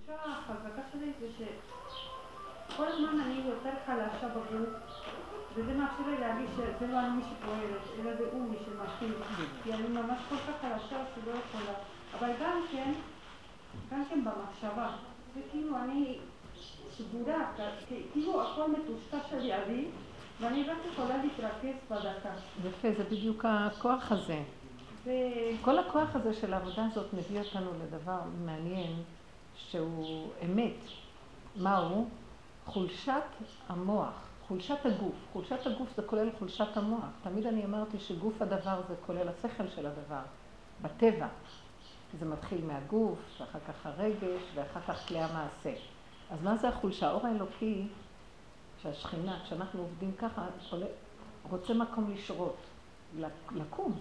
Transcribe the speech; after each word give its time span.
התחושה 0.00 0.32
החזקה 0.32 0.82
שלי 0.92 1.12
זה 1.20 1.26
שכל 1.38 2.88
הזמן 2.88 3.20
אני 3.20 3.42
יותר 3.46 3.70
חלשה 3.86 4.28
בגוף, 4.28 4.68
וזה 5.54 5.74
מאפשר 5.74 6.02
לי 6.06 6.20
להרגיש 6.20 6.50
שזה 6.50 6.86
לא 6.86 7.00
אני 7.00 7.22
שפועלת, 7.22 8.00
אלא 8.00 8.16
זה 8.16 8.24
הוא 8.32 8.50
מי 8.50 8.56
שמפעיל, 8.64 9.12
כי 9.62 9.72
אני 9.72 9.88
ממש 9.88 10.18
כל 10.28 10.36
כך 10.36 10.60
חלשה 10.60 11.04
שלא 11.14 11.30
יכולה. 11.30 11.74
אבל 12.18 12.32
גם 12.40 12.62
כן, 12.72 12.92
גם 13.90 14.04
כן 14.10 14.24
במחשבה, 14.24 14.96
זה 15.34 15.40
כאילו 15.50 15.76
אני 15.76 16.18
סגורה, 16.90 17.52
כאילו 18.12 18.42
הכל 18.42 18.70
מטושטש 18.70 19.32
על 19.32 19.44
ידי, 19.44 19.86
ואני 20.40 20.62
רק 20.62 20.78
יכולה 20.92 21.16
להתרכז 21.16 21.78
בדקה. 21.90 22.30
יפה, 22.64 22.88
זה 22.96 23.04
בדיוק 23.04 23.44
הכוח 23.48 24.12
הזה. 24.12 24.42
ו... 25.04 25.10
כל 25.62 25.78
הכוח 25.78 26.16
הזה 26.16 26.34
של 26.34 26.54
העבודה 26.54 26.86
הזאת 26.92 27.14
מביא 27.14 27.40
אותנו 27.40 27.70
לדבר 27.84 28.20
מעניין, 28.44 28.92
שהוא 29.68 30.30
אמת. 30.44 30.84
מהו? 31.56 32.08
חולשת 32.66 33.22
המוח, 33.68 34.14
חולשת 34.48 34.86
הגוף. 34.86 35.14
חולשת 35.32 35.66
הגוף 35.66 35.88
זה 35.96 36.02
כולל 36.02 36.28
חולשת 36.38 36.76
המוח. 36.76 37.04
תמיד 37.22 37.46
אני 37.46 37.64
אמרתי 37.64 37.98
שגוף 37.98 38.42
הדבר 38.42 38.80
זה 38.88 38.94
כולל 39.06 39.28
השכל 39.28 39.68
של 39.68 39.86
הדבר, 39.86 40.22
בטבע. 40.82 41.26
זה 42.18 42.26
מתחיל 42.26 42.64
מהגוף, 42.64 43.18
ואחר 43.40 43.58
כך 43.68 43.86
הרגש, 43.86 44.42
ואחר 44.54 44.80
כך 44.80 45.08
כלי 45.08 45.18
המעשה. 45.18 45.72
אז 46.30 46.42
מה 46.42 46.56
זה 46.56 46.68
החולשה? 46.68 47.08
האור 47.08 47.26
האלוקי, 47.26 47.86
שהשכינה, 48.82 49.40
כשאנחנו 49.44 49.80
עובדים 49.80 50.12
ככה, 50.18 50.46
רוצה 51.50 51.74
מקום 51.74 52.10
לשרות, 52.10 52.56
לקום. 53.54 54.00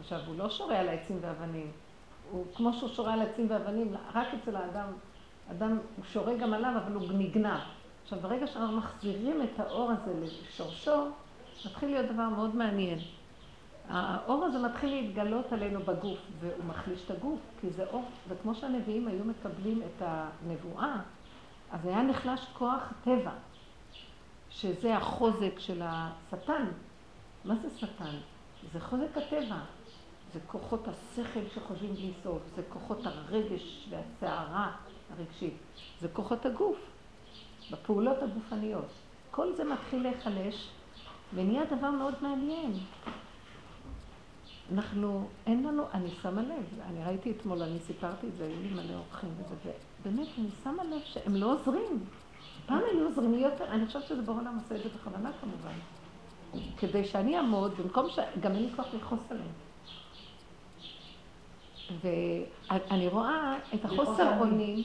עכשיו, 0.00 0.20
הוא 0.26 0.38
לא 0.38 0.50
שורה 0.50 0.78
על 0.78 0.88
העצים 0.88 1.18
ואבנים. 1.20 1.70
הוא, 2.30 2.44
כמו 2.54 2.72
שהוא 2.72 2.88
שורה 2.88 3.12
על 3.12 3.22
עצים 3.22 3.46
ואבנים, 3.50 3.94
רק 4.14 4.26
אצל 4.34 4.56
האדם, 4.56 4.86
אדם, 5.50 5.78
הוא 5.96 6.04
שורה 6.04 6.34
גם 6.34 6.54
עליו, 6.54 6.72
אבל 6.76 6.94
הוא 6.94 7.12
נגנע. 7.12 7.58
עכשיו, 8.02 8.18
ברגע 8.20 8.46
שאנחנו 8.46 8.76
מחזירים 8.76 9.42
את 9.42 9.60
האור 9.60 9.90
הזה 9.90 10.20
לשורשו, 10.20 11.06
מתחיל 11.66 11.90
להיות 11.90 12.06
דבר 12.06 12.28
מאוד 12.28 12.56
מעניין. 12.56 12.98
האור 13.88 14.44
הזה 14.44 14.58
מתחיל 14.58 14.90
להתגלות 14.90 15.52
עלינו 15.52 15.80
בגוף, 15.80 16.18
והוא 16.40 16.64
מחליש 16.66 17.04
את 17.04 17.10
הגוף, 17.10 17.40
כי 17.60 17.70
זה 17.70 17.84
אור, 17.86 18.04
וכמו 18.28 18.54
שהנביאים 18.54 19.08
היו 19.08 19.24
מקבלים 19.24 19.82
את 19.82 20.02
הנבואה, 20.06 20.96
אז 21.72 21.86
היה 21.86 22.02
נחלש 22.02 22.46
כוח 22.52 22.92
טבע, 23.04 23.32
שזה 24.50 24.96
החוזק 24.96 25.58
של 25.58 25.82
השטן. 25.84 26.66
מה 27.44 27.54
זה 27.54 27.78
שטן? 27.78 28.16
זה 28.72 28.80
חוזק 28.80 29.16
הטבע. 29.16 29.58
זה 30.32 30.40
כוחות 30.46 30.88
השכל 30.88 31.40
שחושבים 31.54 31.94
בלי 31.94 32.12
סוף, 32.22 32.42
זה 32.56 32.62
כוחות 32.68 33.06
הרגש 33.06 33.88
והסערה 33.90 34.72
הרגשית, 35.10 35.54
זה 36.00 36.08
כוחות 36.08 36.46
הגוף, 36.46 36.78
בפעולות 37.70 38.22
הגופניות. 38.22 38.88
כל 39.30 39.52
זה 39.52 39.64
מתחיל 39.64 40.02
להיחלש 40.02 40.70
ונהיה 41.34 41.64
דבר 41.64 41.90
מאוד 41.90 42.14
מעניין. 42.22 42.72
אנחנו, 44.72 45.28
אין 45.46 45.66
לנו, 45.66 45.84
אני 45.94 46.10
שמה 46.22 46.42
לב, 46.42 46.80
אני 46.86 47.04
ראיתי 47.04 47.30
אתמול, 47.30 47.62
אני 47.62 47.78
סיפרתי 47.78 48.26
את 48.28 48.36
זה, 48.36 48.44
היו 48.44 48.62
לי 48.62 48.68
מלא 48.68 48.94
אורחים 48.94 49.30
וזה, 49.38 49.72
ובאמת, 50.00 50.28
אני 50.38 50.48
שמה 50.64 50.84
לב 50.84 51.00
שהם 51.04 51.36
לא 51.36 51.52
עוזרים. 51.52 52.04
פעם 52.66 52.80
היו 52.92 53.06
עוזרים 53.06 53.34
לי 53.34 53.40
יותר, 53.40 53.64
אני 53.64 53.86
חושבת 53.86 54.02
שזה 54.02 54.22
בעולם 54.22 54.58
עושה 54.62 54.76
את 54.76 54.82
זה 54.82 54.88
בכוונה 54.88 55.30
כמובן. 55.40 55.78
כדי 56.78 57.04
שאני 57.04 57.36
אעמוד, 57.36 57.74
במקום 57.74 58.08
ש... 58.08 58.18
גם 58.40 58.52
אין 58.52 58.62
לי 58.62 58.70
כוח 58.76 58.86
לכעוס 58.94 59.30
עליהם. 59.30 59.69
ואני 62.00 63.08
רואה 63.08 63.58
את 63.74 63.84
החוסר 63.84 64.40
אונים, 64.40 64.84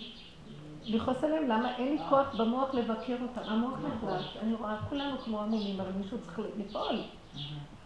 לכעוס 0.86 1.24
עליהם, 1.24 1.48
למה 1.48 1.76
אין 1.76 1.92
לי 1.92 2.00
כוח 2.10 2.36
במוח 2.36 2.74
לבקר 2.74 3.16
אותם. 3.22 3.50
המוח 3.50 3.74
נחלש, 3.80 4.38
אני 4.42 4.54
רואה 4.54 4.78
כולנו 4.90 5.18
כמו 5.18 5.42
עמומים, 5.42 5.80
אבל 5.80 5.92
מישהו 5.92 6.18
צריך 6.22 6.40
לפעול. 6.58 7.02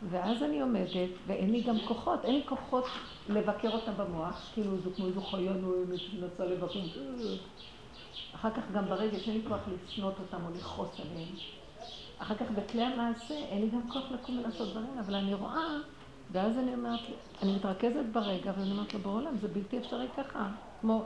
ואז 0.09 0.43
אני 0.43 0.61
עומדת, 0.61 1.09
ואין 1.27 1.51
לי 1.51 1.61
גם 1.61 1.75
כוחות, 1.87 2.25
אין 2.25 2.35
לי 2.35 2.43
כוחות 2.45 2.85
לבקר 3.29 3.69
אותם 3.71 3.91
במוח, 3.97 4.49
כאילו 4.53 4.77
זה 4.77 4.89
כמו 4.95 5.05
איזו 5.05 5.21
חיה 5.21 5.53
נואמת 5.53 5.99
שמנסה 5.99 6.45
לבקר. 6.45 6.79
אחר 8.35 8.49
כך 8.51 8.71
גם 8.73 8.85
ברגש 8.85 9.27
אין 9.27 9.37
לי 9.37 9.43
כוח 9.47 9.59
לשנות 9.87 10.13
אותם 10.19 10.45
או 10.45 10.51
לכעוס 10.57 10.99
עליהם. 10.99 11.35
אחר 12.19 12.35
כך 12.35 12.51
בכלי 12.51 12.83
המעשה 12.83 13.33
אין 13.33 13.61
לי 13.61 13.69
גם 13.69 13.81
כוח 13.89 14.11
לקום 14.11 14.39
ולעשות 14.39 14.69
דברים, 14.69 14.99
אבל 14.99 15.15
אני 15.15 15.33
רואה 15.33 15.77
ואז 16.31 16.57
אני 16.57 16.73
אומרת, 16.73 16.99
אני 17.43 17.55
מתרכזת 17.55 18.05
ברגע, 18.11 18.51
ואני 18.57 18.71
אומרת 18.71 18.93
לו, 18.93 18.99
בעולם, 18.99 19.37
זה 19.37 19.47
בלתי 19.47 19.77
אפשרי 19.77 20.07
ככה. 20.17 20.47
כמו, 20.81 21.05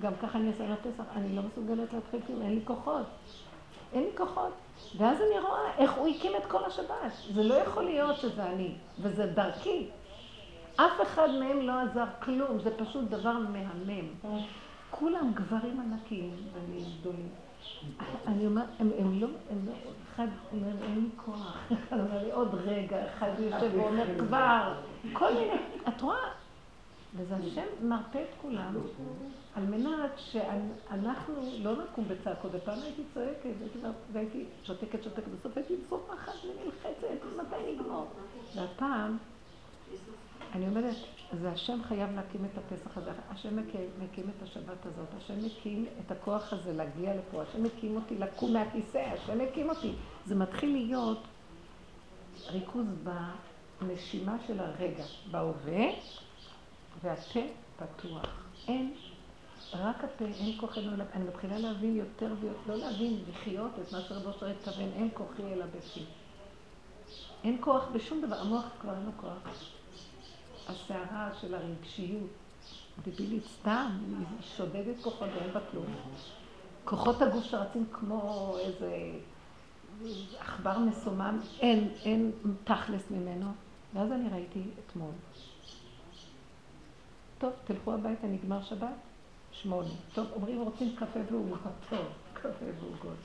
גם 0.00 0.12
ככה 0.22 0.38
אני 0.38 0.48
אעשה 0.48 0.68
לפסח, 0.68 1.04
אני 1.16 1.36
לא 1.36 1.42
מסוגלת 1.42 1.92
להתחיל 1.92 2.20
כלום, 2.26 2.42
אין 2.42 2.54
לי 2.54 2.60
כוחות. 2.64 3.06
אין 3.92 4.02
לי 4.02 4.10
כוחות. 4.16 4.52
ואז 4.96 5.16
אני 5.16 5.40
רואה 5.40 5.76
איך 5.78 5.92
הוא 5.92 6.08
הקים 6.08 6.32
את 6.36 6.46
כל 6.46 6.64
השבת. 6.64 7.12
זה 7.34 7.42
לא 7.42 7.54
יכול 7.54 7.84
להיות 7.84 8.16
שזה 8.16 8.46
אני, 8.46 8.74
וזה 9.00 9.26
דרכי. 9.26 9.86
אף 10.76 11.02
אחד 11.02 11.28
מהם 11.30 11.60
לא 11.60 11.72
עזר 11.80 12.06
כלום, 12.22 12.58
זה 12.58 12.70
פשוט 12.78 13.04
דבר 13.04 13.32
מהמם. 13.32 14.08
כולם 14.90 15.32
גברים 15.34 15.80
ענקיים 15.80 16.36
ואני 16.52 16.84
גדולים. 17.00 17.28
אני 18.26 18.46
אומרת, 18.46 18.68
הם, 18.78 18.90
הם 18.98 19.20
לא, 19.20 19.28
הם 19.50 19.66
לא, 19.66 19.72
אחד 20.14 20.26
אומר, 20.52 20.82
אין 20.82 20.94
לי 20.94 21.08
כוח, 21.24 21.56
אחד 21.72 22.00
אומר 22.00 22.24
לי, 22.24 22.32
עוד 22.32 22.54
רגע, 22.54 22.96
אחד 23.06 23.30
יושב 23.38 23.70
ואומר, 23.74 24.18
כבר, 24.18 24.74
כל 25.12 25.34
מיני, 25.34 25.54
את 25.88 26.00
רואה? 26.00 26.28
וזה 27.16 27.36
השם 27.36 27.88
מרפא 27.88 28.18
את 28.18 28.34
כולם, 28.42 28.74
על 29.54 29.62
מנת 29.62 30.10
שאנחנו 30.16 31.34
לא 31.58 31.72
נקום 31.84 32.04
בצעקות. 32.08 32.50
ופעם 32.54 32.78
הייתי 32.82 33.02
צועקת, 33.14 33.50
והייתי 34.12 34.44
שותקת, 34.64 35.02
שותקת, 35.02 35.28
בסוף 35.28 35.56
הייתי 35.56 35.74
צורחת 35.88 36.32
ונלחצת, 36.44 37.24
מתי 37.36 37.72
נגמור? 37.74 38.06
והפעם, 38.56 39.18
אני 40.54 40.68
אומרת, 40.68 40.94
זה 41.40 41.50
השם 41.50 41.82
חייב 41.88 42.10
להקים 42.14 42.44
את 42.44 42.58
הפסח 42.58 42.98
הזה, 42.98 43.10
השם 43.30 43.56
מקים, 43.56 43.88
מקים 44.02 44.24
את 44.36 44.42
השבת 44.42 44.86
הזאת, 44.86 45.08
השם 45.16 45.46
מקים 45.46 45.86
את 46.00 46.10
הכוח 46.10 46.52
הזה 46.52 46.72
להגיע 46.72 47.14
לפה, 47.16 47.42
השם 47.42 47.62
מקים 47.62 47.96
אותי 47.96 48.18
לקום 48.18 48.52
מהכיסא, 48.52 48.98
השם 48.98 49.38
מקים 49.38 49.70
אותי. 49.70 49.92
זה 50.26 50.34
מתחיל 50.34 50.72
להיות 50.72 51.18
ריכוז 52.50 52.86
בנשימה 53.82 54.36
של 54.46 54.60
הרגע, 54.60 55.04
בהווה, 55.30 55.84
והפה 57.02 57.40
פתוח. 57.76 58.44
אין, 58.68 58.94
רק 59.72 60.04
הפה, 60.04 60.24
אין 60.24 60.58
כוחנו 60.60 60.94
אליו. 60.94 61.06
אני 61.12 61.24
מתחילה 61.24 61.58
להבין 61.58 61.96
יותר 61.96 62.34
ויותר, 62.40 62.58
לא 62.66 62.76
להבין, 62.76 63.18
לחיות 63.30 63.70
את 63.82 63.92
מה 63.92 64.00
שרבו 64.00 64.32
שואל 64.38 64.50
התכוון, 64.50 64.90
אין 64.94 65.08
כוחי 65.14 65.42
אלא 65.42 65.64
בפי. 65.66 66.04
אין 67.44 67.56
כוח 67.60 67.84
בשום 67.92 68.20
דבר, 68.20 68.36
המוח 68.36 68.64
כבר 68.80 68.94
אין 68.94 69.04
לו 69.04 69.12
כוח. 69.20 69.38
הסערה 70.68 71.30
של 71.40 71.54
הרגשיות, 71.54 72.30
דבילית 73.04 73.44
סתם, 73.44 73.90
היא 74.08 74.26
שודדת 74.56 75.02
כוחות 75.02 75.28
ואין 75.34 75.52
בה 75.52 75.60
כלום. 75.70 75.86
כוחות 76.84 77.22
הגוף 77.22 77.44
שרצים 77.44 77.86
כמו 77.92 78.54
איזה 78.58 79.12
עכבר 80.38 80.78
מסומם, 80.78 81.38
אין, 81.60 81.88
אין 82.04 82.30
תכלס 82.64 83.10
ממנו. 83.10 83.46
ואז 83.94 84.12
אני 84.12 84.28
ראיתי 84.28 84.62
אתמול. 84.86 85.10
טוב, 87.38 87.52
תלכו 87.64 87.92
הביתה, 87.92 88.26
נגמר 88.26 88.62
שבת? 88.62 88.88
שמונה. 89.52 89.88
טוב, 90.14 90.26
אומרים 90.32 90.62
רוצים 90.62 90.96
קפה 90.96 91.20
ועוגות. 91.30 91.58
טוב, 91.90 92.06
קפה 92.34 92.64
ועוגות. 92.80 93.16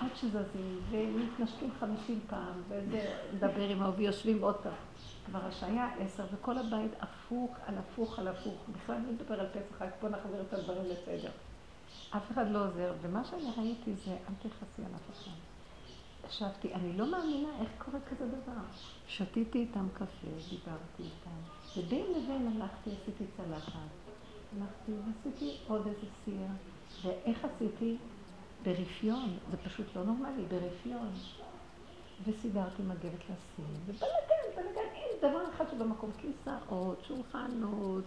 עד 0.00 0.08
שזזים, 0.14 0.80
ומתנשקים 0.90 1.70
חמישים 1.80 2.20
פעם, 2.26 2.62
וזה, 2.68 3.18
מדבר 3.34 3.68
עם 3.68 3.82
ההוא, 3.82 3.94
ויושבים 3.96 4.42
עוד 4.42 4.54
פעם. 4.54 4.72
כבר 5.32 5.46
השעה 5.46 5.94
עשר, 5.98 6.24
וכל 6.32 6.58
הבית 6.58 6.90
הפוך 7.00 7.56
על 7.66 7.78
הפוך 7.78 8.18
על 8.18 8.28
הפוך. 8.28 8.54
בכלל 8.72 8.96
אני 8.96 9.12
מדבר 9.12 9.40
על 9.40 9.46
פסח, 9.48 9.82
רק 9.82 9.92
בוא 10.00 10.08
נחזיר 10.08 10.42
את 10.48 10.52
הדברים 10.52 10.82
לסדר. 10.84 11.30
אף 12.10 12.30
אחד 12.32 12.50
לא 12.50 12.66
עוזר, 12.66 12.92
ומה 13.02 13.24
שאני 13.24 13.50
ראיתי 13.56 13.94
זה, 13.94 14.10
אל 14.10 14.34
תכעסי 14.38 14.82
על 14.86 14.94
אף 14.94 15.10
אחד. 15.12 15.30
ישבתי, 16.28 16.74
אני 16.74 16.96
לא 16.96 17.10
מאמינה 17.10 17.48
איך 17.60 17.68
קורה 17.78 17.98
כזה 18.10 18.26
דבר. 18.28 18.62
שתיתי 19.06 19.58
איתם 19.58 19.86
קפה, 19.94 20.28
דיברתי 20.50 21.02
איתם, 21.02 21.40
ובין 21.76 22.06
לבין 22.10 22.52
הלכתי, 22.56 22.90
עשיתי 23.02 23.24
צלחת. 23.36 23.72
הלכתי 24.56 24.92
ועשיתי 24.92 25.56
עוד 25.68 25.86
איזה 25.86 26.06
סיר. 26.24 26.46
ואיך 27.02 27.44
עשיתי? 27.44 27.96
ברפיון, 28.62 29.38
זה 29.50 29.56
פשוט 29.56 29.86
לא 29.96 30.04
נורמלי, 30.04 30.42
ברפיון. 30.48 31.10
וסידרתי 32.26 32.82
מגבת 32.82 33.24
לשים, 33.24 33.64
ובלגן, 33.86 34.56
בלגן, 34.56 34.88
אין 34.94 35.30
דבר 35.30 35.50
אחד 35.50 35.64
שבמקום, 35.70 36.10
כיסאות, 36.18 37.04
שולחנות, 37.04 38.04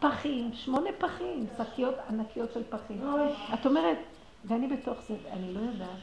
פחים, 0.00 0.52
שמונה 0.52 0.90
פחים, 0.98 1.46
שקיות 1.58 1.94
ענקיות 2.08 2.52
של 2.52 2.62
פחים. 2.70 3.02
את 3.54 3.66
אומרת, 3.66 3.98
ואני 4.44 4.76
בתוך 4.76 4.98
זה, 5.08 5.16
אני 5.30 5.54
לא 5.54 5.60
יודעת, 5.60 5.98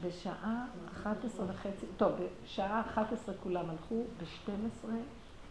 בשעה 0.00 0.66
11 1.02 1.46
וחצי, 1.48 1.86
טוב, 1.96 2.12
בשעה 2.44 2.80
11 2.80 3.34
כולם 3.42 3.70
הלכו, 3.70 4.02
ב-12 4.18 4.88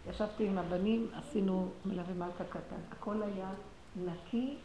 ישבתי 0.09 0.47
עם 0.47 0.57
הבנים, 0.57 1.07
עשינו 1.13 1.69
מלווה 1.85 2.13
מלכה 2.13 2.43
קטן, 2.43 2.81
הכל 2.91 3.23
היה 3.23 3.49
נקי 3.95 4.55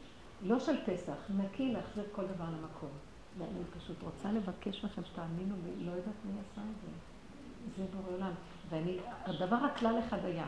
לא 0.43 0.61
של 0.61 0.77
פסח, 0.87 1.17
נקי 1.37 1.73
להחזיר 1.73 2.05
כל 2.12 2.23
דבר 2.23 2.45
למקום. 2.45 2.91
ואני 3.39 3.65
פשוט 3.79 4.03
רוצה 4.03 4.33
לבקש 4.33 4.85
מכם 4.85 5.05
שתאמינו 5.05 5.55
לי, 5.65 5.85
לא 5.85 5.91
יודעת 5.91 6.15
מי 6.25 6.33
עשה 6.33 6.61
את 6.61 6.77
זה. 6.83 6.91
זה 7.77 7.85
בורא 7.97 8.17
עולם. 8.17 8.33
ואני, 8.69 8.99
הדבר 9.25 9.57
הכלל 9.57 9.99
אחד 10.09 10.25
היה, 10.25 10.47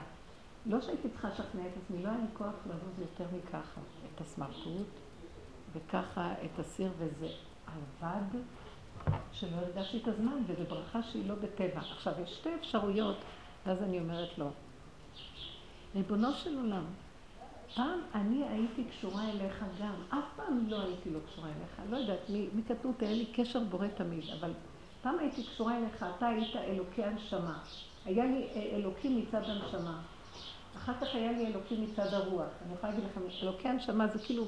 לא 0.66 0.80
שהייתי 0.80 1.08
צריכה 1.08 1.28
לשכנע 1.28 1.66
את 1.66 1.72
עצמי, 1.84 2.02
לא 2.02 2.08
היה 2.08 2.18
לי 2.18 2.26
כוח 2.38 2.54
לזוז 2.66 3.00
יותר 3.00 3.24
מככה. 3.36 3.80
את 4.14 4.20
הסמרטוט, 4.20 4.86
וככה 5.72 6.32
את 6.32 6.58
הסיר, 6.58 6.90
וזה 6.98 7.28
עבד 7.66 8.40
שלא 9.32 9.56
הרגשתי 9.56 9.98
את 10.02 10.08
הזמן, 10.08 10.42
וזו 10.46 10.64
ברכה 10.68 11.02
שהיא 11.02 11.28
לא 11.28 11.34
בטבע. 11.34 11.80
עכשיו, 11.80 12.12
יש 12.22 12.30
שתי 12.34 12.54
אפשרויות, 12.54 13.16
ואז 13.66 13.82
אני 13.82 13.98
אומרת 13.98 14.38
לו, 14.38 14.50
ריבונו 15.94 16.32
של 16.32 16.56
עולם, 16.56 16.84
פעם 17.74 18.00
אני 18.14 18.44
הייתי 18.48 18.84
קשורה 18.84 19.30
אליך 19.30 19.64
גם, 19.80 19.94
אף 20.08 20.24
פעם 20.36 20.66
לא 20.68 20.80
הייתי 20.80 21.10
לא 21.10 21.18
קשורה 21.26 21.48
אליך, 21.48 21.90
לא 21.90 21.96
יודעת, 21.96 22.30
מקטנות 22.54 23.02
היה 23.02 23.12
לי 23.12 23.26
קשר 23.26 23.60
בורא 23.60 23.86
תמיד, 23.88 24.24
אבל 24.40 24.52
פעם 25.02 25.18
הייתי 25.18 25.44
קשורה 25.44 25.78
אליך, 25.78 26.06
אתה 26.16 26.26
היית 26.26 26.56
אלוקי 26.56 27.04
הנשמה. 27.04 27.58
היה 28.04 28.24
לי 28.24 28.48
אה, 28.54 28.76
אלוקים 28.76 29.18
מצד 29.18 29.42
הנשמה. 29.44 30.00
אחר 30.76 30.92
כך 31.00 31.14
היה 31.14 31.32
לי 31.32 31.46
אלוקים 31.46 31.82
מצד 31.82 32.14
הרוח. 32.14 32.48
אני 32.66 32.74
יכולה 32.74 32.92
להגיד 32.92 33.08
לכם, 33.10 33.20
אלוקי 33.42 33.68
הנשמה 33.68 34.06
זה 34.06 34.18
כאילו 34.18 34.44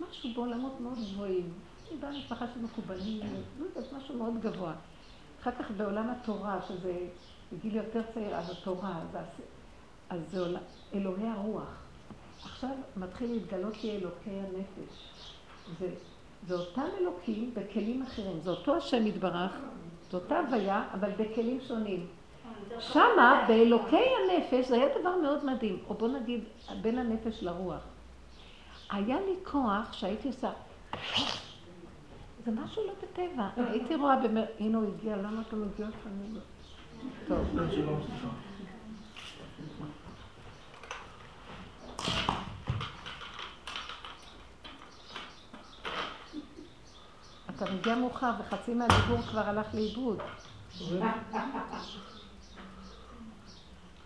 משהו 0.00 0.30
בעולמות 0.34 0.80
מאוד 0.80 0.98
גבוהים. 1.12 1.52
אני 1.90 1.98
באה 1.98 2.10
משפחה 2.10 2.46
של 2.54 2.60
מקובלים, 2.60 3.20
לא 3.58 3.64
יודעת, 3.64 3.92
משהו 3.92 4.18
מאוד 4.18 4.40
גבוה. 4.40 4.74
אחר 5.40 5.50
כך 5.50 5.70
בעולם 5.70 6.10
התורה, 6.10 6.60
שזה 6.68 6.98
בגיל 7.52 7.76
יותר 7.76 8.02
צעיר, 8.14 8.36
אז 8.36 8.50
התורה, 8.50 9.00
אז, 10.10 10.20
זה. 10.30 10.58
אלוהי 10.94 11.28
הרוח. 11.28 11.83
עכשיו 12.44 12.70
מתחיל 12.96 13.32
להתגלות 13.32 13.84
לי 13.84 13.96
אלוקי 13.96 14.30
הנפש. 14.30 15.10
זה, 15.78 15.88
זה 16.46 16.54
אותם 16.54 16.86
אלוקים 17.00 17.54
בכלים 17.54 18.02
אחרים. 18.02 18.40
זה 18.40 18.50
אותו 18.50 18.76
השם 18.76 19.06
יתברך, 19.06 19.52
זו 20.10 20.18
אותה 20.18 20.38
הוויה, 20.38 20.84
אבל 20.94 21.10
בכלים 21.10 21.60
שונים. 21.68 22.06
שמה, 22.80 23.44
באלוקי 23.48 23.96
הנפש, 23.96 24.68
זה 24.68 24.74
היה 24.74 24.98
דבר 25.00 25.16
מאוד 25.22 25.44
מדהים. 25.44 25.78
או 25.88 25.94
בוא 25.94 26.08
נגיד, 26.08 26.40
בין 26.82 26.98
הנפש 26.98 27.42
לרוח. 27.42 27.82
היה 28.90 29.20
לי 29.20 29.34
כוח 29.44 29.92
שהייתי 29.92 30.28
עושה... 30.28 30.50
זה 32.44 32.50
משהו 32.50 32.82
לא 32.86 32.92
בטבע. 33.02 33.48
הייתי 33.56 33.94
רואה, 33.94 34.16
הנה 34.58 34.78
הוא 34.78 34.88
הגיע, 34.94 35.16
למה 35.16 35.42
אתה 35.48 35.56
מגיע 35.56 35.86
לפעמים? 35.88 36.38
טוב. 37.28 37.38
אתה 47.56 47.64
מגיע 47.72 47.94
מאוחר 47.94 48.30
וחצי 48.40 48.74
מהדיבור 48.74 49.22
כבר 49.30 49.40
הלך 49.40 49.74
לאיבוד. 49.74 50.18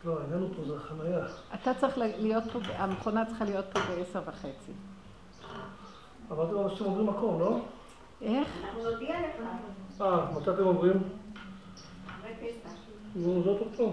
לא, 0.05 0.21
העניין 0.21 0.49
פה 0.57 0.63
זה 0.67 0.77
החנייה. 0.77 1.19
אתה 1.55 1.75
צריך 1.75 1.99
להיות 1.99 2.45
פה, 2.53 2.59
המכונה 2.77 3.27
צריכה 3.27 3.45
להיות 3.45 3.65
פה 3.73 3.81
בעשר 3.81 4.23
וחצי. 4.27 4.73
אבל 6.31 6.45
אתם 6.45 6.59
אנשים 6.59 6.87
עוברים 6.87 7.07
מקום, 7.07 7.41
לא? 7.41 7.59
איך? 8.23 8.49
אנחנו 8.65 8.91
נודיע 8.91 9.21
לך. 9.21 10.01
אה, 10.01 10.27
מתי 10.33 10.51
אתם 10.51 10.65
עוברים? 10.65 11.03
נו, 13.17 13.43
זאת 13.43 13.61
אותו. 13.61 13.93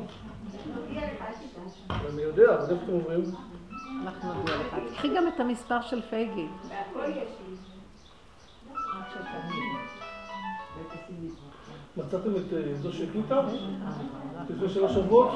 נודיע 0.75 1.01
לך, 1.13 1.21
אל 1.21 1.33
תדאג. 1.33 2.05
אני 2.13 2.21
יודע, 2.21 2.55
אבל 2.55 2.61
איפה 2.61 2.83
אתם 2.83 2.91
עוברים? 2.91 3.21
אנחנו 4.03 4.33
נודיע 4.33 4.55
לך. 4.55 4.75
קחי 4.95 5.15
גם 5.15 5.27
את 5.27 5.39
המספר 5.39 5.81
של 5.81 6.01
פייגי. 6.01 6.47
מצאתם 11.97 12.35
את 12.35 12.53
אה, 12.53 12.75
זו 12.75 12.93
שהקליטה? 12.93 13.41
לפני 14.49 14.69
שלוש 14.69 14.91
שבועות? 14.93 15.31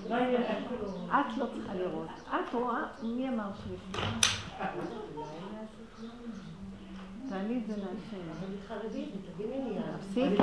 את 1.09 1.39
לא 1.39 1.47
צריכה 1.47 1.75
לראות. 1.75 2.09
את 2.29 2.55
רואה? 2.55 2.83
מי 3.03 3.29
אמר 3.29 3.51
שיש? 3.65 4.03
תעלי 7.29 7.59
את 7.59 7.67
זה 7.67 7.77
להשם. 7.77 8.25
תפסיקי, 9.99 10.43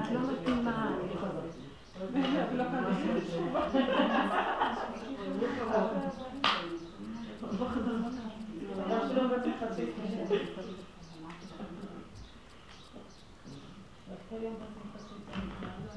את 0.00 0.10
לא 0.12 0.20
מתאימה. 0.32 0.90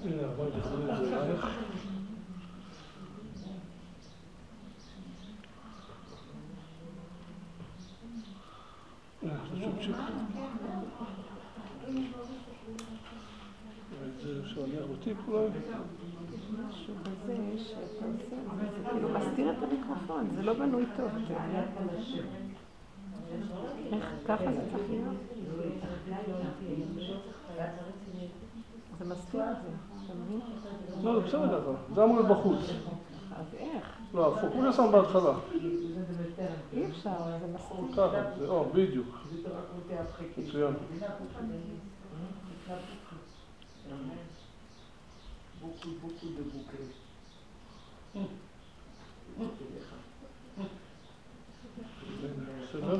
הנה, 0.04 0.28
בואי 0.36 0.52
תחזרי 0.52 0.92
את 0.92 0.98
זה 0.98 1.22
אלייך. 1.22 1.48
אה, 9.24 9.30
זה 14.24 14.42
להניח 14.58 14.84
בתיק 14.92 15.18
אולי? 15.28 15.48
זה 18.66 18.90
כאילו 18.92 19.10
מסתיר 19.10 19.52
את 19.52 19.64
המיקרופון, 19.64 20.28
זה 20.36 20.42
לא 20.42 20.54
בנוי 20.54 20.86
טוב. 20.98 21.10
איך, 23.92 24.06
ככה 24.28 24.52
זה 24.52 24.62
צריך 24.72 24.90
להיות? 24.90 25.16
זה 29.00 29.06
מסתיר 29.06 29.42
את 29.52 29.58
זה, 29.64 29.70
אתה 30.06 30.14
מבין? 30.14 30.40
לא, 31.04 31.20
זה 31.20 31.28
בסדר 31.28 31.62
ככה. 31.62 31.96
זה 31.96 32.04
אמור 32.04 32.16
להיות 32.16 32.30
בחוץ. 32.38 32.60
אז 33.36 33.46
איך? 33.58 33.98
לא, 34.14 34.38
הפוך, 34.38 34.54
הוא 34.56 34.72
שם 34.72 34.92
בהתחלה. 34.92 35.34
אי 36.74 36.86
אפשר, 36.86 37.12
זה 37.40 37.48
מסתיר. 37.54 37.78
ככה, 37.96 38.24
זה, 42.72 42.97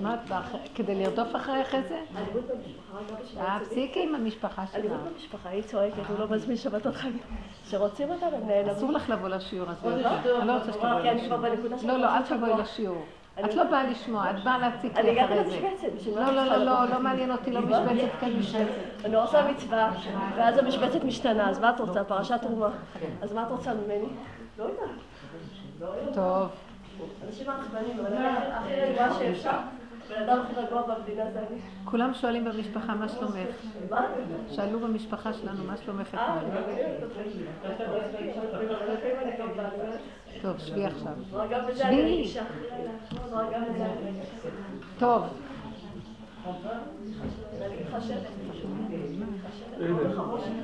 מה 0.02 0.14
את 0.14 0.30
באה 0.30 0.40
אחרי- 0.40 0.60
כדי 0.76 0.96
לרדוף 1.04 1.36
אחרי 1.36 1.62
אחרי 1.62 1.84
זה? 1.84 2.02
אלימות 2.18 2.44
במשפחה, 2.46 2.98
בשביל 3.24 3.42
אה, 3.42 3.60
תפסיקי 3.64 4.04
עם 4.04 4.16
המשפחה 4.16 4.64
אלימות 4.76 5.00
שלך. 5.04 5.14
במשפחה, 5.14 5.50
היא 5.50 5.64
צועקת, 5.64 6.10
הוא 6.10 6.20
לא 6.20 6.28
מזמין 6.30 6.58
שבתות 6.58 6.96
חגים. 6.96 7.20
כשרוצים 7.64 8.10
אותה, 8.12 8.26
הם 8.26 8.48
נעלמים. 8.48 8.70
אסור 8.70 8.92
לך 8.92 9.10
לבוא 9.10 9.30
לשיעור 9.30 9.70
הזה. 9.70 9.90
לא? 10.04 10.10
אני 10.40 10.48
לא 10.48 10.54
רוצה 10.58 10.74
שתבואי 10.74 11.14
לשיעור. 11.16 11.42
לא, 11.88 11.98
לא, 11.98 12.18
אל. 12.18 12.24
תבואי 12.24 12.62
לשיעור. 12.62 13.06
את 13.46 13.56
לא 13.56 13.64
באה 13.64 13.84
לשמוע, 13.84 14.32
את 14.32 14.44
באה 14.44 14.58
להציק 14.58 14.98
אני 14.98 15.12
לי 15.12 15.26
אחרי 15.26 15.44
זה. 15.50 15.60
לא, 16.16 16.32
לא, 16.32 16.46
לא? 16.46 16.58
לא, 16.58 16.90
לא 16.90 17.00
מעניין 17.00 17.32
אותי, 17.32 17.52
לא 17.52 17.62
משבצת, 17.62 18.08
כן 18.20 18.32
משבצת. 18.40 19.06
אני 19.06 19.16
עושה 19.16 19.52
מצווה, 19.52 19.92
ואז 20.36 20.58
המשבצת 20.58 21.04
משתנה, 21.04 21.50
אז 21.50 21.60
מה 21.60 21.70
את 21.70 21.80
רוצה? 21.80 22.04
פרשת 22.04 22.42
תרומה. 22.42 22.70
אז 23.22 23.34
מה 23.34 23.44
את 23.44 23.52
רוצה 23.52 23.74
ממני? 23.74 24.08
לא 24.58 24.64
יודעת. 24.64 26.16
טוב. 26.16 26.48
אנשים 27.28 27.48
מעצבנים, 27.48 28.00
אבל 28.00 28.16
הכי 28.52 28.74
רגועה 28.74 29.14
שאפשר. 29.20 29.58
כולם 31.86 32.14
שואלים 32.14 32.46
במשפחה 32.46 32.96
מה 32.96 33.10
שלומך. 33.10 33.36
שאלו 34.50 34.80
במשפחה 34.80 35.34
שלנו 35.34 35.64
מה 35.64 35.78
שלומך 35.78 36.16
אה, 36.16 36.38
אתמול. 36.38 36.58
אני 36.58 36.82
מבינה. 39.42 39.72
טוב, 40.42 40.58
שבי 40.58 40.86
עכשיו. 40.86 41.14
שבי. 41.76 42.34
טוב. 45.00 45.24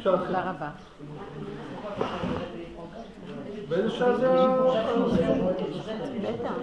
תודה 0.04 0.50
רבה. 0.50 0.70
באיזה 3.70 3.90
שעה 3.90 4.18
זה. 4.18 4.28
בטח. 6.22 6.54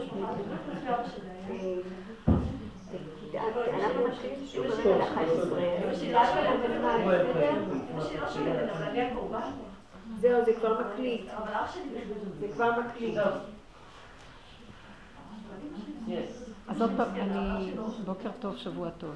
זהו, 10.21 10.45
זה 10.45 10.53
כבר 10.53 10.81
מקליט. 10.81 11.25
זה 12.41 12.49
כבר 12.55 12.71
מקליט. 12.81 13.19
אז 16.69 16.81
עוד 16.81 16.91
פעם, 16.97 17.15
אני... 17.15 17.73
בוקר 18.05 18.31
טוב, 18.41 18.57
שבוע 18.57 18.91
טוב. 18.91 19.15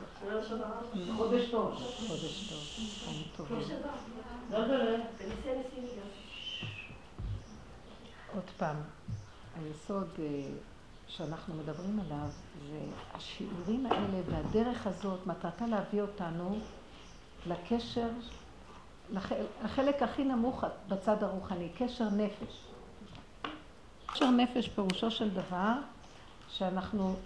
חודש 1.16 1.50
טוב. 1.50 1.74
חודש 2.06 2.50
טוב. 2.50 2.60
חיים 3.04 3.22
טובים. 3.36 3.58
לא 4.50 4.58
עוד 8.34 8.50
פעם, 8.58 8.76
היסוד... 9.56 10.08
אה, 10.18 10.24
שאנחנו 11.16 11.54
מדברים 11.54 12.00
עליו 12.00 12.28
זה 12.68 12.80
השיעורים 13.14 13.86
האלה 13.86 14.20
והדרך 14.30 14.86
הזאת, 14.86 15.26
מטרתה 15.26 15.66
להביא 15.66 16.02
אותנו 16.02 16.58
לקשר, 17.46 18.08
לחלק 19.64 20.02
הכי 20.02 20.24
נמוך 20.24 20.64
בצד 20.88 21.22
הרוחני, 21.22 21.68
קשר 21.78 22.08
נפש. 22.10 22.66
קשר 24.06 24.30
נפש 24.30 24.68
פירושו 24.68 25.10
של 25.10 25.30
דבר 25.30 25.72
שאנחנו 26.48 27.16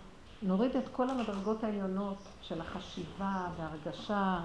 נוריד 0.42 0.76
את 0.76 0.88
כל 0.92 1.10
המדרגות 1.10 1.64
העליונות 1.64 2.18
של 2.42 2.60
החשיבה 2.60 3.46
והרגשה 3.56 4.40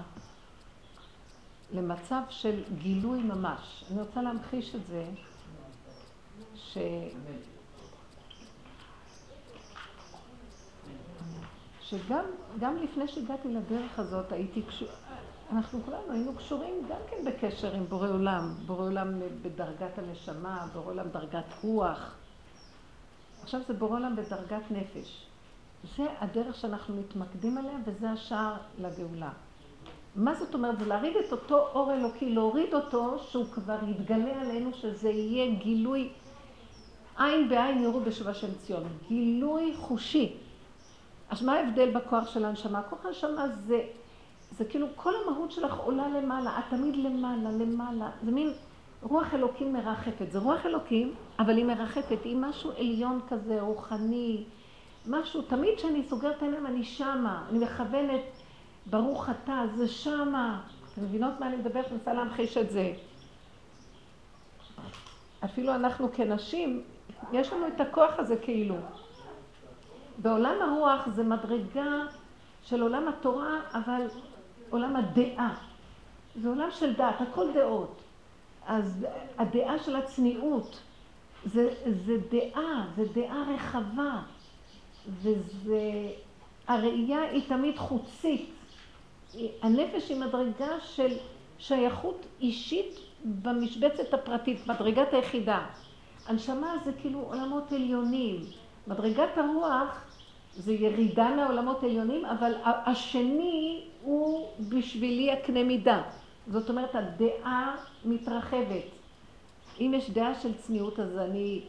למצב 1.72 2.22
של 2.30 2.62
גילוי 2.78 3.22
ממש. 3.22 3.84
אני 3.90 4.00
רוצה 4.00 4.22
להמחיש 4.22 4.74
את 4.74 4.86
זה, 4.86 5.04
ש... 6.54 6.78
שגם 11.94 12.24
גם 12.58 12.76
לפני 12.76 13.08
שהגעתי 13.08 13.48
לדרך 13.48 13.98
הזאת 13.98 14.32
הייתי 14.32 14.62
קשור... 14.62 14.88
אנחנו 15.52 15.80
כולנו 15.84 16.12
היינו 16.12 16.34
קשורים 16.34 16.74
גם 16.88 17.00
כן 17.10 17.16
בקשר 17.24 17.74
עם 17.74 17.84
בורא 17.84 18.08
עולם, 18.08 18.54
בורא 18.66 18.84
עולם 18.84 19.08
בדרגת 19.42 19.98
הנשמה, 19.98 20.66
בורא 20.72 20.86
עולם 20.86 21.08
דרגת 21.08 21.44
רוח. 21.62 22.14
עכשיו 23.42 23.60
זה 23.66 23.74
בורא 23.74 23.96
עולם 23.96 24.16
בדרגת 24.16 24.70
נפש. 24.70 25.26
זה 25.96 26.06
הדרך 26.20 26.54
שאנחנו 26.54 26.96
מתמקדים 26.96 27.58
עליה 27.58 27.76
וזה 27.84 28.10
השער 28.10 28.56
לגאולה. 28.78 29.30
מה 30.16 30.34
זאת 30.34 30.54
אומרת? 30.54 30.78
זה 30.78 30.86
להוריד 30.86 31.16
את 31.16 31.32
אותו 31.32 31.58
אור 31.58 31.92
אלוקי, 31.94 32.30
להוריד 32.30 32.74
אותו 32.74 33.18
שהוא 33.18 33.46
כבר 33.46 33.78
יתגלה 33.88 34.40
עלינו, 34.40 34.74
שזה 34.74 35.10
יהיה 35.10 35.54
גילוי 35.54 36.12
עין 37.18 37.48
בעין 37.48 37.82
יראו 37.82 38.00
בשובע 38.00 38.34
של 38.34 38.58
ציון. 38.58 38.82
גילוי 39.08 39.74
חושי. 39.76 40.36
אז 41.34 41.42
מה 41.42 41.52
ההבדל 41.52 41.90
בכוח 41.90 42.28
של 42.28 42.44
הנשמה? 42.44 42.82
כוח 42.82 43.06
הנשמה 43.06 43.48
זה, 43.48 43.80
זה 44.50 44.64
כאילו 44.64 44.86
כל 44.96 45.12
המהות 45.16 45.52
שלך 45.52 45.76
עולה 45.76 46.08
למעלה, 46.08 46.58
את 46.58 46.64
תמיד 46.70 46.96
למעלה, 46.96 47.50
למעלה. 47.50 48.10
זה 48.24 48.30
מין 48.30 48.52
רוח 49.02 49.34
אלוקים 49.34 49.72
מרחפת. 49.72 50.30
זה 50.30 50.38
רוח 50.38 50.66
אלוקים, 50.66 51.14
אבל 51.38 51.56
היא 51.56 51.64
מרחפת, 51.64 52.18
היא 52.24 52.36
משהו 52.36 52.70
עליון 52.70 53.20
כזה, 53.28 53.60
רוחני, 53.60 54.44
משהו, 55.06 55.42
תמיד 55.42 55.76
כשאני 55.76 56.02
סוגרת 56.08 56.42
עיניים 56.42 56.66
אני 56.66 56.84
שמה, 56.84 57.46
אני 57.50 57.58
מכוונת, 57.58 58.22
ברוך 58.86 59.30
אתה, 59.30 59.62
זה 59.74 59.88
שמה. 59.88 60.60
אתם 60.92 61.02
מבינות 61.02 61.40
מה 61.40 61.46
אני 61.46 61.56
מדברת? 61.56 61.86
אני 61.86 61.96
רוצה 61.98 62.12
להמחיש 62.12 62.56
את 62.56 62.70
זה. 62.70 62.92
אפילו 65.44 65.74
אנחנו 65.74 66.08
כנשים, 66.12 66.82
יש 67.32 67.52
לנו 67.52 67.66
את 67.66 67.80
הכוח 67.80 68.18
הזה 68.18 68.36
כאילו. 68.36 68.76
בעולם 70.18 70.62
הרוח 70.62 71.08
זה 71.08 71.22
מדרגה 71.22 72.02
של 72.62 72.82
עולם 72.82 73.08
התורה, 73.08 73.60
אבל 73.72 74.06
עולם 74.70 74.96
הדעה. 74.96 75.54
זה 76.36 76.48
עולם 76.48 76.68
של 76.70 76.94
דעת, 76.94 77.20
הכל 77.20 77.52
דעות. 77.54 78.00
אז 78.66 79.06
הדעה 79.38 79.78
של 79.78 79.96
הצניעות, 79.96 80.80
זה, 81.44 81.74
זה 82.06 82.16
דעה, 82.30 82.86
זה 82.96 83.04
דעה 83.14 83.44
רחבה. 83.54 84.22
וזה, 85.22 85.80
הראייה 86.66 87.22
היא 87.22 87.42
תמיד 87.48 87.78
חוצית. 87.78 88.50
הנפש 89.62 90.08
היא 90.08 90.20
מדרגה 90.20 90.80
של 90.80 91.12
שייכות 91.58 92.26
אישית 92.40 92.98
במשבצת 93.24 94.14
הפרטית, 94.14 94.66
מדרגת 94.66 95.12
היחידה. 95.12 95.66
הנשמה 96.26 96.74
זה 96.84 96.92
כאילו 96.92 97.18
עולמות 97.18 97.72
עליונים. 97.72 98.40
מדרגת 98.86 99.38
הרוח 99.38 100.03
זה 100.56 100.72
ירידה 100.72 101.34
מהעולמות 101.36 101.82
העליונים, 101.82 102.24
אבל 102.24 102.52
השני 102.64 103.84
הוא 104.02 104.48
בשבילי 104.68 105.32
הקנה 105.32 105.64
מידה. 105.64 106.02
זאת 106.46 106.70
אומרת, 106.70 106.94
הדעה 106.94 107.76
מתרחבת. 108.04 108.84
אם 109.80 109.92
יש 109.96 110.10
דעה 110.10 110.34
של 110.34 110.54
צניעות, 110.54 111.00
אז 111.00 111.18
אני 111.18 111.60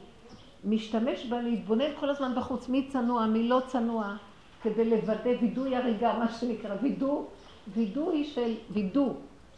משתמש 0.63 1.25
בה 1.25 1.41
להתבונן 1.41 1.95
כל 1.99 2.09
הזמן 2.09 2.35
בחוץ, 2.35 2.69
מי 2.69 2.87
צנוע, 2.87 3.25
מי 3.25 3.47
לא 3.47 3.61
צנוע, 3.67 4.15
כדי 4.61 4.89
לוודא 4.89 5.29
וידוי 5.41 5.75
הריגה, 5.75 6.19
מה 6.19 6.31
שנקרא, 6.33 6.75
וידוא, 6.81 7.23
וידוי 7.67 8.23
של, 8.23 8.53
וידוא, 8.69 9.13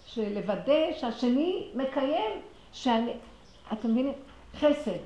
של 0.05 0.33
לוודא 0.33 0.93
שהשני 0.93 1.67
מקיים, 1.75 2.31
שאני, 2.73 3.11
אתם 3.73 3.91
מבינים? 3.91 4.13
חסד. 4.55 4.99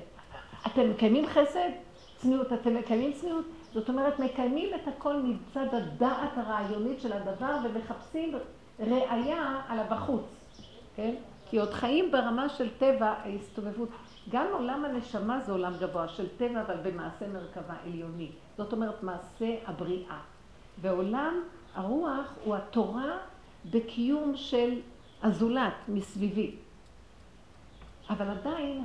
אתם 0.66 0.90
מקיימים 0.90 1.26
חסד? 1.26 1.70
צניעות. 2.16 2.52
אתם 2.52 2.74
מקיימים 2.74 3.12
צניעות? 3.12 3.44
זאת 3.74 3.88
אומרת, 3.88 4.18
מקיימים 4.18 4.74
את 4.74 4.88
הכל 4.88 5.22
מצד 5.22 5.66
הדעת 5.72 6.30
הרעיונית 6.36 7.00
של 7.00 7.12
הדבר 7.12 7.56
ומחפשים 7.64 8.34
ראייה 8.78 9.60
על 9.68 9.78
הבחוץ, 9.78 10.22
כן? 10.96 11.14
כי 11.50 11.58
עוד 11.58 11.72
חיים 11.72 12.10
ברמה 12.10 12.48
של 12.48 12.68
טבע 12.78 13.06
ההסתובבות. 13.06 13.88
גם 14.30 14.46
עולם 14.52 14.84
הנשמה 14.84 15.40
זה 15.40 15.52
עולם 15.52 15.72
גבוה 15.80 16.08
של 16.08 16.28
טבע, 16.36 16.60
אבל 16.60 16.76
במעשה 16.82 17.28
מרכבה 17.28 17.74
עליוני. 17.84 18.30
זאת 18.56 18.72
אומרת, 18.72 19.02
מעשה 19.02 19.54
הבריאה. 19.66 20.18
ועולם 20.80 21.42
הרוח 21.74 22.34
הוא 22.44 22.56
התורה 22.56 23.18
בקיום 23.70 24.36
של 24.36 24.80
הזולת 25.22 25.74
מסביבי. 25.88 26.54
אבל 28.12 28.30
עדיין 28.30 28.84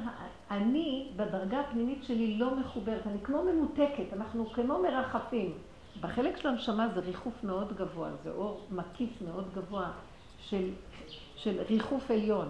אני 0.51 1.07
בדרגה 1.15 1.59
הפנימית 1.59 2.03
שלי 2.03 2.37
לא 2.37 2.55
מחוברת, 2.55 3.07
אני 3.07 3.19
כמו 3.23 3.43
מנותקת, 3.43 4.13
אנחנו 4.13 4.49
כמו 4.49 4.79
מרחפים. 4.81 5.53
בחלק 6.01 6.37
של 6.37 6.47
הנשמה 6.47 6.87
זה 6.95 6.99
ריחוף 6.99 7.43
מאוד 7.43 7.77
גבוה, 7.77 8.09
זה 8.23 8.31
אור 8.31 8.61
מקיף 8.71 9.21
מאוד 9.21 9.45
גבוה 9.55 9.91
של, 10.39 10.69
של 11.35 11.61
ריחוף 11.69 12.11
עליון. 12.11 12.49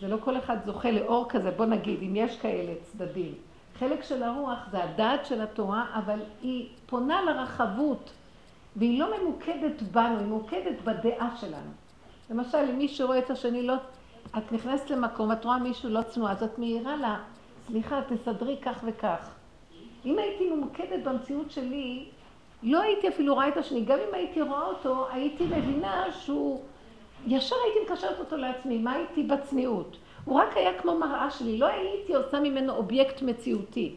זה 0.00 0.08
לא 0.08 0.16
כל 0.24 0.38
אחד 0.38 0.56
זוכה 0.64 0.90
לאור 0.90 1.26
כזה, 1.28 1.50
בוא 1.50 1.66
נגיד, 1.66 2.02
אם 2.02 2.16
יש 2.16 2.38
כאלה 2.38 2.72
צדדים. 2.82 3.34
חלק 3.78 4.02
של 4.02 4.22
הרוח 4.22 4.58
זה 4.70 4.84
הדעת 4.84 5.26
של 5.26 5.40
התורה, 5.40 5.86
אבל 5.94 6.18
היא 6.42 6.68
פונה 6.86 7.22
לרחבות, 7.22 8.10
והיא 8.76 9.00
לא 9.00 9.18
ממוקדת 9.18 9.82
בנו, 9.82 10.18
היא 10.18 10.26
ממוקדת 10.26 10.80
בדעה 10.84 11.36
שלנו. 11.36 11.70
למשל, 12.30 12.72
מי 12.72 12.88
שרואה 12.88 13.18
את 13.18 13.30
השני 13.30 13.62
לא... 13.62 13.74
את 14.38 14.52
נכנסת 14.52 14.90
למקום, 14.90 15.32
את 15.32 15.44
רואה 15.44 15.58
מישהו 15.58 15.90
לא 15.90 16.02
צנוע, 16.02 16.30
אז 16.30 16.42
את 16.42 16.58
מעירה 16.58 16.96
לה, 16.96 17.18
סליחה, 17.66 18.00
תסדרי 18.08 18.56
כך 18.62 18.80
וכך. 18.84 19.30
אם 20.04 20.18
הייתי 20.18 20.50
ממוקדת 20.50 21.02
במציאות 21.04 21.50
שלי, 21.50 22.04
לא 22.62 22.80
הייתי 22.80 23.08
אפילו 23.08 23.34
רואה 23.34 23.48
את 23.48 23.56
השני. 23.56 23.84
גם 23.84 23.98
אם 24.08 24.14
הייתי 24.14 24.42
רואה 24.42 24.62
אותו, 24.62 25.06
הייתי 25.10 25.44
מבינה 25.44 26.12
שהוא... 26.12 26.60
ישר 27.26 27.56
הייתי 27.64 27.92
מקשרת 27.92 28.18
אותו 28.18 28.36
לעצמי, 28.36 28.78
מה 28.78 28.92
הייתי 28.92 29.22
בצניעות? 29.22 29.96
הוא 30.24 30.40
רק 30.40 30.56
היה 30.56 30.78
כמו 30.78 30.98
מראה 30.98 31.30
שלי, 31.30 31.58
לא 31.58 31.66
הייתי 31.66 32.14
עושה 32.14 32.40
ממנו 32.40 32.72
אובייקט 32.72 33.22
מציאותי. 33.22 33.94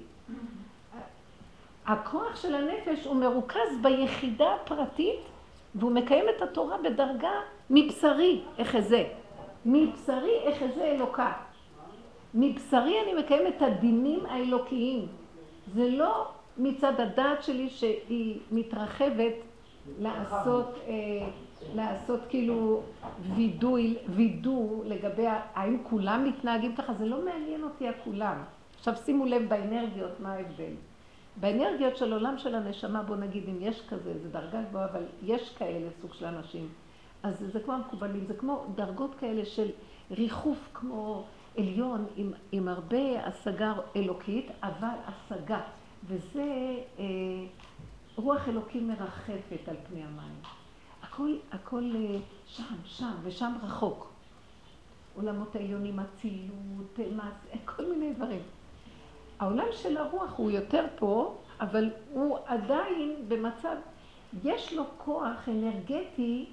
הכוח 1.86 2.36
של 2.36 2.55
הנפש 2.55 3.05
הוא 3.05 3.15
מרוכז 3.15 3.77
ביחידה 3.81 4.53
הפרטית, 4.53 5.19
והוא 5.75 5.91
מקיים 5.91 6.25
את 6.38 6.41
התורה 6.41 6.77
בדרגה 6.77 7.31
מבשרי 7.69 8.41
אחזה. 8.62 9.03
מבשרי 9.65 10.49
אחזה 10.49 10.83
אלוקה. 10.83 11.31
מבשרי 12.33 12.95
אני 13.03 13.13
מקיים 13.13 13.47
את 13.47 13.61
הדינים 13.61 14.25
האלוקיים. 14.25 15.07
זה 15.73 15.89
לא 15.89 16.27
מצד 16.57 16.99
הדעת 16.99 17.43
שלי 17.43 17.69
שהיא 17.69 18.39
מתרחבת 18.51 19.33
לעשות, 19.99 20.79
אה, 20.87 21.27
לעשות 21.75 22.19
כאילו 22.29 22.81
וידוי, 23.35 23.97
וידוא 24.09 24.85
לגבי 24.85 25.25
האם 25.27 25.77
כולם 25.83 26.25
מתנהגים 26.25 26.75
ככה, 26.75 26.93
זה 26.93 27.05
לא 27.05 27.25
מעניין 27.25 27.63
אותי 27.63 27.87
הכולם. 27.87 28.43
עכשיו 28.77 28.95
שימו 28.95 29.25
לב 29.25 29.49
באנרגיות 29.49 30.19
מה 30.19 30.33
ההבדל. 30.33 30.73
באנרגיות 31.39 31.97
של 31.97 32.13
עולם 32.13 32.37
של 32.37 32.55
הנשמה, 32.55 33.03
בוא 33.03 33.15
נגיד 33.15 33.43
אם 33.49 33.57
יש 33.61 33.87
כזה, 33.89 34.13
זה 34.23 34.29
דרגה 34.29 34.61
גבוהה, 34.61 34.85
אבל 34.85 35.03
יש 35.23 35.55
כאלה 35.57 35.87
סוג 36.01 36.13
של 36.13 36.25
אנשים. 36.25 36.67
אז 37.27 37.46
זה 37.53 37.60
כמו 37.60 37.74
המקובלים, 37.74 38.25
זה 38.25 38.34
כמו 38.34 38.65
דרגות 38.75 39.15
כאלה 39.19 39.46
של 39.46 39.69
ריחוף 40.12 40.69
כמו 40.74 41.24
עליון 41.57 42.05
עם, 42.15 42.31
עם 42.51 42.67
הרבה 42.67 43.25
השגה 43.25 43.74
אלוקית, 43.96 44.46
אבל 44.63 44.96
השגה. 45.05 45.62
וזה 46.07 46.75
אה, 47.00 47.05
רוח 48.15 48.48
אלוקים 48.48 48.88
מרחפת 48.88 49.67
על 49.67 49.75
פני 49.89 50.03
המים. 50.03 50.36
הכל, 51.03 51.36
הכל 51.51 51.91
אה, 51.96 52.19
שם, 52.46 52.75
שם 52.86 53.13
ושם 53.24 53.53
רחוק. 53.63 54.12
עולמות 55.15 55.55
העליונים, 55.55 56.00
אצילות, 56.00 57.00
כל 57.65 57.86
מיני 57.89 58.13
דברים. 58.13 58.41
העולם 59.39 59.67
של 59.72 59.98
הרוח 59.98 60.34
הוא 60.38 60.51
יותר 60.51 60.86
פה, 60.96 61.36
אבל 61.60 61.89
הוא 62.12 62.38
עדיין 62.46 63.15
במצב, 63.27 63.75
יש 64.43 64.74
לו 64.74 64.84
כוח 64.98 65.50
אנרגטי 65.50 66.46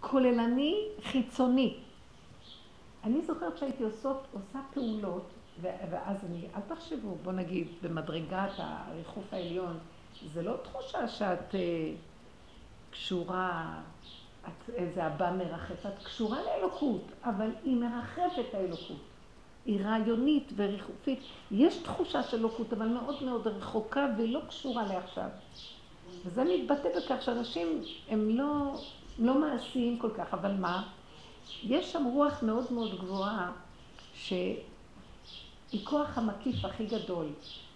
כוללני 0.00 0.88
חיצוני. 1.02 1.76
אני 3.04 3.22
זוכרת 3.22 3.58
שהייתי 3.58 3.84
עושות, 3.84 4.26
עושה 4.32 4.58
פעולות, 4.74 5.30
ואז 5.60 6.24
אני, 6.24 6.46
אל 6.56 6.60
תחשבו, 6.74 7.16
בוא 7.22 7.32
נגיד, 7.32 7.68
במדרגת 7.82 8.50
הריחוף 8.56 9.32
העליון, 9.32 9.78
זה 10.34 10.42
לא 10.42 10.56
תחושה 10.62 11.08
שאת 11.08 11.52
uh, 11.52 11.56
קשורה, 12.90 13.80
את 14.44 14.70
איזה 14.74 15.06
אבא 15.06 15.30
מרחף, 15.30 15.86
את 15.86 16.04
קשורה 16.04 16.38
לאלוקות, 16.42 17.02
אבל 17.24 17.50
היא 17.64 17.76
מרחפת 17.76 18.54
האלוקות. 18.54 19.00
היא 19.66 19.80
רעיונית 19.84 20.52
וריחופית. 20.56 21.20
יש 21.50 21.76
תחושה 21.76 22.22
של 22.22 22.36
אלוקות, 22.36 22.72
אבל 22.72 22.88
מאוד 22.88 23.22
מאוד 23.22 23.46
רחוקה 23.46 24.06
והיא 24.16 24.34
לא 24.34 24.40
קשורה 24.48 24.86
לעכשיו. 24.86 25.28
וזה 26.24 26.44
מתבטא 26.44 26.88
בכך 26.96 27.22
שאנשים 27.22 27.82
הם 28.08 28.28
לא, 28.28 28.74
לא 29.18 29.40
מעשיים 29.40 29.98
כל 29.98 30.10
כך, 30.16 30.34
אבל 30.34 30.54
מה? 30.54 30.82
יש 31.62 31.92
שם 31.92 32.04
רוח 32.04 32.42
מאוד 32.42 32.72
מאוד 32.72 32.98
גבוהה, 32.98 33.52
שהיא 34.14 34.56
כוח 35.84 36.18
המקיף 36.18 36.64
הכי 36.64 36.86
גדול, 36.86 37.26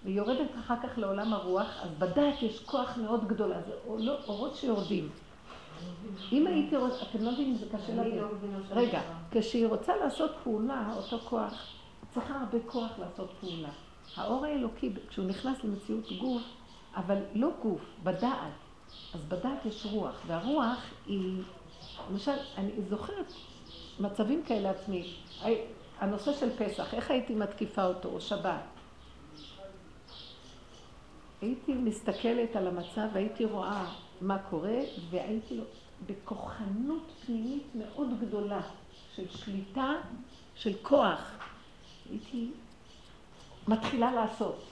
והיא 0.04 0.16
יורדת 0.16 0.50
אחר 0.60 0.74
כך 0.82 0.98
לעולם 0.98 1.32
הרוח, 1.32 1.68
אז 1.82 1.90
בדעת 1.98 2.42
יש 2.42 2.62
כוח 2.64 2.96
מאוד 2.96 3.28
גדול, 3.28 3.52
אז 3.52 3.64
לא, 3.98 4.16
אורות 4.26 4.56
שיורדים. 4.56 5.08
אם 6.32 6.46
הייתי 6.46 6.76
רוצה, 6.76 6.96
אתם 7.10 7.24
לא 7.24 7.30
אם 7.38 7.54
זה 7.54 7.66
קשה 7.66 7.94
להבין. 7.94 8.18
לא 8.18 8.26
רגע, 8.70 9.00
כשהיא 9.30 9.66
רוצה 9.66 9.96
לעשות 9.96 10.30
פעולה, 10.44 10.92
אותו 10.96 11.18
כוח, 11.18 11.66
צריכה 12.14 12.40
הרבה 12.40 12.58
כוח 12.66 12.90
לעשות 12.98 13.30
פעולה. 13.40 13.68
האור 14.16 14.44
האלוקי, 14.44 14.92
כשהוא 15.08 15.26
נכנס 15.26 15.64
למציאות 15.64 16.12
גוף, 16.20 16.42
אבל 16.96 17.16
לא 17.34 17.48
גוף, 17.62 17.80
בדעת. 18.02 18.61
אז 19.14 19.20
בדעת 19.28 19.66
יש 19.66 19.86
רוח, 19.90 20.22
והרוח 20.26 20.78
היא, 21.06 21.42
למשל, 22.10 22.36
אני 22.56 22.70
זוכרת 22.88 23.32
מצבים 24.00 24.42
כאלה 24.46 24.70
עצמי. 24.70 25.14
הנושא 25.98 26.32
של 26.32 26.50
פסח, 26.56 26.94
איך 26.94 27.10
הייתי 27.10 27.34
מתקיפה 27.34 27.84
אותו, 27.84 28.08
או 28.08 28.20
שבת. 28.20 28.62
הייתי 31.40 31.74
מסתכלת 31.74 32.56
על 32.56 32.66
המצב, 32.66 33.08
והייתי 33.12 33.44
רואה 33.44 33.94
מה 34.20 34.38
קורה, 34.38 34.78
והייתי 35.10 35.60
בכוחנות 36.06 37.12
פנימית 37.26 37.66
מאוד 37.74 38.08
גדולה 38.20 38.60
של 39.14 39.28
שליטה, 39.28 39.92
של 40.54 40.72
כוח. 40.82 41.20
הייתי 42.10 42.50
מתחילה 43.68 44.12
לעשות. 44.12 44.71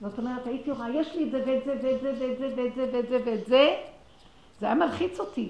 זאת 0.00 0.18
אומרת, 0.18 0.46
הייתי 0.46 0.70
רואה, 0.70 0.90
יש 0.90 1.14
לי 1.14 1.24
את 1.24 1.30
זה 1.30 1.42
ואת 1.46 1.64
זה 1.64 1.72
ואת 1.82 2.00
זה 2.00 2.12
ואת 2.18 2.38
זה 2.38 2.48
ואת 2.56 2.74
זה 2.74 2.88
ואת 2.92 3.08
זה 3.08 3.18
ואת 3.26 3.46
זה, 3.46 3.76
זה 4.60 4.66
היה 4.66 4.74
מלחיץ 4.74 5.20
אותי. 5.20 5.48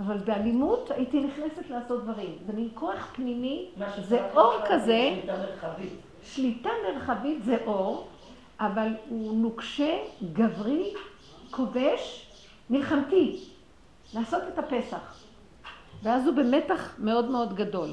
אבל 0.00 0.16
באלימות 0.16 0.90
הייתי 0.90 1.20
נכנסת 1.20 1.70
לעשות 1.70 2.02
דברים. 2.04 2.38
זה 2.46 2.52
מין 2.52 2.68
כוח 2.74 3.08
פנימי, 3.14 3.70
זה 4.08 4.30
אור 4.34 4.54
כזה. 4.68 5.14
שליטה 5.14 5.36
מרחבית. 5.36 5.92
שליטה 6.22 6.70
מרחבית 6.88 7.44
זה 7.44 7.56
אור, 7.66 8.08
אבל 8.60 8.88
הוא 9.08 9.36
נוקשה, 9.36 9.98
גברי, 10.32 10.94
כובש, 11.50 12.26
מלחמתי. 12.70 13.40
לעשות 14.14 14.42
את 14.52 14.58
הפסח. 14.58 15.22
ואז 16.02 16.26
הוא 16.26 16.34
במתח 16.34 16.94
מאוד 16.98 17.30
מאוד 17.30 17.54
גדול. 17.54 17.90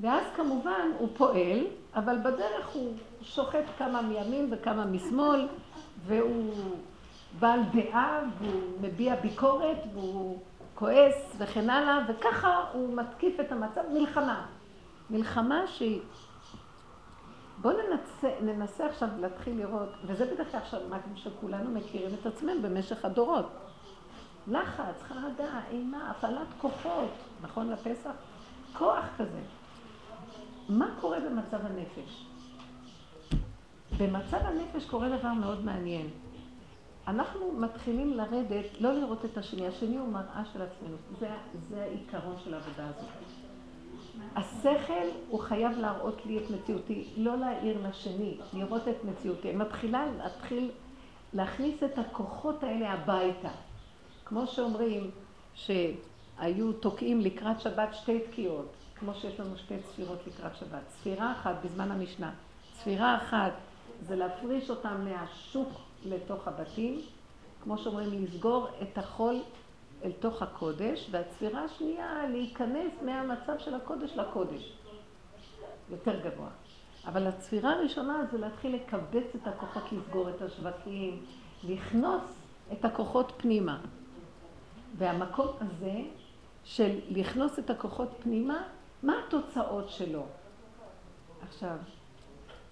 ואז 0.00 0.24
כמובן 0.36 0.90
הוא 0.98 1.08
פועל, 1.16 1.64
אבל 1.94 2.18
בדרך 2.18 2.68
הוא 2.72 2.92
שוחט 3.22 3.64
כמה 3.78 4.02
מימין 4.02 4.48
וכמה 4.50 4.84
משמאל, 4.84 5.48
והוא 6.06 6.76
בעל 7.38 7.60
דעה, 7.72 8.20
והוא 8.38 8.80
מביע 8.80 9.14
ביקורת, 9.16 9.78
והוא 9.92 10.38
כועס 10.74 11.36
וכן 11.38 11.70
הלאה, 11.70 11.98
וככה 12.08 12.64
הוא 12.72 12.96
מתקיף 12.96 13.40
את 13.40 13.52
המצב, 13.52 13.80
מלחמה. 13.92 14.46
מלחמה 15.10 15.66
שהיא... 15.66 16.00
בואו 17.58 17.74
ננסה, 17.76 18.28
ננסה 18.40 18.86
עכשיו 18.86 19.08
להתחיל 19.20 19.58
לראות, 19.58 19.88
וזה 20.06 20.26
בדרך 20.34 20.50
כלל 20.50 20.60
עכשיו 20.60 20.80
מה 20.90 20.98
שכולנו 21.14 21.70
מכירים 21.70 22.10
את 22.20 22.26
עצמנו 22.26 22.62
במשך 22.62 23.04
הדורות. 23.04 23.46
לחץ, 24.48 25.02
חרדה, 25.02 25.60
אימה, 25.70 26.10
הפעלת 26.10 26.48
כוחות, 26.60 27.10
נכון 27.42 27.70
לפסח? 27.70 28.10
כוח 28.72 29.04
כזה. 29.18 29.40
מה 30.68 30.88
קורה 31.00 31.20
במצב 31.20 31.66
הנפש? 31.66 32.31
במצב 33.98 34.38
הנפש 34.44 34.84
קורה 34.86 35.18
דבר 35.18 35.32
מאוד 35.32 35.64
מעניין. 35.64 36.08
אנחנו 37.08 37.52
מתחילים 37.52 38.14
לרדת, 38.14 38.80
לא 38.80 38.92
לראות 38.92 39.24
את 39.24 39.38
השני, 39.38 39.66
השני 39.66 39.96
הוא 39.96 40.08
מראה 40.08 40.42
של 40.52 40.62
עצמנו, 40.62 40.96
זה, 41.20 41.28
זה 41.68 41.82
העיקרון 41.82 42.36
של 42.44 42.54
העבודה 42.54 42.88
הזאת. 42.88 43.10
השכל 44.36 45.06
הוא 45.28 45.40
חייב 45.40 45.78
להראות 45.78 46.26
לי 46.26 46.38
את 46.38 46.50
מציאותי, 46.50 47.04
לא 47.16 47.36
להעיר 47.36 47.88
לשני, 47.88 48.38
לראות 48.52 48.88
את 48.88 49.04
מציאותי. 49.04 49.52
מתחילה 49.52 50.06
להתחיל 50.18 50.70
להכניס 51.32 51.82
את 51.82 51.98
הכוחות 51.98 52.62
האלה 52.62 52.92
הביתה. 52.92 53.50
כמו 54.24 54.46
שאומרים 54.46 55.10
שהיו 55.54 56.72
תוקעים 56.72 57.20
לקראת 57.20 57.60
שבת 57.60 57.94
שתי 57.94 58.20
תקיעות, 58.20 58.72
כמו 58.94 59.14
שיש 59.14 59.40
לנו 59.40 59.56
שתי 59.56 59.74
צפירות 59.82 60.18
לקראת 60.26 60.56
שבת. 60.56 60.82
צפירה 60.88 61.32
אחת 61.32 61.54
בזמן 61.64 61.90
המשנה, 61.90 62.30
צפירה 62.72 63.16
אחת 63.16 63.52
זה 64.02 64.16
להפריש 64.16 64.70
אותם 64.70 65.04
מהשוק 65.04 65.68
לתוך 66.04 66.48
הבתים, 66.48 67.00
כמו 67.62 67.78
שאומרים, 67.78 68.24
לסגור 68.24 68.68
את 68.82 68.98
החול 68.98 69.40
אל 70.04 70.12
תוך 70.20 70.42
הקודש, 70.42 71.08
והצפירה 71.10 71.64
השנייה, 71.64 72.28
להיכנס 72.28 72.92
מהמצב 73.02 73.58
של 73.58 73.74
הקודש 73.74 74.12
לקודש. 74.16 74.76
יותר 75.90 76.20
גבוה. 76.20 76.48
אבל 77.06 77.26
הצפירה 77.26 77.72
הראשונה 77.72 78.24
זה 78.32 78.38
להתחיל 78.38 78.74
לקבץ 78.74 79.34
את 79.34 79.46
הכוחות, 79.46 79.82
לסגור 79.92 80.30
את 80.30 80.42
השווקים, 80.42 81.24
לכנוס 81.64 82.22
את 82.72 82.84
הכוחות 82.84 83.32
פנימה. 83.36 83.80
והמקום 84.98 85.48
הזה 85.60 86.00
של 86.64 86.98
לכנוס 87.08 87.58
את 87.58 87.70
הכוחות 87.70 88.08
פנימה, 88.22 88.62
מה 89.02 89.14
התוצאות 89.26 89.90
שלו? 89.90 90.26
עכשיו, 91.48 91.76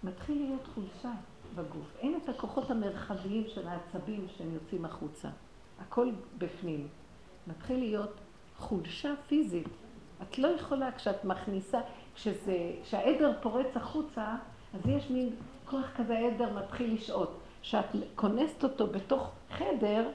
מתחיל 0.04 0.42
להיות 0.42 0.66
חולשה. 0.74 1.12
בגוף. 1.54 1.96
אין 1.98 2.18
את 2.22 2.28
הכוחות 2.28 2.70
המרחביים 2.70 3.44
של 3.48 3.68
העצבים 3.68 4.26
שהם 4.36 4.54
יוצאים 4.54 4.84
החוצה. 4.84 5.28
הכל 5.80 6.10
בפנים. 6.38 6.88
מתחיל 7.46 7.78
להיות 7.78 8.14
חולשה 8.56 9.14
פיזית. 9.26 9.68
את 10.22 10.38
לא 10.38 10.48
יכולה, 10.48 10.92
כשאת 10.92 11.24
מכניסה, 11.24 11.80
כשזה, 12.14 12.72
כשהעדר 12.82 13.32
פורץ 13.42 13.76
החוצה, 13.76 14.36
אז 14.74 14.80
יש 14.88 15.10
מין 15.10 15.30
כוח 15.64 15.86
כזה, 15.96 16.18
העדר 16.18 16.58
מתחיל 16.58 16.94
לשהות. 16.94 17.38
כשאת 17.62 17.86
כונסת 18.14 18.64
אותו 18.64 18.86
בתוך 18.86 19.30
חדר, 19.50 20.10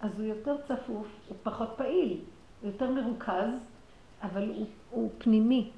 אז 0.00 0.20
הוא 0.20 0.28
יותר 0.28 0.56
צפוף, 0.62 1.06
הוא 1.28 1.36
פחות 1.42 1.68
פעיל, 1.76 2.20
הוא 2.60 2.70
יותר 2.70 2.90
מרוכז, 2.90 3.50
אבל 4.22 4.48
הוא, 4.48 4.66
הוא 4.90 5.10
פנימי. 5.18 5.70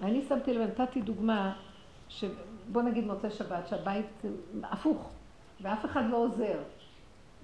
ואני 0.00 0.22
שמתי 0.28 0.54
לב, 0.54 0.80
נתתי 0.80 1.02
דוגמה, 1.02 1.56
בוא 2.72 2.82
נגיד 2.82 3.06
מוצאי 3.06 3.30
שבת, 3.30 3.68
שהבית 3.68 4.22
הפוך, 4.62 5.10
ואף 5.60 5.84
אחד 5.84 6.02
לא 6.10 6.16
עוזר. 6.16 6.58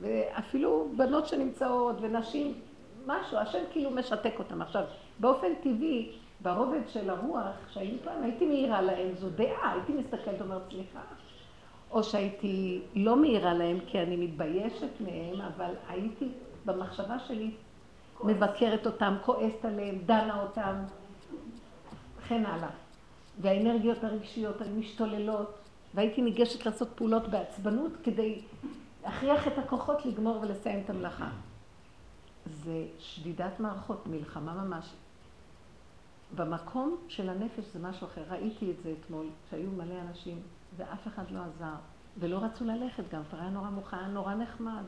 ואפילו 0.00 0.88
בנות 0.96 1.26
שנמצאות 1.26 1.96
ונשים, 2.00 2.54
משהו, 3.06 3.38
השם 3.38 3.58
כאילו 3.72 3.90
משתק 3.90 4.34
אותם. 4.38 4.62
עכשיו, 4.62 4.84
באופן 5.18 5.54
טבעי, 5.62 6.12
ברובד 6.42 6.88
של 6.88 7.10
הרוח 7.10 7.54
שהיינו 7.68 7.98
פעם, 8.04 8.22
הייתי 8.22 8.46
מעירה 8.46 8.82
להם, 8.82 9.08
זו 9.18 9.30
דעה, 9.30 9.72
הייתי 9.72 9.92
מסתכלת 9.92 10.40
ואומרת, 10.40 10.62
סליחה. 10.70 11.00
או 11.90 12.04
שהייתי 12.04 12.80
לא 12.94 13.16
מעירה 13.16 13.54
להם 13.54 13.78
כי 13.86 14.00
אני 14.00 14.16
מתביישת 14.16 15.00
מהם, 15.00 15.40
אבל 15.40 15.74
הייתי 15.88 16.28
במחשבה 16.64 17.18
שלי 17.18 17.50
מבקרת 18.24 18.86
אותם, 18.86 19.14
כועסת 19.22 19.64
עליהם, 19.64 19.98
דנה 20.06 20.42
אותם, 20.42 20.74
וכן 22.18 22.46
הלאה. 22.46 22.68
והאנרגיות 23.40 24.04
הרגשיות 24.04 24.60
הן 24.60 24.78
משתוללות, 24.78 25.58
והייתי 25.94 26.22
ניגשת 26.22 26.66
לעשות 26.66 26.88
פעולות 26.94 27.28
בעצבנות 27.28 27.92
כדי 28.04 28.42
להכריח 29.02 29.46
את 29.46 29.58
הכוחות 29.58 30.06
לגמור 30.06 30.40
ולסיים 30.42 30.80
את 30.84 30.90
המלאכה. 30.90 31.28
זה 32.46 32.86
שדידת 32.98 33.60
מערכות, 33.60 34.06
מלחמה 34.06 34.54
ממש. 34.54 34.92
במקום 36.34 36.96
של 37.08 37.28
הנפש 37.28 37.64
זה 37.72 37.78
משהו 37.78 38.06
אחר. 38.06 38.22
ראיתי 38.30 38.70
את 38.70 38.82
זה 38.82 38.94
אתמול, 39.00 39.26
שהיו 39.50 39.70
מלא 39.70 39.94
אנשים 40.08 40.40
ואף 40.76 41.06
אחד 41.06 41.30
לא 41.30 41.40
עזר, 41.40 41.74
ולא 42.18 42.38
רצו 42.38 42.64
ללכת 42.64 43.04
גם, 43.12 43.22
כבר 43.28 43.38
היה 43.38 43.50
נורא 43.50 43.70
מוכן, 43.70 44.10
נורא 44.10 44.34
נחמד. 44.34 44.82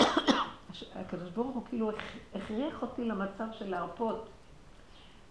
הקדוש 0.94 1.30
ברוך 1.30 1.54
הוא 1.54 1.62
כאילו 1.68 1.90
הכריח 2.34 2.82
אותי 2.82 3.04
למצב 3.04 3.46
של 3.52 3.70
להרפות. 3.70 4.28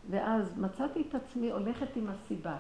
ואז 0.09 0.57
מצאתי 0.57 1.03
את 1.09 1.15
עצמי 1.15 1.51
הולכת 1.51 1.95
עם 1.95 2.07
הסיבה. 2.09 2.57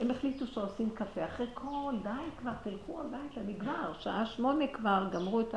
הם 0.00 0.10
החליטו 0.10 0.46
שעושים 0.46 0.90
קפה. 0.94 1.24
אחרי 1.24 1.46
כל, 1.54 1.94
די 2.02 2.30
כבר, 2.38 2.52
תלכו 2.62 3.00
הביתה, 3.00 3.40
נגמר. 3.46 3.92
שעה 3.98 4.26
שמונה 4.26 4.66
כבר, 4.66 5.08
גמרו 5.12 5.40
את 5.40 5.54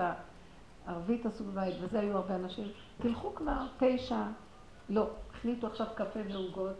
הערבית, 0.85 1.25
עשו 1.25 1.43
בבית, 1.43 1.75
וזה 1.81 1.99
היו 1.99 2.17
הרבה 2.17 2.35
אנשים. 2.35 2.67
תלכו 2.97 3.35
כבר, 3.35 3.65
תשע. 3.77 4.23
לא, 4.89 5.09
החליטו 5.33 5.67
עכשיו 5.67 5.87
קפה 5.95 6.19
ועוגות. 6.29 6.75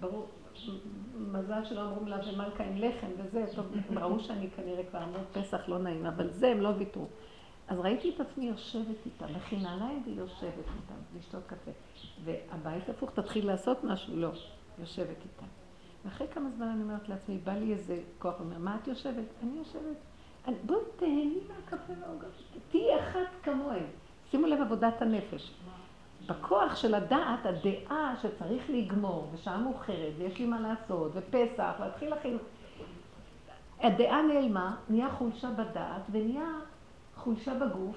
ברור, 0.00 0.28
מזל 1.16 1.64
שלא 1.64 1.80
אמרו 1.80 2.06
לה 2.06 2.16
ומלכה 2.28 2.64
עם 2.64 2.76
לחם 2.76 3.06
וזה, 3.16 3.44
טוב, 3.54 3.66
ראו 3.96 4.20
שאני 4.20 4.50
כנראה 4.50 4.84
כבר 4.90 5.02
אמרו 5.02 5.20
פסח 5.32 5.68
לא 5.68 5.78
נעים, 5.78 6.06
אבל 6.06 6.30
זה 6.30 6.48
הם 6.48 6.60
לא 6.60 6.68
ויתרו. 6.78 7.06
אז 7.72 7.80
ראיתי 7.80 8.10
את 8.14 8.20
עצמי 8.20 8.44
יושבת 8.44 9.06
איתם, 9.06 9.26
מכינה 9.36 9.76
להם 9.76 10.02
והיא 10.04 10.18
יושבת 10.18 10.58
איתם, 10.58 11.18
לשתות 11.18 11.42
קפה. 11.46 11.70
והבית 12.24 12.88
הפוך, 12.88 13.10
תתחיל 13.10 13.46
לעשות 13.46 13.84
משהו? 13.84 14.16
לא, 14.16 14.30
יושבת 14.78 15.08
איתם. 15.08 15.46
ואחרי 16.04 16.26
כמה 16.28 16.50
זמן 16.50 16.66
אני 16.66 16.82
אומרת 16.82 17.08
לעצמי, 17.08 17.38
בא 17.38 17.52
לי 17.52 17.72
איזה 17.72 18.00
כוח, 18.18 18.34
אומר, 18.40 18.58
מה 18.58 18.76
את 18.82 18.88
יושבת? 18.88 19.24
אני 19.42 19.58
יושבת. 19.58 19.96
בואי 20.66 20.78
תהני 20.96 21.38
מהקפה 21.48 21.92
והעוגה, 22.00 22.26
תהיי 22.70 23.00
אחת 23.00 23.28
כמוהם. 23.42 23.86
שימו 24.30 24.46
לב 24.46 24.60
עבודת 24.60 25.02
הנפש. 25.02 25.52
בכוח 26.26 26.76
של 26.76 26.94
הדעת, 26.94 27.46
הדעה 27.46 28.14
שצריך 28.22 28.70
לגמור, 28.70 29.30
ושעה 29.34 29.58
מאוחרת, 29.58 30.12
ויש 30.18 30.38
לי 30.38 30.46
מה 30.46 30.60
לעשות, 30.60 31.12
ופסח, 31.14 31.72
להתחיל 31.80 32.10
להכין... 32.10 32.38
הדעה 33.80 34.22
נעלמה, 34.22 34.76
נהיה 34.88 35.10
חולשה 35.10 35.50
בדעת, 35.50 36.02
ונהיה 36.10 36.48
חולשה 37.24 37.54
בגוף, 37.54 37.96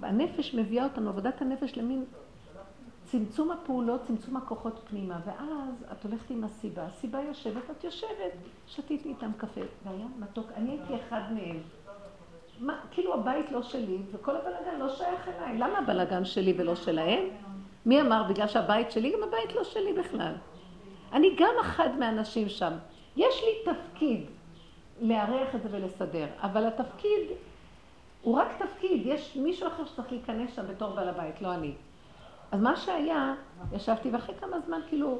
והנפש 0.00 0.54
מביאה 0.54 0.84
אותנו, 0.84 1.08
עבודת 1.10 1.42
הנפש 1.42 1.78
למין 1.78 2.04
צמצום 3.04 3.50
הפעולות, 3.50 4.00
צמצום 4.06 4.36
הכוחות 4.36 4.80
פנימה, 4.88 5.18
ואז 5.26 5.84
את 5.92 6.04
הולכת 6.04 6.30
עם 6.30 6.44
הסיבה, 6.44 6.86
הסיבה 6.86 7.20
יושבת, 7.20 7.70
את 7.70 7.84
יושבת, 7.84 8.32
שתיתי 8.66 9.08
איתם 9.08 9.30
קפה, 9.36 9.60
והיה 9.84 10.06
מתוק, 10.18 10.46
אני 10.56 10.70
הייתי 10.70 10.94
אחד 10.96 11.20
מהם. 11.30 11.60
מה, 12.60 12.80
כאילו 12.90 13.14
הבית 13.14 13.52
לא 13.52 13.62
שלי, 13.62 13.98
וכל 14.12 14.36
הבלאגן 14.36 14.78
לא 14.78 14.88
שייך 14.88 15.28
אליי. 15.28 15.58
למה 15.58 15.78
הבלאגן 15.78 16.24
שלי 16.24 16.54
ולא 16.56 16.74
שלהם? 16.74 17.24
מי 17.86 18.00
אמר? 18.00 18.22
בגלל 18.28 18.48
שהבית 18.48 18.90
שלי, 18.90 19.12
גם 19.12 19.28
הבית 19.28 19.54
לא 19.54 19.64
שלי 19.64 19.92
בכלל. 19.92 20.32
אני 21.12 21.36
גם 21.38 21.54
אחד 21.60 21.98
מהאנשים 21.98 22.48
שם. 22.48 22.72
יש 23.16 23.42
לי 23.42 23.72
תפקיד 23.72 24.26
לארח 25.00 25.54
את 25.54 25.62
זה 25.62 25.68
ולסדר, 25.72 26.26
אבל 26.42 26.66
התפקיד 26.66 27.20
הוא 28.24 28.36
רק 28.36 28.62
תפקיד, 28.62 29.02
יש 29.06 29.36
מישהו 29.36 29.68
אחר 29.68 29.84
שצריך 29.84 30.12
להיכנס 30.12 30.54
שם 30.54 30.66
בתור 30.66 30.94
בעל 30.94 31.08
הבית, 31.08 31.42
לא 31.42 31.54
אני. 31.54 31.74
אז 32.52 32.60
מה 32.60 32.76
שהיה, 32.76 33.34
ישבתי 33.72 34.10
ואחרי 34.10 34.34
כמה 34.34 34.60
זמן, 34.60 34.80
כאילו, 34.88 35.18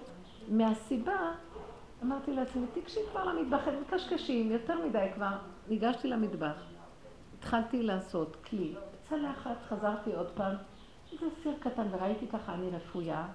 מהסיבה, 0.48 1.32
אמרתי 2.02 2.32
לעצמי, 2.32 2.66
תיגשי 2.74 3.00
כבר 3.10 3.24
למטבח, 3.24 3.68
הם 3.68 3.74
מקשקשים, 3.80 4.50
יותר 4.50 4.86
מדי 4.86 5.06
כבר. 5.14 5.36
ניגשתי 5.68 6.08
למטבח, 6.08 6.56
התחלתי 7.38 7.82
לעשות 7.82 8.36
כלי, 8.50 8.74
צלחת, 9.08 9.56
חזרתי 9.68 10.12
עוד 10.12 10.28
פעם, 10.34 10.54
זה 11.20 11.26
סיר 11.42 11.52
קטן, 11.60 11.86
וראיתי 11.90 12.26
ככה, 12.26 12.54
אני 12.54 12.70
רפויה. 12.70 13.26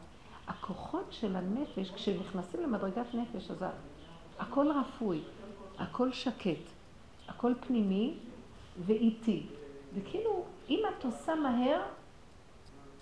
הכוחות 0.47 1.05
של 1.09 1.35
הנפש, 1.35 1.91
כשנכנסים 1.91 2.61
למדרגת 2.61 3.13
נפש, 3.13 3.51
אז 3.51 3.65
הכל 4.39 4.67
רפוי, 4.71 5.21
הכל 5.77 6.11
שקט, 6.11 6.71
הכל 7.27 7.53
פנימי 7.67 8.17
ואיטי. 8.85 9.58
וכאילו, 9.93 10.43
אם 10.69 10.79
את 10.89 11.05
עושה 11.05 11.35
מהר, 11.35 11.81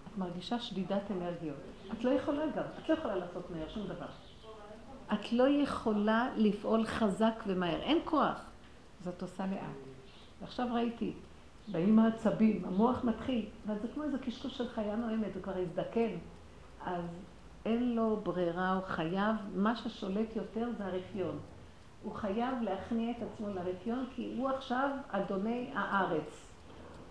את 0.07 0.17
מרגישה 0.17 0.59
שדידת 0.59 1.11
אנרגיות. 1.11 1.57
את 1.91 2.03
לא 2.03 2.09
יכולה 2.09 2.47
גם, 2.55 2.63
את 2.83 2.89
לא 2.89 2.93
יכולה 2.93 3.15
לעשות 3.15 3.51
מהר 3.51 3.69
שום 3.69 3.87
דבר. 3.87 4.05
את 5.13 5.31
לא 5.31 5.47
יכולה 5.47 6.29
לפעול 6.35 6.85
חזק 6.85 7.43
ומהר, 7.47 7.81
אין 7.81 7.97
כוח. 8.05 8.41
אז 9.01 9.07
את 9.07 9.21
עושה 9.21 9.45
לאט. 9.45 9.77
ועכשיו 10.41 10.67
ראיתי, 10.73 11.13
באים 11.67 11.99
העצבים, 11.99 12.65
המוח 12.65 13.03
מתחיל, 13.03 13.45
אבל 13.67 13.75
זה 13.81 13.87
כמו 13.93 14.03
איזה 14.03 14.17
קשקוש 14.17 14.57
של 14.57 14.69
חיה 14.69 14.95
נואמת, 14.95 15.35
הוא 15.35 15.43
כבר 15.43 15.57
הזדקן. 15.57 16.09
אז 16.85 17.03
אין 17.65 17.95
לו 17.95 18.19
ברירה, 18.23 18.73
הוא 18.73 18.83
חייב, 18.83 19.35
מה 19.55 19.75
ששולט 19.75 20.35
יותר 20.35 20.69
זה 20.77 20.85
הרפיון. 20.85 21.39
הוא 22.03 22.13
חייב 22.13 22.61
להכניע 22.61 23.11
את 23.11 23.23
עצמו 23.23 23.49
לרפיון, 23.49 24.05
כי 24.15 24.35
הוא 24.37 24.49
עכשיו 24.49 24.89
אדוני 25.11 25.71
הארץ. 25.73 26.46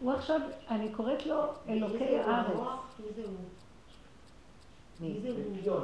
הוא 0.01 0.13
עכשיו, 0.13 0.41
אני 0.71 0.93
קוראת 0.93 1.27
לו 1.27 1.43
אלוקי 1.69 2.19
הארץ. 2.19 2.57
מי 3.01 3.07
זה 3.17 3.23
הוא? 3.23 3.37
מי? 5.01 5.21
זה 5.65 5.71
הוא? 5.71 5.81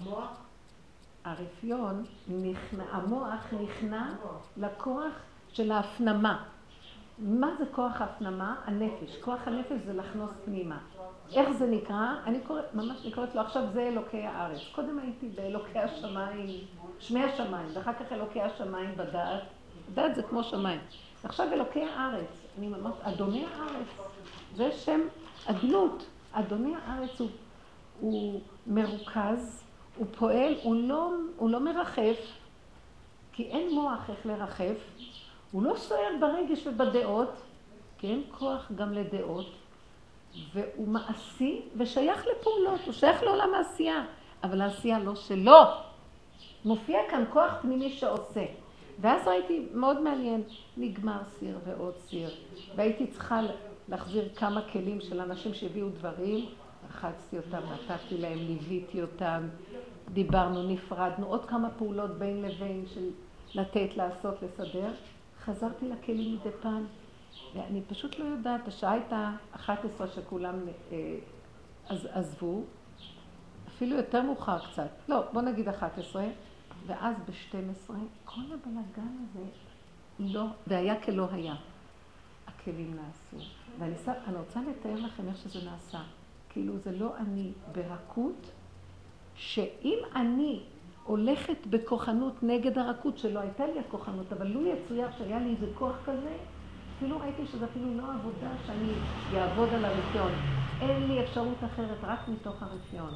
המוח? 0.00 0.44
הרפיון, 1.24 2.04
נכנע, 2.28 2.84
המוח 2.90 3.52
נכנע 3.62 4.12
לכוח 4.56 5.12
של 5.48 5.72
ההפנמה. 5.72 6.44
מה 7.18 7.50
זה 7.58 7.64
כוח 7.72 8.00
ההפנמה? 8.00 8.54
הנפש. 8.64 9.16
כוח 9.20 9.40
הנפש 9.46 9.76
זה 9.86 9.92
לחנוס 9.92 10.30
פנימה. 10.44 10.78
איך 11.32 11.50
זה 11.50 11.66
נקרא? 11.66 12.14
אני 12.26 12.40
קוראת, 12.40 12.74
ממש 12.74 13.02
אני 13.02 13.12
קוראת 13.12 13.34
לו 13.34 13.40
עכשיו 13.40 13.62
זה 13.72 13.82
אלוקי 13.82 14.22
הארץ. 14.22 14.60
קודם 14.74 14.98
הייתי 14.98 15.28
באלוקי 15.28 15.78
השמיים, 15.78 16.60
שמי 16.98 17.24
השמיים, 17.24 17.68
ואחר 17.74 17.92
כך 17.92 18.12
אלוקי 18.12 18.40
השמיים 18.40 18.96
בדעת. 18.96 19.42
דעת 19.94 20.14
זה 20.14 20.22
כמו 20.22 20.44
שמיים. 20.44 20.80
עכשיו 21.24 21.52
אלוקי 21.52 21.84
הארץ. 21.84 22.43
אני 22.58 22.68
ממש, 22.68 22.94
אדוני 23.02 23.44
הארץ. 23.46 23.86
זה 24.54 24.72
שם 24.72 25.00
אדנות. 25.46 26.04
אדוני 26.32 26.74
הארץ 26.76 27.20
הוא, 27.20 27.28
הוא 28.00 28.40
מרוכז, 28.66 29.64
הוא 29.96 30.06
פועל, 30.18 30.54
הוא 30.62 30.76
לא, 30.76 31.10
הוא 31.36 31.50
לא 31.50 31.60
מרחף, 31.60 32.16
כי 33.32 33.42
אין 33.42 33.74
מוח 33.74 34.10
איך 34.10 34.26
לרחף. 34.26 34.76
הוא 35.52 35.62
לא 35.62 35.76
סוער 35.76 36.10
ברגש 36.20 36.66
ובדעות, 36.66 37.30
כי 37.98 38.06
אין 38.06 38.22
כוח 38.30 38.72
גם 38.76 38.92
לדעות, 38.92 39.46
והוא 40.52 40.88
מעשי 40.88 41.62
ושייך 41.76 42.26
לפעולות, 42.26 42.80
הוא 42.84 42.92
שייך 42.92 43.22
לעולם 43.22 43.54
העשייה, 43.54 44.04
אבל 44.44 44.60
העשייה 44.60 44.98
לא 44.98 45.14
שלו. 45.14 45.60
מופיע 46.64 46.98
כאן 47.10 47.24
כוח 47.32 47.54
פנימי 47.62 47.90
שעושה. 47.90 48.44
ואז 49.00 49.28
ראיתי, 49.28 49.66
מאוד 49.74 50.00
מעניין, 50.00 50.42
נגמר 50.76 51.20
סיר 51.38 51.58
ועוד 51.64 51.94
סיר, 51.98 52.30
והייתי 52.76 53.06
צריכה 53.06 53.40
להחזיר 53.88 54.28
כמה 54.36 54.62
כלים 54.72 55.00
של 55.00 55.20
אנשים 55.20 55.54
שהביאו 55.54 55.88
דברים, 55.88 56.46
רחצתי 56.88 57.36
אותם, 57.36 57.58
נתתי 57.58 58.18
להם, 58.18 58.38
ליוויתי 58.38 59.02
אותם, 59.02 59.48
דיברנו, 60.12 60.62
נפרדנו, 60.62 61.26
עוד 61.26 61.44
כמה 61.44 61.70
פעולות 61.70 62.10
בין 62.18 62.42
לבין 62.42 62.84
של 62.94 63.10
לתת, 63.54 63.96
לעשות, 63.96 64.34
לסדר. 64.42 64.90
חזרתי 65.44 65.88
לכלים 65.88 66.34
מדי 66.34 66.50
פעם, 66.62 66.86
ואני 67.54 67.82
פשוט 67.88 68.18
לא 68.18 68.24
יודעת, 68.24 68.68
השעה 68.68 68.92
הייתה 68.92 69.30
11 69.52 70.08
שכולם 70.08 70.54
אה, 70.92 71.16
עז, 71.88 72.08
עזבו, 72.12 72.62
אפילו 73.68 73.96
יותר 73.96 74.22
מאוחר 74.22 74.58
קצת, 74.58 74.88
לא, 75.08 75.22
בוא 75.32 75.42
נגיד 75.42 75.68
11, 75.68 76.24
ואז 76.86 77.16
ב-12, 77.26 77.92
כל 78.24 78.40
הבלאגן 78.40 79.16
הזה 79.22 79.44
לא, 80.18 80.44
והיה 80.66 81.02
כלא 81.02 81.28
היה. 81.32 81.54
הכלים 82.46 82.96
נעשו. 82.96 83.46
ואני 83.78 83.96
ס... 83.96 84.08
רוצה 84.36 84.60
לתאר 84.70 84.94
לכם 84.94 85.28
איך 85.28 85.36
שזה 85.36 85.70
נעשה. 85.70 86.00
כאילו 86.48 86.78
זה 86.78 86.92
לא 86.98 87.16
אני 87.16 87.52
ברכות, 87.72 88.50
שאם 89.34 89.98
אני 90.14 90.62
הולכת 91.04 91.66
בכוחנות 91.66 92.42
נגד 92.42 92.78
הרכות, 92.78 93.18
שלא 93.18 93.40
הייתה 93.40 93.66
לי 93.66 93.78
הכוחנות, 93.78 94.32
אבל 94.32 94.46
לו 94.46 94.66
יצויר 94.66 95.08
שהיה 95.18 95.38
לי 95.38 95.50
איזה 95.50 95.66
כוח 95.74 95.96
כזה, 96.06 96.36
אפילו 96.96 97.18
ראיתי 97.18 97.46
שזה 97.46 97.64
אפילו 97.64 97.96
לא 97.96 98.12
עבודה 98.12 98.50
שאני 98.66 98.92
אעבוד 99.40 99.68
על 99.68 99.84
הרפיון. 99.84 100.32
אין 100.80 101.06
לי 101.08 101.24
אפשרות 101.24 101.64
אחרת, 101.64 101.98
רק 102.02 102.28
מתוך 102.28 102.62
הרפיון. 102.62 103.10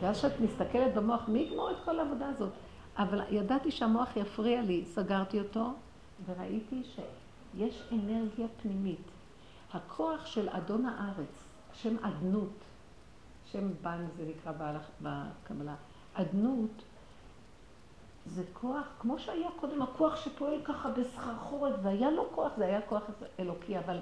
ואז 0.00 0.18
כשאת 0.18 0.40
מסתכלת 0.40 0.94
במוח, 0.94 1.28
מי 1.28 1.38
יגמור 1.38 1.70
את 1.70 1.76
כל 1.84 1.98
העבודה 1.98 2.28
הזאת? 2.28 2.52
אבל 2.96 3.20
ידעתי 3.30 3.70
שהמוח 3.70 4.16
יפריע 4.16 4.62
לי, 4.62 4.84
סגרתי 4.84 5.38
אותו, 5.38 5.72
וראיתי 6.26 6.82
שיש 6.84 7.82
אנרגיה 7.92 8.46
פנימית. 8.62 9.10
הכוח 9.72 10.26
של 10.26 10.48
אדון 10.48 10.86
הארץ, 10.86 11.44
שם 11.74 11.96
אדנות, 12.04 12.58
שם 13.52 13.68
בן 13.82 14.06
זה 14.16 14.24
נקרא 14.28 14.52
בקבלה, 15.02 15.74
אדנות 16.14 16.82
זה 18.26 18.42
כוח, 18.52 18.86
כמו 19.00 19.18
שהיה 19.18 19.48
קודם 19.60 19.82
הכוח 19.82 20.16
שפועל 20.16 20.60
ככה 20.64 20.90
בסחרחורת, 20.90 21.74
והיה 21.82 22.10
לו 22.10 22.24
כוח, 22.34 22.52
זה 22.56 22.64
היה 22.64 22.80
כוח 22.82 23.02
אלוקי, 23.40 23.78
אבל 23.78 23.98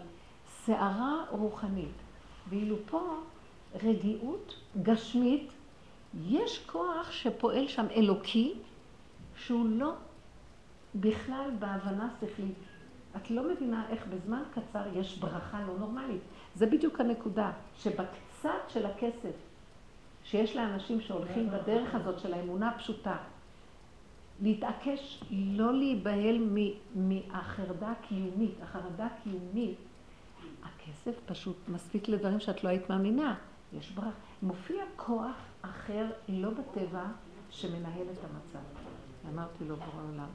סערה 0.47 1.25
רוחנית. 1.31 1.95
ואילו 2.49 2.77
פה 2.87 3.17
רגיעות 3.83 4.55
גשמית, 4.83 5.53
יש 6.29 6.67
כוח 6.67 7.11
שפועל 7.11 7.69
שם 7.69 7.87
אלוקי, 7.97 8.55
שהוא 9.47 9.67
לא 9.69 9.93
בכלל 10.95 11.51
בהבנה 11.59 12.09
שכלית. 12.21 12.55
את 13.17 13.31
לא 13.31 13.49
מבינה 13.53 13.87
איך 13.89 14.07
בזמן 14.07 14.43
קצר 14.55 14.83
יש 14.95 15.19
ברכה 15.19 15.61
לא 15.67 15.79
נורמלית. 15.79 16.21
זה 16.55 16.67
בדיוק 16.67 17.01
הנקודה, 17.01 17.53
שבקצת 17.77 18.69
של 18.69 18.87
הכסף 18.87 19.35
שיש 20.25 20.57
לאנשים 20.57 21.01
שהולכים 21.01 21.51
בדרך 21.51 21.95
הזאת 21.95 22.19
של 22.19 22.35
האמונה 22.35 22.69
הפשוטה, 22.69 23.17
להתעקש 24.43 25.25
לא 25.31 25.73
להיבהל 25.75 26.49
מהחרדה 26.95 27.91
הקיומית. 27.91 28.55
החרדה 28.63 29.07
הקיומית, 29.07 29.79
הכסף 30.63 31.21
פשוט 31.27 31.57
מספיק 31.69 32.09
לדברים 32.09 32.41
שאת 32.41 32.65
לא 32.65 32.69
היית 32.69 32.91
מאמינה. 32.91 33.35
יש 33.79 33.91
ברכה. 33.91 34.11
מופיע 34.43 34.85
כוח 34.97 35.37
אחר, 35.63 36.07
לא 36.29 36.51
בטבע, 36.51 37.05
שמנהל 37.51 38.07
את 38.13 38.25
המצב. 38.25 38.80
אמרתי 39.33 39.65
לו, 39.65 39.77
בורא 39.77 40.03
עולם, 40.13 40.29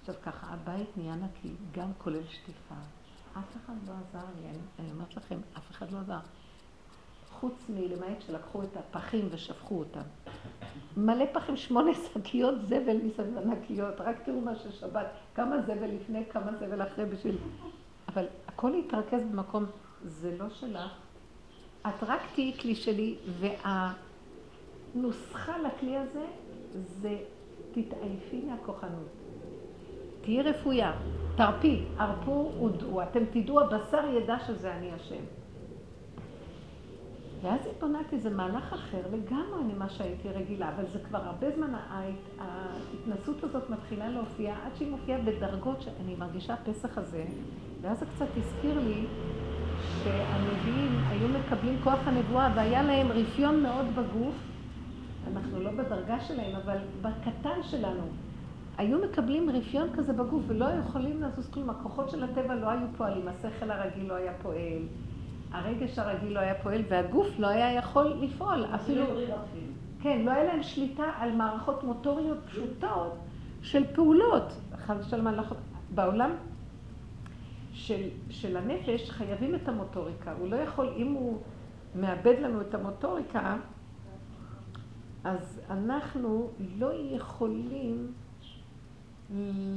עכשיו 0.00 0.14
ככה, 0.22 0.46
הבית 0.46 0.96
נהיה 0.96 1.14
נקי, 1.14 1.52
גם 1.72 1.92
כולל 1.98 2.26
שטיפה. 2.28 2.74
אף 3.38 3.56
אחד 3.56 3.74
לא 3.86 3.92
עזר 3.92 4.26
לי, 4.36 4.48
אני, 4.48 4.58
אני 4.78 4.90
אומרת 4.90 5.16
לכם, 5.16 5.38
אף 5.56 5.70
אחד 5.70 5.90
לא 5.90 5.98
עזר. 5.98 6.18
חוץ 7.30 7.54
מלמעט 7.68 8.20
שלקחו 8.26 8.62
את 8.62 8.76
הפחים 8.76 9.28
ושפכו 9.30 9.78
אותם. 9.78 10.00
מלא 10.96 11.24
פחים, 11.32 11.56
שמונה 11.56 11.90
שקיות 12.14 12.62
זבל 12.62 12.96
מסביב 12.96 13.38
ענקיות, 13.38 14.00
רק 14.00 14.16
תראו 14.24 14.40
מה 14.40 14.56
ששבת, 14.56 15.06
כמה 15.34 15.62
זבל 15.62 15.90
לפני, 15.94 16.24
כמה 16.30 16.56
זבל 16.56 16.82
אחרי 16.82 17.04
בשביל... 17.04 17.38
אבל 18.08 18.26
הכל 18.46 18.74
התרכז 18.74 19.22
במקום, 19.32 19.64
זה 20.04 20.36
לא 20.38 20.50
שלך, 20.50 20.92
את 21.88 22.02
רק 22.02 22.20
תהיי 22.34 22.58
כלי 22.58 22.74
שלי, 22.74 23.16
והנוסחה 24.94 25.58
לכלי 25.58 25.96
הזה 25.96 26.26
זה 27.00 27.16
תתעייפי 27.72 28.42
מהכוחנות. 28.46 29.08
תהיי 30.20 30.42
רפויה, 30.42 30.92
תרפי, 31.36 31.84
הרפו 31.96 32.52
ודעו, 32.64 33.02
אתם 33.02 33.24
תדעו, 33.32 33.60
הבשר 33.60 34.04
ידע 34.06 34.38
שזה 34.46 34.74
אני 34.74 34.92
השם. 34.92 35.24
ואז 37.42 37.60
התבוננתי, 37.66 38.18
זה 38.20 38.30
מהלך 38.30 38.72
אחר 38.72 39.02
לגמרי 39.12 39.74
ממה 39.74 39.88
שהייתי 39.88 40.28
רגילה, 40.28 40.68
אבל 40.68 40.86
זה 40.86 40.98
כבר 40.98 41.18
הרבה 41.18 41.50
זמן, 41.50 41.74
ההתנסות 42.38 43.44
הזאת 43.44 43.70
מתחילה 43.70 44.08
להופיע, 44.08 44.54
עד 44.66 44.76
שהיא 44.76 44.90
מופיעה 44.90 45.20
בדרגות 45.20 45.82
שאני 45.82 46.14
מרגישה 46.18 46.56
פסח 46.56 46.98
הזה, 46.98 47.24
ואז 47.80 47.98
זה 47.98 48.06
קצת 48.06 48.26
הזכיר 48.36 48.80
לי 48.80 49.06
שהנביאים 50.02 51.04
היו 51.08 51.28
מקבלים 51.28 51.78
כוח 51.84 51.98
הנבואה 52.06 52.52
והיה 52.56 52.82
להם 52.82 53.12
רפיון 53.12 53.62
מאוד 53.62 53.86
בגוף, 53.96 54.34
אנחנו 55.36 55.60
לא 55.60 55.70
בדרגה 55.70 56.20
שלהם, 56.20 56.56
אבל 56.56 56.76
בקטן 57.02 57.62
שלנו. 57.62 58.02
היו 58.78 58.98
מקבלים 58.98 59.50
רפיון 59.50 59.88
כזה 59.96 60.12
בגוף 60.12 60.42
ולא 60.46 60.66
יכולים 60.80 61.22
לזוז 61.22 61.50
כלום, 61.50 61.70
הכוחות 61.70 62.10
של 62.10 62.24
הטבע 62.24 62.54
לא 62.54 62.68
היו 62.68 62.86
פועלים, 62.96 63.28
השכל 63.28 63.70
הרגיל 63.70 64.04
לא 64.08 64.14
היה 64.14 64.32
פועל, 64.42 64.82
הרגש 65.52 65.98
הרגיל 65.98 66.32
לא 66.32 66.40
היה 66.40 66.54
פועל 66.54 66.82
והגוף 66.88 67.28
לא 67.38 67.46
היה 67.46 67.72
יכול 67.72 68.04
לפעול, 68.04 68.64
אפילו... 68.74 69.04
כן, 70.02 70.22
לא 70.24 70.30
היה 70.30 70.44
להם 70.44 70.62
שליטה 70.62 71.04
על 71.18 71.32
מערכות 71.32 71.84
מוטוריות 71.84 72.38
פשוטות 72.46 73.18
של 73.62 73.84
פעולות. 73.94 74.52
חס 74.76 75.06
ושלום, 75.06 75.26
בעולם 75.94 76.30
של, 77.72 78.08
של 78.30 78.56
הנפש 78.56 79.10
חייבים 79.10 79.54
את 79.54 79.68
המוטוריקה. 79.68 80.32
הוא 80.38 80.48
לא 80.48 80.56
יכול, 80.56 80.92
אם 80.96 81.12
הוא 81.12 81.38
מאבד 81.94 82.34
לנו 82.40 82.60
את 82.60 82.74
המוטוריקה, 82.74 83.56
אז 85.24 85.60
אנחנו 85.70 86.50
לא 86.78 86.90
יכולים 86.94 88.12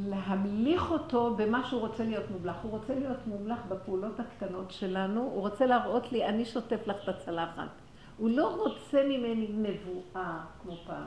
להמליך 0.07 0.91
אותו 0.91 1.35
במה 1.35 1.63
שהוא 1.63 1.81
רוצה 1.81 2.03
להיות 2.03 2.31
מומלך. 2.31 2.55
הוא 2.63 2.71
רוצה 2.71 2.95
להיות 2.95 3.27
מומלך 3.27 3.59
בפעולות 3.69 4.19
הקטנות 4.19 4.71
שלנו, 4.71 5.21
הוא 5.21 5.41
רוצה 5.41 5.65
להראות 5.65 6.11
לי, 6.11 6.25
אני 6.25 6.45
שוטף 6.45 6.87
לך 6.87 6.95
את 7.03 7.09
הצלחת. 7.09 7.69
הוא 8.17 8.29
לא 8.29 8.55
רוצה 8.55 9.03
ממני 9.03 9.47
נבואה 9.53 10.39
כמו 10.61 10.75
פעם. 10.87 11.05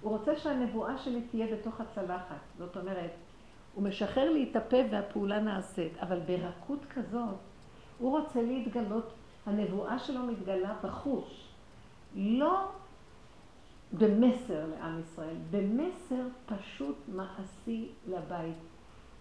הוא 0.00 0.12
רוצה 0.12 0.36
שהנבואה 0.36 0.98
שלי 0.98 1.20
תהיה 1.30 1.46
בתוך 1.56 1.80
הצלחת. 1.80 2.36
זאת 2.58 2.76
אומרת, 2.76 3.10
הוא 3.74 3.84
משחרר 3.84 4.30
לי 4.30 4.48
את 4.50 4.56
הפה 4.56 4.76
והפעולה 4.90 5.40
נעשית, 5.40 5.98
אבל 5.98 6.20
ברכות 6.20 6.84
כזאת, 6.94 7.34
הוא 7.98 8.18
רוצה 8.18 8.42
להתגלות, 8.42 9.12
הנבואה 9.46 9.98
שלו 9.98 10.22
מתגלה 10.22 10.74
בחוש. 10.82 11.48
לא 12.14 12.68
במסר 13.98 14.66
לעם 14.66 15.00
ישראל, 15.00 15.36
במסר 15.50 16.22
פשוט 16.46 16.96
מעשי 17.08 17.88
לבית. 18.06 18.56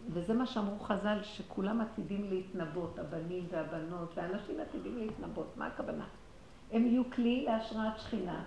וזה 0.10 0.34
מה 0.34 0.46
שאמרו 0.46 0.80
חז"ל, 0.80 1.20
שכולם 1.24 1.82
עתידים 1.82 2.30
להתנבות, 2.30 3.00
הבנים 3.00 3.48
והבנות, 3.52 4.14
והאנשים 4.16 4.60
עתידים 4.60 4.98
להתנבות. 4.98 5.58
מה 5.58 5.68
הכוונה? 5.68 6.06
הם 6.72 6.86
יהיו 6.86 7.12
כלי 7.12 7.46
להשראת 7.46 8.00
שכינה, 8.00 8.44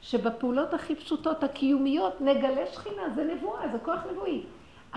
שבפעולות 0.00 0.74
הכי 0.74 0.94
פשוטות, 0.94 1.44
הקיומיות, 1.44 2.20
נגלה 2.20 2.66
שכינה, 2.66 3.02
זה 3.14 3.24
נבואה, 3.24 3.68
זה 3.72 3.78
כוח 3.78 4.00
נבואי. 4.12 4.44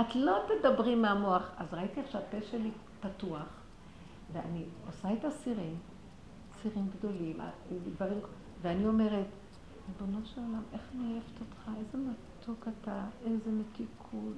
את 0.01 0.15
לא 0.15 0.37
תדברי 0.47 0.95
מהמוח. 0.95 1.51
אז 1.57 1.73
ראיתי 1.73 1.99
איך 1.99 2.11
שהפה 2.11 2.37
שלי 2.41 2.71
פתוח, 2.99 3.47
ואני 4.33 4.65
עושה 4.87 5.13
את 5.13 5.25
הסירים, 5.25 5.75
סירים 6.61 6.87
גדולים, 6.97 7.37
דברים, 7.95 8.19
ואני 8.61 8.87
אומרת, 8.87 9.25
ריבונו 9.87 10.25
של 10.25 10.41
עולם, 10.41 10.61
איך 10.73 10.81
אני 10.95 11.13
אוהבת 11.13 11.39
אותך, 11.39 11.69
איזה 11.77 11.97
מתוק 11.97 12.67
אתה, 12.67 13.05
איזה 13.25 13.51
מתיקות, 13.51 14.33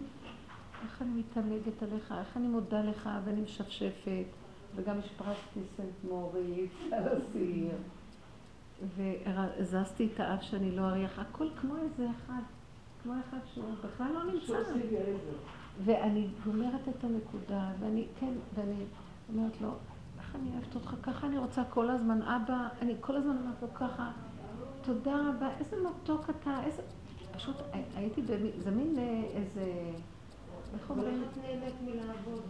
איך 0.83 1.01
אני 1.01 1.09
מתענגת 1.19 1.83
עליך, 1.83 2.13
איך 2.19 2.37
אני 2.37 2.47
מודה 2.47 2.81
לך, 2.81 3.09
ואני 3.25 3.41
משפשפת, 3.41 4.25
וגם 4.75 4.99
השפרצתי 4.99 5.59
סנט 5.77 6.03
מוריץ 6.11 6.71
על 6.91 7.03
הסיר, 7.07 7.75
והזזתי 8.95 10.09
את 10.13 10.19
האף 10.19 10.41
שאני 10.43 10.71
לא 10.71 10.81
אריח, 10.81 11.19
הכל 11.19 11.47
כמו 11.61 11.73
איזה 11.77 12.07
אחד, 12.11 12.41
כמו 13.03 13.13
אחד 13.29 13.37
שהוא 13.53 13.75
בכלל 13.83 14.13
לא 14.13 14.23
נמצא. 14.23 14.53
ואני 15.83 16.27
גומרת 16.45 16.87
את 16.89 17.03
הנקודה, 17.03 17.71
ואני, 17.79 18.07
כן, 18.19 18.33
ואני 18.55 18.85
אומרת 19.29 19.61
לו, 19.61 19.69
איך 20.17 20.35
אני 20.35 20.51
אוהבת 20.53 20.75
אותך, 20.75 20.95
ככה 21.03 21.27
אני 21.27 21.37
רוצה 21.37 21.63
כל 21.63 21.89
הזמן, 21.89 22.21
אבא, 22.21 22.67
אני 22.81 22.95
כל 23.01 23.15
הזמן 23.15 23.37
אומרת 23.37 23.61
לו 23.61 23.73
ככה. 23.73 24.11
תודה 24.85 25.15
רבה, 25.29 25.49
איזה 25.59 25.77
מתוק 25.89 26.29
אתה, 26.29 26.59
איזה... 26.65 26.81
פשוט 27.31 27.55
הייתי 27.95 28.21
זה 28.57 28.71
מין 28.71 28.95
אה. 28.99 29.39
איך 30.73 30.89
אומרים? 30.89 31.23
את 31.31 31.37
נהנית 31.37 31.73
מלעבוד. 31.81 32.41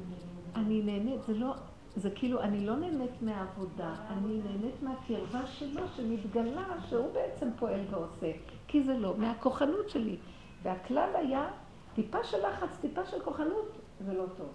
אני 0.55 0.81
נהנית, 0.81 1.23
זה 1.27 1.33
לא... 1.33 1.53
זה 1.95 2.09
כאילו, 2.09 2.41
אני 2.41 2.65
לא 2.65 2.75
נהנית 2.75 3.21
מהעבודה, 3.21 3.95
אני 4.09 4.41
נהנית 4.45 4.83
מהקרבה 4.83 5.47
שלו, 5.47 5.81
שמתגלה 5.95 6.65
שהוא 6.89 7.13
בעצם 7.13 7.49
פועל 7.59 7.79
ועושה. 7.89 8.31
כי 8.67 8.83
זה 8.83 8.93
לא, 8.93 9.17
מהכוחנות 9.17 9.89
שלי. 9.89 10.17
והכלל 10.63 11.09
היה, 11.15 11.47
טיפה 11.95 12.23
של 12.23 12.47
לחץ, 12.47 12.77
טיפה 12.81 13.05
של 13.05 13.19
כוחנות, 13.19 13.71
זה 14.05 14.13
לא 14.13 14.25
טוב. 14.37 14.49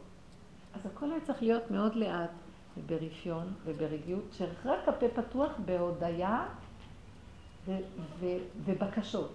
אז 0.74 0.86
הכל 0.86 1.10
היה 1.10 1.20
צריך 1.20 1.42
להיות 1.42 1.70
מאוד 1.70 1.94
לאט, 1.94 2.30
וברפיון 2.76 3.52
וברגיעות, 3.64 4.24
שרק 4.32 4.88
הפה 4.88 5.06
פתוח 5.08 5.52
בהודיה 5.64 6.46
ובקשות. 8.64 9.32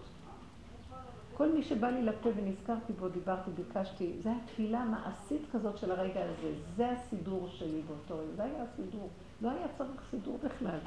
כל 1.38 1.52
מי 1.52 1.64
שבא 1.64 1.88
לי 1.88 2.02
לפה 2.02 2.30
ונזכרתי 2.36 2.94
בו, 2.94 3.10
דיברתי, 3.10 3.52
ביקשתי, 3.52 4.14
זו 4.24 4.30
התפילה 4.44 4.86
מעשית 4.86 5.42
כזאת 5.52 5.78
של 5.78 5.92
הרגע 5.92 6.24
הזה. 6.24 6.54
זה 6.76 6.90
הסידור 6.90 7.48
שלי 7.48 7.82
באותו 7.88 8.24
רגע, 8.24 8.36
זה 8.36 8.44
היה 8.44 8.64
הסידור. 8.64 9.10
לא 9.42 9.50
היה 9.50 9.68
צריך 9.78 10.02
סידור 10.12 10.40
בכלל. 10.44 10.80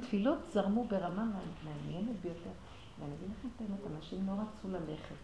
תפילות 0.00 0.38
זרמו 0.52 0.84
ברמה 0.84 1.26
מעניינת 1.64 2.20
ביותר. 2.22 2.50
ואני 3.00 3.14
אגיד 3.14 3.28
לכם 3.38 3.48
את 3.56 3.60
האמת, 3.60 3.96
אנשים 3.96 4.26
לא 4.26 4.32
רצו 4.32 4.68
ללכת. 4.68 5.14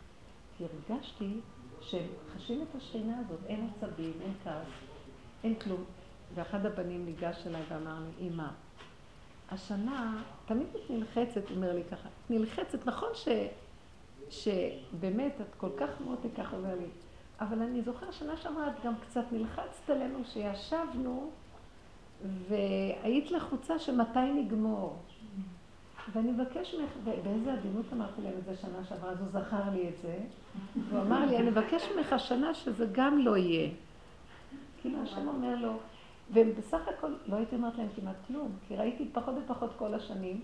כי 0.56 0.64
הרגשתי 0.64 1.40
שהם 1.80 2.09
חשים 2.37 2.62
את 2.62 2.74
השכינה 2.74 3.18
הזאת, 3.18 3.40
אין 3.46 3.68
עצבים, 3.70 4.12
אין 4.20 4.33
כעס, 4.44 4.66
אין 5.44 5.54
כלום. 5.54 5.85
ואחד 6.35 6.66
הבנים 6.66 7.04
ניגש 7.04 7.46
אליי 7.46 7.62
ואמר 7.68 7.98
לי, 8.00 8.28
אמא, 8.28 8.48
השנה, 9.50 10.22
תמיד 10.46 10.66
את 10.76 10.90
נלחצת, 10.90 11.50
אומר 11.50 11.72
לי 11.74 11.82
ככה, 11.90 12.08
נלחצת, 12.30 12.86
נכון 12.86 13.08
ש, 13.14 13.28
שבאמת 14.30 15.32
את 15.40 15.54
כל 15.56 15.70
כך 15.76 15.88
מותק, 16.04 16.28
ככה 16.36 16.56
אומר 16.56 16.74
לי, 16.74 16.86
אבל 17.40 17.62
אני 17.62 17.82
זוכר 17.82 18.10
שנה 18.10 18.36
שעברה 18.36 18.66
את 18.68 18.84
גם 18.84 18.94
קצת 19.06 19.24
נלחצת 19.32 19.90
עלינו 19.90 20.18
שישבנו 20.24 21.30
והיית 22.48 23.30
לחוצה 23.30 23.78
שמתי 23.78 24.32
נגמור. 24.34 24.96
ואני 26.12 26.30
מבקש 26.30 26.74
ממך, 26.74 26.90
ובאיזה 27.04 27.52
עדינות 27.52 27.86
אמרתי 27.92 28.22
להם 28.22 28.32
את 28.38 28.44
זה 28.44 28.56
שנה 28.56 28.84
שעברה, 28.88 29.10
אז 29.10 29.20
הוא 29.20 29.28
זכר 29.28 29.70
לי 29.72 29.88
את 29.88 29.98
זה, 30.02 30.18
הוא 30.90 31.00
אמר 31.00 31.26
לי, 31.26 31.36
אני 31.36 31.50
מבקש 31.50 31.82
ממך 31.96 32.12
השנה 32.12 32.54
שזה 32.54 32.86
גם 32.92 33.18
לא 33.18 33.36
יהיה. 33.36 33.70
כאילו 34.80 35.02
השם 35.02 35.28
אומר 35.28 35.56
לו, 35.56 35.78
ובסך 36.33 36.88
הכל 36.88 37.12
לא 37.27 37.37
הייתי 37.37 37.57
אומרת 37.57 37.79
להם 37.79 37.88
כמעט 37.97 38.16
כלום, 38.27 38.53
כי 38.69 38.77
ראיתי 38.77 39.09
פחות 39.12 39.35
ופחות 39.45 39.71
כל 39.77 39.95
השנים, 39.95 40.40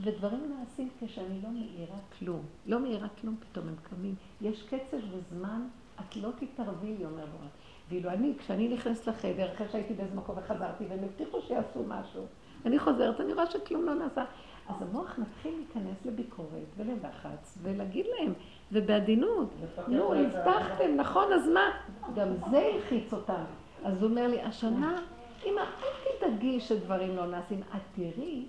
ודברים 0.00 0.40
נעשים 0.58 0.88
כשאני 1.00 1.42
לא 1.42 1.48
מאירה 1.50 1.96
כלום. 2.18 2.42
לא 2.66 2.80
מאירה 2.80 3.08
כלום, 3.20 3.36
פתאום 3.40 3.68
הם 3.68 3.74
קמים. 3.82 4.14
יש 4.40 4.62
קצב 4.62 4.96
וזמן, 5.10 5.62
את 6.00 6.16
לא 6.16 6.30
תתערבי 6.38 6.94
לי, 6.98 7.04
אומר 7.04 7.26
בורא. 7.26 7.46
ואילו 7.88 8.10
אני, 8.10 8.32
כשאני 8.38 8.68
נכנסת 8.68 9.06
לחדר, 9.06 9.52
אחרי 9.52 9.68
שהייתי 9.68 9.94
באיזה 9.94 10.14
מקום 10.14 10.38
וחזרתי, 10.38 10.84
והם 10.88 11.04
הבטיחו 11.04 11.40
שיעשו 11.40 11.84
משהו, 11.88 12.24
אני 12.66 12.78
חוזרת, 12.78 13.20
אני 13.20 13.32
רואה 13.32 13.50
שכלום 13.50 13.84
לא 13.84 13.94
נעשה. 13.94 14.24
אז 14.68 14.82
המוח 14.82 15.18
מתחיל 15.18 15.54
להיכנס 15.56 15.96
לביקורת 16.06 16.66
וללחץ, 16.76 17.58
ולהגיד 17.62 18.06
להם, 18.18 18.32
ובעדינות, 18.72 19.48
נו, 19.88 20.14
הבטחתם, 20.14 20.96
נכון, 20.96 21.32
אז 21.32 21.48
מה? 21.48 21.70
גם 22.14 22.28
זה 22.50 22.70
הלחיץ 22.74 23.12
אותם. 23.12 23.44
אז 23.84 24.02
הוא 24.02 24.10
אומר 24.10 24.28
לי, 24.28 24.42
השנה 24.42 25.02
אמא, 25.44 25.60
אל 25.60 26.18
תדאגי 26.18 26.60
שדברים 26.60 27.16
לא 27.16 27.26
נעשים. 27.26 27.60
את 27.60 27.80
תראי 27.94 28.46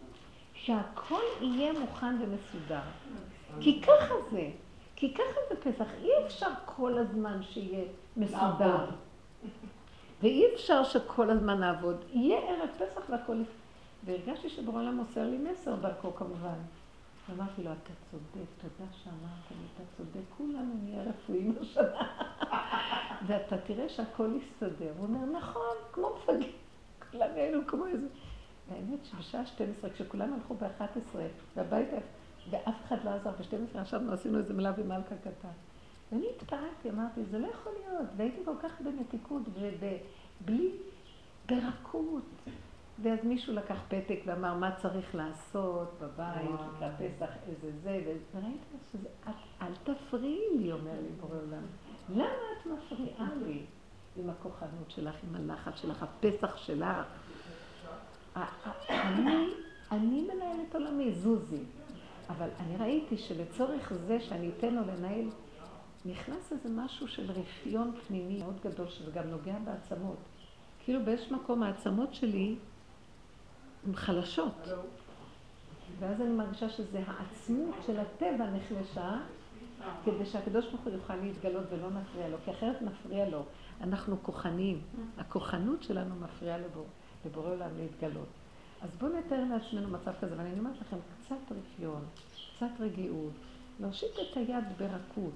שהכל 0.53 1.23
יהיה 1.41 1.73
מוכן 1.79 2.15
ומסודר. 2.21 2.81
כי 3.59 3.81
ככה 3.81 4.13
זה. 4.31 4.49
כי 4.95 5.13
ככה 5.13 5.39
זה 5.49 5.61
פסח, 5.61 5.85
אי 6.01 6.09
אפשר 6.25 6.49
כל 6.65 6.97
הזמן 6.97 7.43
שיהיה 7.43 7.85
מסודר. 8.17 8.85
ואי 10.21 10.43
אפשר 10.53 10.83
שכל 10.83 11.29
הזמן 11.29 11.59
נעבוד. 11.59 12.03
יהיה 12.13 12.39
ערב 12.39 12.69
פסח 12.77 13.01
והכל... 13.09 13.41
והרגשתי 14.05 14.49
שבורא 14.49 14.81
עולם 14.81 14.95
מוסר 14.95 15.23
לי 15.23 15.37
מסר 15.37 15.75
דרכו 15.75 16.15
כמובן. 16.15 16.57
ואמרתי 17.29 17.63
לו, 17.63 17.71
אתה 17.71 17.91
צודק, 18.11 18.47
תודה 18.61 18.91
שאמרת 19.03 19.51
לי, 19.51 19.65
אתה 19.75 19.83
צודק, 19.97 20.25
כולנו 20.37 20.73
נהיה 20.83 21.03
רפואיים 21.03 21.55
השנה. 21.61 22.07
ואתה 23.27 23.57
תראה 23.57 23.89
שהכל 23.89 24.29
יסתדר. 24.37 24.91
הוא 24.97 25.07
אומר, 25.07 25.39
נכון, 25.39 25.75
כמו 25.91 26.15
מפגר. 26.15 26.47
כולנו 27.13 27.35
היינו 27.35 27.59
כמו 27.67 27.85
איזה... 27.85 28.07
והאמת 28.69 29.05
שבשעה 29.05 29.45
12, 29.45 29.89
כשכולם 29.89 30.33
הלכו 30.33 30.53
ב-11, 30.53 31.17
והבית, 31.55 31.87
ואף 32.49 32.75
אחד 32.85 32.97
לא 33.05 33.09
עזר, 33.09 33.31
ב-12 33.31 33.81
ישבנו, 33.81 34.13
עשינו 34.13 34.37
איזה 34.37 34.53
מלה 34.53 34.71
ומלכה 34.77 35.15
קטן. 35.15 35.47
ואני 36.11 36.25
התפרקתי, 36.35 36.89
אמרתי, 36.89 37.23
זה 37.31 37.39
לא 37.39 37.47
יכול 37.47 37.71
להיות. 37.73 38.09
והייתי 38.17 38.37
כל 38.45 38.55
כך 38.63 38.81
במתיקות 38.81 39.41
ובלי, 39.47 40.71
ברכות. 41.45 42.23
ואז 43.01 43.19
מישהו 43.23 43.53
לקח 43.53 43.77
פתק 43.87 44.19
ואמר 44.25 44.53
מה 44.53 44.75
צריך 44.81 45.15
לעשות 45.15 45.93
בבית, 46.01 46.49
לקראת 46.75 46.91
פסח, 46.97 47.29
איזה 47.47 47.71
זה, 47.83 48.15
וראית 48.33 48.61
שזה, 48.91 49.07
אל 49.61 49.73
תפריעי 49.83 50.57
לי, 50.57 50.71
אומר 50.71 51.01
לי 51.01 51.09
בורא 51.21 51.35
עולם. 51.35 51.63
למה 52.09 52.25
את 52.61 52.65
מפריעה 52.65 53.29
לי 53.45 53.65
עם 54.17 54.29
הכוחנות 54.29 54.89
שלך, 54.89 55.15
עם 55.23 55.35
הלחץ 55.35 55.75
שלך, 55.75 56.03
הפסח 56.03 56.57
שלך? 56.57 57.07
אני, 58.89 59.47
אני 59.91 60.21
מנהלת 60.21 60.75
עולמי, 60.75 61.13
זוזי. 61.13 61.63
אבל 62.29 62.49
אני 62.59 62.77
ראיתי 62.77 63.17
שלצורך 63.17 63.93
זה 64.07 64.19
שאני 64.19 64.49
אתן 64.57 64.75
לו 64.75 64.81
לנהל, 64.81 65.29
נכנס 66.05 66.51
איזה 66.51 66.69
משהו 66.69 67.07
של 67.07 67.31
רפיון 67.31 67.91
פנימי 68.07 68.39
מאוד 68.39 68.59
גדול, 68.63 68.89
שזה 68.89 69.11
גם 69.11 69.27
נוגע 69.27 69.55
בעצמות. 69.65 70.17
כאילו 70.83 71.05
באיזשהו 71.05 71.35
מקום 71.35 71.63
העצמות 71.63 72.13
שלי 72.13 72.55
הן 73.87 73.95
חלשות. 73.95 74.67
ואז 75.99 76.21
אני 76.21 76.29
מרגישה 76.29 76.69
שזה 76.69 77.03
העצמות 77.07 77.75
של 77.85 77.99
הטבע 77.99 78.45
נחלשה, 78.45 79.17
כדי 80.05 80.25
שהקדוש 80.25 80.65
ברוך 80.65 80.81
הוא 80.81 80.93
יוכל 80.93 81.15
להתגלות 81.15 81.63
ולא 81.69 81.89
נפריע 81.89 82.27
לו, 82.27 82.37
כי 82.45 82.51
אחרת 82.51 82.81
נפריע 82.81 83.29
לו. 83.29 83.43
אנחנו 83.83 84.23
כוחניים. 84.23 84.81
הכוחנות 85.17 85.83
שלנו 85.83 86.15
מפריעה 86.15 86.57
לבור, 86.57 86.85
לבורא 87.25 87.49
עולם 87.49 87.69
להתגלות. 87.77 88.27
אז 88.81 88.89
בואו 88.99 89.11
נתאר 89.19 89.43
לעצמנו 89.49 89.87
מצב 89.87 90.11
כזה, 90.21 90.35
ואני 90.37 90.59
אומרת 90.59 90.81
לכם, 90.81 90.97
קצת 91.25 91.35
רפיון, 91.51 92.05
קצת 92.55 92.67
רגיעות, 92.79 93.31
להושיט 93.79 94.11
את 94.11 94.37
היד 94.37 94.63
ברכות. 94.77 95.33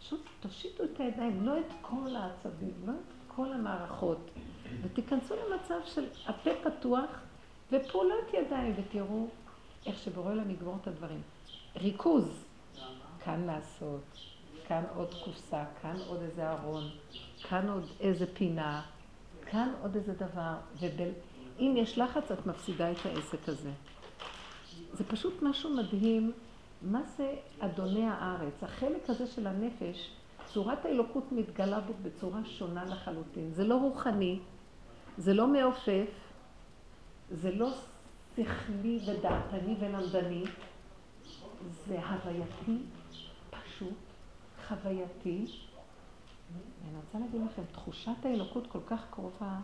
פשוט 0.00 0.20
תושיטו 0.40 0.84
את 0.84 1.00
הידיים, 1.00 1.46
לא 1.46 1.58
את 1.60 1.72
כל 1.80 2.16
העצבים, 2.16 2.74
לא 2.86 2.92
את 2.92 3.32
כל 3.36 3.52
המערכות, 3.52 4.30
ותיכנסו 4.82 5.34
למצב 5.36 5.80
של 5.84 6.04
הפה 6.26 6.50
פתוח 6.64 7.10
ופעולת 7.72 8.34
ידיים, 8.34 8.74
ותראו 8.76 9.28
איך 9.86 9.98
שבורא 9.98 10.34
להם 10.34 10.50
יגמור 10.50 10.76
את 10.82 10.86
הדברים. 10.86 11.22
ריכוז, 11.76 12.44
כאן 13.24 13.46
לעשות, 13.46 14.02
כאן 14.68 14.84
עוד 14.94 15.14
קופסה, 15.24 15.64
כאן 15.82 15.96
עוד 16.06 16.22
איזה 16.22 16.50
ארון, 16.50 16.84
כאן 17.48 17.68
עוד 17.68 17.86
איזה 18.00 18.34
פינה, 18.34 18.82
כאן 19.46 19.72
עוד 19.82 19.96
איזה 19.96 20.14
דבר, 20.14 20.54
ואם 20.80 21.74
יש 21.76 21.98
לחץ 21.98 22.30
את 22.30 22.46
מפסידה 22.46 22.90
את 22.90 23.06
העסק 23.06 23.48
הזה. 23.48 23.70
זה 24.92 25.04
פשוט 25.04 25.42
משהו 25.42 25.76
מדהים, 25.76 26.32
מה 26.82 27.02
זה 27.16 27.34
אדוני 27.58 28.06
הארץ? 28.06 28.62
החלק 28.62 29.10
הזה 29.10 29.26
של 29.26 29.46
הנפש, 29.46 30.10
צורת 30.46 30.84
האלוקות 30.84 31.32
מתגלה 31.32 31.80
בו 31.80 31.92
בצורה 32.02 32.40
שונה 32.44 32.84
לחלוטין. 32.84 33.52
זה 33.52 33.64
לא 33.64 33.74
רוחני, 33.74 34.38
זה 35.18 35.34
לא 35.34 35.46
מעופף, 35.46 36.10
זה 37.30 37.50
לא 37.50 37.70
שכלי 38.36 38.98
ודעתני 39.06 39.74
ולמדני, 39.80 40.44
זה 41.86 42.06
הווייתי, 42.06 42.78
פשוט, 43.50 43.94
חווייתי. 44.68 45.46
ואני 46.84 46.96
רוצה 46.96 47.18
להגיד 47.18 47.40
לכם, 47.50 47.62
תחושת 47.72 48.24
האלוקות 48.24 48.66
כל 48.66 48.78
כך 48.86 49.06
קרובה, 49.10 49.58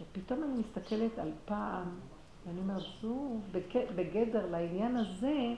ופתאום 0.00 0.42
אני 0.44 0.60
מסתכלת 0.60 1.18
על 1.18 1.32
פעם, 1.44 1.84
ואני 2.46 2.60
אומרת, 2.60 2.82
זו 3.02 3.36
בגדר 3.96 4.46
לעניין 4.50 4.96
הזה, 4.96 5.54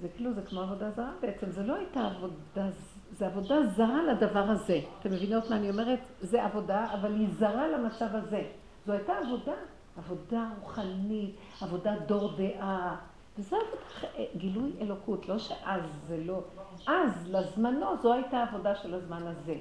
זה 0.00 0.08
כאילו, 0.08 0.32
זה 0.32 0.42
כמו 0.42 0.60
עבודה 0.60 0.90
זרה 0.90 1.12
בעצם, 1.20 1.50
זה 1.50 1.62
לא 1.62 1.74
הייתה 1.74 2.06
עבודה, 2.06 2.68
זה 3.12 3.26
עבודה 3.26 3.66
זרה 3.66 4.02
לדבר 4.02 4.50
הזה. 4.50 4.80
אתם 5.00 5.12
מבינות 5.12 5.50
מה 5.50 5.56
אני 5.56 5.70
אומרת? 5.70 5.98
זה 6.20 6.44
עבודה, 6.44 6.94
אבל 6.94 7.14
היא 7.14 7.28
זרה 7.38 7.68
למצב 7.68 8.08
הזה. 8.12 8.42
זו 8.86 8.92
הייתה 8.92 9.12
עבודה, 9.26 9.52
עבודה 9.96 10.50
רוחנית, 10.60 11.36
עבודה 11.60 11.96
דור 12.06 12.32
דעה. 12.36 12.96
וזה 13.38 13.56
עבודה, 13.56 14.24
גילוי 14.36 14.72
אלוקות, 14.80 15.28
לא 15.28 15.38
שאז 15.38 15.82
זה 16.06 16.16
לא. 16.24 16.42
אז, 16.86 17.30
לזמנו, 17.30 17.96
זו 18.02 18.12
הייתה 18.12 18.42
עבודה 18.42 18.74
של 18.74 18.94
הזמן 18.94 19.22
הזה. 19.26 19.56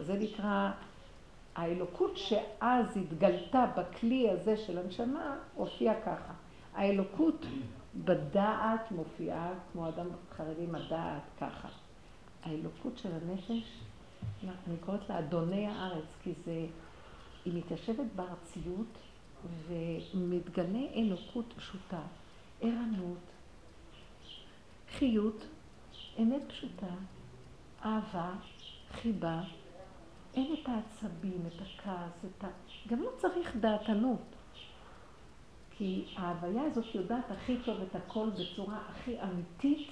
זה 0.00 0.18
נקרא, 0.18 0.70
האלוקות 1.54 2.16
שאז 2.16 2.96
התגלתה 2.96 3.66
בכלי 3.76 4.30
הזה 4.30 4.56
של 4.56 4.78
הנשמה, 4.78 5.36
הופיעה 5.54 5.94
ככה. 6.00 6.32
האלוקות 6.74 7.46
בדעת 8.04 8.90
מופיעה, 8.90 9.50
כמו 9.72 9.88
אדם 9.88 10.06
חרדי 10.36 10.64
עם 10.64 10.74
הדעת, 10.74 11.22
ככה. 11.40 11.68
האלוקות 12.42 12.98
של 12.98 13.08
הנפש, 13.12 13.80
אני 14.44 14.76
קוראת 14.80 15.08
לה 15.08 15.18
אדוני 15.18 15.66
הארץ, 15.66 16.04
כי 16.22 16.32
זה, 16.44 16.66
היא 17.44 17.54
מתיישבת 17.58 18.06
בארציות 18.16 18.98
ומתגלה 19.68 20.86
אלוקות 20.94 21.52
פשוטה, 21.56 22.00
ערנות, 22.60 23.18
חיות, 24.98 25.46
אמת 26.18 26.42
פשוטה, 26.48 26.94
אהבה, 27.84 28.32
חיבה, 28.92 29.42
אין 30.34 30.54
את 30.54 30.68
העצבים, 30.68 31.42
את 31.46 31.62
הכעס, 31.62 32.24
את 32.24 32.44
ה... 32.44 32.48
גם 32.88 33.02
לא 33.02 33.10
צריך 33.18 33.56
דעתנות. 33.56 34.36
כי 35.70 36.04
ההוויה 36.16 36.62
הזאת 36.62 36.94
יודעת 36.94 37.30
הכי 37.30 37.56
טוב 37.64 37.80
את 37.82 37.96
הכל 37.96 38.30
בצורה 38.30 38.78
הכי 38.88 39.16
אמיתית 39.22 39.88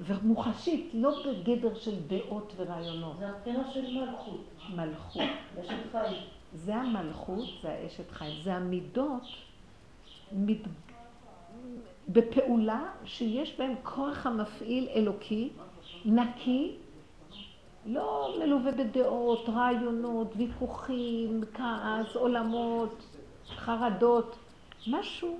ומוחשית, 0.00 0.90
לא 0.94 1.22
בגדר 1.26 1.74
של 1.74 2.06
דעות 2.06 2.52
ורעיונות. 2.56 3.18
זה 3.18 3.28
הטבע 3.28 3.70
של 3.74 4.00
מלכות. 4.00 4.44
מלכות. 4.76 5.22
אשת 5.60 5.92
חיים. 5.92 6.22
זה 6.54 6.76
המלכות, 6.76 7.48
זה 7.62 7.68
האשת 7.68 8.10
חיים. 8.10 8.42
זה 8.42 8.54
המידות 8.54 9.22
מת... 10.32 10.62
בפעולה 12.08 12.84
שיש 13.04 13.58
בהן 13.58 13.74
כוח 13.82 14.26
המפעיל 14.26 14.88
אלוקי, 14.94 15.48
נקי, 16.04 16.76
לא 17.86 18.36
מלווה 18.38 18.72
בדעות, 18.72 19.48
רעיונות, 19.48 20.32
ויכוחים, 20.36 21.40
כעס, 21.54 22.16
עולמות, 22.16 23.02
חרדות. 23.48 24.36
משהו 24.86 25.38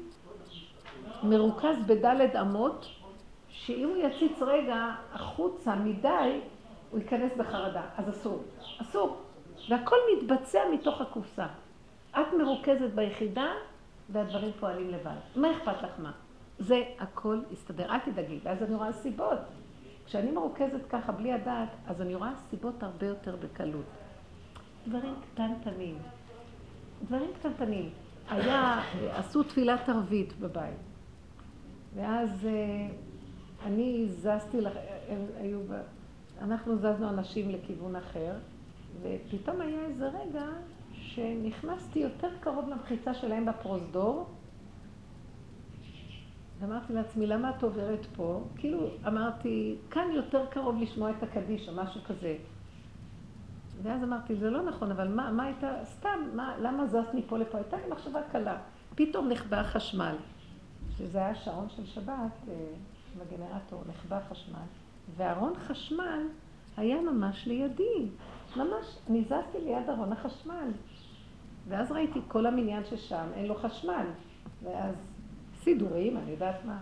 מרוכז 1.23 1.77
בדלת 1.87 2.37
אמות, 2.37 2.87
שאם 3.49 3.89
הוא 3.89 3.97
יציץ 3.97 4.43
רגע 4.43 4.95
החוצה 5.13 5.77
מדי, 5.77 6.41
הוא 6.91 7.01
ייכנס 7.01 7.33
בחרדה. 7.37 7.83
אז 7.97 8.09
אסור. 8.09 8.43
אסור. 8.83 9.17
והכל 9.69 9.97
מתבצע 10.17 10.61
מתוך 10.73 11.01
הקופסה. 11.01 11.47
את 12.11 12.27
מרוכזת 12.39 12.91
ביחידה, 12.95 13.53
והדברים 14.09 14.53
פועלים 14.61 14.91
לבד. 14.91 15.17
מה 15.37 15.51
אכפת 15.51 15.83
לך 15.83 15.91
מה? 15.99 16.13
זה 16.59 16.83
הכל 16.99 17.41
יסתדר, 17.51 17.91
אל 17.91 17.99
תדאגי. 17.99 18.39
ואז 18.43 18.63
אני 18.63 18.75
רואה 18.75 18.93
סיבות. 18.93 19.39
כשאני 20.07 20.31
מרוכזת 20.31 20.87
ככה 20.91 21.13
בלי 21.13 21.33
הדעת, 21.33 21.69
אז 21.87 22.01
אני 22.01 22.15
רואה 22.15 22.33
סיבות 22.51 22.83
הרבה 22.83 23.07
יותר 23.07 23.37
בקלות. 23.37 23.85
דברים 24.89 25.15
קטנטנים. 25.21 25.99
דברים 27.07 27.31
קטנטנים. 27.39 27.91
היה, 28.31 28.81
עשו 29.11 29.43
תפילת 29.43 29.89
ערבית 29.89 30.39
בבית. 30.41 30.79
ואז 31.95 32.47
אה, 32.47 32.89
אני 33.67 34.07
זזתי, 34.09 34.59
הם 35.09 35.27
היו, 35.41 35.61
אנחנו 36.41 36.77
זזנו 36.77 37.09
אנשים 37.09 37.51
לכיוון 37.51 37.97
אחר, 37.97 38.33
ופתאום 39.03 39.61
היה 39.61 39.85
איזה 39.85 40.09
רגע 40.09 40.45
שנכנסתי 40.93 41.99
יותר 41.99 42.29
קרוב 42.41 42.69
למחיצה 42.69 43.15
שלהם 43.15 43.47
בפרוזדור, 43.47 44.27
ואמרתי 46.59 46.93
לעצמי, 46.93 47.27
למה 47.27 47.51
את 47.51 47.63
עוברת 47.63 48.07
פה? 48.17 48.45
כאילו, 48.57 48.89
אמרתי, 49.07 49.77
כאן 49.91 50.11
יותר 50.15 50.47
קרוב 50.47 50.83
לשמוע 50.83 51.11
את 51.11 51.23
הקדיש 51.23 51.69
או 51.69 51.75
משהו 51.75 52.01
כזה. 52.07 52.37
ואז 53.83 54.05
אמרתי, 54.05 54.37
זה 54.37 54.51
לא 54.51 54.63
נכון, 54.63 54.91
אבל 54.91 55.09
מה, 55.09 55.33
מה 55.33 55.45
הייתה, 55.45 55.73
סתם, 55.85 56.19
מה, 56.35 56.55
למה 56.59 56.87
זזת 56.87 57.15
מפה 57.15 57.39
לפה? 57.39 57.59
הייתה 57.59 57.77
לי 57.77 57.83
מחשבה 57.93 58.21
קלה. 58.33 58.57
פתאום 58.95 59.29
נחבא 59.29 59.63
חשמל, 59.63 60.17
שזה 60.97 61.19
היה 61.19 61.35
שעון 61.35 61.69
של 61.69 61.87
שבת, 61.87 62.47
בגנרטור, 63.19 63.83
אה, 63.83 63.89
נחבא 63.89 64.21
חשמל. 64.31 64.67
וארון 65.17 65.53
חשמל 65.57 66.23
היה 66.77 67.01
ממש 67.01 67.47
לידי. 67.47 68.09
ממש, 68.57 68.99
אני 69.11 69.25
זזתי 69.25 69.59
ליד 69.65 69.91
ארון 69.91 70.13
החשמל. 70.13 70.71
ואז 71.69 71.93
ראיתי 71.93 72.21
כל 72.29 72.47
המניין 72.47 72.85
ששם, 72.85 73.27
אין 73.35 73.47
לו 73.47 73.55
חשמל. 73.55 74.07
ואז 74.63 75.08
סידורים, 75.69 76.17
אני 76.17 76.31
יודעת 76.31 76.65
מה. 76.65 76.79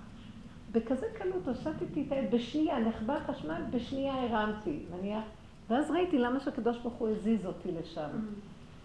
בכזה 0.72 1.06
קלות 1.18 1.48
הושטתי 1.48 2.04
את 2.06 2.12
היד, 2.12 2.30
בשנייה, 2.30 2.78
נחבר 2.78 3.20
חשמל, 3.20 3.62
בשנייה 3.70 4.14
הרמתי. 4.22 4.78
נניח, 4.90 5.24
ואז 5.68 5.90
ראיתי 5.90 6.18
למה 6.18 6.40
שהקדוש 6.40 6.78
ברוך 6.78 6.94
הוא 6.94 7.08
הזיז 7.08 7.46
אותי 7.46 7.72
לשם. 7.72 8.08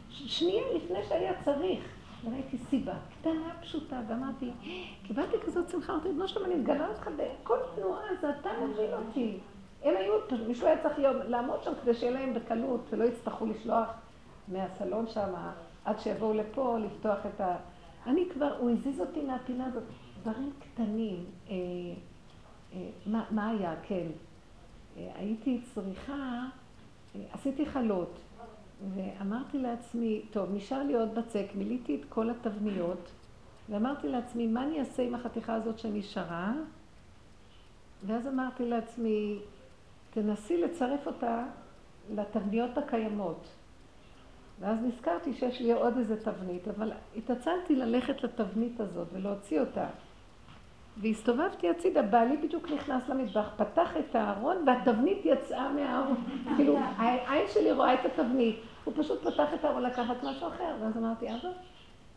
שנייה 0.10 0.64
לפני 0.76 1.00
שהיה 1.10 1.34
צריך. 1.46 1.80
וראיתי 2.26 2.58
סיבה 2.58 2.94
קטנה, 3.20 3.54
פשוטה, 3.62 4.02
ואמרתי, 4.08 4.52
קיבלתי 5.04 5.38
כזאת 5.46 5.70
שמחה, 5.70 5.94
אמרתי, 5.94 6.10
בנו 6.10 6.28
שלום, 6.28 6.46
אני 6.46 6.56
מגלה 6.56 6.88
אותך 6.88 7.10
בכל 7.18 7.58
תנועה, 7.76 8.04
זה 8.22 8.30
אתה 8.30 8.50
מוביל 8.60 8.94
אותי. 8.94 9.38
הם 9.84 9.94
היו, 9.98 10.14
מישהו 10.48 10.68
היה 10.68 10.84
צריך 10.84 10.96
לעמוד 11.28 11.64
שם 11.64 11.72
כדי 11.82 11.94
שיהיה 11.94 12.12
להם 12.12 12.34
בקלות, 12.34 12.82
ולא 12.90 13.04
יצטרכו 13.04 13.46
לשלוח 13.46 13.88
מהסלון 14.48 15.08
שם, 15.08 15.34
עד 15.86 16.00
שיבואו 16.00 16.34
לפה, 16.34 16.78
לפתוח 16.80 17.18
את 17.26 17.42
ה... 17.42 17.56
אני 18.08 18.30
כבר, 18.34 18.58
הוא 18.58 18.70
הזיז 18.70 19.02
אותי 19.02 19.22
מהפינה 19.22 19.66
הזאת. 19.66 19.84
דברים 20.22 20.52
קטנים. 20.60 21.26
אה, 21.50 21.56
אה, 22.74 22.90
מה, 23.06 23.26
מה 23.32 23.50
היה? 23.50 23.76
כן. 23.84 24.08
אה, 24.98 25.12
הייתי 25.16 25.62
צריכה, 25.74 26.44
אה, 27.16 27.22
עשיתי 27.32 27.66
חלות, 27.66 28.20
ואמרתי 28.96 29.58
לעצמי, 29.58 30.22
טוב, 30.32 30.50
נשאר 30.54 30.84
לי 30.84 30.94
עוד 30.94 31.16
בצק, 31.16 31.46
מילאתי 31.56 31.96
את 31.96 32.06
כל 32.10 32.30
התבניות, 32.30 33.12
ואמרתי 33.70 34.10
לעצמי, 34.10 34.48
מה 34.48 34.64
אני 34.64 34.80
אעשה 34.80 35.04
עם 35.04 35.16
החתיכה 35.16 35.54
הזאת 35.54 35.80
שנשארה? 35.80 36.54
ואז 38.06 38.28
אמרתי 38.28 38.66
לעצמי, 38.66 39.40
תנסי 40.10 40.62
לצרף 40.62 41.08
אותה 41.08 41.46
לתבניות 42.16 42.78
הקיימות. 42.78 43.48
ואז 44.62 44.78
נזכרתי 44.84 45.34
שיש 45.34 45.62
לי 45.62 45.72
עוד 45.72 45.98
איזה 45.98 46.22
תבנית, 46.22 46.68
אבל 46.68 46.92
התעצלתי 47.18 47.76
ללכת 47.76 48.24
לתבנית 48.24 48.80
הזאת 48.80 49.08
ולהוציא 49.14 49.60
אותה. 49.60 49.86
והסתובבתי 50.98 51.70
הצידה, 51.70 52.02
בעלי 52.02 52.38
בדיוק 52.38 52.72
נכנס 52.72 53.10
למטבח, 53.10 53.50
פתח 53.58 53.98
את 53.98 54.16
הארון 54.16 54.58
והתבנית 54.68 55.26
יצאה 55.26 55.74
מהארון. 55.74 56.24
כאילו, 56.56 56.78
העין 56.98 57.48
שלי 57.54 57.72
רואה 57.72 57.94
את 57.94 58.06
התבנית. 58.06 58.60
הוא 58.84 58.94
פשוט 58.98 59.28
פתח 59.28 59.54
את 59.54 59.66
הארון 59.66 59.84
לקחת 59.84 60.24
משהו 60.24 60.48
אחר, 60.48 60.76
ואז 60.82 60.98
אמרתי, 60.98 61.30
אבא, 61.30 61.50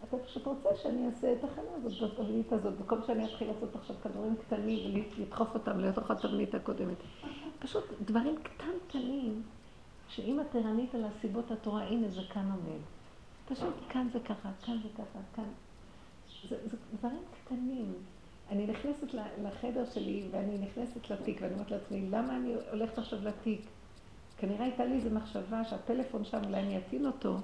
אתה 0.09 0.17
פשוט 0.17 0.47
רוצה 0.47 0.69
שאני 0.83 1.07
אעשה 1.07 1.33
את 1.33 1.45
החנה 1.45 1.65
הזאת 1.77 2.11
בתבנית 2.11 2.53
הזאת, 2.53 2.75
במקום 2.79 2.99
שאני 3.07 3.25
אתחיל 3.25 3.49
לעשות 3.49 3.77
עכשיו 3.77 3.97
כדורים 4.03 4.37
קטנים 4.37 5.05
ולדחוף 5.17 5.55
אותם 5.55 5.81
לתוך 5.81 6.11
התבנית 6.11 6.55
הקודמת. 6.55 6.97
פשוט 7.59 7.85
דברים 8.01 8.37
קטנטנים, 8.43 9.43
שאם 10.17 10.41
את 10.41 10.55
ערנית 10.55 10.95
על 10.95 11.05
הסיבות 11.05 11.51
התורה, 11.51 11.83
הנה 11.83 12.09
זה 12.09 12.21
כאן 12.33 12.51
עומד. 12.51 12.81
פשוט 13.49 13.75
כאן 13.89 14.09
זה 14.13 14.21
ככה, 14.21 14.51
כאן 14.65 14.79
זה 14.83 14.89
ככה, 14.95 15.19
כאן. 15.35 15.45
זה, 16.49 16.57
זה 16.71 16.77
דברים 16.99 17.23
קטנים. 17.45 17.93
אני 18.51 18.67
נכנסת 18.67 19.15
לחדר 19.43 19.85
שלי 19.95 20.29
ואני 20.31 20.59
נכנסת 20.59 21.11
לתיק 21.11 21.39
ואני 21.41 21.55
אומרת 21.55 21.71
לעצמי, 21.71 22.09
למה 22.11 22.37
אני 22.37 22.55
הולכת 22.71 22.99
עכשיו 22.99 23.19
לתיק? 23.25 23.61
כנראה 24.39 24.65
הייתה 24.65 24.85
לי 24.85 24.95
איזו 24.95 25.11
מחשבה 25.11 25.65
שהפלאפון 25.65 26.25
שם, 26.25 26.45
אולי 26.45 26.61
אני 26.61 26.79
אטעין 26.79 27.07
אותו, 27.07 27.37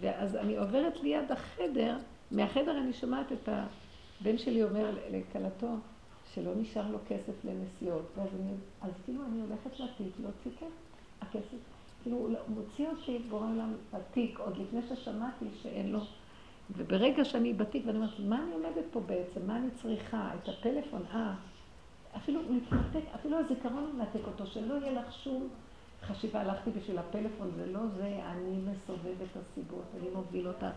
ואז 0.00 0.36
אני 0.36 0.56
עוברת 0.56 1.02
ליד 1.02 1.32
החדר, 1.32 1.98
מהחדר 2.30 2.78
אני 2.78 2.92
שומעת 2.92 3.32
את 3.32 3.48
הבן 3.48 4.38
שלי 4.38 4.62
אומר 4.62 4.96
לכלתו, 5.10 5.68
שלא 6.34 6.52
נשאר 6.56 6.90
לו 6.90 6.98
כסף 7.08 7.44
לנסיעות, 7.44 8.04
ואז 8.16 8.28
אני, 8.40 8.52
אז 8.82 8.90
כאילו 9.04 9.20
אני 9.26 9.40
הולכת 9.40 9.80
לתיק 9.80 10.12
להוציא 10.20 10.50
כסף, 10.58 10.72
הכסף, 11.20 11.58
כאילו 12.02 12.16
הוא 12.16 12.30
מוציא 12.48 12.88
אותי 12.88 13.18
בורא 13.30 13.46
עולם 13.46 13.74
לתיק, 13.94 14.38
עוד 14.38 14.56
לפני 14.56 14.80
ששמעתי 14.82 15.44
שאין 15.62 15.92
לו 15.92 16.00
וברגע 16.76 17.24
שאני 17.24 17.52
בתיק 17.52 17.82
ואני 17.86 17.98
אומרת, 17.98 18.18
מה 18.18 18.42
אני 18.42 18.52
עומדת 18.52 18.84
פה 18.90 19.00
בעצם? 19.00 19.46
מה 19.46 19.56
אני 19.56 19.68
צריכה? 19.82 20.30
את 20.34 20.48
הפלאפון? 20.48 21.02
אה, 21.14 21.34
אפילו 22.16 22.40
מתנתק, 22.50 23.04
אפילו 23.14 23.38
הזיכרון 23.38 23.92
מנתק 23.96 24.26
אותו, 24.26 24.46
שלא 24.46 24.74
יהיה 24.74 24.92
לך 24.92 25.12
שום 25.12 25.48
חשיבה. 26.02 26.40
הלכתי 26.40 26.70
בשביל 26.70 26.98
הפלאפון, 26.98 27.50
זה 27.56 27.66
לא 27.66 27.80
זה, 27.96 28.20
אני 28.26 28.58
מסובב 28.58 29.22
את 29.22 29.36
הסיבות, 29.36 29.84
אני 30.00 30.10
מוביל 30.10 30.48
אותה. 30.48 30.70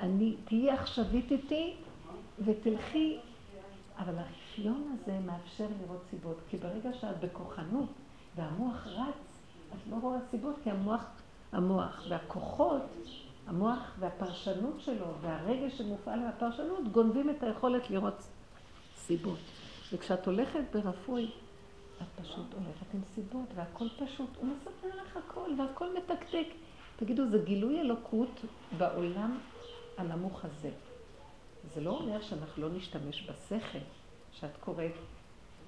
אני, 0.00 0.36
תהיי 0.44 0.70
עכשווית 0.70 1.30
איתי 1.32 1.74
ותלכי, 2.44 3.18
אבל 3.98 4.14
האפיון 4.18 4.92
הזה 4.92 5.18
מאפשר 5.26 5.66
לראות 5.82 6.02
סיבות, 6.10 6.36
כי 6.50 6.56
ברגע 6.56 6.92
שאת 7.00 7.20
בכוחנות 7.20 7.88
והמוח 8.36 8.86
רץ, 8.86 9.25
את 9.72 9.90
לא 9.90 9.96
רואה 10.02 10.18
סיבות, 10.30 10.54
כי 10.64 10.70
המוח, 10.70 11.04
המוח 11.52 12.04
והכוחות 12.08 12.82
המוח 13.46 13.94
והפרשנות 13.98 14.80
שלו 14.80 15.06
והרגש 15.20 15.78
שמופעל 15.78 16.18
מהפרשנות 16.18 16.88
גונבים 16.92 17.30
את 17.30 17.42
היכולת 17.42 17.90
לראות 17.90 18.22
סיבות. 18.96 19.38
וכשאת 19.92 20.26
הולכת 20.26 20.60
ברפוי, 20.72 21.30
את 22.02 22.22
פשוט 22.22 22.52
הולכת 22.54 22.94
עם 22.94 23.00
סיבות 23.14 23.48
והכל 23.54 23.88
פשוט. 23.88 24.28
הוא 24.40 24.48
מספר 24.48 24.88
לך 25.02 25.16
הכל 25.16 25.50
והכל 25.58 25.96
מתקתק. 25.96 26.46
תגידו, 26.96 27.28
זה 27.28 27.38
גילוי 27.38 27.80
אלוקות 27.80 28.40
בעולם 28.78 29.38
הנמוך 29.98 30.44
הזה. 30.44 30.70
זה 31.74 31.80
לא 31.80 31.90
אומר 31.90 32.22
שאנחנו 32.22 32.62
לא 32.62 32.68
נשתמש 32.76 33.30
בשכל, 33.30 33.78
שאת 34.32 34.56
קוראת 34.60 34.92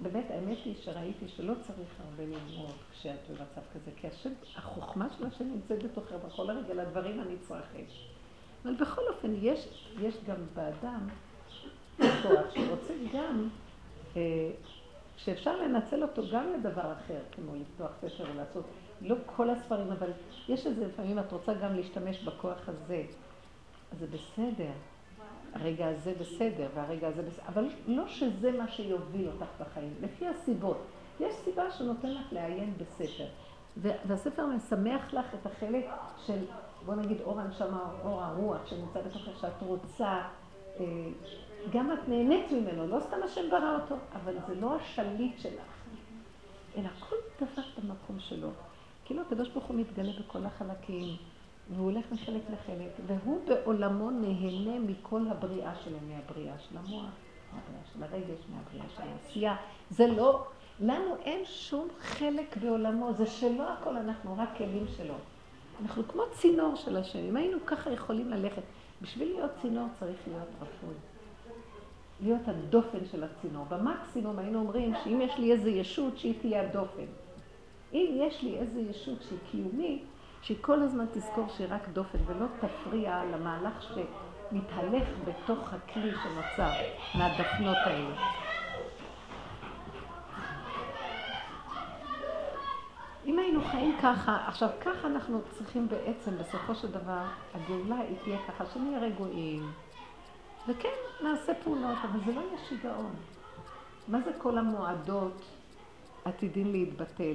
באמת, 0.02 0.30
האמת 0.30 0.58
היא 0.64 0.74
שראיתי 0.82 1.28
שלא 1.28 1.54
צריך 1.60 1.88
הרבה 1.98 2.22
ללמוד 2.22 2.74
כשאת 2.92 3.28
במצב 3.28 3.60
כזה, 3.74 3.90
כי 3.96 4.06
השם, 4.06 4.30
החוכמה 4.56 5.08
של 5.18 5.26
השם 5.26 5.44
נמצאת 5.44 5.82
בתוכך 5.82 6.12
בכל 6.12 6.50
הרגע 6.50 6.74
לדברים 6.74 7.20
הנצרכים. 7.20 7.84
אבל 8.64 8.74
בכל 8.74 9.02
אופן, 9.08 9.34
יש, 9.42 9.88
יש 10.00 10.14
גם 10.26 10.36
באדם 10.54 11.08
כוח 11.98 12.54
שרוצה 12.54 12.94
גם, 13.14 13.48
אה, 14.16 14.50
שאפשר 15.16 15.56
לנצל 15.56 16.02
אותו 16.02 16.22
גם 16.32 16.52
לדבר 16.52 16.92
אחר, 16.92 17.20
כמו 17.32 17.52
לפתוח 17.54 17.90
ספר 18.00 18.24
ולעשות, 18.32 18.64
לא 19.00 19.16
כל 19.26 19.50
הספרים, 19.50 19.92
אבל 19.92 20.10
יש 20.48 20.66
איזה, 20.66 20.86
לפעמים 20.86 21.18
את 21.18 21.32
רוצה 21.32 21.54
גם 21.54 21.76
להשתמש 21.76 22.22
בכוח 22.22 22.68
הזה, 22.68 23.02
אז 23.92 23.98
זה 23.98 24.06
בסדר. 24.06 24.72
הרגע 25.52 25.88
הזה 25.88 26.12
בסדר, 26.20 26.68
והרגע 26.74 27.08
הזה 27.08 27.22
בסדר, 27.22 27.44
אבל 27.48 27.68
לא 27.86 28.08
שזה 28.08 28.52
מה 28.52 28.68
שיוביל 28.68 29.28
אותך 29.28 29.46
בחיים, 29.60 29.94
לפי 30.00 30.26
הסיבות. 30.26 30.78
יש 31.20 31.34
סיבה 31.44 31.70
שנותן 31.70 32.14
לך 32.14 32.32
לעיין 32.32 32.74
בספר, 32.78 33.24
והספר 33.76 34.46
משמח 34.46 35.14
לך 35.14 35.26
את 35.34 35.46
החלק 35.46 35.84
של, 36.26 36.44
בוא 36.86 36.94
נגיד, 36.94 37.20
אור 37.20 37.40
הנשמה, 37.40 37.92
אור 38.04 38.22
הרוח 38.22 38.66
שנמצא 38.66 39.00
בתוכך, 39.00 39.40
שאת 39.40 39.62
רוצה, 39.62 40.22
אה, 40.80 40.84
גם 41.72 41.92
את 41.92 42.08
נהנית 42.08 42.52
ממנו, 42.52 42.86
לא 42.86 43.00
סתם 43.00 43.16
השם 43.24 43.50
ברא 43.50 43.78
אותו, 43.82 43.94
אבל 44.12 44.34
זה 44.46 44.54
לא 44.54 44.76
השליט 44.76 45.38
שלך, 45.38 45.62
אלא 46.76 46.88
כל 46.98 47.16
דבר 47.40 47.62
במקום 47.78 48.18
שלו. 48.18 48.48
כאילו 49.04 49.22
הקדוש 49.22 49.48
ברוך 49.48 49.64
הוא 49.64 49.76
מתגלה 49.76 50.12
בכל 50.20 50.46
החלקים. 50.46 51.16
והוא 51.74 51.90
הולך 51.90 52.04
מחלק 52.12 52.42
לחלק, 52.52 52.90
והוא 53.06 53.40
בעולמו 53.46 54.10
נהנה 54.10 54.78
מכל 54.78 55.22
הבריאה 55.30 55.74
שלו, 55.84 55.98
מהבריאה 56.08 56.58
של 56.58 56.78
המוח, 56.78 57.10
מהבריאה 57.52 57.82
של 57.92 58.02
הרגש, 58.02 58.44
מהבריאה 58.48 58.88
של 58.96 59.02
העשייה. 59.02 59.56
זה 59.90 60.06
לא, 60.06 60.46
לנו 60.80 61.16
אין 61.24 61.44
שום 61.44 61.88
חלק 62.00 62.56
בעולמו, 62.56 63.12
זה 63.12 63.26
שלא 63.26 63.72
הכל, 63.72 63.96
אנחנו 63.96 64.34
רק 64.38 64.48
כלים 64.56 64.86
שלו. 64.96 65.14
אנחנו 65.82 66.02
כמו 66.08 66.22
צינור 66.32 66.76
של 66.76 66.96
השם, 66.96 67.18
אם 67.18 67.36
היינו 67.36 67.58
ככה 67.66 67.92
יכולים 67.92 68.30
ללכת. 68.30 68.62
בשביל 69.02 69.28
להיות 69.28 69.50
צינור 69.62 69.86
צריך 70.00 70.16
להיות 70.26 70.48
רפוי. 70.60 70.94
להיות 72.20 72.48
הדופן 72.48 72.98
של 73.10 73.24
הצינור. 73.24 73.64
במקסימום 73.64 74.38
היינו 74.38 74.58
אומרים 74.58 74.92
שאם 75.04 75.20
יש 75.20 75.38
לי 75.38 75.52
איזה 75.52 75.70
ישות, 75.70 76.18
שהיא 76.18 76.34
תהיה 76.40 76.62
הדופן. 76.62 77.06
אם 77.92 78.14
יש 78.14 78.42
לי 78.42 78.58
איזה 78.58 78.80
ישות 78.80 79.22
שהיא 79.22 79.38
קיומית, 79.50 80.02
שהיא 80.42 80.56
כל 80.60 80.82
הזמן 80.82 81.04
תזכור 81.12 81.48
שהיא 81.48 81.66
רק 81.70 81.88
דופן 81.88 82.18
ולא 82.26 82.46
תפריע 82.60 83.24
למהלך 83.24 83.82
שמתהלך 83.82 85.08
בתוך 85.24 85.72
הכלי 85.72 86.10
שנוצר 86.10 86.70
מהדפנות 87.14 87.76
האלה. 87.76 88.14
אם 93.26 93.38
היינו 93.38 93.64
חיים 93.64 93.96
ככה, 94.02 94.38
עכשיו 94.46 94.68
ככה 94.80 95.06
אנחנו 95.06 95.40
צריכים 95.50 95.88
בעצם, 95.88 96.38
בסופו 96.38 96.74
של 96.74 96.90
דבר, 96.90 97.22
הגאולה 97.54 97.98
היא 97.98 98.16
תהיה 98.24 98.38
ככה, 98.48 98.64
שנהיה 98.66 98.98
רגועים. 98.98 99.72
וכן, 100.68 100.88
נעשה 101.22 101.52
פעולות, 101.64 101.98
אבל 102.02 102.20
זה 102.26 102.32
לא 102.32 102.40
יהיה 102.40 102.58
שיגעון. 102.68 103.14
מה 104.08 104.20
זה 104.20 104.30
כל 104.38 104.58
המועדות 104.58 105.44
עתידים 106.24 106.72
להתבטל? 106.72 107.34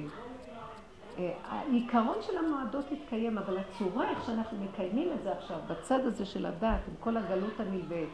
העיקרון 1.48 2.16
של 2.20 2.38
המועדות 2.38 2.92
יתקיים, 2.92 3.38
אבל 3.38 3.58
הצורה, 3.58 4.10
איך 4.10 4.26
שאנחנו 4.26 4.58
מקיימים 4.64 5.12
את 5.12 5.22
זה 5.22 5.32
עכשיו, 5.32 5.58
בצד 5.66 6.00
הזה 6.00 6.26
של 6.26 6.46
הדת, 6.46 6.80
עם 6.88 6.94
כל 7.00 7.16
הגלות 7.16 7.60
הנלווית, 7.60 8.08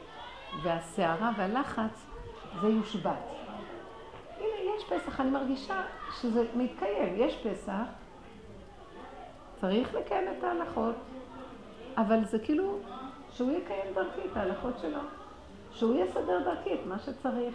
והסערה 0.63 1.31
והלחץ, 1.37 2.07
זה 2.61 2.69
יושבת. 2.69 3.19
הנה, 4.37 4.75
יש 4.77 4.85
פסח, 4.85 5.21
אני 5.21 5.31
מרגישה 5.31 5.83
שזה 6.21 6.47
מתקיים. 6.57 7.15
יש 7.17 7.47
פסח, 7.47 7.85
צריך 9.61 9.95
לקיים 9.95 10.25
את 10.39 10.45
ההלכות, 10.45 10.95
אבל 11.97 12.25
זה 12.25 12.39
כאילו 12.39 12.79
שהוא 13.31 13.51
יקיים 13.51 13.95
דרכי 13.95 14.21
את 14.33 14.37
ההלכות 14.37 14.79
שלו. 14.79 15.01
שהוא 15.73 15.95
יסדר 15.95 16.41
דרכי 16.45 16.75
את 16.75 16.87
מה 16.87 16.99
שצריך. 16.99 17.55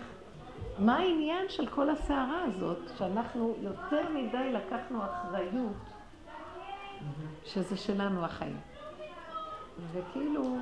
מה 0.80 0.95
העניין 0.97 1.45
של 1.49 1.67
כל 1.67 1.89
הסערה 1.89 2.43
הזאת, 2.43 2.78
שאנחנו 2.97 3.55
יותר 3.61 4.09
מדי 4.09 4.53
לקחנו 4.53 5.05
אחריות 5.05 5.73
שזה 7.45 7.78
שלנו 7.78 8.26
החיים. 8.26 8.57
וכאילו, 9.91 10.57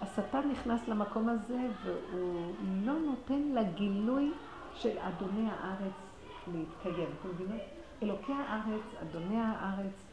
השטן 0.00 0.48
נכנס 0.50 0.88
למקום 0.88 1.28
הזה 1.28 1.66
והוא 1.82 2.52
לא 2.84 2.92
נותן 2.92 3.42
לגילוי 3.54 4.32
של 4.74 4.98
אדוני 4.98 5.48
הארץ 5.50 5.94
להתקיים. 6.52 7.08
אתם 7.20 7.28
מבינים? 7.28 7.60
אלוקי 8.02 8.32
הארץ, 8.32 8.82
אדוני 9.02 9.40
הארץ, 9.40 10.06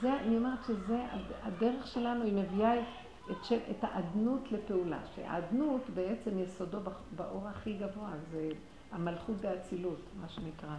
זה, 0.00 0.14
אני 0.20 0.36
אומרת 0.36 0.64
שזה 0.64 1.04
הדרך 1.42 1.86
שלנו, 1.86 2.24
היא 2.24 2.34
מביאה 2.34 2.82
את, 3.30 3.44
של, 3.44 3.58
את 3.70 3.84
האדנות 3.84 4.52
לפעולה. 4.52 4.98
שהאדנות 5.14 5.90
בעצם 5.94 6.38
יסודו 6.38 6.78
באור 7.16 7.48
הכי 7.48 7.72
גבוה, 7.72 8.10
זה 8.30 8.48
המלכות 8.92 9.36
באצילות, 9.36 10.00
מה 10.20 10.28
שנקרא. 10.28 10.76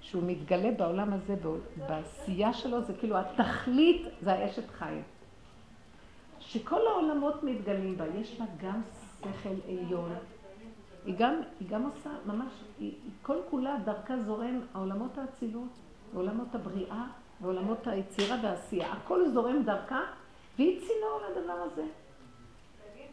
שהוא 0.00 0.22
מתגלה 0.26 0.70
בעולם 0.70 1.12
הזה, 1.12 1.36
בעשייה 1.88 2.52
שלו, 2.52 2.82
זה 2.82 2.92
כאילו 2.98 3.16
התכלית, 3.18 4.06
זה 4.20 4.32
האשת 4.32 4.70
חיה. 4.70 5.02
שכל 6.40 6.86
העולמות 6.86 7.42
מתגלים 7.42 7.96
בה, 7.96 8.06
יש 8.06 8.40
לה 8.40 8.46
גם 8.62 8.80
שכל 9.20 9.54
עליון. 9.68 10.14
היא 11.04 11.14
גם, 11.18 11.34
היא 11.60 11.68
גם 11.68 11.82
עושה, 11.82 12.10
ממש, 12.26 12.52
היא, 12.78 12.92
היא 13.04 13.10
כל 13.22 13.36
כולה 13.50 13.76
דרכה 13.84 14.14
זורם 14.22 14.60
העולמות 14.74 15.18
האצילות, 15.18 15.68
ועולמות 16.14 16.54
הבריאה, 16.54 17.04
ועולמות 17.40 17.86
היצירה 17.86 18.36
והעשייה. 18.42 18.92
הכל 18.92 19.28
זורם 19.28 19.62
דרכה, 19.62 20.00
והיא 20.56 20.80
צינור 20.80 21.20
לדבר 21.30 21.52
הזה. 21.52 21.84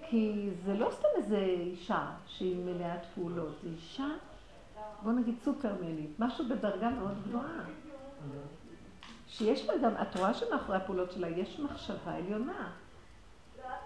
כי 0.09 0.49
זה 0.65 0.73
לא 0.73 0.89
סתם 0.91 1.07
איזה 1.15 1.37
אישה 1.37 2.05
שהיא 2.27 2.65
מלאת 2.65 3.05
פעולות, 3.15 3.55
זו 3.63 3.69
אישה, 3.69 4.07
בוא 5.03 5.11
נגיד 5.11 5.35
סופרמנית, 5.43 6.19
משהו 6.19 6.45
בדרגה 6.49 6.89
מאוד 6.89 7.23
גבוהה. 7.27 7.63
שיש 9.27 9.69
לה 9.69 9.77
גם, 9.77 9.91
את 10.01 10.17
רואה 10.17 10.33
שמאחורי 10.33 10.77
הפעולות 10.77 11.11
שלה 11.11 11.29
יש 11.29 11.59
מחשבה 11.59 12.13
עליונה. 12.15 12.71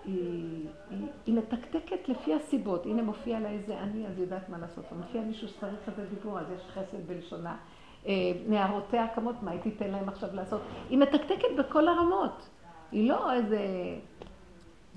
היא, 0.06 0.68
היא, 0.90 1.08
היא 1.26 1.36
מתקתקת 1.36 2.10
לפי 2.10 2.34
הסיבות. 2.34 2.86
הנה 2.86 3.02
מופיע 3.02 3.40
לה 3.40 3.50
איזה 3.50 3.80
אני, 3.80 4.08
אז 4.08 4.20
יודעת 4.20 4.50
מה 4.50 4.58
לעשות. 4.58 4.86
מופיע 4.92 5.22
מישהו 5.22 5.48
שצריך 5.48 5.90
איזה 5.90 6.06
דיבור, 6.06 6.40
אז 6.40 6.46
יש 6.56 6.62
חסד 6.74 7.08
בלשונה. 7.08 7.58
אה, 8.06 8.14
נערותיה 8.48 9.08
כמות, 9.16 9.36
מה 9.44 9.52
היא 9.52 9.62
תיתן 9.62 9.92
להם 9.92 10.10
עכשיו 10.10 10.30
לעשות? 10.34 10.62
היא 10.90 10.98
מתקתקת 10.98 11.56
בכל 11.58 11.88
הרמות. 11.88 12.50
היא 12.92 13.10
לא 13.10 13.34
איזה... 13.34 13.60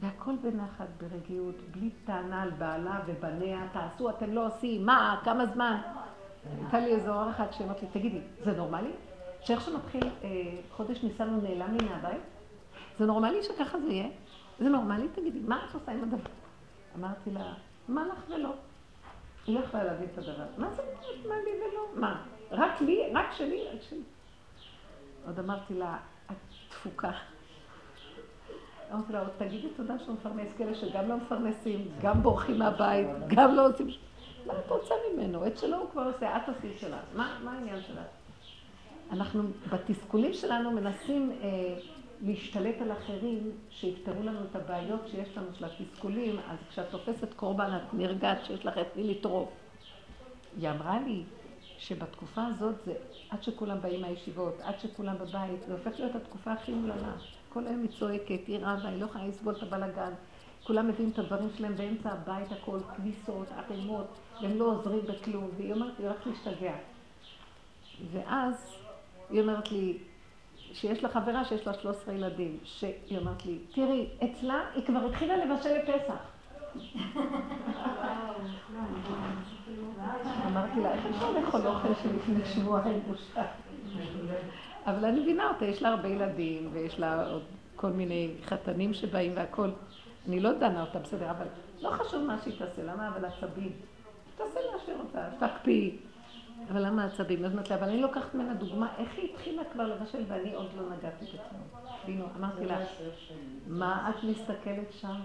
והכל 0.01 0.33
בנחת, 0.43 0.87
ברגיעות, 1.01 1.55
בלי 1.71 1.91
טענה 2.05 2.43
על 2.43 2.51
בעלה 2.51 3.01
ובניה, 3.07 3.67
תעשו, 3.73 4.11
אתם 4.11 4.33
לא 4.33 4.47
עושים, 4.47 4.87
מה, 4.87 5.21
כמה 5.25 5.47
זמן? 5.47 5.81
הייתה 6.59 6.79
לי 6.79 6.95
איזו 6.95 7.15
אור 7.15 7.31
אחת 7.31 7.53
שאומרת 7.53 7.83
לי, 7.83 7.89
תגידי, 7.93 8.21
זה 8.45 8.53
נורמלי? 8.53 8.91
שאיך 9.41 9.61
שמתחיל 9.61 10.03
אה, 10.25 10.29
חודש 10.71 11.03
ניסן 11.03 11.29
הוא 11.29 11.43
נעלם 11.43 11.77
לי 11.77 11.89
מהבית? 11.89 12.21
זה 12.99 13.07
נורמלי 13.07 13.43
שככה 13.43 13.81
זה 13.81 13.87
יהיה? 13.87 14.09
זה 14.59 14.69
נורמלי? 14.69 15.09
תגידי, 15.09 15.39
מה 15.39 15.65
את 15.69 15.75
עושה 15.75 15.93
עם 15.93 16.03
הדבר? 16.03 16.31
אמרתי 16.99 17.31
לה, 17.31 17.53
מה 17.89 18.07
לך 18.07 18.25
ולא? 18.29 18.53
היא 19.47 19.59
לא 19.59 19.65
יכולה 19.65 19.85
להבין 19.85 20.09
את 20.13 20.19
הדבר. 20.19 20.45
מה 20.59 20.71
זה 20.71 20.83
מה 21.29 21.35
לי 21.45 21.51
ולא? 21.51 22.01
מה? 22.01 22.23
רק 22.51 22.81
לי? 22.81 23.01
רק 23.15 23.33
שלי? 23.33 23.65
רק 23.75 23.83
שלי. 23.83 24.03
עוד 25.27 25.39
אמרתי 25.39 25.75
לה, 25.75 25.97
את 26.31 26.37
תפוקה. 26.69 27.11
אמרתי 28.93 29.17
עוד 29.17 29.29
תגידי 29.39 29.69
תודה 29.77 29.99
שהוא 29.99 30.15
מפרנס 30.15 30.53
כאלה 30.59 30.75
שגם 30.75 31.09
לא 31.09 31.17
מפרנסים, 31.17 31.89
גם 32.03 32.23
בורחים 32.23 32.59
מהבית, 32.59 33.07
גם 33.29 33.55
לא 33.55 33.69
עושים... 33.69 33.89
מה 34.47 34.53
את 34.59 34.71
רוצה 34.71 34.95
ממנו? 35.13 35.47
את 35.47 35.59
שלו 35.59 35.77
הוא 35.79 35.91
כבר 35.91 36.03
עושה, 36.15 36.37
את 36.37 36.49
עשית 36.49 36.79
שלה. 36.79 36.99
מה, 37.15 37.39
העניין 37.47 37.83
שלה? 37.83 38.03
אנחנו 39.11 39.43
בתסכולים 39.73 40.33
שלנו 40.35 40.71
מנסים 40.71 41.33
אה, 41.43 41.75
להשתלט 42.23 42.81
על 42.81 42.93
אחרים 42.93 43.51
שיפתרו 43.71 44.23
לנו 44.23 44.39
את 44.51 44.57
הבעיות 44.57 45.01
שיש 45.09 45.37
לנו 45.37 45.47
של 45.59 45.65
התסכולים, 45.65 46.39
אז 46.49 46.59
כשאת 46.71 46.91
תופסת 46.91 47.35
קורבן 47.35 47.77
את 47.77 47.95
נרגעת 47.95 48.45
שיש 48.45 48.67
לך 48.67 48.79
את 48.79 48.97
מי 48.97 49.03
לטרוף. 49.03 49.49
היא 50.57 50.71
אמרה 50.71 51.01
לי 51.01 51.23
שבתקופה 51.79 52.47
הזאת 52.47 52.75
זה 52.85 52.95
עד 53.31 53.43
שכולם 53.43 53.81
באים 53.81 54.01
מהישיבות, 54.01 54.61
עד 54.63 54.81
שכולם 54.81 55.19
בבית, 55.19 55.63
זה 55.67 55.73
הופך 55.73 55.99
להיות 55.99 56.15
התקופה 56.15 56.53
הכי 56.53 56.73
מולנה. 56.73 57.17
כל 57.55 57.67
היום 57.67 57.83
היא 57.83 57.91
צועקת, 57.99 58.47
היא 58.47 58.59
רבה, 58.59 58.89
היא 58.89 59.01
לא 59.01 59.05
יכולה 59.05 59.27
לסבול 59.27 59.55
את 59.55 59.63
הבלאגן. 59.63 60.13
כולם 60.67 60.89
מביאים 60.89 61.11
את 61.11 61.19
הדברים 61.19 61.49
שלהם 61.57 61.77
באמצע 61.77 62.13
הבית, 62.13 62.53
הכל, 62.53 62.79
כביסות, 62.97 63.47
ערימות, 63.53 64.07
והם 64.43 64.59
לא 64.59 64.65
עוזרים 64.65 65.01
בכלום. 65.07 65.51
והיא 65.57 65.73
אומרת, 65.73 65.99
היא 65.99 66.07
הולכת 66.07 66.27
להשתגע. 66.27 66.75
ואז 68.13 68.77
היא 69.31 69.41
אומרת 69.41 69.73
לי, 69.73 69.99
שיש 70.73 71.03
לה 71.03 71.09
חברה 71.09 71.45
שיש 71.45 71.67
לה 71.67 71.75
13 71.75 72.15
ילדים, 72.15 72.59
שהיא 72.65 73.19
אומרת 73.19 73.47
לי, 73.47 73.59
תראי, 73.75 74.09
אצלה 74.25 74.61
היא 74.75 74.85
כבר 74.87 75.07
התחילה 75.07 75.37
לבשל 75.37 75.77
לפסח. 75.79 76.15
אמרתי 80.47 80.81
לה, 80.81 80.93
איך 80.95 81.07
אפשר 81.07 81.31
לאכול 81.31 81.67
אוכל 81.67 81.95
שלפני 82.03 82.45
שבועיים 82.45 83.01
בושה? 83.09 83.45
אבל 84.87 85.05
אני 85.05 85.21
מבינה 85.21 85.49
אותה, 85.49 85.65
יש 85.65 85.83
לה 85.83 85.89
הרבה 85.89 86.09
ילדים, 86.09 86.71
ויש 86.73 86.99
לה 86.99 87.31
עוד 87.31 87.43
כל 87.77 87.91
מיני 87.91 88.31
חתנים 88.45 88.95
שבאים 88.95 89.33
והכול. 89.37 89.71
אני 90.29 90.41
לא 90.41 90.53
דנה 90.53 90.81
אותה, 90.81 90.99
בסדר, 90.99 91.31
אבל 91.31 91.47
לא 91.81 91.91
חשוב 91.91 92.25
מה 92.25 92.39
שהיא 92.43 92.59
תעשה, 92.59 92.83
למה 92.83 93.09
אבל 93.09 93.25
עצבים? 93.25 93.73
תעשה 94.37 94.61
מה 94.73 94.79
שהיא 94.85 94.97
רוצה, 94.97 95.21
תקפיאי. 95.39 95.97
אבל 96.71 96.87
למה 96.87 97.05
עצבים? 97.05 97.45
אז 97.45 97.53
אמרתי 97.53 97.71
לה, 97.71 97.77
אבל 97.77 97.89
אני 97.89 98.01
לוקחת 98.01 98.35
ממנה 98.35 98.55
דוגמה, 98.55 98.95
איך 98.99 99.09
היא 99.17 99.31
התחילה 99.35 99.63
כבר 99.73 99.87
לבשל 99.87 100.25
ואני 100.29 100.55
עוד 100.55 100.71
לא 100.77 100.97
נגעתי 100.97 101.25
בכלום. 101.25 101.85
בינו, 102.07 102.25
אמרתי 102.37 102.65
לה, 102.67 102.79
מה 103.67 104.11
את 104.11 104.25
מסתכלת 104.25 104.93
שם? 104.93 105.21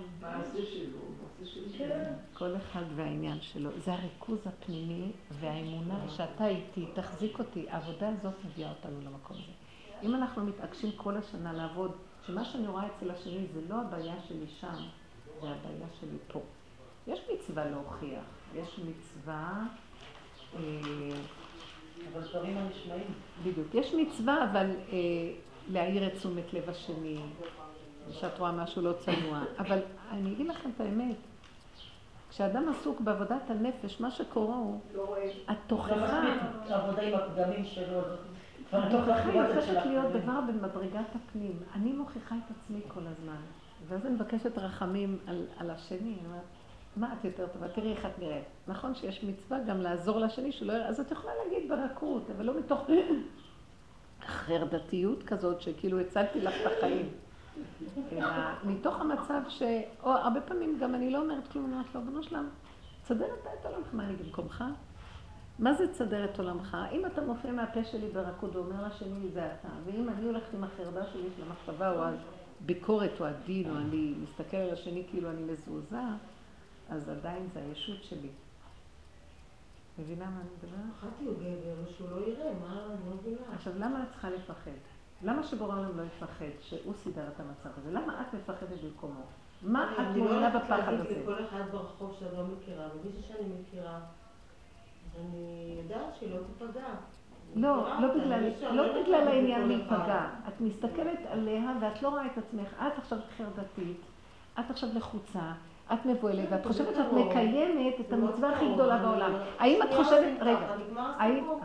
כן. 1.78 2.14
כל 2.34 2.56
אחד 2.56 2.84
והעניין 2.96 3.42
שלו. 3.42 3.70
זה 3.86 3.94
הריכוז 3.94 4.40
הפנימי 4.46 5.12
והאמונה 5.32 6.10
שאתה 6.10 6.48
איתי, 6.48 6.86
תחזיק 6.94 7.40
אותי. 7.40 7.66
העבודה 7.70 8.10
הזאת 8.10 8.34
מביאה 8.46 8.70
אותנו 8.70 9.02
למקום 9.02 9.38
הזה. 9.38 9.52
אם 10.04 10.16
אנחנו 10.16 10.46
מתעקשים 10.46 10.92
כל 10.92 11.18
השנה 11.18 11.54
לעבוד, 11.54 11.92
שמה 12.28 12.46
שאני 12.46 12.68
רואה 12.68 12.88
אצל 12.88 13.12
השני 13.12 13.48
זה 13.54 13.62
לא 13.70 13.82
הבעיה 13.82 14.16
שלי 14.28 14.48
שם, 14.60 14.84
זה 15.42 15.48
הבעיה 15.48 15.88
שלי 16.00 16.18
פה. 16.28 16.42
יש 17.08 17.20
מצווה 17.34 17.66
להוכיח, 17.66 18.24
יש 18.56 18.80
מצווה... 18.80 19.64
אבל 20.56 22.22
דברים 22.30 22.58
הנשמעים. 22.58 23.14
בדיוק. 23.44 23.68
יש 23.74 23.94
מצווה, 23.94 24.44
אבל 24.52 24.66
אה, 24.92 24.98
להעיר 25.72 26.08
את 26.08 26.14
תשומת 26.14 26.54
לב 26.54 26.70
השני, 26.70 27.18
שאת 28.12 28.40
רואה 28.40 28.52
משהו 28.52 28.82
לא 28.82 28.94
צנוע. 28.94 29.44
אבל 29.60 29.80
אני 30.12 30.34
אגיד 30.34 30.48
לכם 30.48 30.70
את 30.76 30.82
האמת, 30.82 31.16
כשאדם 32.30 32.70
עסוק 32.70 33.02
בעבודת 33.02 33.50
הנפש, 33.50 34.02
מה 34.02 34.12
שקורה 34.12 34.56
הוא, 34.56 34.80
התוכחה... 35.48 35.96
לא 35.96 36.76
העבודה 36.76 37.02
עם 37.02 37.14
הפגמים 37.14 37.66
שלו. 37.66 38.00
התוכחה 38.72 39.30
היא 39.30 39.42
הופכת 39.42 39.86
להיות 39.86 40.12
דבר 40.12 40.40
במדרגת 40.48 41.16
הפנים. 41.16 41.60
אני 41.76 41.92
מוכיחה 41.92 42.36
את 42.36 42.52
עצמי 42.58 42.80
כל 42.88 43.02
הזמן, 43.08 43.42
ואז 43.88 44.06
אני 44.06 44.16
מבקשת 44.16 44.58
רחמים 44.58 45.20
על, 45.28 45.46
על 45.58 45.70
השני. 45.70 46.00
אני 46.00 46.26
אומרת, 46.26 46.42
מה 47.00 47.14
את 47.20 47.26
יותר 47.26 47.48
טובה? 47.48 47.68
תראי 47.68 47.92
איך 47.92 48.06
את 48.06 48.20
נראית. 48.20 48.46
נכון 48.68 48.96
שיש 48.96 49.24
מצווה 49.24 49.60
גם 49.60 49.82
לעזור 49.82 50.20
לשני 50.20 50.52
שלא 50.52 50.74
יראה, 50.74 50.88
אז 50.88 51.00
את 51.00 51.12
יכולה 51.12 51.34
להגיד 51.44 51.70
ברכות, 51.70 52.30
אבל 52.38 52.46
לא 52.46 52.60
מתוך 52.60 52.82
חרדתיות 54.26 55.24
כזאת, 55.24 55.62
שכאילו 55.62 56.00
הצלתי 56.00 56.42
לך 56.42 56.54
את 56.62 56.72
החיים. 56.78 57.10
מתוך 58.64 59.02
המצב 59.02 59.42
ש... 59.50 59.62
או 60.04 60.12
הרבה 60.12 60.42
פעמים 60.42 60.78
גם 60.80 60.96
אני 60.96 61.12
לא 61.12 61.22
אומרת 61.22 61.48
כלום, 61.48 61.66
אני 61.66 61.74
אומרת 61.74 61.96
לו, 61.96 62.02
בנו 62.02 62.24
שלם, 62.24 62.48
תסדר 63.04 63.26
אתה 63.42 63.50
את 63.60 63.66
עולמך, 63.66 63.88
מה 63.94 64.04
אני 64.04 64.16
במקומך? 64.16 64.64
מה 65.60 65.74
זה 65.74 65.88
תסדר 65.88 66.26
את 66.26 66.40
עולמך? 66.40 66.78
אם 66.92 67.06
אתה 67.06 67.22
מופיע 67.22 67.52
מהפה 67.52 67.84
שלי 67.84 68.10
ברכות 68.10 68.56
ואומר 68.56 68.88
לשני 68.88 69.30
זה 69.34 69.46
אתה, 69.46 69.68
ואם 69.86 70.10
אני 70.10 70.26
הולכת 70.26 70.54
עם 70.54 70.64
החרדה 70.64 71.06
שלי 71.14 71.28
של 71.38 71.44
המחשבה 71.44 71.92
או 71.92 72.04
הביקורת 72.62 73.22
או 73.22 73.26
הדין, 73.26 73.70
או 73.70 73.78
אני 73.78 74.14
מסתכל 74.24 74.58
על 74.58 74.70
השני 74.70 75.04
כאילו 75.10 75.30
אני 75.30 75.42
מזועזע, 75.44 76.08
אז 76.90 77.10
עדיין 77.10 77.48
זה 77.54 77.60
הישות 77.60 78.04
שלי. 78.04 78.30
מבינה 80.00 80.26
מה 80.26 80.40
אני 80.42 80.50
מדברת? 80.58 80.80
אחת 81.00 81.08
הוא 81.26 81.34
גבר, 81.34 81.92
שהוא 81.98 82.10
לא 82.10 82.28
יראה, 82.28 82.52
מה, 82.62 82.72
אני 82.72 83.10
לא 83.10 83.16
מבינה. 83.16 83.56
עכשיו, 83.56 83.74
למה 83.80 84.04
את 84.04 84.08
צריכה 84.12 84.30
לפחד? 84.30 84.72
למה 85.24 85.44
שבורא 85.44 85.76
העולם 85.76 85.98
לא 85.98 86.04
יפחד 86.04 86.46
שהוא 86.62 86.94
סידר 86.94 87.28
את 87.28 87.40
המצב 87.40 87.70
הזה? 87.78 87.92
למה 87.92 88.22
את 88.22 88.34
מפחדת 88.34 88.82
במקומו? 88.84 89.22
מה 89.62 89.94
את 89.94 90.18
מועילה 90.18 90.50
בפחד 90.50 90.94
הזה? 90.94 90.94
אני 90.94 90.96
לא 90.96 90.96
יודעת 90.96 91.10
להגיד 91.10 91.18
לכל 91.24 91.44
אחד 91.46 91.72
ברחוב 91.72 92.16
שאני 92.20 92.38
לא 92.38 92.44
מכירה, 92.46 92.88
ומישהו 92.96 93.24
שאני 93.28 93.50
מכירה, 93.62 94.00
אני 95.20 95.76
יודעת 95.84 96.16
שהיא 96.20 96.36
לא 96.36 96.40
תיפגע. 96.58 96.88
לא, 97.56 98.02
לא 98.02 98.08
בגלל, 98.14 98.50
לא 98.72 99.02
בגלל 99.02 99.28
העניין 99.28 99.68
להיפגע. 99.68 100.30
את 100.48 100.62
מסתכלת 100.62 101.20
עליה 101.30 101.72
ואת 101.82 102.02
לא 102.02 102.10
רואה 102.10 102.26
את 102.26 102.38
עצמך. 102.38 102.74
את 102.74 102.98
עכשיו 102.98 103.20
חרדתית, 103.38 104.02
את 104.60 104.70
עכשיו 104.70 104.90
לחוצה, 104.94 105.54
את 105.94 106.06
מבוהלת, 106.06 106.48
ואת 106.50 106.64
זה 106.64 106.70
חושבת 106.70 106.96
שאת 106.96 107.06
קרוב. 107.10 107.28
מקיימת 107.28 108.00
את 108.00 108.14
מאוד 108.14 108.30
המצווה 108.30 108.56
הכי 108.56 108.74
גדולה 108.74 108.98
בעולם. 108.98 109.32
האם 109.60 109.84
את 109.84 109.94
חושבת, 109.94 110.42
רגע. 110.42 110.76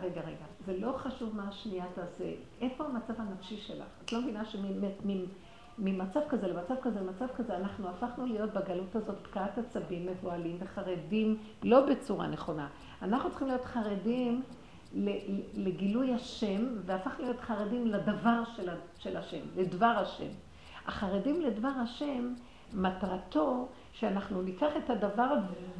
רגע, 0.01 0.21
רגע, 0.21 0.45
זה 0.65 0.77
לא 0.79 0.91
חשוב 0.97 1.35
מה 1.35 1.47
השנייה 1.47 1.85
תעשה. 1.95 2.31
איפה 2.61 2.83
המצב 2.83 3.13
הנפשי 3.17 3.57
שלך? 3.57 3.87
את 4.05 4.13
לא 4.13 4.21
מבינה 4.21 4.45
שממצב 4.45 6.19
כזה 6.29 6.47
למצב 6.47 6.75
כזה 6.81 6.99
למצב 6.99 7.25
כזה, 7.35 7.57
אנחנו 7.57 7.89
הפכנו 7.89 8.25
להיות 8.25 8.53
בגלות 8.53 8.95
הזאת 8.95 9.15
פקעת 9.23 9.57
עצבים, 9.57 10.05
מבוהלים 10.05 10.57
וחרדים, 10.59 11.37
לא 11.63 11.85
בצורה 11.85 12.27
נכונה. 12.27 12.67
אנחנו 13.01 13.29
צריכים 13.29 13.47
להיות 13.47 13.65
חרדים 13.65 14.41
לגילוי 15.53 16.13
השם, 16.13 16.65
והפכנו 16.85 17.23
להיות 17.23 17.39
חרדים 17.39 17.87
לדבר 17.87 18.43
של 18.97 19.17
השם, 19.17 19.41
לדבר 19.55 19.85
השם. 19.85 20.29
החרדים 20.87 21.41
לדבר 21.41 21.67
השם, 21.83 22.33
מטרתו 22.75 23.67
שאנחנו 23.93 24.41
ניקח 24.41 24.71
את 24.77 24.89
הדבר 24.89 25.33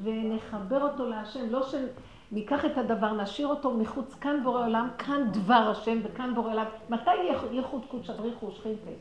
ונחבר 0.04 0.82
אותו 0.82 1.10
להשם, 1.10 1.50
לא 1.50 1.62
שניקח 1.64 2.66
את 2.66 2.78
הדבר, 2.78 3.14
נשאיר 3.14 3.48
אותו 3.48 3.72
מחוץ, 3.72 4.14
כאן 4.14 4.44
בורא 4.44 4.66
עולם, 4.66 4.90
כאן 4.98 5.32
דבר 5.32 5.72
השם 5.72 6.00
וכאן 6.04 6.36
בורא 6.36 6.52
עולם. 6.52 6.66
מתי 6.90 7.12
ייחוד 7.52 7.86
קודשא 7.88 8.14
בריחו 8.14 8.46
ושכינתה? 8.46 8.92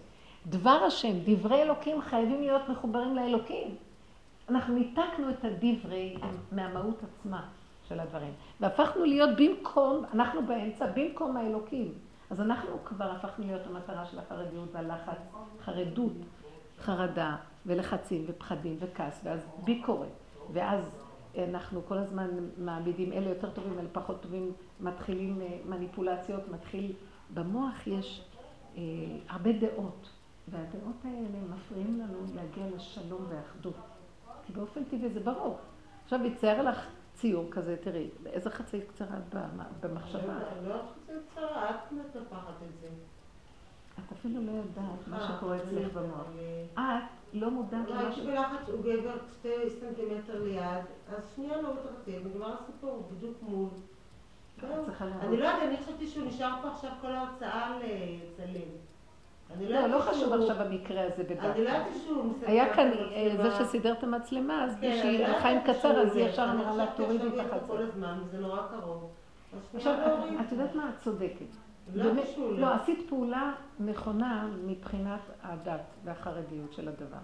דבר 0.46 0.84
השם, 0.86 1.12
דברי 1.24 1.62
אלוקים 1.62 2.00
חייבים 2.00 2.40
להיות 2.40 2.68
מחוברים 2.68 3.16
לאלוקים. 3.16 3.74
אנחנו 4.48 4.74
ניתקנו 4.74 5.30
את 5.30 5.44
הדברי 5.44 6.16
מהמהות 6.52 7.02
עצמה 7.02 7.42
של 7.88 8.00
הדברים, 8.00 8.32
והפכנו 8.60 9.04
להיות 9.04 9.30
במקום, 9.36 10.04
אנחנו 10.14 10.46
באמצע, 10.46 10.86
במקום 10.94 11.36
האלוקים. 11.36 11.92
אז 12.30 12.40
אנחנו 12.40 12.84
כבר 12.84 13.10
הפכנו 13.10 13.46
להיות 13.46 13.66
המטרה 13.66 14.06
של 14.06 14.18
החרדיות 14.18 14.68
והלחץ, 14.72 15.18
חרדות, 15.64 16.12
חרדה 16.80 17.36
ולחצים 17.66 18.24
ופחדים 18.26 18.76
וכעס, 18.80 19.20
ואז 19.24 19.40
ביקורת, 19.64 20.08
ואז 20.52 20.90
אנחנו 21.38 21.80
כל 21.88 21.98
הזמן 21.98 22.30
מעמידים 22.58 23.12
אלה 23.12 23.28
יותר 23.28 23.50
טובים, 23.50 23.78
אלה 23.78 23.88
פחות 23.92 24.22
טובים, 24.22 24.52
מתחילים 24.80 25.40
אה, 25.40 25.58
מניפולציות, 25.66 26.48
מתחיל, 26.48 26.92
במוח 27.34 27.86
יש 27.86 28.24
אה, 28.76 28.82
הרבה 29.28 29.52
דעות, 29.52 30.08
והדעות 30.48 30.96
האלה 31.04 31.38
מפריעים 31.54 32.00
לנו 32.00 32.18
להגיע 32.34 32.76
לשלום 32.76 33.26
ואחדות, 33.28 33.76
כי 34.46 34.52
באופן 34.52 34.84
טבעי 34.84 35.10
זה 35.10 35.20
ברור. 35.20 35.58
עכשיו 36.04 36.26
יצייר 36.26 36.62
לך 36.62 36.86
ציור 37.14 37.50
כזה, 37.50 37.76
תראי, 37.80 38.08
איזה 38.26 38.50
חצי 38.50 38.80
קצרה 38.80 39.16
את 39.18 39.34
במחשבה. 39.80 40.38
לא, 40.62 40.68
לא 40.68 40.82
חושבת 40.82 41.22
צרה, 41.34 41.70
את 41.70 41.92
מטפחת 41.92 42.54
את 42.68 42.80
זה. 42.80 42.88
את 43.98 44.12
אפילו 44.12 44.42
לא 44.42 44.50
יודעת 44.50 45.08
מה 45.08 45.20
אה, 45.20 45.28
שקורה 45.28 45.56
אצלך 45.56 45.92
במוח. 45.92 46.26
את 46.74 47.23
לא 47.34 47.50
מודעת 47.50 47.88
לא, 47.88 47.94
למה 47.94 48.00
הייתי 48.00 48.20
ש... 48.20 48.24
בלחץ, 48.24 48.68
הוא 48.68 48.80
גבר 48.80 49.16
שתי 49.38 49.70
סנטימטר 49.80 50.42
ליד, 50.42 50.84
אז 51.16 51.22
שנייה 51.36 51.62
לא 51.62 51.68
התרחב, 51.68 52.26
נגמר 52.26 52.54
הסיפור, 52.60 53.08
בדיוק 53.12 53.34
מול. 53.42 53.68
אני 54.62 55.36
לא 55.36 55.44
יודעת, 55.44 55.62
אני 55.62 55.76
חשבתי 55.76 56.06
שהוא 56.06 56.26
נשאר 56.26 56.54
פה 56.62 56.68
עכשיו 56.68 56.90
כל 57.00 57.12
ההרצאה 57.12 57.78
לצלם. 57.78 58.68
אני 59.56 59.68
לא, 59.68 59.80
לא 59.80 59.86
ידעתי 59.86 60.02
חשוב 60.02 60.32
עכשיו 60.32 60.62
המקרה 60.62 61.02
הזה 61.02 61.22
אני 61.40 61.64
לא. 61.64 61.70
ידעתי 61.70 61.98
שהוא 62.04 62.24
מסדר 62.24 62.50
היה 62.50 62.74
כאן. 62.74 62.90
אה, 62.92 63.34
זה 63.42 63.64
שסידר 63.64 63.92
את 63.92 64.02
המצלמה, 64.02 64.64
אז 64.64 64.76
כן, 64.80 64.90
אני 64.90 65.00
שהיא 65.00 65.26
לא 65.26 65.72
קצר, 65.72 66.00
אז 66.00 66.12
זה. 66.12 66.20
ישר 66.20 66.48
אמרה 66.54 66.76
לה, 66.76 66.86
תורידי 66.96 67.28
את 67.28 67.46
החצר. 67.46 67.74
וזה 68.24 68.38
נורא 68.38 68.62
קרוב. 68.70 69.10
עכשיו, 69.74 69.94
את 70.40 70.52
יודעת 70.52 70.74
מה? 70.74 70.88
את 70.88 71.04
צודקת. 71.04 71.63
לא 71.92 72.12
לא. 72.58 72.74
עשית 72.74 73.08
פעולה 73.08 73.52
נכונה 73.80 74.48
מבחינת 74.66 75.20
הדת 75.42 75.80
והחרדיות 76.04 76.72
של 76.72 76.88
הדבר. 76.88 77.18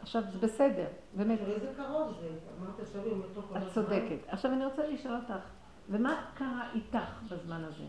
עכשיו, 0.00 0.22
זה 0.32 0.38
בסדר, 0.38 0.86
באמת, 1.14 1.38
איזה 1.40 1.72
קרוב 1.76 2.14
זה? 2.20 2.28
אמרת 2.60 2.80
עומדת 3.10 3.24
פה 3.34 3.42
כל 3.42 3.56
הזמן. 3.56 3.68
את 3.68 3.72
צודקת. 3.72 4.28
עכשיו 4.28 4.52
אני 4.52 4.64
רוצה 4.64 4.86
לשאול 4.86 5.14
אותך, 5.16 5.44
ומה 5.88 6.24
קרה 6.34 6.68
איתך 6.74 7.22
בזמן 7.30 7.64
הזה? 7.64 7.84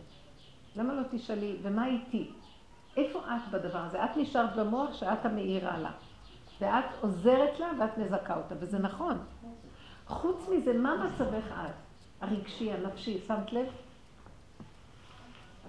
למה 0.75 0.93
לא 0.93 1.01
תשאלי, 1.11 1.57
ומה 1.61 1.87
איתי? 1.87 2.31
איפה 2.97 3.19
את 3.19 3.51
בדבר 3.51 3.79
הזה? 3.79 4.05
את 4.05 4.17
נשארת 4.17 4.55
במוח 4.55 4.93
שאת 4.93 5.25
המאירה 5.25 5.77
לה, 5.77 5.91
ואת 6.61 6.85
עוזרת 7.01 7.59
לה 7.59 7.71
ואת 7.79 7.97
מזכה 7.97 8.37
אותה, 8.37 8.55
וזה 8.59 8.79
נכון. 8.79 9.17
חוץ 10.07 10.49
מזה, 10.49 10.73
מה 10.73 11.05
מצבך 11.05 11.51
את? 11.51 11.73
הרגשי, 12.21 12.71
הנפשי, 12.71 13.19
שמת 13.27 13.53
לב? 13.53 13.67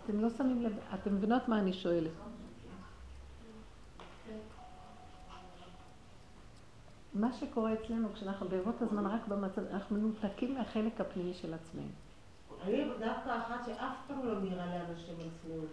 אתם 0.07 0.21
לא 0.21 0.31
שמים 0.31 0.63
לב, 0.63 0.73
אתם 0.95 1.15
מבינות 1.15 1.49
מה 1.49 1.59
אני 1.59 1.73
שואלת. 1.73 2.11
מה 7.15 7.33
שקורה 7.33 7.73
אצלנו 7.73 8.09
כשאנחנו 8.15 8.49
ברבות 8.49 8.83
הזמן 8.83 9.07
רק 9.07 9.29
במצב, 9.29 9.63
אנחנו 9.73 9.97
מנותקים 9.97 10.55
מהחלק 10.55 11.01
הפנימי 11.01 11.35
של 11.35 11.55
עצמנו. 11.55 11.89
אני 12.65 12.85
דווקא 12.99 13.39
אחת 13.39 13.65
שאף 13.67 13.97
פעם 14.07 14.27
לא 14.27 14.41
נראה 14.41 14.67
לאנשים 14.67 15.15
על 15.21 15.29
צניעות. 15.43 15.69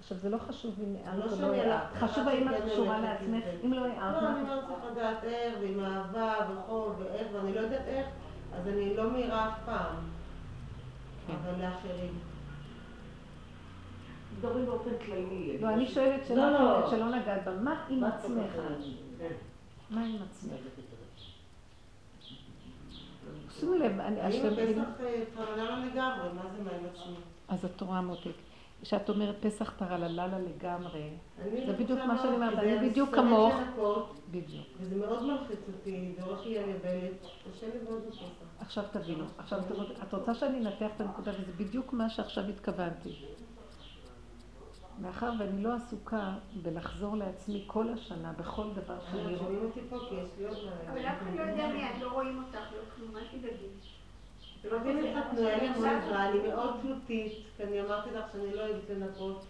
עכשיו, 0.00 0.18
זה 0.18 0.30
לא 0.30 0.38
חשוב 0.38 0.74
אם 0.80 0.94
לא 0.94 0.98
הערת 1.04 1.32
או 1.32 1.40
לא 1.40 1.52
הערת. 1.54 1.82
הלכתי, 1.82 1.98
חשוב 1.98 2.28
האם 2.28 2.48
את 2.48 2.54
קשורה 2.72 3.00
לעצמך. 3.00 3.44
אם 3.64 3.72
לא 3.72 3.86
הערת, 3.86 4.22
לא, 4.22 4.28
אני 4.28 4.40
אומרת 4.40 4.64
צריך 4.66 4.92
לדעת 4.92 5.24
איך, 5.24 5.54
ועם 5.60 5.80
אהבה 5.80 6.34
וחוב 6.50 6.94
ואיך, 6.98 7.26
ואני 7.32 7.54
לא 7.54 7.60
יודעת 7.60 7.86
איך, 7.86 8.06
אז 8.54 8.68
אני 8.68 8.96
לא 8.96 9.10
מאירה 9.10 9.48
אף 9.48 9.58
פעם. 9.64 9.96
כן. 11.26 11.32
אבל 11.32 11.64
לאחרים. 11.64 12.31
מדברים 14.42 14.66
באופן 14.66 14.90
כללי. 15.06 15.58
לא, 15.60 15.68
אני 15.68 15.86
שואלת 15.86 16.26
שאלה 16.26 16.50
לא, 16.50 16.58
לא. 16.60 16.78
אחרת 16.78 16.90
שלא 16.90 17.08
נגעת 17.16 17.44
בה. 17.44 17.52
מה 17.56 17.84
עם 17.90 18.04
עצמך? 18.04 18.52
כן. 19.18 19.34
מה 19.90 20.04
עם 20.04 20.16
עצמך? 20.30 20.52
שימו 23.50 23.74
לב, 23.74 24.00
אני- 24.00 24.20
האם 24.20 24.26
עכשיו- 24.28 24.52
הפסח 24.52 25.40
אה, 25.40 25.84
לגמרי, 25.86 26.28
מה 26.34 26.42
זה 26.56 26.62
מה 26.64 26.70
עם 26.70 26.84
עצמי? 26.92 27.14
אז 27.48 27.64
את 27.64 27.80
רואה 27.80 28.00
מותק. 28.00 28.30
כשאת 28.82 29.08
אומרת 29.08 29.34
פסח 29.40 29.72
טרללה 29.78 30.26
לגמרי, 30.38 31.10
אני 31.42 31.66
זה 31.66 31.72
בדיוק 31.72 31.98
מה 32.06 32.18
שאני 32.22 32.34
אומרת, 32.34 32.58
אני 32.58 32.88
בדיוק 32.90 33.14
כמוך. 33.14 33.54
בדיוק. 34.30 34.66
וזה 34.80 34.96
מאוד 34.96 35.22
מלחיץ 35.26 35.58
אותי, 35.68 36.12
זה 36.18 36.24
הולך 36.24 36.46
לי 36.46 36.58
על 36.58 36.68
יבלת, 36.68 37.12
קשה 37.54 37.66
לי 37.66 37.90
מאוד 37.90 38.02
בפסח. 38.08 38.22
עכשיו 38.60 38.84
תבינו, 38.92 39.24
עכשיו 39.38 39.58
את 40.02 40.14
רוצה 40.14 40.34
שאני 40.34 40.58
אנתח 40.58 40.86
את 40.96 41.00
הנקודה, 41.00 41.30
וזה 41.30 41.52
בדיוק 41.56 41.92
מה 41.92 42.08
שעכשיו 42.10 42.44
התכוונתי. 42.48 43.14
מאחר 45.02 45.30
ואני 45.38 45.62
לא 45.62 45.74
עסוקה 45.74 46.32
בלחזור 46.62 47.16
לעצמי 47.16 47.64
כל 47.66 47.88
השנה, 47.88 48.32
בכל 48.38 48.66
דבר 48.74 48.98
שאני 49.10 49.36
רואה. 49.36 49.50
אבל 50.92 51.06
אף 51.06 51.22
אחד 51.22 51.36
לא 51.36 51.42
יודע 51.42 51.66
מי, 51.66 51.90
את 51.90 52.00
לא 52.00 52.12
רואים 52.12 52.42
אותך, 52.44 52.58
לא 52.72 52.82
כלום, 52.96 53.16
אל 53.16 53.22
תדאגי. 53.30 53.66
לא 54.70 54.80
מבינים 54.80 55.04
איך 55.04 55.26
את 55.26 55.38
נוהלת 55.38 55.76
מול 55.76 55.88
עזרה, 55.88 56.28
אני 56.28 56.38
מאוד 56.48 56.74
תלותית, 56.82 57.32
כי 57.56 57.62
אני 57.62 57.80
אמרתי 57.80 58.10
לך 58.10 58.24
שאני 58.32 58.54
לא 58.54 58.60
אוהבת 58.60 58.90
לנקות. 58.90 59.44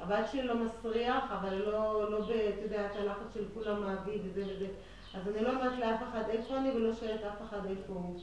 הבת 0.00 0.28
שלי 0.32 0.42
לא 0.42 0.54
מסריח, 0.54 1.24
אבל 1.32 1.54
לא, 1.54 2.10
לא 2.10 2.20
ב... 2.20 2.30
אתה 2.30 2.64
יודע, 2.64 2.86
את 2.86 2.96
הלחץ 2.96 3.34
של 3.34 3.44
כולם 3.54 3.80
מעביד 3.80 4.20
וזה 4.24 4.44
וזה. 4.50 4.66
אז 5.14 5.28
אני 5.28 5.44
לא 5.44 5.50
אומרת 5.50 5.78
לאף 5.78 6.02
אחד 6.10 6.22
איפה 6.28 6.56
אני 6.56 6.70
ולא 6.70 6.94
שואלת 6.94 7.20
אף 7.22 7.42
אחד 7.48 7.66
איפה 7.66 7.92
הוא. 7.92 8.20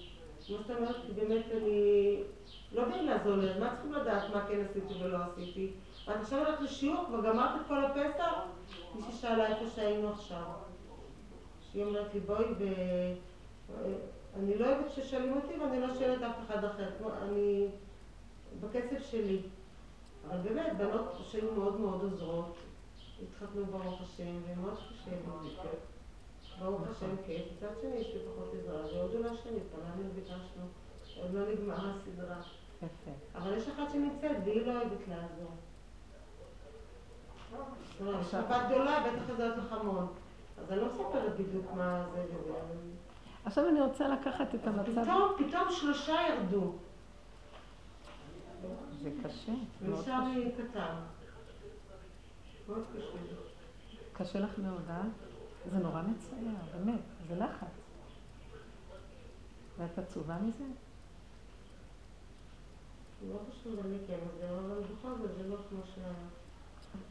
כמו 0.47 0.57
שאתה 0.57 0.75
אומרת, 0.75 0.95
באמת 1.15 1.45
אני... 1.57 2.17
לא 2.71 2.85
באים 2.85 3.05
לעזור 3.05 3.35
לי, 3.35 3.49
אז 3.49 3.59
מה 3.59 3.69
צריכים 3.69 3.93
לדעת 3.93 4.23
מה 4.33 4.45
כן 4.47 4.61
עשיתי 4.69 5.03
ולא 5.03 5.17
עשיתי? 5.17 5.71
ואת 6.07 6.17
עכשיו 6.21 6.39
הולכת 6.39 6.61
לשיעור, 6.61 7.05
כבר 7.07 7.21
גמרת 7.21 7.61
את 7.61 7.67
כל 7.67 7.85
הפסח? 7.85 8.33
מישהי 8.95 9.11
שאלה 9.11 9.47
איפה 9.47 9.65
שהיינו 9.75 10.09
עכשיו. 10.09 10.43
שהיא 11.61 11.83
אומרת 11.83 12.13
לי, 12.13 12.19
בואי 12.19 12.45
ו... 12.59 12.63
אני 14.35 14.57
לא 14.57 14.65
אוהבת 14.65 14.91
ששואלים 14.91 15.33
אותי 15.33 15.53
ואני 15.59 15.81
לא 15.81 15.93
שואלת 15.93 16.23
אף 16.23 16.35
אחד 16.45 16.63
אחר. 16.63 16.89
אני 17.21 17.67
בקצב 18.59 18.99
שלי. 18.99 19.41
אבל 20.27 20.37
באמת, 20.37 20.77
בנות 20.77 21.05
שהיו 21.23 21.51
מאוד 21.55 21.79
מאוד 21.79 22.01
עוזרות, 22.01 22.55
התחתנו 23.23 23.65
ברוך 23.65 24.01
השם, 24.01 24.41
ומאוד 24.47 24.73
קשה 24.73 25.11
לי. 25.11 25.49
ברוך 26.59 26.81
השם, 26.89 27.15
כן. 27.27 27.41
מצד 27.57 27.67
שני 27.81 27.95
יש 27.95 28.07
לי 28.07 28.19
פחות 28.19 28.53
עזרה, 28.53 28.85
והודו 28.85 29.19
להשם, 29.19 29.49
התפללנו 29.57 30.09
וביקשנו. 30.09 30.65
עוד 31.21 31.33
לא 31.33 31.51
נגמרה 31.51 31.91
הסדרה. 31.91 32.41
אבל 33.35 33.57
יש 33.57 33.67
אחת 33.67 33.91
שנמצאת 33.91 34.37
והיא 34.45 34.65
לא 34.65 34.71
אוהבת 34.71 35.07
לעזור. 35.07 35.51
זאת 37.57 38.01
אומרת, 38.01 38.19
יש 38.21 38.25
עכשיו- 38.25 38.43
בת 38.49 38.69
גדולה, 38.69 38.99
בטח 38.99 39.29
יודעת 39.29 39.57
לך 39.57 39.71
המון. 39.73 40.07
אז 40.57 40.71
אני 40.71 40.79
לא 40.81 40.87
מספרת 40.87 41.33
בדיוק 41.39 41.65
מה 41.75 42.05
זה 42.13 42.25
וזה. 42.33 42.53
עכשיו 43.45 43.69
אני 43.69 43.81
רוצה 43.81 44.07
לקחת 44.07 44.55
את 44.55 44.67
המצב... 44.67 45.01
פתאום, 45.03 45.31
פתאום 45.37 45.71
שלושה 45.71 46.15
ירדו. 46.29 46.73
זה 49.01 49.11
קשה, 49.23 49.51
ונשאר 49.81 50.01
קשה. 50.03 50.19
לי 50.35 50.51
קטן. 50.51 50.95
מאוד 52.67 52.83
קשה 54.13 54.39
לך 54.39 54.59
מאוד, 54.59 54.81
אה? 54.89 55.01
זה 55.71 55.77
נורא 55.77 56.01
מצער, 56.01 56.37
באמת, 56.77 56.99
זה 57.27 57.35
לחץ. 57.35 57.67
ואת 59.77 59.97
עצובה 59.99 60.37
מזה? 60.37 60.63
לא 63.29 63.37
חשוב 63.51 63.79
אני 63.85 63.97
כן, 64.07 64.17
אבל 64.49 64.81
בכל 64.81 65.09
זאת 65.21 65.31
זה 65.37 65.47
לא 65.47 65.57
כמו 65.69 65.79
ש... 65.85 65.97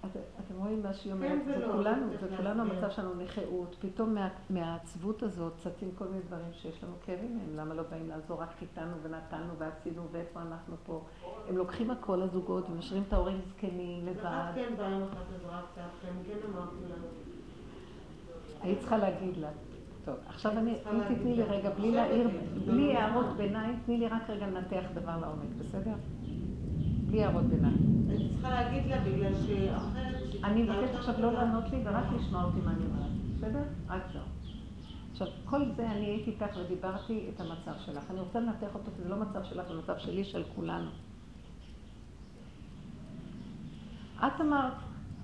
את- 0.05 0.11
אתם 0.47 0.55
רואים 0.57 0.83
מה 0.83 0.95
שהיא 0.95 1.13
כן 1.13 1.17
אומרת? 1.19 1.45
זה 1.47 1.57
ולא, 1.57 1.73
כולנו, 1.73 2.07
זה 2.21 2.37
כולנו 2.37 2.65
להסביר. 2.65 2.85
המצב 2.85 2.91
שלנו 2.97 3.15
נכאות. 3.15 3.77
פתאום 3.81 4.15
מה- 4.15 4.29
מהעצבות 4.51 5.23
הזאת 5.23 5.53
צצים 5.57 5.91
כל 5.99 6.05
מיני 6.09 6.23
דברים 6.27 6.53
שיש 6.53 6.85
לנו 6.85 6.93
כאבים 7.07 7.37
מהם. 7.39 7.57
למה 7.57 7.75
לא 7.75 7.83
באים 7.91 8.09
לעזור? 8.09 8.43
רק 8.43 8.49
חיתנו 8.59 8.93
ונתנו 9.03 9.53
ועשינו 9.59 10.03
ואיפה 10.13 10.41
אנחנו 10.43 10.77
פה. 10.87 11.01
הם 11.49 11.57
לוקחים 11.57 11.91
הכל 11.91 12.23
הזוגות 12.23 12.71
ומשאירים 12.71 13.05
את 13.09 13.13
ההורים 13.13 13.41
זקנים 13.49 14.07
לבד. 14.07 14.21
כן 14.55 14.69
כן, 14.69 14.75
כן. 14.77 15.01
היית 18.63 18.79
צריכה 18.79 18.97
להגיד 18.99 19.37
לה. 19.37 19.49
טוב, 20.05 20.15
עכשיו 20.29 20.53
אני, 20.53 20.75
אם 20.93 21.15
תתני 21.15 21.37
לי. 21.37 21.43
רגע. 21.43 21.71
בלי 22.67 22.97
הערות 22.97 23.27
ביניים, 23.37 23.79
תני 23.87 23.99
לי 23.99 24.09
רק 24.09 24.31
רגע 24.31 24.47
לנתח 24.47 24.85
דבר 24.95 25.17
לעומק, 25.21 25.49
בסדר? 25.59 25.93
בלי 27.15 27.25
הערות 27.25 27.45
ביניים. 27.45 28.07
אני 28.11 28.29
צריכה 28.29 28.51
להגיד 28.51 28.87
לה 28.87 29.01
בגלל 29.01 29.33
שאחרת... 29.35 30.45
אני 30.45 30.63
מבקשת 30.63 30.95
עכשיו 30.95 31.15
לא. 31.21 31.33
לענות 31.33 31.65
לי 31.71 31.83
ורק 31.85 32.05
לשמוע 32.17 32.45
אותי 32.45 32.59
מה 32.65 32.71
אני 32.71 32.85
אומרת, 32.85 33.11
בסדר? 33.37 33.63
רק 33.89 34.03
זהו. 34.13 34.23
עכשיו, 35.13 35.27
כל 35.45 35.61
זה 35.77 35.91
אני 35.91 36.05
הייתי 36.07 36.31
איתך 36.31 36.57
ודיברתי 36.57 37.31
את 37.35 37.41
המצב 37.41 37.73
שלך. 37.79 38.11
אני 38.11 38.21
רוצה 38.21 38.41
לנתח 38.41 38.75
אותו, 38.75 38.91
כי 38.97 39.03
זה 39.03 39.09
לא 39.09 39.17
מצב 39.17 39.45
שלך, 39.45 39.69
זה 39.69 39.75
מצב 39.75 39.99
שלי, 39.99 40.25
של 40.25 40.43
כולנו. 40.55 40.91
את 44.19 44.41
אמרת, 44.41 44.73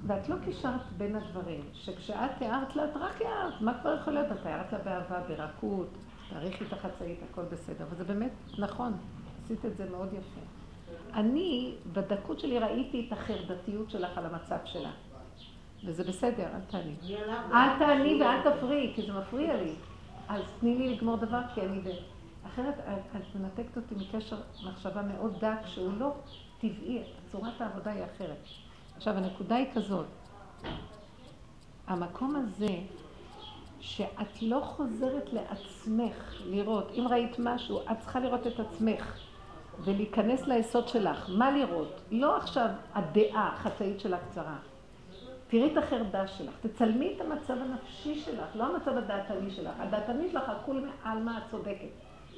ואת 0.06 0.28
לא 0.28 0.36
קישרת 0.44 0.92
בין 0.96 1.16
הדברים, 1.16 1.60
שכשאת 1.72 2.30
תיארת 2.38 2.76
לה, 2.76 2.84
את 2.84 2.96
רק 2.96 3.22
הערת, 3.22 3.60
מה 3.60 3.80
כבר 3.80 3.96
יכול 4.00 4.12
להיות? 4.12 4.32
את 4.32 4.42
תיארת 4.42 4.72
לה 4.72 4.78
באהבה, 4.78 5.20
ברכות, 5.28 5.88
תאריכי 6.30 6.64
את 6.64 6.72
החצאית, 6.72 7.18
הכל 7.30 7.42
בסדר. 7.52 7.84
וזה 7.90 8.04
באמת 8.04 8.32
נכון, 8.58 8.92
עשית 9.44 9.64
את 9.64 9.76
זה 9.76 9.90
מאוד 9.90 10.08
יפה. 10.12 10.59
אני, 11.14 11.72
בדקות 11.92 12.40
שלי, 12.40 12.58
ראיתי 12.58 13.06
את 13.08 13.12
החרדתיות 13.12 13.90
שלך 13.90 14.18
על 14.18 14.26
המצב 14.26 14.56
שלה. 14.64 14.90
וזה 15.84 16.04
בסדר, 16.04 16.44
אל 16.54 16.60
תעני. 16.70 16.94
עליו- 17.22 17.38
אל 17.52 17.78
תעני 17.78 18.22
ואל 18.22 18.56
תפריעי, 18.56 18.92
כי 18.94 19.02
זה 19.02 19.12
מפריע 19.12 19.56
לי. 19.62 19.72
אז 20.28 20.42
תני 20.60 20.78
לי 20.78 20.94
לגמור 20.94 21.16
דבר, 21.16 21.40
כי 21.54 21.60
אני 21.60 21.80
ב... 21.80 21.88
אחרת 22.46 22.74
את 23.16 23.36
מנתקת 23.40 23.76
אותי 23.76 23.94
מקשר 23.94 24.36
מחשבה 24.66 25.02
מאוד 25.02 25.34
דק, 25.40 25.66
שהוא 25.66 25.92
לא 25.98 26.12
טבעי, 26.60 27.02
צורת 27.32 27.60
העבודה 27.60 27.90
היא 27.90 28.04
אחרת. 28.04 28.36
עכשיו, 28.96 29.14
הנקודה 29.16 29.56
היא 29.56 29.66
כזאת, 29.74 30.06
המקום 31.86 32.36
הזה, 32.36 32.74
שאת 33.80 34.42
לא 34.42 34.60
חוזרת 34.64 35.32
לעצמך 35.32 36.14
לראות, 36.46 36.90
אם 36.94 37.06
ראית 37.10 37.36
משהו, 37.38 37.80
את 37.92 38.00
צריכה 38.00 38.20
לראות 38.20 38.46
את 38.46 38.60
עצמך 38.60 39.18
ולהיכנס 39.84 40.46
ליסוד 40.46 40.88
שלך. 40.88 41.30
מה 41.38 41.50
לראות? 41.50 42.00
לא 42.10 42.36
עכשיו 42.36 42.68
הדעה 42.94 43.48
החצאית 43.54 44.00
של 44.00 44.14
הקצרה. 44.14 44.56
תראי 45.48 45.72
את 45.72 45.76
החרדה 45.76 46.26
שלך, 46.26 46.54
תצלמי 46.60 47.12
את 47.16 47.20
המצב 47.20 47.54
הנפשי 47.60 48.14
שלך, 48.14 48.46
לא 48.54 48.64
המצב 48.64 48.96
הדעתני 48.96 49.50
שלך. 49.50 49.72
הדעתני 49.78 50.30
שלך, 50.30 50.48
הכול 50.48 50.90
מעלמה 51.04 51.38
את 51.38 51.42
צודקת. 51.50 51.88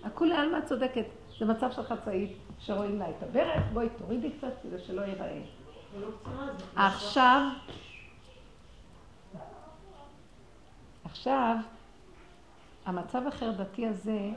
הכול 0.05 0.29
מעלמה 0.29 0.59
את 0.59 0.65
צודקת. 0.65 1.05
זה 1.39 1.47
מצב 1.47 1.71
של 1.71 1.83
חצאית, 1.83 2.37
שרואים 2.59 2.99
לה 2.99 3.11
את 3.11 3.23
הברך, 3.23 3.63
בואי 3.73 3.89
תורידי 3.99 4.31
קצת 4.31 4.53
כדי 4.63 4.79
שלא 4.79 5.01
ייראה. 5.01 5.41
קצרה, 6.21 6.87
עכשיו, 6.87 7.49
עכשיו, 11.05 11.57
המצב 12.87 13.27
החרדתי 13.27 13.87
הזה, 13.87 14.31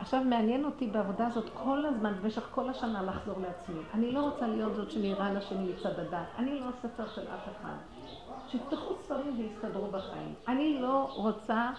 עכשיו 0.00 0.22
מעניין 0.24 0.64
אותי 0.64 0.86
בעבודה 0.86 1.26
הזאת 1.26 1.44
כל 1.54 1.86
הזמן, 1.86 2.14
במשך 2.22 2.48
כל 2.50 2.70
השנה 2.70 3.02
לחזור 3.02 3.40
לעצמי. 3.40 3.80
אני 3.94 4.12
לא 4.12 4.20
רוצה 4.20 4.46
להיות 4.46 4.74
זאת 4.74 4.90
שנראה 4.90 5.32
לשני 5.32 5.72
מצד 5.72 6.00
הדת. 6.00 6.26
אני 6.38 6.60
לא 6.60 6.66
ספר 6.82 7.08
של 7.08 7.22
אף 7.22 7.48
אחד. 7.60 7.76
שיפתחו 8.48 8.94
ספרים 9.02 9.38
ויסתדרו 9.38 9.86
בחיים. 9.86 10.34
אני 10.48 10.78
לא 10.80 11.08
רוצה 11.14 11.70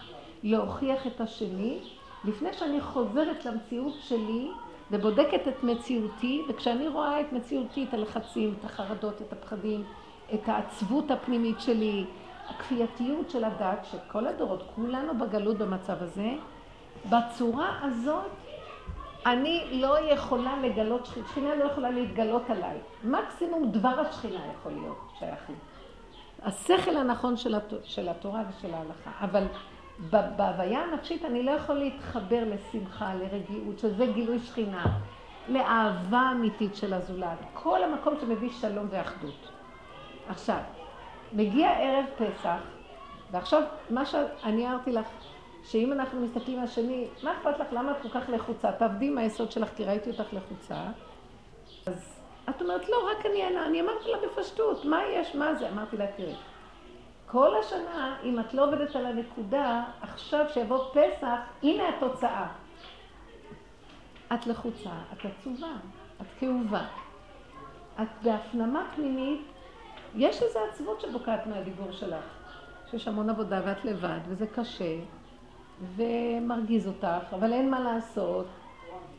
להוכיח 0.43 1.07
את 1.07 1.21
השני 1.21 1.79
לפני 2.25 2.53
שאני 2.53 2.81
חוזרת 2.81 3.45
למציאות 3.45 3.93
שלי 3.99 4.51
ובודקת 4.91 5.47
את 5.47 5.63
מציאותי, 5.63 6.41
וכשאני 6.49 6.87
רואה 6.87 7.21
את 7.21 7.33
מציאותי, 7.33 7.85
את 7.89 7.93
הלחצים, 7.93 8.55
את 8.59 8.65
החרדות, 8.65 9.21
את 9.21 9.33
הפחדים, 9.33 9.83
את 10.33 10.49
העצבות 10.49 11.11
הפנימית 11.11 11.59
שלי, 11.59 12.05
הכפייתיות 12.49 13.29
של 13.29 13.43
הדת, 13.43 13.85
שכל 13.91 14.27
הדורות, 14.27 14.63
כולנו 14.75 15.17
בגלות 15.17 15.57
במצב 15.57 16.03
הזה, 16.03 16.29
בצורה 17.05 17.79
הזאת 17.81 18.31
אני 19.25 19.81
לא 19.81 20.11
יכולה 20.11 20.57
לגלות, 20.61 21.05
שכינה 21.05 21.55
לא 21.55 21.63
יכולה 21.63 21.89
להתגלות 21.91 22.49
עליי. 22.49 22.77
מקסימום 23.03 23.71
דבר 23.71 23.99
השכינה 23.99 24.39
יכול 24.53 24.71
להיות 24.71 25.11
שייך 25.19 25.49
לי. 25.49 25.55
השכל 26.43 26.97
הנכון 26.97 27.37
של, 27.37 27.55
הת... 27.55 27.73
של 27.83 28.09
התורה 28.09 28.43
ושל 28.49 28.73
ההלכה. 28.73 29.11
אבל 29.21 29.43
בהוויה 30.35 30.83
הנפשית 30.83 31.25
אני 31.25 31.43
לא 31.43 31.51
יכול 31.51 31.75
להתחבר 31.75 32.43
לשמחה, 32.45 33.13
לרגיעות, 33.15 33.79
שזה 33.79 34.05
גילוי 34.05 34.39
שכינה, 34.39 34.85
לאהבה 35.47 36.29
אמיתית 36.31 36.75
של 36.75 36.93
הזולת. 36.93 37.37
כל 37.53 37.83
המקום 37.83 38.13
שמביא 38.21 38.49
שלום 38.49 38.87
ואחדות. 38.89 39.49
עכשיו, 40.29 40.59
מגיע 41.33 41.69
ערב 41.71 42.05
פסח, 42.17 42.59
ועכשיו, 43.31 43.63
מה 43.89 44.05
שאני 44.05 44.67
הערתי 44.67 44.91
לך, 44.91 45.07
שאם 45.71 45.93
אנחנו 45.93 46.21
מסתכלים 46.21 46.59
על 46.59 46.63
השני, 46.63 47.07
מה 47.23 47.31
אכפת 47.37 47.59
לך? 47.59 47.67
למה 47.71 47.91
את 47.91 47.97
כל 48.01 48.09
כך 48.09 48.29
לחוצה? 48.29 48.71
תעבדי 48.71 49.07
עם 49.07 49.17
היסוד 49.17 49.51
שלך, 49.51 49.69
כי 49.75 49.85
ראיתי 49.85 50.09
אותך 50.09 50.33
לחוצה. 50.33 50.75
אז 51.85 52.19
את 52.49 52.61
אומרת, 52.61 52.89
לא, 52.89 53.11
רק 53.11 53.25
אני 53.25 53.43
אענה. 53.43 53.65
אני 53.65 53.81
אמרתי 53.81 54.11
לה 54.11 54.17
בפשטות, 54.17 54.85
מה 54.85 55.01
יש, 55.05 55.35
מה 55.35 55.55
זה? 55.55 55.69
אמרתי 55.69 55.97
לה, 55.97 56.07
תראי, 56.17 56.35
כל 57.25 57.55
השנה, 57.59 58.17
אם 58.23 58.39
את 58.39 58.53
לא 58.53 58.67
עובדת 58.67 58.95
על 58.95 59.05
הנקודה, 59.05 59.83
עכשיו 60.01 60.45
שיבוא 60.53 60.83
פסח, 60.91 61.39
הנה 61.63 61.83
התוצאה. 61.89 62.47
את 64.33 64.47
לחוצה, 64.47 64.93
את 65.13 65.25
עצובה, 65.25 65.73
את 66.21 66.27
כאובה. 66.39 66.85
את 68.01 68.07
בהפנמה 68.23 68.91
פנימית, 68.95 69.41
יש 70.15 70.41
איזו 70.43 70.59
עצבות 70.69 71.01
שבוקעת 71.01 71.47
מהדיבור 71.47 71.91
שלך, 71.91 72.23
שיש 72.91 73.07
המון 73.07 73.29
עבודה 73.29 73.61
ואת 73.65 73.85
לבד, 73.85 74.19
וזה 74.27 74.47
קשה, 74.47 74.95
ומרגיז 75.95 76.87
אותך, 76.87 77.33
אבל 77.33 77.53
אין 77.53 77.71
מה 77.71 77.79
לעשות. 77.79 78.45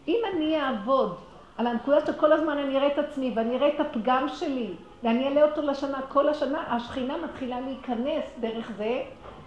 אם 0.09 0.19
אני 0.35 0.61
אעבוד 0.61 1.17
על 1.57 1.67
הנקודה 1.67 2.07
שכל 2.07 2.33
הזמן 2.33 2.59
אני 2.59 2.77
אראה 2.77 2.87
את 2.87 2.99
עצמי 2.99 3.33
ואני 3.37 3.57
אראה 3.57 3.69
את 3.69 3.81
הפגם 3.81 4.27
שלי 4.29 4.75
ואני 5.03 5.29
אעלה 5.29 5.43
אותו 5.43 5.63
לשנה, 5.63 6.01
כל 6.09 6.29
השנה 6.29 6.77
השכינה 6.77 7.17
מתחילה 7.17 7.61
להיכנס 7.61 8.25
דרך 8.41 8.73
זה, 8.77 9.03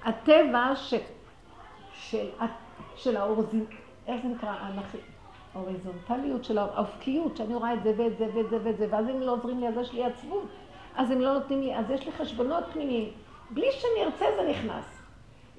הטבע 0.06 0.72
ש... 0.76 0.94
של, 1.94 2.28
של 2.96 3.18
האורזין, 3.18 3.66
איך 4.08 4.22
זה 4.24 4.28
נקרא? 4.28 4.56
ההוריזונטליות 5.56 6.44
של 6.44 6.58
האופקיות, 6.58 7.38
שאני 7.38 7.56
רואה 7.56 7.74
את 7.74 7.84
זה 7.84 7.94
ואת 7.98 8.18
זה 8.18 8.28
ואת 8.34 8.50
זה 8.50 8.58
ואת 8.64 8.78
זה, 8.78 8.88
ואז 8.90 9.10
אם 9.10 9.22
לא 9.22 9.32
עוזרים 9.32 9.60
לי 9.60 9.68
אז 9.68 9.78
יש 9.78 9.94
לי 9.94 10.04
עצבות, 10.04 10.48
אז 10.96 11.12
הם 11.12 11.22
לא 11.22 11.34
נותנים 11.34 11.62
לי, 11.62 11.76
אז 11.76 11.92
יש 11.92 12.06
לי 12.06 12.12
חשבונות 12.12 12.64
פנימיים. 12.74 13.10
בלי 13.50 13.68
שאני 13.72 14.06
ארצה 14.06 14.26
זה 14.36 14.50
נכנס. 14.50 15.03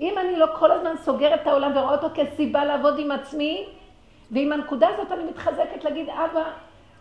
אם 0.01 0.19
אני 0.19 0.37
לא 0.37 0.47
כל 0.59 0.73
הזמן 0.73 0.97
סוגרת 0.97 1.43
את 1.43 1.47
העולם 1.47 1.77
ורואה 1.77 1.95
אותו 1.95 2.09
כסיבה 2.15 2.65
לעבוד 2.65 2.99
עם 2.99 3.11
עצמי, 3.11 3.67
ועם 4.31 4.53
הנקודה 4.53 4.89
הזאת 4.89 5.13
אני 5.13 5.25
מתחזקת 5.25 5.85
להגיד, 5.85 6.09
אבא, 6.09 6.45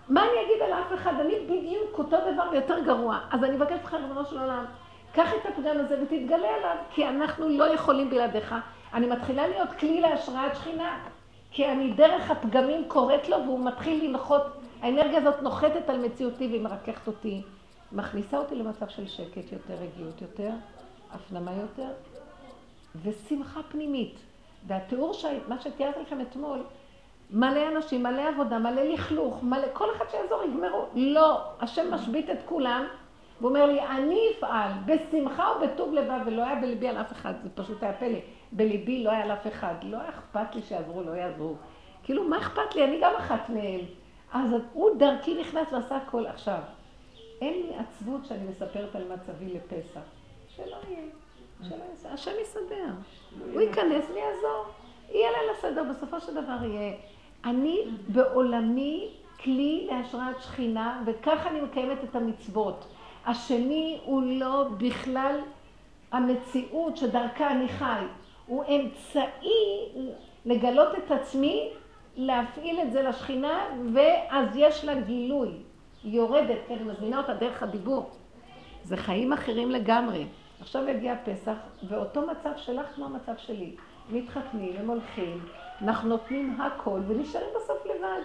מה 0.10 0.22
אני 0.22 0.46
אגיד 0.46 0.62
על 0.62 0.74
אף 0.74 0.94
אחד? 0.94 1.14
אני 1.20 1.34
בדיוק 1.46 1.98
אותו 1.98 2.18
דבר 2.34 2.44
ויותר 2.52 2.80
גרוע. 2.80 3.20
אז 3.32 3.44
אני 3.44 3.56
מבקשת 3.56 3.82
ממך, 3.82 3.94
ריבונו 3.94 4.26
של 4.26 4.40
עולם, 4.40 4.66
קח 5.14 5.30
את 5.34 5.46
הפגם 5.46 5.80
הזה 5.80 5.98
ותתגלה 6.02 6.56
עליו, 6.58 6.76
כי 6.92 7.08
אנחנו 7.08 7.50
לא 7.50 7.74
יכולים 7.74 8.10
בלעדיך. 8.10 8.56
אני 8.94 9.08
מתחילה 9.08 9.48
להיות 9.48 9.70
כלי 9.80 10.02
להשראת 10.02 10.56
שכינה, 10.56 11.00
כי 11.52 11.72
אני 11.72 11.92
דרך 11.92 12.32
הפגמים 12.32 12.84
קוראת 12.88 13.30
לו 13.30 13.38
והוא 13.44 13.66
מתחיל 13.66 14.06
לנחות, 14.06 14.42
האנרגיה 14.82 15.18
הזאת 15.20 15.42
נוחתת 15.42 15.90
על 15.90 16.06
מציאותי 16.06 16.48
והיא 16.48 16.62
מרככת 16.62 17.08
אותי, 17.08 17.42
מכניסה 17.92 18.38
אותי 18.38 18.56
למצב 18.56 18.88
של 18.88 19.08
שקט 19.08 19.52
יותר, 19.52 19.74
רגיעות 19.74 20.22
יותר, 20.22 20.50
הפנמה 21.12 21.52
יותר, 21.52 21.92
ושמחה 23.02 23.64
פנימית. 23.64 24.20
והתיאור, 24.68 25.14
ש... 25.14 25.26
מה 25.48 25.62
שתיארתי 25.62 26.00
לכם 26.02 26.22
אתמול, 26.22 26.60
מלא 27.32 27.68
אנשים, 27.68 28.04
מלא 28.04 28.22
עבודה, 28.28 28.60
מלא 28.60 28.84
לכלוך, 28.84 29.44
מלא, 29.44 29.68
כל 29.74 29.88
אחד 29.96 30.06
שיעזור, 30.12 30.44
יגמרו. 30.44 30.86
לא, 30.96 31.42
השם 31.60 31.94
משבית 31.94 32.30
את 32.30 32.38
כולם, 32.46 32.86
והוא 33.40 33.50
אומר 33.50 33.66
לי, 33.66 33.82
אני 33.82 34.20
אפעל 34.38 34.72
בשמחה 34.86 35.48
ובטוב 35.58 35.94
לבב, 35.94 36.20
ולא 36.26 36.44
היה 36.44 36.56
בליבי 36.56 36.88
על 36.88 37.02
אף 37.02 37.12
אחד, 37.12 37.34
זה 37.44 37.50
פשוט 37.56 37.84
היה 37.84 37.94
פלא. 37.94 38.20
בליבי 38.52 39.04
לא 39.04 39.12
היה 39.12 39.24
על 39.24 39.32
אף 39.32 39.48
אחד, 39.48 39.76
לא 39.84 39.98
היה 39.98 40.10
אכפת 40.10 40.56
לי 40.56 40.62
שיעזרו, 40.62 41.04
לא 41.04 41.12
יעזרו. 41.12 41.56
כאילו, 42.04 42.24
מה 42.24 42.38
אכפת 42.38 42.76
לי? 42.76 42.84
אני 42.84 43.00
גם 43.02 43.14
אחת 43.18 43.50
מהם. 43.50 43.80
אז 44.34 44.50
הוא 44.74 44.98
דרכי 44.98 45.42
נכנס 45.42 45.74
ועשה 45.74 45.98
הכל. 45.98 46.26
עכשיו, 46.26 46.60
אין 47.42 47.54
לי 47.54 47.76
עצבות 47.76 48.26
שאני 48.26 48.48
מספרת 48.50 48.96
על 48.96 49.04
מצבי 49.14 49.54
לפסח. 49.54 50.02
שלא 50.56 50.78
יהיה. 50.90 51.04
השם 52.06 52.32
יסדר. 52.42 52.94
הוא 53.54 53.62
ייכנס 53.62 54.06
ויעזור. 54.14 54.66
יהיה 55.10 55.30
ליל 55.32 55.50
הסדר, 55.58 55.84
בסופו 55.90 56.22
של 56.22 56.32
דבר 56.34 56.66
יהיה. 56.66 56.94
אני 57.46 57.80
בעולמי 58.08 59.10
כלי 59.44 59.88
להשראת 59.92 60.42
שכינה, 60.42 61.04
וככה 61.06 61.50
אני 61.50 61.62
מקיימת 61.62 62.04
את 62.04 62.16
המצוות. 62.16 62.86
השני 63.26 64.00
הוא 64.06 64.24
לא 64.24 64.68
בכלל 64.78 65.40
המציאות 66.12 66.98
שדרכה 66.98 67.52
אני 67.52 67.68
חי, 67.68 68.04
הוא 68.48 68.64
אמצעי 68.64 69.90
לגלות 70.46 70.98
את 70.98 71.12
עצמי, 71.12 71.70
להפעיל 72.16 72.82
את 72.82 72.92
זה 72.92 73.02
לשכינה, 73.02 73.66
ואז 73.94 74.48
יש 74.56 74.86
לה 74.86 74.96
גילוי. 74.96 75.50
היא 76.04 76.18
יורדת, 76.18 76.58
כן, 76.68 76.74
אני 76.74 76.84
מזמינה 76.84 77.18
אותה 77.18 77.34
דרך 77.34 77.64
הדיבור. 77.64 78.10
זה 78.84 78.98
חיים 78.98 79.34
אחרים 79.34 79.72
לגמרי. 79.72 80.26
עכשיו 80.62 80.90
יגיע 80.90 81.16
פסח, 81.26 81.56
ואותו 81.88 82.22
מצב 82.22 82.52
שלך 82.58 82.86
כמו 82.96 83.06
המצב 83.06 83.34
שלי. 83.38 83.76
מתחתנים, 84.10 84.76
הם 84.78 84.90
הולכים, 84.90 85.46
אנחנו 85.82 86.10
נותנים 86.10 86.62
הכל, 86.62 87.00
ונשארים 87.08 87.50
בסוף 87.56 87.86
לבד. 87.86 88.22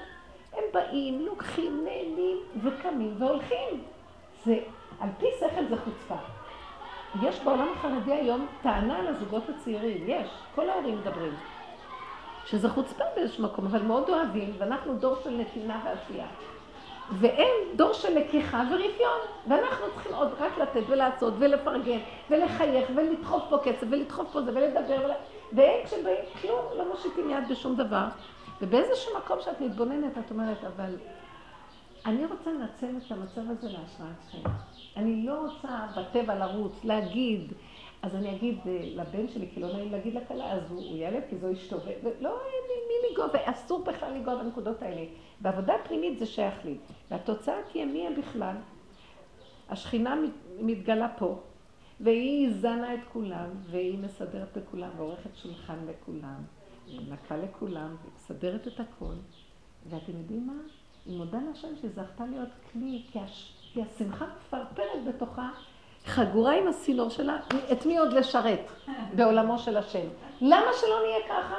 הם 0.52 0.64
באים, 0.72 1.26
לוקחים, 1.26 1.84
נהנים, 1.84 2.36
וקמים 2.62 3.14
והולכים. 3.18 3.82
זה, 4.44 4.58
על 5.00 5.08
פי 5.18 5.26
שכל 5.40 5.64
זה 5.68 5.76
חוצפה. 5.76 6.16
יש 7.22 7.40
בעולם 7.40 7.68
החרדי 7.76 8.12
היום 8.12 8.46
טענה 8.62 8.98
על 8.98 9.06
הזוגות 9.06 9.42
הצעירים, 9.48 10.04
יש, 10.06 10.28
כל 10.54 10.70
ההורים 10.70 10.98
מדברים. 10.98 11.34
שזה 12.46 12.68
חוצפה 12.68 13.04
באיזשהו 13.14 13.44
מקום, 13.44 13.66
אבל 13.66 13.82
מאוד 13.82 14.08
אוהבים, 14.08 14.54
ואנחנו 14.58 14.94
דור 14.94 15.16
של 15.24 15.30
נתינה 15.30 15.82
ועשייה. 15.84 16.26
והם 17.12 17.76
דור 17.76 17.92
של 17.92 18.18
לקיחה 18.18 18.62
ורפיון, 18.70 19.20
ואנחנו 19.48 19.86
צריכים 19.94 20.14
עוד 20.14 20.28
רק 20.38 20.58
לתת 20.58 20.82
ולעשות 20.88 21.34
ולפרגן 21.38 21.98
ולחייך 22.30 22.90
ולדחוף 22.94 23.42
פה 23.48 23.58
קצב 23.58 23.86
ולדחוף 23.90 24.32
פה 24.32 24.42
זה 24.42 24.50
ולדבר 24.54 25.04
ול... 25.04 25.10
והם 25.52 25.84
כשבאים 25.84 26.24
כלום 26.42 26.64
לא 26.76 26.88
מושיטים 26.90 27.30
יד 27.30 27.48
בשום 27.50 27.76
דבר. 27.76 28.04
ובאיזשהו 28.60 29.12
מקום 29.18 29.38
שאת 29.40 29.60
מתבוננת 29.60 30.18
את 30.18 30.30
אומרת, 30.30 30.64
אבל 30.64 30.94
אני 32.06 32.26
רוצה 32.26 32.50
לנצל 32.50 32.86
את 33.06 33.12
המצב 33.12 33.50
הזה 33.50 33.66
להשראת 33.66 34.30
חיים. 34.30 34.44
אני 34.96 35.26
לא 35.26 35.34
רוצה 35.34 35.68
בטבע 35.96 36.34
לרוץ, 36.34 36.84
להגיד, 36.84 37.52
אז 38.02 38.14
אני 38.14 38.36
אגיד 38.36 38.58
אה, 38.66 38.80
לבן 38.94 39.28
שלי, 39.28 39.48
כי 39.54 39.60
לא 39.60 39.72
נעים 39.72 39.92
להגיד 39.92 40.14
לכלה, 40.14 40.52
אז 40.52 40.70
הוא, 40.70 40.78
הוא 40.78 40.96
ילד, 40.96 41.22
כי 41.28 41.36
זו 41.36 41.52
אשתו, 41.52 41.76
ולא 42.02 42.38
מי 42.88 43.08
לנגוע, 43.08 43.26
ואסור 43.32 43.84
בכלל 43.84 44.12
לנגוע 44.12 44.42
בנקודות 44.42 44.82
האלה. 44.82 45.04
בעבודה 45.40 45.74
פנימית 45.84 46.18
זה 46.18 46.26
שייך 46.26 46.64
לי. 46.64 46.76
והתוצאה 47.10 47.54
תהיה 47.72 47.86
מי 47.86 48.06
הם 48.06 48.14
בכלל. 48.16 48.56
השכינה 49.68 50.16
מתגלה 50.60 51.08
פה, 51.18 51.38
והיא 52.00 52.50
זנה 52.52 52.94
את 52.94 53.00
כולם, 53.12 53.48
והיא 53.70 53.98
מסדרת 53.98 54.56
לכולם, 54.56 54.90
ועורכת 54.96 55.36
שולחן 55.36 55.78
לכולם, 55.86 56.42
ומנקה 56.88 57.36
לכולם, 57.36 57.96
ומסדרת 58.04 58.66
את 58.66 58.80
הכל. 58.80 59.14
ואתם 59.86 60.12
יודעים 60.18 60.46
מה? 60.46 60.62
היא 61.06 61.18
מודה 61.18 61.38
להשם 61.48 61.76
שזכתה 61.76 62.26
להיות 62.26 62.48
כלי, 62.72 63.02
כי, 63.12 63.18
הש... 63.18 63.54
כי 63.72 63.82
השמחה 63.82 64.26
מפרפרת 64.36 65.04
בתוכה, 65.08 65.50
חגורה 66.06 66.52
עם 66.52 66.68
הסילור 66.68 67.10
שלה, 67.10 67.36
את 67.72 67.86
מי 67.86 67.98
עוד 67.98 68.12
לשרת 68.12 68.72
בעולמו 69.14 69.58
של 69.58 69.76
השם. 69.76 70.08
למה 70.40 70.72
שלא 70.80 71.00
נהיה 71.02 71.28
ככה? 71.28 71.56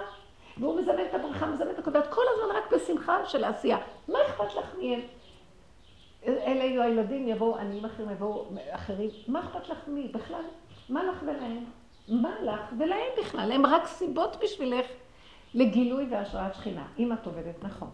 והוא 0.58 0.80
מזמן 0.82 0.94
את 1.10 1.14
הברכה, 1.14 1.46
מזמן 1.46 1.70
את 1.70 1.80
הקודמת, 1.80 2.08
כל 2.08 2.22
הזמן 2.34 2.56
רק 2.56 2.74
בשמחה 2.74 3.26
של 3.26 3.44
העשייה. 3.44 3.78
מה 4.08 4.20
אכפת 4.28 4.56
לך 4.56 4.76
מהם? 4.82 5.00
אלה 6.28 6.64
יהיו 6.64 6.82
הילדים, 6.82 7.28
יבואו 7.28 7.58
עניים 7.58 7.86
אחרים, 7.86 8.12
יבואו 8.12 8.46
אחרים. 8.70 9.10
מה 9.28 9.40
אכפת 9.40 9.70
לך 9.70 9.78
מי? 9.88 10.08
בכלל, 10.08 10.44
מה 10.90 11.04
לך 11.04 11.18
ולהם? 11.26 11.66
מה 12.08 12.32
לך 12.42 12.62
ולהם 12.78 13.12
בכלל? 13.20 13.52
הם 13.52 13.66
רק 13.66 13.88
סיבות 13.88 14.38
בשבילך 14.44 14.86
לגילוי 15.54 16.08
והשראת 16.10 16.56
שכינה, 16.56 16.88
אם 17.00 17.14
את 17.14 17.26
עובדת 17.26 17.64
נכון. 17.64 17.90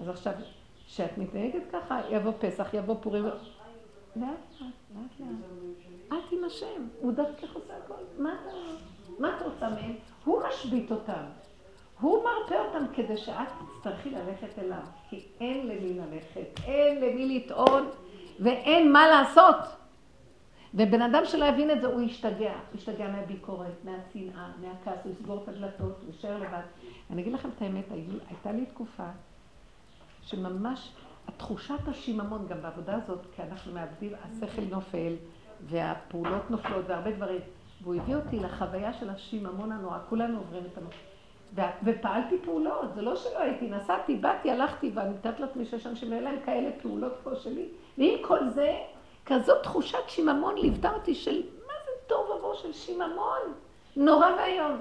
אז 0.00 0.08
עכשיו, 0.08 0.32
כשאת 0.86 1.18
מתנהגת 1.18 1.62
ככה, 1.72 2.00
יבוא 2.10 2.32
פסח, 2.38 2.74
יבוא 2.74 2.96
פורים. 3.00 3.24
לאט 3.24 3.34
לאט, 4.16 4.26
לאט 4.60 5.20
לאט. 5.20 5.28
את 6.18 6.32
עם 6.32 6.44
השם, 6.44 6.88
הוא 7.00 7.12
דרכך 7.12 7.54
עושה 7.54 7.72
הכל. 7.84 7.94
מה 8.18 8.34
אתה, 8.34 8.56
מה 9.18 9.38
רוצה 9.44 9.68
מהם? 9.68 9.94
הוא 10.24 10.42
משבית 10.48 10.90
אותם. 10.90 11.24
הוא 12.00 12.24
מרפא 12.24 12.54
אותם 12.54 12.84
כדי 12.94 13.16
שאת 13.16 13.48
תצטרכי 13.76 14.10
ללכת 14.10 14.58
אליו, 14.58 14.82
כי 15.08 15.26
אין 15.40 15.66
למי 15.66 15.94
ללכת, 15.94 16.60
אין 16.66 17.00
למי 17.00 17.38
לטעון 17.38 17.88
ואין 18.40 18.92
מה 18.92 19.08
לעשות. 19.08 19.56
ובן 20.74 21.02
אדם 21.02 21.24
שלא 21.24 21.44
יבין 21.44 21.70
את 21.70 21.80
זה, 21.80 21.86
הוא 21.86 22.00
ישתגע. 22.00 22.52
הוא 22.52 22.78
ישתגע 22.78 23.08
מהביקורת, 23.08 23.84
מהשנאה, 23.84 24.48
מהכעס, 24.60 24.98
הוא 25.04 25.12
יסגור 25.12 25.42
את 25.42 25.48
הדלתות, 25.48 25.96
הוא 26.00 26.06
יישאר 26.06 26.38
לבד. 26.38 26.62
אני 27.10 27.22
אגיד 27.22 27.32
לכם 27.32 27.48
את 27.56 27.62
האמת, 27.62 27.84
הייתה 28.28 28.52
לי 28.52 28.66
תקופה 28.66 29.06
שממש 30.22 30.92
התחושת 31.28 31.88
השיממון 31.88 32.46
גם 32.48 32.62
בעבודה 32.62 32.94
הזאת, 32.94 33.18
כי 33.36 33.42
אנחנו 33.42 33.72
מאבדים, 33.72 34.12
השכל 34.22 34.62
נופל 34.70 35.12
והפעולות 35.66 36.50
נופלות 36.50 36.84
והרבה 36.88 37.10
דברים. 37.10 37.40
והוא 37.82 37.94
הביא 37.94 38.16
אותי 38.16 38.40
לחוויה 38.40 38.92
של 38.92 39.10
השיממון 39.10 39.72
הנורא, 39.72 39.98
כולנו 40.08 40.38
עוברים 40.38 40.62
את 40.72 40.78
הנושא. 40.78 40.96
ופעלתי 41.84 42.36
פעולות, 42.44 42.94
זה 42.94 43.02
לא 43.02 43.16
שלא 43.16 43.38
הייתי, 43.38 43.70
נסעתי, 43.70 44.16
באתי, 44.16 44.50
הלכתי, 44.50 44.90
ואני 44.94 45.10
מתארת 45.10 45.40
לעצמי 45.40 45.64
שיש 45.64 45.86
אנשים, 45.86 46.12
אין 46.12 46.24
להם 46.24 46.38
כאלה 46.44 46.70
פעולות 46.82 47.12
כמו 47.22 47.36
שלי. 47.36 47.68
ועם 47.98 48.18
כל 48.22 48.48
זה, 48.48 48.78
כזאת 49.26 49.62
תחושת 49.62 50.08
שיממון 50.08 50.58
ליוותה 50.58 50.92
אותי 50.92 51.14
של, 51.14 51.42
מה 51.66 51.72
זה 51.84 51.90
טוב 52.06 52.30
ובוא 52.30 52.54
של 52.54 52.72
שיממון? 52.72 53.40
נורא 53.96 54.26
ואיום. 54.38 54.76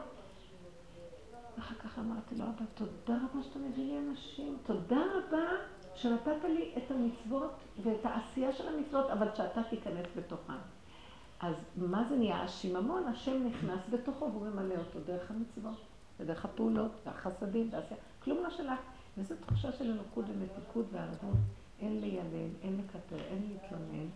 ואחר 1.58 1.76
כך 1.76 2.00
אמרתי 2.00 2.36
לו, 2.36 2.46
אבא, 2.46 2.66
תודה 2.74 3.20
רבה 3.20 3.44
שאתה 3.44 3.60
מביא 3.60 3.86
לי 3.86 3.98
אנשים, 3.98 4.58
תודה 4.66 5.02
רבה 5.16 5.48
שנתת 5.96 6.44
לי 6.44 6.72
את 6.78 6.92
המצוות 6.92 7.52
ואת 7.84 8.06
העשייה 8.06 8.54
של 8.54 8.68
המצוות, 8.68 9.10
אבל 9.10 9.28
שאתה 9.36 9.64
תיכנס 9.64 10.06
בתוכן. 10.18 10.54
אז 11.40 11.56
מה 11.78 12.04
זה 12.10 12.16
נהיה? 12.16 12.42
השיממון, 12.42 13.08
השם 13.08 13.48
נכנס 13.48 13.80
בתוכו 13.90 14.32
והוא 14.32 14.48
ממלא 14.48 14.76
אותו 14.76 15.00
דרך 15.06 15.32
המצוות. 15.32 15.78
ודרך 16.20 16.46
הפעולות 16.46 16.92
והחסדים 17.06 17.70
והעשייה, 17.72 18.00
כלום 18.24 18.44
לא 18.44 18.50
שלך. 18.50 18.80
וזו 19.18 19.36
תחושה 19.46 19.72
של 19.72 19.92
אלוקות 19.92 20.26
ומתיקות 20.28 20.86
וערבות. 20.92 21.38
אין 21.80 22.02
ליילל, 22.02 22.50
אין 22.62 22.78
לקטר, 22.78 23.24
אין 23.24 23.48
להתלונן, 23.50 24.08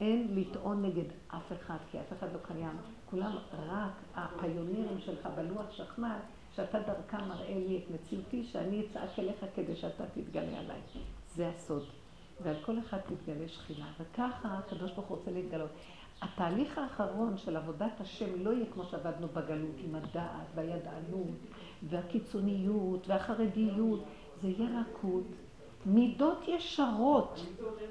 אין 0.00 0.34
לטעון 0.34 0.82
נגד 0.82 1.04
אף 1.28 1.52
אחד, 1.52 1.76
כי 1.90 2.00
אף 2.00 2.12
אחד 2.18 2.32
לא 2.32 2.38
קיים. 2.42 2.76
כולם 3.10 3.36
רק 3.52 3.92
הפיונירים 4.14 4.98
שלך 4.98 5.28
בלוח 5.36 5.70
שחמט, 5.70 6.22
שאתה 6.56 6.78
דרכם 6.78 7.28
מראה 7.28 7.58
לי 7.68 7.78
את 7.78 7.90
מציאותי, 7.90 8.44
שאני 8.44 8.86
אצעק 8.86 9.18
אליך 9.18 9.44
כדי 9.54 9.76
שאתה 9.76 10.04
תתגלה 10.06 10.58
עליי. 10.58 10.80
זה 11.34 11.48
הסוד. 11.48 11.84
ועל 12.42 12.56
כל 12.64 12.78
אחד 12.78 12.98
תתגלה 12.98 13.48
שכינה. 13.48 13.86
וככה 14.00 14.48
הקדוש 14.48 14.92
ברוך 14.92 15.06
הוא 15.06 15.18
רוצה 15.18 15.30
להתגלות. 15.30 15.70
התהליך 16.22 16.78
האחרון 16.78 17.36
של 17.36 17.56
עבודת 17.56 18.00
השם 18.00 18.44
לא 18.44 18.50
יהיה 18.50 18.66
כמו 18.74 18.84
שעבדנו 18.84 19.28
בגלות 19.28 19.76
עם 19.84 19.94
הדעת 19.94 20.46
והידענות 20.54 21.36
והקיצוניות 21.82 23.08
והחרדיות, 23.08 24.04
זה 24.42 24.48
יהיה 24.48 24.80
רכות, 24.80 25.24
מידות 25.86 26.48
ישרות, 26.48 27.40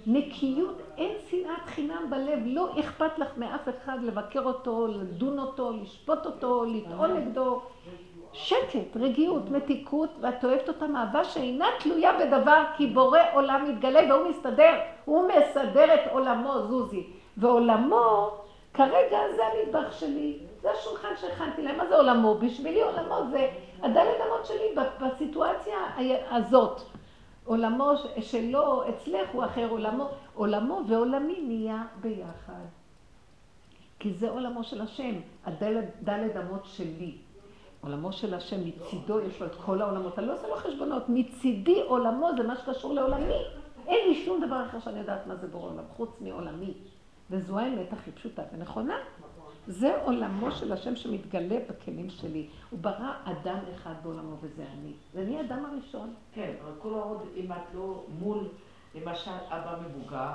נקיות, 0.07 0.81
אין 0.97 1.17
שנאת 1.29 1.65
חינם 1.65 2.09
בלב, 2.09 2.39
לא 2.45 2.79
אכפת 2.79 3.19
לך 3.19 3.37
מאף 3.37 3.69
אחד 3.69 3.97
לבקר 4.03 4.43
אותו, 4.43 4.87
לדון 4.87 5.39
אותו, 5.39 5.71
לשפוט 5.71 6.25
אותו, 6.25 6.65
לטעון 6.65 7.17
נגדו. 7.17 7.61
שקט, 8.33 8.97
רגיעות, 8.99 9.49
מתיקות, 9.49 10.09
ואת 10.21 10.45
אוהבת 10.45 10.67
אותם 10.67 10.95
אהבה 10.95 11.23
שאינה 11.23 11.67
תלויה 11.79 12.11
בדבר, 12.19 12.63
כי 12.77 12.87
בורא 12.87 13.19
עולם 13.33 13.69
מתגלה 13.69 14.13
והוא 14.13 14.29
מסתדר, 14.29 14.73
הוא 15.05 15.27
מסדר 15.27 15.93
את 15.93 16.11
עולמו, 16.11 16.61
זוזי. 16.67 17.07
ועולמו, 17.37 18.31
כרגע 18.73 19.19
זה 19.35 19.41
המטבח 19.45 19.91
שלי, 19.91 20.39
זה 20.61 20.71
השולחן 20.71 21.13
שהכנתי 21.21 21.61
להם. 21.61 21.77
מה 21.77 21.87
זה 21.87 21.95
עולמו? 21.95 22.35
בשבילי 22.35 22.81
עולמו 22.81 23.15
זה 23.31 23.49
הדלת 23.81 24.17
אמות 24.27 24.45
שלי 24.45 24.75
בסיטואציה 25.01 25.77
הזאת. 26.29 26.81
עולמו 27.45 27.91
שלו, 28.21 28.83
אצלך 28.89 29.29
הוא 29.33 29.43
אחר 29.43 29.67
עולמו. 29.69 30.09
עולמו 30.35 30.81
ועולמי 30.87 31.41
נהיה 31.41 31.83
ביחד. 32.01 32.65
כי 33.99 34.13
זה 34.13 34.29
עולמו 34.29 34.63
של 34.63 34.81
השם, 34.81 35.15
הדלת 35.45 36.37
אמות 36.37 36.65
שלי. 36.65 37.17
עולמו 37.83 38.13
של 38.13 38.33
השם, 38.33 38.57
מצידו 38.67 39.19
יש 39.19 39.41
לו 39.41 39.47
את 39.47 39.55
כל 39.55 39.81
העולמות. 39.81 40.19
אני 40.19 40.27
לא 40.27 40.33
עושה 40.33 40.47
לו 40.47 40.55
חשבונות. 40.55 41.03
מצידי 41.09 41.81
עולמו 41.81 42.29
זה 42.37 42.43
מה 42.43 42.55
שקשור 42.55 42.93
לעולמי. 42.93 43.33
אין 43.87 44.09
לי 44.09 44.25
שום 44.25 44.45
דבר 44.45 44.65
אחר 44.65 44.79
שאני 44.79 44.99
יודעת 44.99 45.27
מה 45.27 45.35
זה 45.35 45.47
בורא 45.47 45.71
עולם, 45.71 45.83
חוץ 45.97 46.09
מעולמי. 46.21 46.73
וזו 47.29 47.59
האמת 47.59 47.93
הכי 47.93 48.11
פשוטה 48.11 48.41
ונכונה. 48.53 48.95
זה 49.67 50.01
עולמו 50.03 50.51
של 50.51 50.71
השם 50.71 50.95
שמתגלה 50.95 51.59
בכלים 51.69 52.09
שלי. 52.09 52.47
הוא 52.69 52.79
ברא 52.79 53.13
אדם 53.23 53.59
אחד 53.75 53.93
בעולמו 54.03 54.35
וזה 54.41 54.65
אני. 54.79 54.93
ואני 55.13 55.37
האדם 55.37 55.65
הראשון. 55.65 56.13
כן, 56.33 56.53
אבל 56.63 56.71
כל 56.79 56.89
עוד 56.89 57.21
אם 57.35 57.51
את 57.51 57.75
לא 57.75 58.03
מול, 58.19 58.47
למשל, 58.95 59.31
אבא 59.49 59.77
מבוגר, 59.87 60.31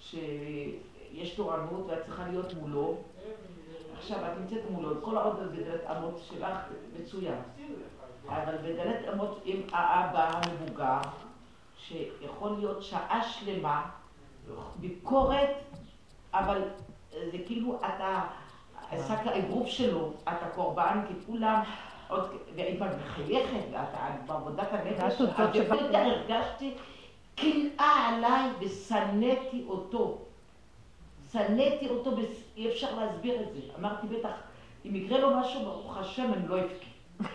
שיש 0.00 1.34
תורנות 1.36 1.86
ואת 1.86 2.04
צריכה 2.04 2.28
להיות 2.28 2.54
מולו, 2.54 2.96
עכשיו 3.98 4.18
את 4.18 4.38
נמצאת 4.38 4.70
מולו, 4.70 5.02
כל 5.02 5.16
עוד 5.16 5.36
בדלת 5.52 5.80
אמות 5.96 6.20
שלך 6.28 6.58
מצוין. 7.00 7.40
אבל 8.28 8.56
בדלת 8.56 9.08
אמות 9.12 9.40
עם 9.44 9.60
האבא 9.72 10.30
המבוגר, 10.32 10.98
שיכול 11.76 12.50
להיות 12.58 12.82
שעה 12.82 13.22
שלמה, 13.22 13.90
ביקורת, 14.76 15.50
אבל 16.34 16.62
זה 17.12 17.38
כאילו 17.46 17.78
אתה, 17.78 18.20
שק 19.08 19.26
האגרוף 19.26 19.66
שלו, 19.68 20.12
אתה 20.22 20.48
קורבן, 20.54 21.00
כי 21.08 21.14
כולם, 21.26 21.62
עוד, 22.08 22.30
והיא 22.54 22.76
כבר 22.76 22.86
מחייכת, 23.06 23.64
ואתה 23.72 24.08
בעבודת 24.26 24.68
הנפש, 24.72 25.20
מדי 25.20 25.96
הרגשתי 25.96 26.74
קנאה 27.34 28.08
עליי 28.08 28.50
ושנאתי 28.60 29.64
אותו. 29.68 30.18
שנאתי 31.32 31.88
אותו, 31.88 32.10
אי 32.58 32.68
אפשר 32.68 32.94
להסביר 33.00 33.42
את 33.42 33.52
זה. 33.54 33.60
אמרתי, 33.78 34.06
בטח, 34.06 34.30
אם 34.84 34.94
יקרה 34.94 35.18
לו 35.18 35.36
משהו, 35.36 35.64
ברוך 35.64 35.96
השם, 35.96 36.32
אני 36.32 36.48
לא 36.48 36.56
אבכה. 36.60 36.86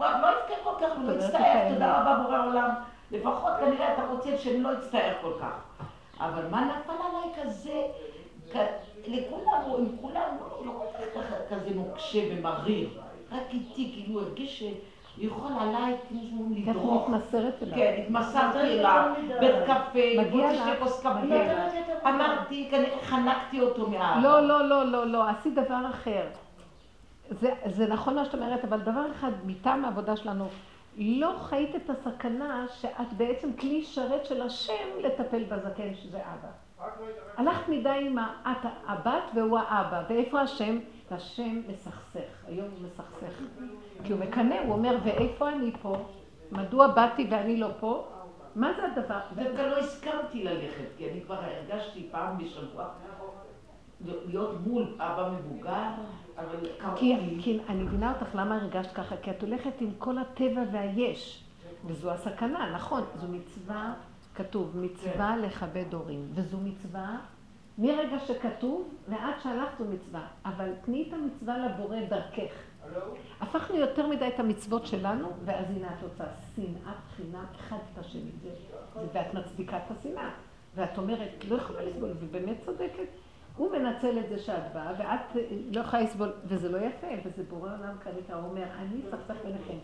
מה, 0.00 0.20
לא 0.20 0.28
אבכה 0.28 0.54
כל 0.64 0.74
כך 0.80 0.98
ולא 0.98 1.12
תודה 1.12 1.26
אצטער, 1.26 1.40
שכאלה. 1.40 1.74
תודה 1.74 2.00
רבה 2.00 2.22
בורא 2.22 2.46
עולם. 2.46 2.70
לפחות 3.10 3.52
כנראה 3.60 3.94
אתה 3.94 4.06
רוצה 4.06 4.38
שאני 4.38 4.60
לא 4.60 4.72
אצטער 4.72 5.14
כל 5.20 5.32
כך. 5.40 5.84
אבל 6.20 6.48
מה 6.50 6.64
נפל 6.64 6.92
עליי 6.92 7.44
כזה, 7.44 7.82
לכולם, 9.06 9.62
או 9.66 9.78
עם 9.78 9.96
כולם, 10.00 10.36
לא 10.40 10.66
לא 10.66 10.70
רוצה 10.70 11.04
ככה 11.14 11.34
כזה 11.50 11.70
נוקשה 11.74 12.20
ומריר. 12.30 12.88
רק 13.32 13.42
איתי, 13.50 13.92
כאילו, 13.94 14.20
הרגיש 14.20 14.62
שיכול 15.16 15.52
עליי, 15.60 15.94
כאילו, 16.08 16.46
את 16.52 16.68
לדרוך. 16.68 17.08
מתמסרת 17.08 17.62
אליו. 17.62 17.74
כן, 17.74 18.02
התמסרתי 18.02 18.58
אליו, 18.58 19.12
בית 19.40 19.56
קפה, 19.64 19.98
מגיע 20.18 20.30
בוא 20.30 20.52
תשתה 20.52 20.74
לך, 20.74 20.78
כוס 20.82 21.06
מגיע 21.06 21.66
קפה. 22.00 22.08
אמרתי, 22.08 22.70
חנקתי 23.02 23.60
אותו 23.60 23.90
מאהבה. 23.90 24.20
לא, 24.22 24.48
לא, 24.48 24.68
לא, 24.68 24.84
לא, 24.84 25.06
לא, 25.06 25.28
עשית 25.28 25.54
דבר 25.54 25.86
אחר. 25.90 26.26
זה, 27.30 27.50
זה 27.66 27.86
נכון 27.86 28.14
מה 28.14 28.24
שאת 28.24 28.34
אומרת, 28.34 28.64
אבל 28.64 28.80
דבר 28.80 29.10
אחד, 29.10 29.30
מטעם 29.46 29.84
העבודה 29.84 30.16
שלנו, 30.16 30.48
לא 30.98 31.32
חיית 31.42 31.76
את 31.76 31.90
הסכנה 31.90 32.66
שאת 32.80 33.12
בעצם 33.16 33.52
כלי 33.52 33.84
שרת 33.84 34.26
של 34.26 34.42
השם 34.42 34.88
לטפל 35.02 35.44
בזקן 35.44 35.94
שזה 35.94 36.18
אבא. 36.18 36.65
הלכת 37.36 37.68
מדי 37.68 37.98
עם 38.06 38.18
ה- 38.18 38.34
את 38.52 38.66
הבת 38.86 39.22
והוא 39.34 39.58
האבא, 39.58 40.02
ואיפה 40.08 40.40
השם? 40.40 40.78
והשם 41.10 41.60
מסכסך, 41.68 42.44
היום 42.46 42.68
הוא 42.70 42.88
מסכסך. 42.88 43.38
כי 44.04 44.12
הוא 44.12 44.20
מקנא, 44.20 44.54
הוא 44.66 44.72
אומר, 44.72 44.98
ואיפה 45.04 45.48
אני 45.52 45.72
פה? 45.82 45.96
מדוע 46.52 46.88
באתי 46.88 47.26
ואני 47.30 47.56
לא 47.56 47.68
פה? 47.80 48.08
מה 48.54 48.72
זה 48.76 48.82
הדבר? 48.84 49.18
דווקא 49.36 49.62
לא 49.62 49.78
הסכמתי 49.78 50.44
ללכת, 50.44 50.84
כי 50.98 51.10
אני 51.10 51.20
כבר 51.20 51.38
הרגשתי 51.40 52.08
פעם 52.10 52.38
בשבוע 52.38 52.88
להיות 54.00 54.66
מול 54.66 54.94
אבא 54.98 55.30
מבוגר, 55.30 55.88
אבל 56.38 56.56
כי. 56.96 57.16
כי 57.42 57.60
אני 57.68 57.82
מבינה 57.82 58.12
אותך 58.12 58.34
למה 58.34 58.56
הרגשת 58.56 58.92
ככה, 58.92 59.16
כי 59.16 59.30
את 59.30 59.42
הולכת 59.42 59.80
עם 59.80 59.90
כל 59.98 60.18
הטבע 60.18 60.60
והיש, 60.72 61.44
וזו 61.84 62.10
הסכנה, 62.10 62.70
נכון, 62.74 63.02
זו 63.14 63.26
מצווה, 63.28 63.94
כתוב, 64.36 64.76
מצווה 64.76 65.34
כן. 65.36 65.42
לכבד 65.42 65.94
הורים, 65.94 66.28
וזו 66.34 66.58
מצווה, 66.60 67.18
מרגע 67.78 68.18
שכתוב 68.18 68.94
ועד 69.08 69.34
שהלכת 69.42 69.78
זו 69.78 69.84
מצווה, 69.84 70.26
אבל 70.44 70.72
תני 70.84 71.04
את 71.08 71.12
המצווה 71.12 71.58
לבורא 71.58 71.96
דרכך. 72.08 72.52
הפכנו 73.40 73.76
יותר 73.76 74.06
מדי 74.06 74.28
את 74.28 74.40
המצוות 74.40 74.86
שלנו, 74.86 75.28
ואז 75.44 75.66
הנה 75.70 75.88
את 75.98 76.02
רוצה 76.02 76.24
שנאת 76.56 76.96
חינם 77.16 77.44
אחד 77.56 77.76
את 77.92 77.98
השני, 77.98 78.30
זה, 78.42 78.50
ואת 79.12 79.34
מצדיקה 79.34 79.76
את 79.76 79.90
השנאה, 79.90 80.30
ואת 80.74 80.98
אומרת, 80.98 81.44
לא 81.48 81.56
יכולה 81.56 81.82
לסבול, 81.82 82.10
ובאמת 82.20 82.56
צודקת. 82.64 83.08
הוא 83.56 83.72
מנצל 83.72 84.18
את 84.18 84.28
זה 84.28 84.38
שאת 84.38 84.72
באה, 84.74 84.92
ואת 84.98 85.42
לא 85.72 85.80
יכולה 85.80 86.02
לסבול, 86.02 86.32
וזה 86.44 86.68
לא 86.68 86.78
יפה, 86.78 87.06
וזה 87.24 87.42
בורא 87.42 87.70
עולם 87.78 87.98
כרגע, 88.00 88.34
הוא 88.34 88.50
אומר, 88.50 88.64
אני 88.78 89.00
אסכסך 89.00 89.44
ביניכם. 89.44 89.78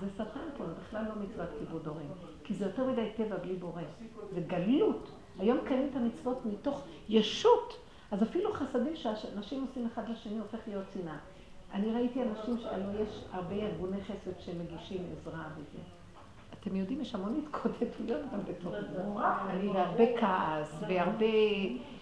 זה 0.00 0.06
שטן 0.14 0.48
פה, 0.56 0.66
זה 0.66 0.72
בכלל 0.74 1.04
לא 1.04 1.14
מצוות 1.22 1.48
כיבוד 1.58 1.86
הורים. 1.86 2.08
כי 2.44 2.54
זה 2.54 2.64
יותר 2.64 2.84
מדי 2.84 3.10
טבע 3.16 3.36
בלי 3.36 3.56
בורא. 3.56 3.82
זה 4.34 4.40
גלות. 4.40 5.10
היום 5.38 5.58
קיימים 5.68 5.88
את 5.90 5.96
המצוות 5.96 6.46
מתוך 6.46 6.84
ישות. 7.08 7.76
אז 8.10 8.22
אפילו 8.22 8.52
חסדים 8.52 8.96
שאנשים 8.96 9.66
עושים 9.68 9.86
אחד 9.86 10.08
לשני 10.08 10.38
הופך 10.38 10.58
להיות 10.66 10.84
שנאה. 10.94 11.18
אני 11.74 11.92
ראיתי 11.92 12.22
אנשים 12.22 12.58
שהלוא 12.58 12.92
יש 13.00 13.24
הרבה 13.32 13.54
ארגוני 13.54 14.00
חסד 14.04 14.40
שמגישים 14.40 15.02
עזרה 15.12 15.44
וזה. 15.56 15.97
אתם 16.60 16.76
יודעים, 16.76 17.00
יש 17.00 17.14
המון 17.14 17.40
התקוטטויות 17.42 18.20
גם 18.32 18.38
בתוך. 18.44 18.74
אני 19.50 19.68
והרבה 19.68 20.20
כעס, 20.20 20.82
והרבה 20.88 21.26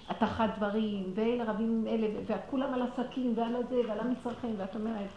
הטחת 0.09 0.51
דברים, 0.57 1.13
ואלה 1.15 1.45
רבים 1.45 1.85
אלה, 1.89 2.07
וכולם 2.27 2.75
על 2.75 2.83
עסקים, 2.83 3.33
ועל 3.37 3.57
הזה, 3.57 3.81
ועל 3.89 4.01
המצרכים, 4.01 4.55
ואת 4.59 4.75
אומרת, 4.75 5.09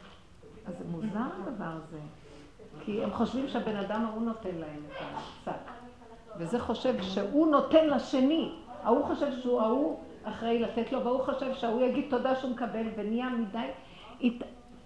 אז 0.65 0.77
זה 0.77 0.83
מוזר 0.91 1.19
הדבר 1.47 1.65
הזה. 1.65 1.99
כי 2.85 3.03
הם 3.03 3.11
חושבים 3.13 3.47
שהבן 3.47 3.75
אדם 3.75 4.05
ההוא 4.05 4.21
נותן 4.21 4.55
להם 4.55 4.81
את 4.87 4.97
השק. 5.15 5.71
וזה 6.37 6.59
חושב 6.59 7.01
שהוא 7.01 7.47
נותן 7.47 7.87
לשני. 7.87 8.51
ההוא 8.83 9.05
חושב 9.05 9.31
שהוא 9.41 9.61
ההוא 9.61 9.99
אחראי 10.23 10.59
לתת 10.59 10.91
לו, 10.91 11.03
והוא 11.03 11.21
חושב 11.21 11.53
שההוא 11.53 11.81
יגיד 11.81 12.05
תודה 12.09 12.35
שהוא 12.35 12.51
מקבל, 12.51 12.87
ונהיה 12.97 13.29
מדי. 13.29 13.67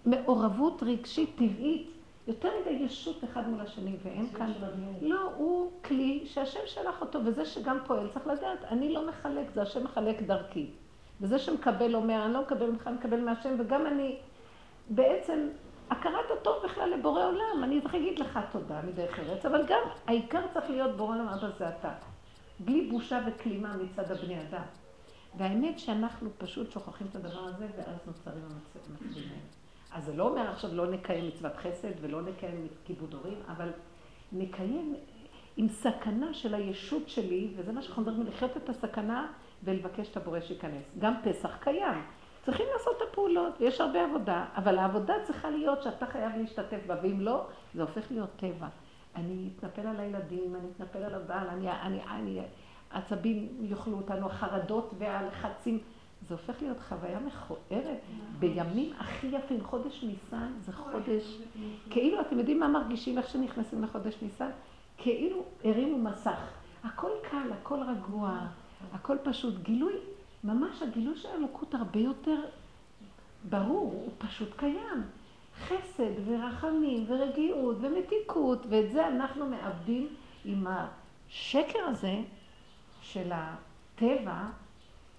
מעורבות 0.05 0.83
רגשית 0.83 1.29
טבעית, 1.35 1.92
יותר 2.27 2.49
מדי 2.61 2.69
ישות 2.69 3.23
אחד 3.23 3.49
מול 3.49 3.61
השני, 3.61 3.95
ואין 4.03 4.27
כאן... 4.27 4.51
לא, 5.01 5.21
הוא 5.37 5.71
כלי 5.83 6.23
שהשם 6.25 6.59
שלח 6.65 7.01
אותו, 7.01 7.19
וזה 7.25 7.45
שגם 7.45 7.77
פועל, 7.87 8.07
צריך 8.13 8.27
לדעת, 8.27 8.63
אני 8.63 8.93
לא 8.93 9.07
מחלק, 9.07 9.49
זה 9.53 9.61
השם 9.61 9.83
מחלק 9.83 10.21
דרכי. 10.21 10.69
וזה 11.21 11.39
שמקבל 11.39 11.95
אומר, 11.95 12.25
אני 12.25 12.33
לא 12.33 12.41
מקבל 12.41 12.69
ממך, 12.69 12.87
אני 12.87 12.95
מקבל 12.95 13.21
מהשם, 13.21 13.55
וגם 13.59 13.87
אני, 13.87 14.17
בעצם, 14.89 15.49
הכרת 15.89 16.31
הטוב 16.39 16.55
בכלל 16.63 16.89
לבורא 16.89 17.25
עולם, 17.25 17.63
אני 17.63 17.81
צריך 17.81 17.93
להגיד 17.93 18.19
לך 18.19 18.39
תודה 18.51 18.81
מדרך 18.81 19.19
ארץ, 19.19 19.45
אבל 19.45 19.65
גם 19.67 19.81
העיקר 20.07 20.41
צריך 20.53 20.69
להיות 20.69 20.97
בורא 20.97 21.15
עולם, 21.15 21.27
אבא 21.27 21.49
זה 21.57 21.69
אתה. 21.69 21.93
בלי 22.59 22.89
בושה 22.91 23.19
וכלימה 23.27 23.75
מצד 23.77 24.11
הבני 24.11 24.41
אדם. 24.41 24.63
והאמת 25.37 25.79
שאנחנו 25.79 26.29
פשוט 26.37 26.71
שוכחים 26.71 27.07
את 27.07 27.15
הדבר 27.15 27.39
הזה, 27.39 27.67
ואז 27.77 27.97
נוצרים 28.07 28.43
המצבים 28.43 28.97
האלה. 29.01 29.62
אז 29.93 30.05
זה 30.05 30.15
לא 30.15 30.27
אומר 30.27 30.49
עכשיו 30.51 30.75
לא 30.75 30.91
נקיים 30.91 31.27
מצוות 31.27 31.55
חסד 31.55 31.91
ולא 32.01 32.21
נקיים 32.21 32.67
כיבוד 32.85 33.13
הורים, 33.13 33.37
אבל 33.47 33.69
נקיים 34.31 34.95
עם 35.57 35.69
סכנה 35.69 36.33
של 36.33 36.53
הישות 36.53 37.09
שלי, 37.09 37.53
וזה 37.55 37.71
מה 37.71 37.81
שאנחנו 37.81 38.01
מדברים, 38.01 38.27
לחיות 38.27 38.57
את 38.57 38.69
הסכנה 38.69 39.31
ולבקש 39.63 40.09
את 40.09 40.17
הבורא 40.17 40.39
שייכנס. 40.39 40.83
גם 40.99 41.13
פסח 41.23 41.57
קיים. 41.59 42.01
צריכים 42.45 42.65
לעשות 42.73 42.93
את 42.97 43.07
הפעולות, 43.11 43.61
ויש 43.61 43.81
הרבה 43.81 44.03
עבודה, 44.05 44.45
אבל 44.55 44.77
העבודה 44.77 45.13
צריכה 45.23 45.49
להיות 45.49 45.83
שאתה 45.83 46.05
חייב 46.05 46.31
להשתתף 46.37 46.79
בה, 46.87 46.95
ואם 47.03 47.21
לא, 47.21 47.45
זה 47.73 47.81
הופך 47.81 48.11
להיות 48.11 48.29
טבע. 48.35 48.67
אני 49.15 49.49
אתנפל 49.57 49.87
על 49.87 49.99
הילדים, 49.99 50.55
אני 50.55 50.67
אתנפל 50.75 51.03
על 51.03 51.15
הבעל, 51.15 51.47
אני, 51.47 51.71
אני, 51.71 51.99
אני, 52.03 52.41
עצבים 52.91 53.57
יאכלו 53.61 53.97
אותנו, 53.97 54.25
החרדות 54.25 54.93
והלחצים. 54.97 55.79
זה 56.27 56.33
הופך 56.33 56.61
להיות 56.61 56.79
חוויה 56.79 57.19
מכוערת. 57.19 57.99
בימים 58.39 58.93
הכי 58.97 59.27
יפים, 59.27 59.63
חודש 59.63 60.03
ניסן 60.03 60.51
זה 60.61 60.73
חודש, 60.73 61.37
כאילו, 61.89 62.21
אתם 62.21 62.39
יודעים 62.39 62.59
מה 62.59 62.67
מרגישים 62.67 63.17
איך 63.17 63.29
שנכנסים 63.29 63.83
לחודש 63.83 64.15
ניסן? 64.21 64.49
כאילו 64.97 65.43
הרימו 65.63 65.97
מסך. 65.97 66.39
הכל 66.83 67.09
קל, 67.31 67.51
הכל 67.61 67.79
רגוע, 67.83 68.39
הכל 68.93 69.17
פשוט. 69.23 69.53
גילוי, 69.63 69.93
ממש 70.43 70.81
הגילוי 70.81 71.17
של 71.17 71.29
אלוקות 71.37 71.75
הרבה 71.75 71.99
יותר 71.99 72.39
ברור, 73.49 73.91
הוא 73.91 74.11
פשוט 74.17 74.49
קיים. 74.57 75.03
חסד 75.59 76.27
ורחמים 76.27 77.05
ורגיעות 77.07 77.77
ומתיקות, 77.81 78.65
ואת 78.69 78.91
זה 78.91 79.07
אנחנו 79.07 79.49
מאבדים 79.49 80.07
עם 80.45 80.67
השקר 80.67 81.79
הזה 81.79 82.15
של 83.01 83.31
הטבע, 83.33 84.43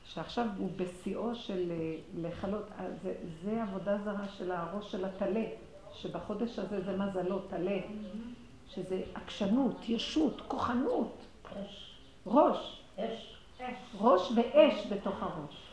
שעכשיו 0.04 0.46
הוא 0.58 0.70
בשיאו 0.76 1.34
של 1.34 1.72
לכלות, 2.14 2.62
זה, 3.02 3.14
זה 3.44 3.62
עבודה 3.62 3.98
זרה 3.98 4.28
של 4.28 4.52
הראש 4.52 4.92
של 4.92 5.04
הטלה, 5.04 5.44
שבחודש 5.92 6.58
הזה 6.58 6.80
זה 6.80 6.96
מזלו, 6.96 7.38
טלה, 7.38 7.80
שזה 8.68 9.02
עקשנות, 9.14 9.88
ישות, 9.88 10.40
כוחנות, 10.48 11.14
ראש, 12.26 12.82
ראש 14.00 14.32
ואש 14.36 14.86
בתוך 14.92 15.22
הראש. 15.22 15.64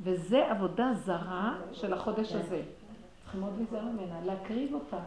וזה 0.00 0.50
עבודה 0.50 0.94
זרה 0.94 1.58
של 1.72 1.92
החודש 1.92 2.32
הזה. 2.32 2.62
צריכים 3.22 3.40
מאוד 3.40 3.52
להיזהר 3.56 3.84
ממנה, 3.84 4.20
להקריב 4.24 4.74
אותה. 4.74 4.98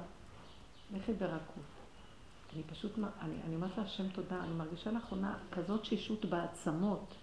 לכי 0.93 1.13
ברכות. 1.13 1.63
אני 2.53 2.63
פשוט, 2.63 2.91
אני, 2.97 3.35
אני 3.47 3.55
אומרת 3.55 3.77
להשם 3.77 4.09
תודה, 4.09 4.39
אני 4.43 4.53
מרגישה 4.53 4.91
לאחרונה 4.91 5.37
כזאת 5.51 5.85
שישות 5.85 6.25
בעצמות. 6.25 7.15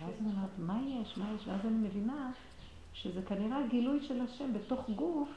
ואז 0.00 0.14
אני 0.20 0.28
אומרת, 0.32 0.50
מה 0.58 0.80
יש, 0.86 1.18
מה 1.18 1.32
יש? 1.34 1.48
ואז 1.48 1.60
אני 1.66 1.88
מבינה 1.88 2.30
שזה 2.92 3.22
כנראה 3.22 3.64
הגילוי 3.64 4.02
של 4.02 4.20
השם 4.20 4.52
בתוך 4.52 4.90
גוף, 4.90 5.28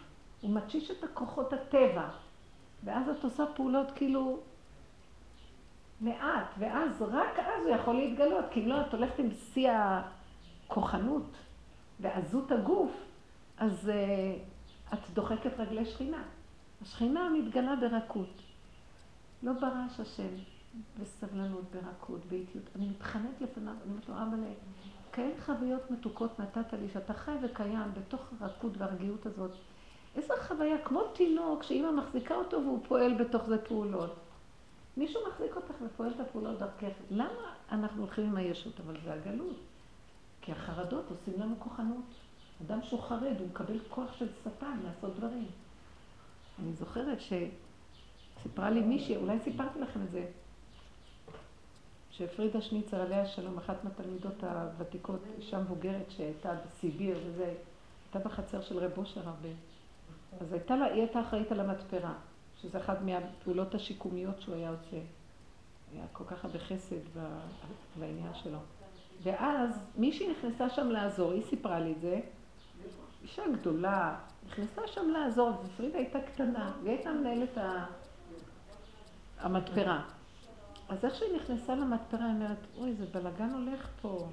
הוא 0.41 0.55
מתשיש 0.55 0.91
את 0.91 1.03
הכוחות 1.03 1.53
הטבע. 1.53 2.09
ואז 2.83 3.09
את 3.09 3.23
עושה 3.23 3.43
פעולות 3.55 3.91
כאילו 3.91 4.39
מעט, 6.01 6.47
ואז, 6.59 7.01
רק 7.01 7.39
אז 7.39 7.65
הוא 7.65 7.75
יכול 7.75 7.95
להתגלות, 7.95 8.45
כי 8.51 8.59
אם 8.59 8.67
לא, 8.67 8.81
את 8.81 8.93
הולכת 8.93 9.19
עם 9.19 9.29
שיא 9.53 9.71
הכוחנות 10.67 11.31
ועזות 11.99 12.51
הגוף, 12.51 12.91
אז 13.57 13.91
uh, 13.91 14.93
את 14.93 15.09
דוחקת 15.13 15.59
רגלי 15.59 15.85
שכינה. 15.85 16.23
השכינה 16.81 17.29
מתגלה 17.29 17.75
ברכות. 17.75 18.41
לא 19.43 19.53
ברש 19.53 19.99
השם. 19.99 20.52
בסבלנות, 20.99 21.63
ברכות, 21.71 22.25
באיטיות. 22.25 22.63
אני 22.75 22.89
מתחננת 22.89 23.41
לפניו, 23.41 23.73
אני 23.83 23.91
אומרת 23.91 24.09
לו, 24.09 24.15
אבא, 24.15 24.37
כאלה 25.11 25.33
חוויות 25.45 25.91
מתוקות 25.91 26.39
נתת 26.39 26.73
לי, 26.73 26.89
שאתה 26.93 27.13
חי 27.13 27.31
וקיים 27.43 27.93
בתוך 27.93 28.21
הרכות 28.39 28.77
והרגיעות 28.77 29.25
הזאת. 29.25 29.51
איזו 30.15 30.33
חוויה, 30.47 30.77
כמו 30.85 31.03
תינוק, 31.13 31.63
שאימא 31.63 31.91
מחזיקה 31.91 32.35
אותו 32.35 32.61
והוא 32.63 32.79
פועל 32.87 33.23
בתוך 33.23 33.45
זה 33.45 33.65
פעולות. 33.65 34.15
מישהו 34.97 35.21
מחזיק 35.29 35.55
אותך 35.55 35.73
ופועל 35.85 36.11
את 36.11 36.19
הפעולות 36.19 36.59
דרכך. 36.59 36.93
למה 37.11 37.53
אנחנו 37.71 38.01
הולכים 38.01 38.25
עם 38.25 38.35
הישות? 38.35 38.79
אבל 38.79 38.97
זה 39.03 39.13
הגלות. 39.13 39.57
כי 40.41 40.51
החרדות 40.51 41.05
עושים 41.09 41.41
לנו 41.41 41.55
כוחנות. 41.59 42.05
אדם 42.65 42.79
שהוא 42.81 43.01
חרד, 43.01 43.35
הוא 43.39 43.47
מקבל 43.47 43.79
כוח 43.89 44.13
של 44.13 44.27
שטן 44.43 44.79
לעשות 44.83 45.15
דברים. 45.15 45.47
אני 46.59 46.73
זוכרת 46.73 47.17
שסיפרה 47.21 48.69
לי 48.69 48.81
מישהי, 48.81 49.17
אולי 49.17 49.39
סיפרתי 49.43 49.79
לכם 49.79 50.01
את 50.03 50.11
זה, 50.11 50.25
שפרידה 52.17 52.61
שניצר 52.61 53.01
עליה 53.01 53.21
השלום, 53.21 53.57
אחת 53.57 53.83
מהתלמידות 53.83 54.43
הוותיקות, 54.43 55.19
אישה 55.37 55.59
מבוגרת 55.59 56.11
שהייתה 56.11 56.53
בסיביר 56.65 57.19
וזה, 57.25 57.53
הייתה 58.05 58.29
בחצר 58.29 58.61
של 58.61 58.77
רב 58.77 58.97
אושר 58.97 59.21
הרבה. 59.29 59.49
אז 60.41 60.53
הייתה 60.53 60.75
לה, 60.75 60.85
היא 60.85 61.01
הייתה 61.01 61.21
אחראית 61.21 61.51
על 61.51 61.59
המתפרה, 61.59 62.13
שזה 62.61 62.77
אחת 62.77 62.97
מהפעולות 63.01 63.75
השיקומיות 63.75 64.41
שהוא 64.41 64.55
היה 64.55 64.69
עושה. 64.69 64.97
היה 65.93 66.05
כל 66.11 66.23
כך 66.27 66.45
הרבה 66.45 66.59
חסד 66.59 67.19
בעניין 67.99 68.33
שלו. 68.33 68.59
ואז 69.23 69.79
מישהי 69.95 70.31
נכנסה 70.31 70.69
שם 70.69 70.89
לעזור, 70.89 71.31
היא 71.31 71.43
סיפרה 71.43 71.79
לי 71.79 71.91
את 71.91 72.01
זה, 72.01 72.19
אישה 73.23 73.43
גדולה, 73.53 74.15
נכנסה 74.47 74.81
שם 74.87 75.09
לעזור, 75.09 75.51
ופרידה 75.65 75.97
הייתה 75.97 76.19
קטנה, 76.21 76.71
והיא 76.83 76.95
הייתה 76.95 77.11
מנהלת 77.11 77.57
המתפרה. 79.39 80.03
אז 80.93 81.05
איך 81.05 81.15
שהיא 81.15 81.35
נכנסה 81.35 81.75
למתפרה, 81.75 82.25
היא 82.25 82.33
אומרת, 82.33 82.57
אוי, 82.77 82.89
איזה 82.89 83.05
בלאגן 83.05 83.49
הולך 83.49 83.87
פה. 84.01 84.27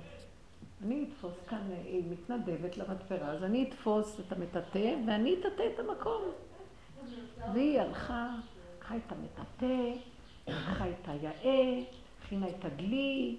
אני 0.85 1.05
אתפוס 1.09 1.35
כאן, 1.49 1.71
היא 1.85 2.03
מתנדבת 2.11 2.77
למתפרה, 2.77 3.29
אז 3.29 3.45
אני 3.45 3.69
אתפוס 3.69 4.21
את 4.21 4.33
המטאטא 4.33 4.95
ואני 5.07 5.35
אטאטא 5.41 5.63
את 5.75 5.79
המקום. 5.79 6.23
והיא 7.53 7.81
הלכה, 7.81 8.29
לקחה 8.79 8.97
את 8.97 9.13
המטאטא, 9.13 9.99
לקחה 10.49 10.89
את 10.89 11.09
היאה, 11.09 11.83
הכינה 12.23 12.49
את 12.49 12.65
הדלי, 12.65 13.37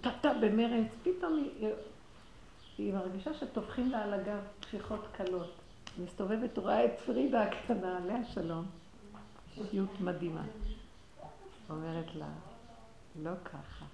טאטא 0.00 0.32
במרץ, 0.40 0.86
פתאום 1.02 1.44
היא, 1.60 1.68
היא 2.78 2.94
מרגישה 2.94 3.34
שטובחים 3.34 3.90
לה 3.90 4.04
על 4.04 4.14
הגב 4.14 4.40
טפיחות 4.60 5.06
קלות. 5.16 5.52
מסתובבת, 6.04 6.58
רואה 6.58 6.84
את 6.84 7.00
פרידה 7.06 7.42
הקטנה, 7.42 7.96
עליה 7.96 8.24
שלום, 8.24 8.64
אישיות 9.56 10.00
מדהימה. 10.00 10.42
אומרת 11.70 12.14
לה, 12.14 12.28
לא 13.22 13.30
ככה, 13.44 13.84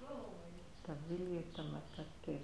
תביא 0.81 1.17
לי 1.19 1.39
את 1.39 1.59
המטאטא. 1.59 2.37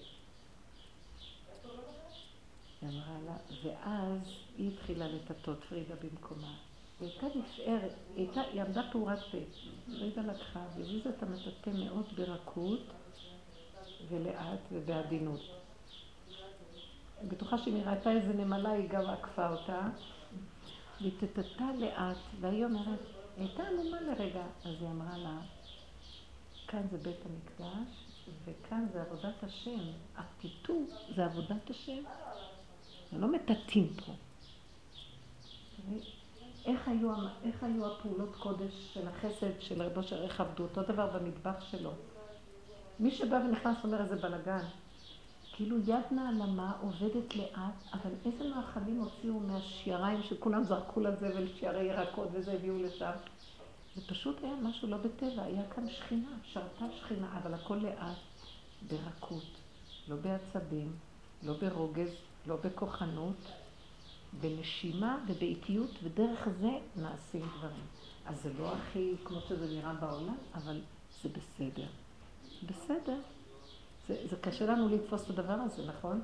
היא 2.82 2.90
אמרה 2.90 3.18
לה, 3.26 3.38
ואז 3.64 4.22
היא 4.58 4.72
התחילה 4.74 5.08
לטטות 5.08 5.64
פרידה 5.70 5.96
במקומה. 5.96 6.56
היא 7.00 7.10
הייתה 7.10 7.28
נשארת, 7.40 7.92
היא, 8.16 8.62
עמדה 8.62 8.82
פעורת 8.92 9.20
פה. 9.32 9.38
פרידה 9.86 10.22
לקחה 10.22 10.66
והזיזה 10.78 11.10
את 11.10 11.24
המטאטא 11.24 11.70
מאוד 11.70 12.06
ברכות 12.16 12.80
ולאט 14.10 14.60
ובעדינות. 14.72 15.42
בטוחה 17.28 17.58
שאם 17.58 17.76
היא 17.76 17.84
ראתה 17.84 18.12
איזה 18.12 18.34
נמלה, 18.34 18.72
היא 18.72 18.90
גם 18.90 19.06
עקפה 19.06 19.50
אותה. 19.50 19.90
והיא 21.02 21.12
טטטה 21.20 21.66
לאט, 21.80 22.18
והיא 22.40 22.66
אומרת, 22.66 23.00
הייתה 23.38 23.64
עמומה 23.64 24.02
לרגע, 24.02 24.44
אז 24.66 24.76
היא 24.80 24.90
אמרה 24.90 25.18
לה, 25.18 25.40
כאן 26.68 26.82
זה 26.92 26.98
בית 26.98 27.20
המקדש, 27.26 28.08
וכאן 28.46 28.86
זה 28.94 29.02
עבודת 29.02 29.44
השם. 29.44 29.80
הטיטו 30.16 30.74
זה 31.16 31.26
עבודת 31.26 31.70
השם. 31.70 32.04
זה 33.12 33.18
לא 33.18 33.32
מטאטאים 33.32 33.94
פה. 34.06 34.14
איך 36.66 36.88
היו, 36.88 37.12
איך 37.44 37.64
היו 37.64 37.86
הפעולות 37.88 38.36
קודש 38.36 38.94
של 38.94 39.08
החסד 39.08 39.60
של 39.60 39.82
רבו 39.82 40.02
איך 40.12 40.42
עבדו? 40.42 40.64
אותו 40.64 40.84
דבר 40.84 41.20
במטבח 41.20 41.62
שלו. 41.72 41.92
מי 43.00 43.12
שבא 43.12 43.36
ונכנס 43.36 43.78
אומר 43.84 44.02
איזה 44.02 44.16
בלאגן. 44.16 44.64
כאילו 45.58 45.78
יד 45.78 46.06
נעלמה 46.12 46.72
עובדת 46.82 47.36
לאט, 47.36 47.94
אבל 47.94 48.12
איזה 48.26 48.44
מאכלים 48.56 49.02
הוציאו 49.02 49.40
מהשייריים 49.40 50.24
שכולם 50.24 50.64
זרקו 50.64 51.00
לזבל, 51.00 51.48
שיירי 51.60 51.84
ירקות 51.84 52.28
וזה 52.32 52.54
הביאו 52.54 52.78
לשם. 52.78 53.12
זה 53.96 54.02
פשוט 54.08 54.44
היה 54.44 54.56
משהו 54.56 54.88
לא 54.88 54.98
בטבע, 54.98 55.44
היה 55.44 55.64
כאן 55.76 55.90
שכינה, 55.90 56.30
שרתה 56.44 56.86
שכינה, 57.00 57.38
אבל 57.38 57.54
הכל 57.54 57.76
לאט, 57.76 58.18
ברכות, 58.88 59.44
לא 60.08 60.16
בעצבים, 60.16 60.96
לא 61.44 61.54
ברוגז, 61.54 62.16
לא 62.48 62.56
בכוחנות, 62.64 63.52
בנשימה 64.42 65.18
ובאיטיות, 65.28 65.92
ודרך 66.04 66.48
זה 66.60 66.72
נעשים 66.96 67.42
דברים. 67.58 67.86
אז 68.26 68.42
זה 68.44 68.50
לא 68.60 68.74
הכי 68.76 69.16
כמו 69.24 69.42
שזה 69.42 69.76
נראה 69.76 69.94
בעולם, 69.94 70.38
אבל 70.56 70.82
זה 71.24 71.30
בסדר. 71.30 71.88
בסדר. 72.64 73.18
זה, 74.08 74.28
זה 74.30 74.36
קשה 74.36 74.66
לנו 74.66 74.90
לתפוס 74.90 75.24
את 75.26 75.30
הדבר 75.30 75.54
הזה, 75.54 75.86
נכון? 75.86 76.22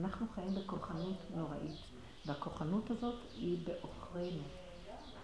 אנחנו 0.00 0.26
חיים 0.34 0.54
בכוחנות 0.54 1.16
נוראית, 1.36 1.76
והכוחנות 2.26 2.90
הזאת 2.90 3.14
היא 3.34 3.66
בעוכרינו. 3.66 4.42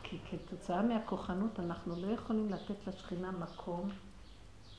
כי 0.02 0.18
כתוצאה 0.30 0.82
מהכוחנות 0.82 1.60
אנחנו 1.60 2.02
לא 2.02 2.06
יכולים 2.12 2.48
לתת 2.50 2.86
לשכינה 2.86 3.30
מקום 3.30 3.88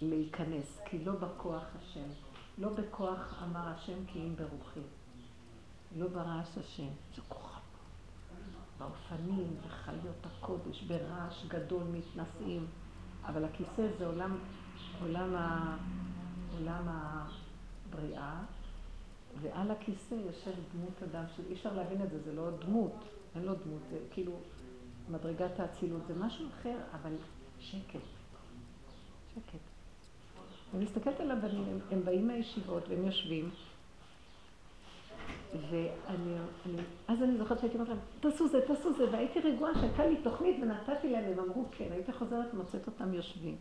להיכנס, 0.02 0.80
כי 0.86 1.06
לא 1.06 1.14
בכוח 1.14 1.64
השם, 1.76 2.10
לא 2.58 2.70
בכוח 2.70 3.44
אמר 3.44 3.68
השם 3.68 4.06
כי 4.08 4.20
אם 4.20 4.36
ברוחי, 4.36 4.80
לא 5.98 6.08
ברעש 6.08 6.58
השם, 6.58 6.88
זה 7.16 7.22
כוחנות. 7.28 7.60
באופנים, 8.78 9.58
בחיות 9.68 10.26
הקודש, 10.26 10.82
ברעש 10.82 11.46
גדול 11.48 11.84
מתנשאים, 11.84 12.68
אבל 13.26 13.46
הכיסא 13.46 13.88
זה 13.98 14.08
עולם, 14.08 14.38
עולם 15.02 15.36
עולם 16.60 16.84
הבריאה, 16.88 18.40
ועל 19.42 19.72
הכיסא 19.72 20.16
יושב 20.16 20.52
דמות 20.74 21.04
אדם, 21.04 21.24
שאי 21.36 21.54
אפשר 21.54 21.74
להבין 21.74 22.02
את 22.02 22.10
זה, 22.10 22.20
זה 22.20 22.34
לא 22.34 22.50
דמות, 22.66 23.04
אין 23.36 23.44
לו 23.44 23.54
דמות, 23.56 23.82
זה 23.90 23.98
כאילו 24.12 24.32
מדרגת 25.10 25.60
האצילות, 25.60 26.02
זה 26.08 26.14
משהו 26.16 26.46
אחר, 26.60 26.78
אבל 26.94 27.12
שקט. 27.60 28.00
שקט. 29.36 29.60
אני 30.74 30.84
מסתכלת 30.84 31.20
על 31.20 31.32
הבנים, 31.32 31.64
הם, 31.64 31.80
הם 31.92 32.06
באים 32.06 32.28
מהישיבות 32.28 32.84
והם 32.90 33.06
יושבים, 33.06 33.50
ואני, 35.70 36.36
אני, 36.66 36.82
אז 37.08 37.24
אני 37.24 37.38
זוכרת 37.38 37.60
שהייתי 37.60 37.76
אומרת 37.76 37.90
להם, 37.90 38.00
תעשו 38.20 38.48
זה, 38.48 38.62
תעשו 38.68 38.94
זה, 38.94 39.12
והייתי 39.12 39.40
רגועה 39.40 39.74
שהייתה 39.74 40.06
לי 40.06 40.18
תוכנית 40.24 40.58
ונתתי 40.62 41.10
להם, 41.10 41.24
הם 41.32 41.40
אמרו 41.40 41.66
כן, 41.72 41.88
הייתי 41.92 42.14
חוזרת 42.14 42.54
ומוצאת 42.54 42.88
אותם 42.88 43.14
יושבים. 43.14 43.56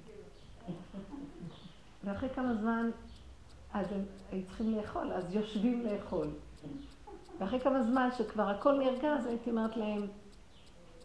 ואחרי 2.08 2.28
כמה 2.28 2.54
זמן, 2.54 2.90
אז 3.74 3.92
הם, 3.92 4.00
הם 4.32 4.42
צריכים 4.42 4.74
לאכול, 4.74 5.12
אז 5.12 5.34
יושבים 5.34 5.86
לאכול. 5.86 6.26
ואחרי 7.38 7.60
כמה 7.60 7.82
זמן 7.82 8.08
שכבר 8.18 8.48
הכל 8.48 8.78
נרגע, 8.78 9.12
אז 9.12 9.26
הייתי 9.26 9.50
אומרת 9.50 9.76
להם, 9.76 10.06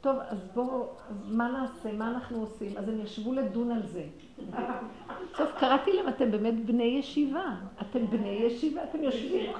טוב, 0.02 0.16
אז 0.28 0.38
בואו, 0.54 0.90
מה 1.26 1.52
נעשה, 1.52 1.94
מה 1.94 2.08
אנחנו 2.08 2.40
עושים? 2.42 2.78
אז 2.78 2.90
הם 2.90 3.00
ישבו 3.00 3.34
לדון 3.34 3.72
על 3.72 3.82
זה. 3.88 4.04
בסוף 5.34 5.52
קראתי 5.60 5.94
להם, 5.94 6.08
אתם 6.10 6.32
באמת 6.32 6.66
בני 6.66 6.84
ישיבה. 6.84 7.56
אתם 7.82 8.08
בני 8.08 8.30
ישיבה, 8.30 8.84
אתם 8.84 9.04
יושבים. 9.04 9.54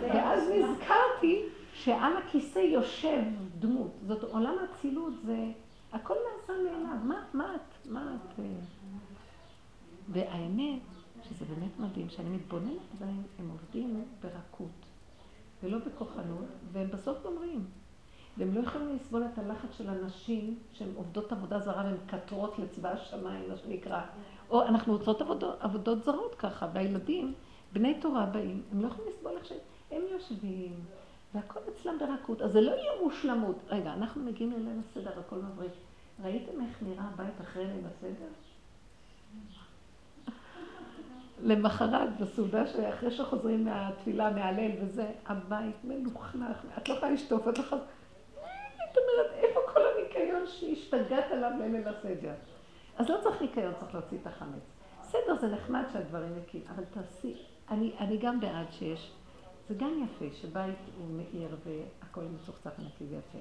ואז 0.00 0.50
נזכרתי 0.50 1.42
שעל 1.74 2.16
הכיסא 2.16 2.58
יושב 2.58 3.22
דמות. 3.58 3.90
זאת 4.06 4.22
עולם 4.22 4.54
האצילות, 4.58 5.12
זה... 5.24 5.36
הכל 5.92 6.14
נעשה 6.14 6.52
מאליו. 6.62 6.98
מה 7.32 7.54
את? 7.54 7.90
מה 7.90 8.14
את? 8.14 8.40
והאמת, 10.08 10.80
שזה 11.22 11.44
באמת 11.44 11.78
מדהים, 11.78 12.08
שאני 12.08 12.30
מתבוננת 12.30 12.94
בהם, 13.00 13.22
הם 13.38 13.50
עובדים 13.50 14.04
ברכות 14.22 14.86
ולא 15.62 15.78
בכוחנות, 15.78 16.46
והם 16.72 16.90
בסוף 16.90 17.22
גומרים. 17.22 17.64
והם 18.36 18.54
לא 18.54 18.60
יכולים 18.60 18.96
לסבול 18.96 19.24
את 19.24 19.38
הלחץ 19.38 19.68
של 19.78 19.88
הנשים 19.88 20.58
שהן 20.72 20.88
עובדות 20.94 21.32
עבודה 21.32 21.58
זרה 21.58 21.84
והן 21.84 21.96
קטרות 22.06 22.58
לצבא 22.58 22.88
השמיים, 22.88 23.48
מה 23.48 23.56
שנקרא. 23.56 24.00
או 24.50 24.62
אנחנו 24.62 24.92
עושות 24.92 25.20
עבודות, 25.20 25.60
עבודות 25.60 26.04
זרות 26.04 26.34
ככה, 26.34 26.68
והילדים, 26.74 27.34
בני 27.72 28.00
תורה 28.00 28.26
באים, 28.26 28.62
הם 28.72 28.82
לא 28.82 28.86
יכולים 28.86 29.12
לסבול 29.12 29.32
איך 29.36 29.46
שהם 29.46 30.02
יושבים, 30.12 30.74
והכל 31.34 31.60
אצלם 31.68 31.98
ברכות. 31.98 32.42
אז 32.42 32.52
זה 32.52 32.60
לא 32.60 32.70
יהיה 32.70 32.90
מושלמות. 33.02 33.56
רגע, 33.68 33.92
אנחנו 33.92 34.22
מגיעים 34.22 34.52
לליל 34.52 34.78
הסדר, 34.78 35.18
הכל 35.20 35.36
מבריק. 35.36 35.72
ראיתם 36.22 36.60
איך 36.60 36.82
נראה 36.82 37.04
הבית 37.04 37.40
אחרי 37.40 37.64
ליל 37.64 37.86
הסדר? 37.86 38.28
למחרת, 41.42 42.20
בסעודה 42.20 42.66
שאחרי 42.66 43.10
שחוזרים 43.10 43.64
מהתפילה, 43.64 44.30
מהלל 44.30 44.70
וזה, 44.80 45.10
הבית 45.26 45.76
מלוכלך, 45.84 46.64
את 46.78 46.88
לא 46.88 46.94
יכולה 46.94 47.12
לשטוף, 47.12 47.48
את 47.48 47.58
לא 47.58 47.64
יכולה... 47.64 47.82
את 48.90 48.96
אומרת, 48.96 49.32
איפה 49.32 49.60
כל 49.72 49.80
הניקיון? 49.80 50.06
ניקיון 50.26 50.46
שהשתגעת 50.46 51.30
עליו 51.30 51.50
ליל 51.60 51.88
הסדר. 51.88 52.34
אז 52.98 53.08
לא 53.08 53.16
צריך 53.22 53.42
ניקיון, 53.42 53.74
צריך 53.78 53.94
להוציא 53.94 54.18
את 54.22 54.26
החמץ. 54.26 54.62
בסדר, 55.00 55.40
זה 55.40 55.46
נחמד 55.46 55.84
שהדברים 55.92 56.36
נקיים, 56.38 56.64
אבל 56.74 56.84
תעשי, 56.84 57.46
אני, 57.70 57.92
אני 57.98 58.16
גם 58.16 58.40
בעד 58.40 58.66
שיש, 58.70 59.12
זה 59.68 59.74
גם 59.74 60.04
יפה 60.04 60.36
שבית 60.36 60.78
הוא 60.98 61.06
מאיר 61.10 61.56
והכל 61.64 62.20
מצוחצח 62.20 62.70
ונקי 62.78 63.04
ויפה, 63.04 63.38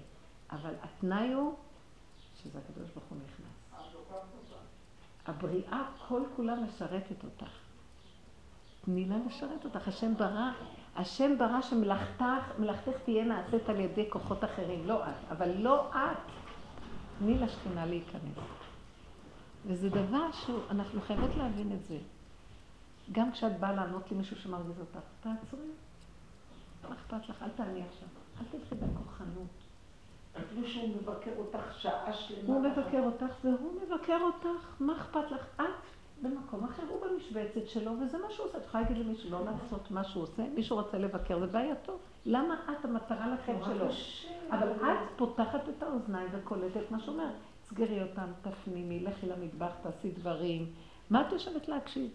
אבל 0.52 0.74
התנאי 0.82 1.34
הוא 1.34 1.54
שזה 2.36 2.60
הקדוש 2.60 2.90
ברוך 2.90 3.06
הוא 3.10 3.18
נכנס. 3.26 3.82
הבריאה 5.26 5.84
כל 6.08 6.22
כולה 6.36 6.56
משרתת 6.56 7.24
אותך. 7.24 7.65
תני 8.86 9.06
לה 9.06 9.16
לשרת 9.28 9.66
אותך. 9.66 9.88
השם 9.88 10.16
ברא, 10.16 10.52
השם 10.96 11.38
ברא 11.38 11.62
שמלאכתך, 11.62 12.60
מלאכתך 12.60 12.98
תהיה 13.04 13.24
נעשית 13.24 13.70
על 13.70 13.80
ידי 13.80 14.08
כוחות 14.10 14.44
אחרים, 14.44 14.88
לא 14.88 15.04
את, 15.04 15.32
אבל 15.32 15.50
לא 15.58 15.90
את. 15.90 16.18
תני 17.20 17.38
לשכינה 17.38 17.86
להיכנס. 17.86 18.38
וזה 19.66 19.90
דבר 19.90 20.32
שאנחנו 20.32 21.02
חייבות 21.02 21.36
להבין 21.38 21.72
את 21.72 21.86
זה. 21.86 21.98
גם 23.12 23.32
כשאת 23.32 23.60
באה 23.60 23.74
לענות 23.74 24.12
למישהו 24.12 24.36
שמרגיז 24.38 24.80
אותך, 24.80 25.00
תעצרי. 25.22 25.70
מה 26.90 26.96
אכפת 26.96 27.30
לך? 27.30 27.44
אל 27.44 27.50
תעני 27.50 27.84
עכשיו. 27.84 28.08
אל 28.40 28.46
תלכי 28.52 28.76
בכוחנות. 28.76 29.48
אפילו 30.38 30.68
שהוא 30.68 30.90
מבקר 30.90 31.32
אותך 31.38 31.80
שעה 31.80 32.14
שלמה. 32.14 32.54
הוא 32.54 32.62
מבקר 32.62 33.02
אותך 33.04 33.36
והוא 33.44 33.82
מבקר 33.82 34.18
אותך, 34.22 34.66
מה 34.80 34.98
אכפת 34.98 35.32
לך? 35.32 35.46
את 35.56 35.95
במקום 36.22 36.64
אחר, 36.64 36.84
הוא 36.90 37.00
במשבצת 37.02 37.68
שלו, 37.68 37.92
וזה 38.02 38.18
מה 38.18 38.32
שהוא 38.32 38.46
עושה. 38.46 38.58
את 38.58 38.64
יכולה 38.66 38.84
להגיד 38.84 39.06
למישהו 39.06 39.32
לא 39.32 39.46
לעשות 39.46 39.92
מה 39.92 40.04
שהוא 40.04 40.24
עושה? 40.24 40.44
מישהו 40.56 40.78
רוצה 40.78 40.98
לבקר, 40.98 41.40
זה 41.40 41.48
בעייתו. 41.48 41.98
למה 42.26 42.56
את 42.72 42.86
המטרה 42.86 43.28
לחטא 43.28 43.66
שלו? 43.66 43.86
אבל 44.52 44.72
את 44.72 44.98
פותחת 45.16 45.70
את 45.70 45.84
האוזניים 45.84 46.28
וקולטת 46.32 46.92
מה 46.92 47.00
שאומר. 47.00 47.30
סגרי 47.64 48.04
אותם, 48.04 48.28
תפנימי, 48.42 49.00
לכי 49.00 49.28
למטבח, 49.28 49.72
תעשי 49.84 50.12
דברים. 50.12 50.66
מה 51.10 51.22
את 51.22 51.32
יושבת 51.32 51.68
להקשיב? 51.68 52.10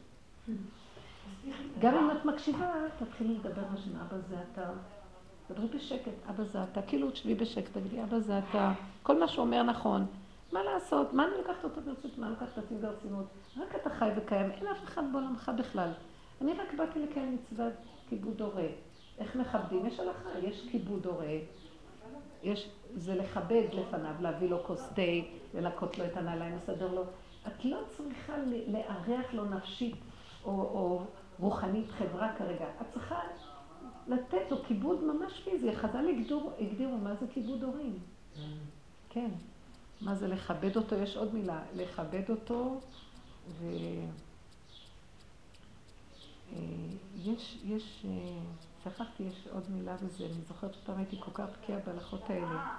גם 1.80 1.94
אם 1.94 2.10
את 2.10 2.24
מקשיבה, 2.24 2.72
תתחילי 2.98 3.34
לדבר 3.34 3.62
בשם 3.74 3.96
אבא 3.96 4.16
זה 4.28 4.36
אתה. 4.52 4.70
דברי 5.50 5.66
בשקט, 5.66 6.12
אבא 6.30 6.44
זה 6.44 6.62
אתה. 6.62 6.82
כאילו 6.82 7.10
תשבי 7.10 7.34
בשקט, 7.34 7.72
תגידי, 7.72 8.02
אבא 8.02 8.18
זה 8.18 8.38
אתה. 8.38 8.72
כל 9.02 9.20
מה 9.20 9.28
שהוא 9.28 9.44
אומר 9.44 9.62
נכון. 9.62 10.06
מה 10.52 10.62
לעשות? 10.62 11.12
מה 11.12 11.26
אני 11.26 11.32
לוקחת 11.38 11.64
אותו 11.64 11.80
ברצינות? 11.80 12.18
מה 12.18 12.26
אני 12.26 12.34
לוקחת 12.40 12.58
אותי 12.58 12.74
ברצינות? 12.74 13.26
רק 13.56 13.74
אתה 13.74 13.90
חי 13.90 14.10
וקיים, 14.16 14.50
אין 14.50 14.66
אף 14.66 14.84
אחד 14.84 15.02
בעולמך 15.12 15.50
בכלל. 15.58 15.90
אני 16.40 16.52
רק 16.52 16.74
באתי 16.76 16.98
לקיים 16.98 17.34
מצוות 17.34 17.72
כיבוד 18.08 18.40
הורה. 18.40 18.66
איך 19.18 19.36
מכבדים? 19.36 19.86
יש 19.86 20.00
הלכה, 20.00 20.38
יש 20.38 20.68
כיבוד 20.70 21.06
הורה. 21.06 21.38
יש, 22.42 22.70
זה 22.94 23.14
לכבד 23.14 23.64
לפניו, 23.72 24.14
להביא 24.20 24.48
לו 24.48 24.64
כוס 24.64 24.88
תה, 24.94 25.02
לנקות 25.54 25.98
לו 25.98 26.04
את 26.04 26.16
הנעליים, 26.16 26.56
לסדר 26.56 26.94
לו. 26.94 27.02
את 27.46 27.64
לא 27.64 27.78
צריכה 27.88 28.32
לארח 28.66 29.34
לו 29.34 29.44
נפשית 29.44 29.96
או, 30.44 30.50
או 30.50 31.02
רוחנית 31.38 31.90
חברה 31.90 32.32
כרגע. 32.38 32.66
את 32.80 32.86
צריכה 32.92 33.20
לתת 34.06 34.50
לו 34.50 34.62
כיבוד 34.62 35.04
ממש 35.04 35.40
פיזי. 35.44 35.76
חז"ל 35.76 36.08
הגדירו, 36.08 36.50
הגדירו 36.60 36.96
מה 36.96 37.14
זה 37.14 37.26
כיבוד 37.32 37.62
הורים. 37.62 37.98
כן. 39.10 39.30
מה 40.00 40.14
זה 40.14 40.28
לכבד 40.28 40.76
אותו? 40.76 40.96
יש 40.96 41.16
עוד 41.16 41.34
מילה. 41.34 41.62
לכבד 41.76 42.30
אותו 42.30 42.80
ו... 43.48 43.66
אה, 46.52 46.58
יש, 47.16 47.58
יש, 47.64 48.06
אה, 48.08 48.40
שכחתי, 48.84 49.22
יש 49.22 49.48
עוד 49.52 49.70
מילה 49.70 49.96
בזה, 49.96 50.24
אני 50.24 50.42
זוכרת 50.48 50.74
שפעם 50.74 50.98
הייתי 50.98 51.16
כל 51.20 51.30
כך 51.34 51.46
בקיאה 51.58 51.78
בהלכות 51.78 52.30
האלה. 52.30 52.76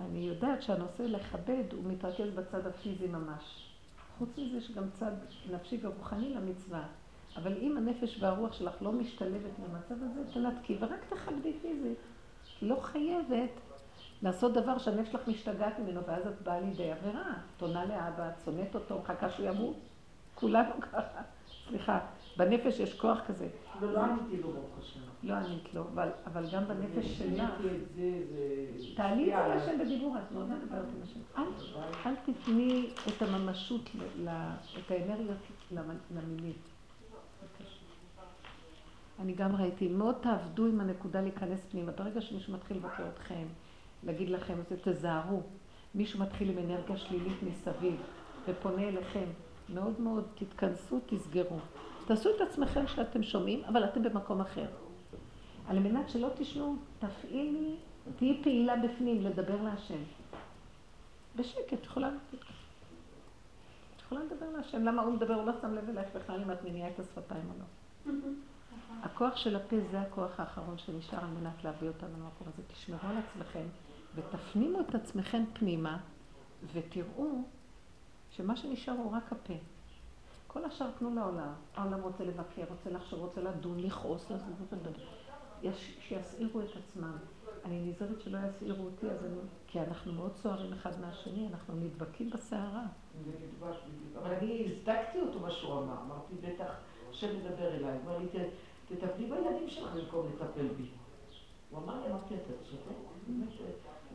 אני 0.00 0.18
יודעת 0.18 0.62
שהנושא 0.62 1.02
לכבד 1.02 1.64
הוא 1.72 1.84
מתרכז 1.84 2.30
בצד 2.34 2.66
הפיזי 2.66 3.06
ממש. 3.06 3.70
חוץ 4.18 4.28
מזה 4.38 4.56
יש 4.56 4.70
גם 4.70 4.84
צד 4.92 5.12
נפשי 5.50 5.78
ורוחני 5.82 6.34
למצווה. 6.34 6.86
אבל 7.36 7.58
אם 7.58 7.76
הנפש 7.76 8.22
והרוח 8.22 8.52
שלך 8.52 8.82
לא 8.82 8.92
משתלבת 8.92 9.52
במצב 9.58 9.94
הזה, 10.02 10.32
תנתקי 10.32 10.76
ורק 10.80 11.00
תכבדי 11.08 11.52
פיזית. 11.62 11.98
לא 12.62 12.76
חייבת 12.82 13.50
לעשות 14.22 14.52
דבר 14.52 14.78
שהנפש 14.78 15.12
שלך 15.12 15.28
משתגעת 15.28 15.78
ממנו, 15.78 16.00
ואז 16.06 16.26
את 16.26 16.42
באה 16.42 16.60
לידי 16.60 16.92
עבירה. 16.92 17.32
את 17.56 17.62
עונה 17.62 17.84
לאבא, 17.84 18.28
את 18.28 18.44
שונאת 18.44 18.74
אותו, 18.74 18.98
מחכה 18.98 19.30
שהוא 19.30 19.46
ימות. 19.46 19.76
כולנו 20.34 20.80
ככה. 20.92 21.22
סליחה, 21.68 21.98
בנפש 22.36 22.80
יש 22.80 23.00
כוח 23.00 23.20
כזה. 23.26 23.48
ולא 23.80 24.00
עניתי 24.00 24.42
לו 24.42 24.52
ברוך 24.52 24.78
השם. 24.78 25.00
לא 25.22 25.34
ענית 25.34 25.74
לו, 25.74 25.84
אבל, 26.26 26.46
גם 26.52 26.64
בנפש 26.64 27.18
שלך. 27.18 27.50
תעלי 28.96 29.34
את 29.34 29.38
זה 29.42 29.54
להשם 29.54 29.78
בדיבור, 29.78 30.16
את 30.18 30.32
מאוד 30.32 30.48
מדברת 30.48 30.84
עם 30.96 31.02
השם. 31.02 31.20
אל, 32.06 32.14
תתני 32.24 32.90
את 33.08 33.22
הממשות, 33.22 33.90
את 34.78 34.90
האנרגיות 34.90 35.38
למילים. 36.10 36.52
אני 39.20 39.32
גם 39.32 39.56
ראיתי, 39.56 39.88
מאוד 39.88 40.14
תעבדו 40.20 40.66
עם 40.66 40.80
הנקודה 40.80 41.20
להיכנס 41.20 41.64
פנימה. 41.70 41.92
ברגע 41.92 42.20
שמישהו 42.20 42.52
מתחיל 42.52 42.76
לבקר 42.76 43.08
אתכם, 43.08 43.46
להגיד 44.02 44.30
לכם, 44.30 44.54
זה 44.70 44.76
תזהרו. 44.84 45.42
מישהו 45.94 46.20
מתחיל 46.20 46.50
עם 46.50 46.58
אנרגיה 46.58 46.96
שלילית 46.96 47.42
מסביב 47.42 48.02
ופונה 48.48 48.88
אליכם, 48.88 49.24
מאוד 49.74 50.00
מאוד 50.00 50.24
תתכנסו, 50.34 51.00
תסגרו. 51.06 51.58
תעשו 52.06 52.30
את 52.36 52.40
עצמכם 52.40 52.86
שאתם 52.86 53.22
שומעים, 53.22 53.64
אבל 53.64 53.84
אתם 53.84 54.02
במקום 54.02 54.40
אחר. 54.40 54.66
על 55.68 55.78
מנת 55.78 56.08
שלא 56.08 56.28
תשמעו, 56.38 56.76
תפעילי, 56.98 57.74
תהיי 58.16 58.40
פעילה 58.42 58.76
בפנים, 58.76 59.22
לדבר 59.22 59.62
להשם. 59.62 60.02
בשקט, 61.36 61.84
יכולה... 61.84 62.08
את 63.96 64.00
יכולה 64.00 64.20
לדבר 64.24 64.50
להשם. 64.56 64.84
למה 64.84 65.02
הוא 65.02 65.14
מדבר, 65.14 65.34
הוא 65.34 65.46
לא 65.46 65.52
שם 65.60 65.74
לב 65.74 65.88
אלייך 65.88 66.08
בכלל 66.16 66.42
אם 66.42 66.50
את 66.50 66.64
מניעה 66.64 66.90
את 66.90 67.00
השפתיים 67.00 67.44
או 67.50 67.58
לא. 67.58 68.12
הכוח 69.02 69.36
של 69.36 69.56
הפה 69.56 69.76
זה 69.90 70.00
הכוח 70.00 70.40
האחרון 70.40 70.78
שנשאר 70.78 71.18
על 71.18 71.30
מנת 71.30 71.64
להביא 71.64 71.88
אותנו 71.88 72.08
למקום 72.18 72.48
הזה. 72.54 72.62
תשמרו 72.72 73.08
על 73.08 73.16
עצמכם 73.16 73.64
ותפנימו 74.14 74.80
את 74.80 74.94
עצמכם 74.94 75.44
פנימה 75.52 75.98
ותראו 76.72 77.42
שמה 78.30 78.56
שנשאר 78.56 78.94
הוא 78.94 79.12
רק 79.12 79.32
הפה. 79.32 79.54
כל 80.46 80.64
השאר 80.64 80.90
תנו 80.98 81.14
לעולם. 81.14 81.52
העולם 81.76 82.00
רוצה 82.00 82.24
לבקר, 82.24 82.62
רוצה 82.68 82.90
לחשוב, 82.90 83.20
רוצה 83.20 83.40
לדון, 83.40 83.80
לכעוס, 83.80 84.30
שיסעירו 86.00 86.60
את 86.60 86.76
עצמם. 86.76 87.16
אני 87.64 87.80
נזהרת 87.80 88.20
שלא 88.20 88.38
יסעירו 88.48 88.84
אותי, 88.84 89.10
אז 89.10 89.24
אני... 89.24 89.38
כי 89.66 89.80
אנחנו 89.80 90.12
מאוד 90.12 90.36
סוערים 90.36 90.72
אחד 90.72 91.00
מהשני, 91.00 91.48
אנחנו 91.48 91.74
נדבקים 91.74 92.30
בסערה. 92.30 92.82
אבל 94.18 94.34
אני 94.34 94.66
הזדקתי 94.66 95.20
אותו 95.20 95.40
מה 95.40 95.50
שהוא 95.50 95.72
אמר, 95.72 95.96
אמרתי, 96.06 96.34
בטח, 96.40 96.74
השם 97.10 97.36
מדבר 97.36 97.74
אליי, 97.74 97.92
הוא 97.92 98.00
אמר 98.04 98.18
לי, 98.18 98.26
תטפלי 98.88 99.26
בילדים 99.26 99.68
שלך 99.68 99.92
במקום 99.94 100.26
לטפל 100.26 100.68
בי. 100.68 100.88
הוא 101.70 101.78
אמר 101.78 102.00
לי, 102.00 102.10
אמרתי, 102.10 102.34
אתה 102.34 102.52
צודק, 102.64 102.82
באמת, 103.26 103.48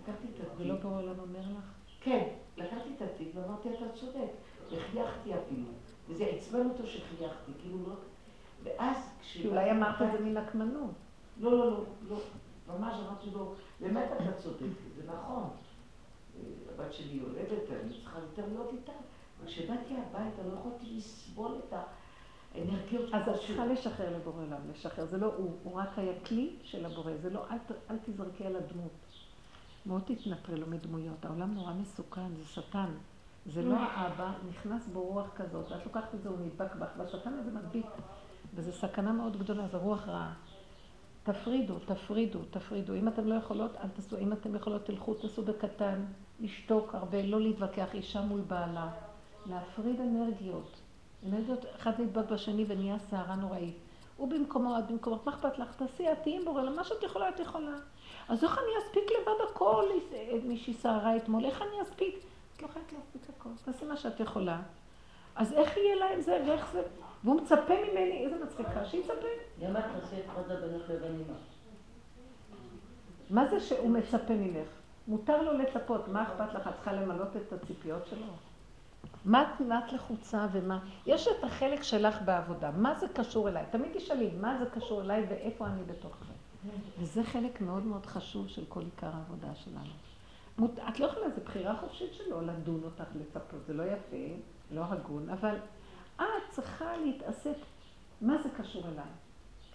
לקחתי 0.01 0.27
את 0.27 0.39
התיק. 0.39 0.53
ולא 0.57 0.75
בעולם 0.75 1.19
אומר 1.19 1.39
לך? 1.39 1.73
כן, 2.01 2.27
לקחתי 2.57 2.89
את 2.97 3.01
התיק 3.01 3.27
ואמרתי, 3.35 3.69
אתה 3.69 3.89
צודק. 3.93 4.29
וחייכתי 4.71 5.33
אפילו. 5.33 5.67
וזה 6.09 6.25
עצבן 6.25 6.69
אותו 6.69 6.87
שחייכתי, 6.87 7.51
כאילו 7.61 7.77
לא... 7.87 7.93
ואז 8.63 8.97
כי 9.21 9.47
אולי 9.47 9.71
אמרת 9.71 10.01
את 10.01 10.11
זה 10.11 10.19
מנקמנות. 10.19 10.91
לא, 11.39 11.51
לא, 11.51 11.65
לא, 11.71 11.81
לא. 12.09 12.17
ממש 12.77 12.95
אמרתי 13.07 13.29
לו, 13.29 13.53
באמת 13.79 14.09
אתה 14.17 14.33
צודק, 14.33 14.65
זה 14.95 15.11
נכון. 15.11 15.49
הבת 16.73 16.93
שלי 16.93 17.13
יולדת, 17.13 17.69
אני 17.83 17.93
צריכה 17.93 18.19
יותר 18.19 18.47
להיות 18.47 18.69
איתה. 18.73 18.91
וכשבאתי 19.43 19.93
הביתה 19.93 20.41
לא 20.47 20.53
יכולתי 20.59 20.85
לסבול 20.97 21.55
את 21.67 21.73
ה... 21.73 21.83
אז 23.13 23.27
את 23.29 23.39
צריכה 23.47 23.65
לשחרר 23.65 24.17
לבורא 24.17 24.43
עולם, 24.43 24.61
לשחרר. 24.71 25.05
זה 25.05 25.17
לא 25.17 25.33
הוא, 25.37 25.51
הוא 25.63 25.73
רק 25.75 25.89
היה 25.99 26.13
כלי 26.25 26.55
של 26.63 26.85
הבורא, 26.85 27.11
זה 27.21 27.29
לא, 27.29 27.45
אל, 27.51 27.57
אל 27.89 27.95
תזרקי 28.05 28.45
על 28.45 28.55
הדמות. 28.55 28.91
מאוד 29.85 30.01
תתנפרי 30.05 30.55
לו 30.55 30.67
מדמויות. 30.67 31.25
העולם 31.25 31.53
נורא 31.53 31.73
מסוכן, 31.73 32.35
זה 32.35 32.45
שטן. 32.45 32.91
זה 33.45 33.61
לא 33.61 33.75
האבא, 33.75 34.33
נכנס 34.49 34.87
בו 34.87 35.01
רוח 35.03 35.27
כזאת, 35.35 35.71
ואת 35.71 35.85
לוקחת 35.85 36.15
את 36.15 36.21
זה, 36.23 36.29
הוא 36.29 36.37
נדבק 36.39 36.75
בך, 36.75 36.87
והשטן 36.97 37.33
הזה 37.33 37.51
מדביק. 37.51 37.85
וזו 38.55 38.71
סכנה 38.71 39.11
מאוד 39.11 39.37
גדולה, 39.37 39.67
זו 39.67 39.79
רוח 39.79 40.07
רעה. 40.07 40.33
תפרידו, 41.23 41.79
תפרידו, 41.79 42.39
תפרידו. 42.49 42.95
אם 42.95 43.07
אתם 43.07 43.27
לא 43.27 43.35
יכולות, 43.35 43.75
אל 43.75 43.89
תעשו. 43.89 44.17
אם 44.17 44.33
אתם 44.33 44.55
יכולות, 44.55 44.85
תלכו, 44.85 45.13
תעשו 45.13 45.41
בקטן, 45.45 46.05
לשתוק 46.39 46.95
הרבה, 46.95 47.21
לא 47.21 47.41
להתווכח, 47.41 47.93
אישה 47.93 48.21
מול 48.21 48.41
בעלה. 48.41 48.91
להפריד 49.45 49.99
אנרגיות. 50.01 50.81
אנרגיות, 51.27 51.65
אחד 51.75 52.01
נדבק 52.01 52.31
בשני 52.31 52.65
ונהיה 52.67 52.99
סערה 52.99 53.35
נוראית. 53.35 53.77
הוא 54.17 54.29
במקומו, 54.29 54.79
את 54.79 54.91
במקומו, 54.91 55.19
מה 55.25 55.31
אכפת 55.31 55.59
לך? 55.59 55.75
תעשי, 55.75 56.11
את 56.11 56.17
תהיי 56.23 56.39
בורא, 56.45 56.61
מה 56.61 56.83
שאת 56.83 57.03
יכולה, 57.03 57.29
את 57.29 57.39
יכולה. 57.39 57.75
אז 58.29 58.43
איך 58.43 58.57
אני 58.57 58.85
אספיק 58.85 59.03
לבד 59.21 59.49
הכל? 59.51 59.85
מישהי 60.43 60.73
סערה 60.73 61.17
אתמול, 61.17 61.45
איך 61.45 61.61
אני 61.61 61.81
אספיק? 61.81 62.19
את 62.55 62.61
לא 62.61 62.67
חייבת 62.67 62.93
להספיק 62.93 63.21
הכל, 63.37 63.49
תעשי 63.65 63.85
מה 63.85 63.97
שאת 63.97 64.19
יכולה. 64.19 64.61
אז 65.35 65.53
איך 65.53 65.77
יהיה 65.77 65.95
להם 65.95 66.21
זה 66.21 66.43
ואיך 66.47 66.71
זה? 66.71 66.81
והוא 67.23 67.41
מצפה 67.41 67.73
ממני, 67.73 68.25
איזה 68.25 68.43
מצחיקה, 68.45 68.85
שיצפה. 68.85 69.13
גם 69.61 69.77
את 69.77 69.83
תעשי 69.93 70.15
את 70.19 70.25
חדה 70.35 70.55
בינך 70.55 70.89
לבין 70.89 71.11
אמא. 71.15 71.37
מה 73.29 73.47
זה 73.47 73.59
שהוא 73.59 73.89
מצפה 73.89 74.33
ממך? 74.33 74.67
מותר 75.07 75.41
לו 75.41 75.53
לצפות, 75.53 76.07
מה 76.07 76.23
אכפת 76.23 76.53
לך? 76.53 76.67
את 76.67 76.73
צריכה 76.75 76.93
למלות 76.93 77.35
את 77.35 77.53
הציפיות 77.53 78.07
שלו? 78.07 78.25
מה 79.29 79.53
את 79.55 79.93
לחוצה 79.93 80.47
ומה... 80.51 80.79
יש 81.05 81.27
את 81.27 81.43
החלק 81.43 81.83
שלך 81.83 82.21
בעבודה, 82.25 82.71
מה 82.71 82.95
זה 82.99 83.07
קשור 83.07 83.49
אליי? 83.49 83.65
תמיד 83.71 83.91
תשאלי, 83.93 84.29
מה 84.41 84.57
זה 84.59 84.65
קשור 84.69 85.01
אליי 85.01 85.25
ואיפה 85.29 85.67
אני 85.67 85.83
בתוך 85.83 86.15
זה? 86.27 86.33
וזה 86.99 87.23
חלק 87.23 87.61
מאוד 87.61 87.83
מאוד 87.83 88.05
חשוב 88.05 88.47
של 88.47 88.65
כל 88.69 88.79
עיקר 88.79 89.09
העבודה 89.13 89.55
שלנו. 89.55 90.69
את 90.89 90.99
לא 90.99 91.05
יכולה, 91.05 91.29
זו 91.29 91.41
בחירה 91.45 91.75
חופשית 91.75 92.13
שלו 92.13 92.41
לדון 92.41 92.81
אותך, 92.83 93.03
לצפות, 93.15 93.65
זה 93.67 93.73
לא 93.73 93.83
יפה, 93.83 94.35
לא 94.71 94.83
הגון, 94.85 95.29
אבל 95.29 95.55
את 96.15 96.23
צריכה 96.49 96.97
להתעסק, 96.97 97.57
מה 98.21 98.37
זה 98.43 98.49
קשור 98.57 98.83
אליי? 98.87 99.11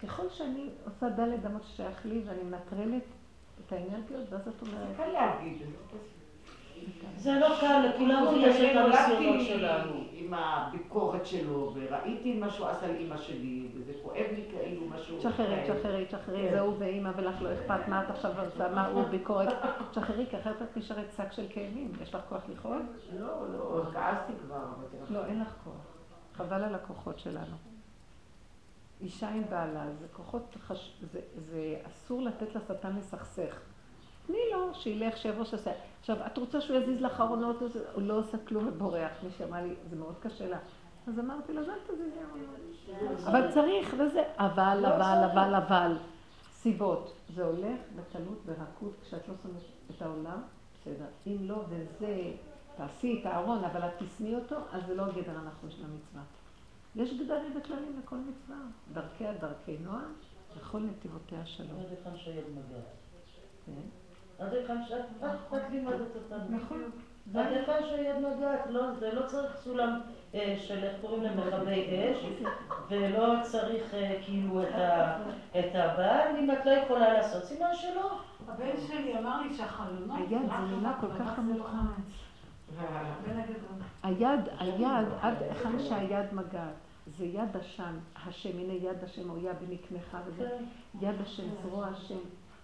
ככל 0.03 0.29
שאני 0.29 0.69
עושה 0.85 1.09
דלת 1.09 1.45
אמות 1.45 1.63
ששייך 1.63 2.05
לי 2.05 2.21
ואני 2.25 2.43
מנטרלת 2.43 3.03
את 3.65 3.71
האנרגיות, 3.71 4.33
ואז 4.33 4.47
את 4.47 4.61
אומרת... 4.61 4.87
זה 4.87 4.93
קל 4.97 5.11
להגיד. 5.11 5.57
זה 7.17 7.39
לא 7.39 7.47
קל, 7.59 7.89
לכולנו 7.89 8.37
יש 8.37 8.61
את 8.61 8.75
הניסיונות 8.75 9.41
שלנו. 9.41 10.05
עם 10.13 10.33
הביקורת 10.33 11.25
שלו, 11.25 11.73
וראיתי 11.75 12.39
מה 12.39 12.49
שהוא 12.49 12.67
עשה 12.67 12.87
לאימא 12.87 13.17
שלי, 13.17 13.67
וזה 13.73 13.93
כואב 14.03 14.25
לי 14.35 14.45
כאילו 14.49 14.87
משהו... 14.87 15.17
תשחררי, 15.17 15.61
תשחררי, 15.63 16.05
תשחררי, 16.05 16.49
זה 16.49 16.59
הוא 16.59 16.75
ואימא 16.79 17.11
ולך 17.15 17.41
לא 17.41 17.49
אכפת 17.53 17.87
מה 17.87 18.03
את 18.03 18.09
עכשיו 18.09 18.31
עושה, 18.45 18.69
מה 18.69 18.87
הוא 18.87 19.03
ביקורת. 19.11 19.47
תשחררי, 19.91 20.25
כי 20.29 20.39
אחרת 20.39 20.61
את 20.61 20.77
נשארת 20.77 21.11
שק 21.17 21.31
של 21.31 21.45
כאבים. 21.49 21.91
יש 22.01 22.15
לך 22.15 22.21
כוח 22.29 22.41
לכעוד? 22.49 22.81
לא, 23.19 23.53
לא, 23.53 23.83
כעסתי 23.93 24.33
כבר. 24.45 24.63
לא, 25.09 25.25
אין 25.25 25.41
לך 25.41 25.53
כוח. 25.63 25.73
חבל 26.33 26.63
על 26.63 26.75
הכוחות 26.75 27.19
שלנו. 27.19 27.55
אישה 29.01 29.29
עם 29.29 29.43
בעלה, 29.49 29.85
זה 29.99 30.07
כוחות, 30.13 30.55
זה 31.35 31.75
אסור 31.87 32.21
לתת 32.21 32.55
לשטן 32.55 32.95
לסכסך. 32.97 33.59
תני 34.27 34.37
לו, 34.51 34.73
שילך, 34.73 35.17
שיבוא, 35.17 35.43
שעושה. 35.43 35.71
עכשיו, 35.99 36.17
את 36.25 36.37
רוצה 36.37 36.61
שהוא 36.61 36.77
יזיז 36.77 37.01
לך 37.01 37.21
ארונות, 37.21 37.61
הוא 37.93 38.03
לא 38.03 38.13
עושה 38.13 38.37
כלום 38.37 38.67
ובורח. 38.67 39.11
מי 39.23 39.29
שאמר 39.37 39.63
לי, 39.63 39.73
זה 39.89 39.95
מאוד 39.95 40.15
קשה 40.19 40.49
לה. 40.49 40.57
אז 41.07 41.19
אמרתי 41.19 41.53
לה, 41.53 41.61
אל 41.61 41.79
תזיזי 41.87 42.19
ארונות. 42.29 43.25
אבל 43.27 43.51
צריך, 43.51 43.93
וזה, 43.93 44.23
אבל, 44.37 44.85
אבל, 44.85 45.29
אבל, 45.31 45.55
אבל. 45.55 45.97
סיבות. 46.51 47.13
זה 47.35 47.45
הולך 47.45 47.79
בקלות, 47.95 48.45
ברכות, 48.45 48.93
כשאת 49.01 49.27
לא 49.27 49.33
שמת 49.43 49.95
את 49.95 50.01
העולם, 50.01 50.41
בסדר. 50.73 51.05
אם 51.27 51.37
לא, 51.39 51.63
וזה, 51.69 52.31
תעשי 52.77 53.19
את 53.21 53.25
הארון, 53.25 53.63
אבל 53.63 53.87
את 53.87 53.93
תשנאי 53.97 54.35
אותו, 54.35 54.55
אז 54.71 54.85
זה 54.87 54.95
לא 54.95 55.07
גדר 55.07 55.37
הנחון 55.37 55.71
של 55.71 55.85
המצווה. 55.85 56.21
יש 56.95 57.13
גדרים 57.13 57.57
וכללים 57.57 58.01
לכל 58.03 58.17
מצווה. 58.17 58.57
דרכיה 58.93 59.33
דרכי 59.33 59.77
נועם, 59.77 60.13
וכל 60.57 60.79
נתיבותיה 60.79 61.45
שלום. 61.45 61.79
עד 61.79 61.85
שיד 64.37 64.43
מגע. 64.43 64.43
כן. 64.43 64.43
עד 64.43 64.53
היכן 64.53 64.83
שאת 64.87 65.23
רק 65.51 65.71
לימדת 65.71 66.15
אותנו. 66.15 66.57
נכון. 66.57 66.91
היכן 67.33 67.85
שיד 67.89 68.15
מגעת, 68.19 68.67
לא, 68.69 68.93
זה 68.93 69.13
לא 69.13 69.27
צריך 69.27 69.55
סולם 69.55 70.01
אה, 70.35 70.55
של 70.59 70.83
איך 70.83 71.01
קוראים 71.01 71.23
להם 71.23 71.39
מכבי 71.39 72.11
אש, 72.11 72.25
ולא 72.89 73.33
צריך 73.41 73.93
אה, 73.93 74.21
כאילו 74.25 74.63
את 75.59 75.75
הבעל, 75.75 76.35
אם 76.39 76.51
את 76.51 76.65
לא 76.65 76.71
יכולה 76.71 77.13
לעשות, 77.13 77.43
סימן 77.43 77.73
שלא. 77.73 78.19
הבן 78.47 78.81
שלי 78.87 79.19
אמר 79.19 79.41
לי 79.41 79.53
שהחלונות... 79.57 80.17
היד 80.17 80.41
זה 80.47 80.75
מילה 80.75 80.93
כל 81.01 81.07
כך 81.19 81.39
עמוקה. 81.39 81.69
הבן 82.79 83.39
הגדול. 83.39 83.81
היד, 84.03 84.49
היד, 84.59 85.07
עד 85.21 85.41
היכן 85.41 85.79
שהיד 85.79 86.33
מגעת. 86.33 86.73
זה 87.17 87.25
יד 87.25 87.55
השם, 87.55 87.99
השם, 88.25 88.49
הנה 88.49 88.73
יד 88.73 89.03
השם, 89.03 89.29
או 89.29 89.37
יד 89.37 89.55
בנקמך, 89.67 90.17
וזה 90.25 90.57
יד 91.01 91.21
השם, 91.21 91.43
זרוע 91.63 91.87
השם. 91.87 92.19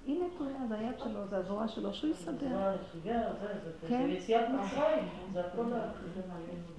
הנה 0.07 0.25
תראה, 0.37 0.67
זה 0.69 0.77
היד 0.77 0.99
שלו, 0.99 1.27
זה 1.27 1.37
הזרוע 1.37 1.67
שלו, 1.67 1.93
שהוא 1.93 2.11
יסדר. 2.11 2.73
נציגה, 2.75 3.19
זה- 3.41 3.87
כן. 3.87 4.07
יציאת 4.09 4.49
מצרים, 4.49 5.07
זה 5.33 5.47
הכל 5.47 5.73
ה- 5.73 5.91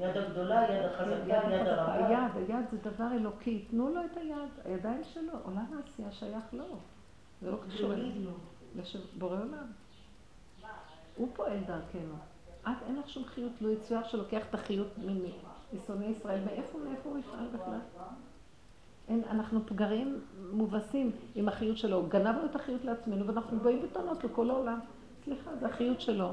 יד 0.01 0.17
הגדולה, 0.17 0.67
יד 0.75 0.85
החזקה, 0.85 1.29
יד 1.29 1.67
הרמה. 1.67 1.95
היד, 1.95 2.49
היד 2.51 2.65
זה 2.73 2.91
דבר 2.91 3.13
אלוקי, 3.13 3.65
תנו 3.71 3.89
לו 3.89 4.01
את 4.05 4.17
היד, 4.17 4.37
הידיים 4.65 5.05
שלו, 5.05 5.33
עולם 5.43 5.67
העשייה 5.77 6.13
שייך 6.13 6.45
לו. 6.55 6.65
זה 7.43 7.51
לא 7.51 7.57
קשור 7.69 7.93
אליו. 7.93 8.33
בורא 9.19 9.37
עולם. 9.37 9.67
הוא 11.17 11.29
פועל 11.35 11.59
דרכנו. 11.67 12.15
את 12.63 12.77
אין 12.87 12.97
לך 12.97 13.09
שום 13.09 13.25
חיות, 13.25 13.53
לא 13.61 13.69
יצויר 13.69 14.03
שלוקח 14.05 14.43
את 14.51 14.55
החיות 14.55 14.89
משונאי 15.73 16.07
ישראל. 16.11 16.41
מאיפה, 16.45 16.79
מאיפה 16.79 17.09
הוא 17.09 17.19
יפעל 17.19 17.47
בכלל? 17.53 17.79
אין, 19.13 19.23
אנחנו 19.31 19.61
פגרים 19.67 20.21
מובסים 20.53 21.11
עם 21.35 21.49
החיות 21.49 21.79
שלו. 21.79 22.03
גנבנו 22.09 22.45
את 22.45 22.57
החיות 22.57 22.85
לעצמנו 22.85 23.27
ואנחנו 23.27 23.59
באים 23.59 23.83
בטענות 23.83 24.25
לכל 24.25 24.51
העולם. 24.51 24.79
סליחה, 25.25 25.51
זה 25.61 25.67
החיות 25.67 26.01
שלו. 26.01 26.29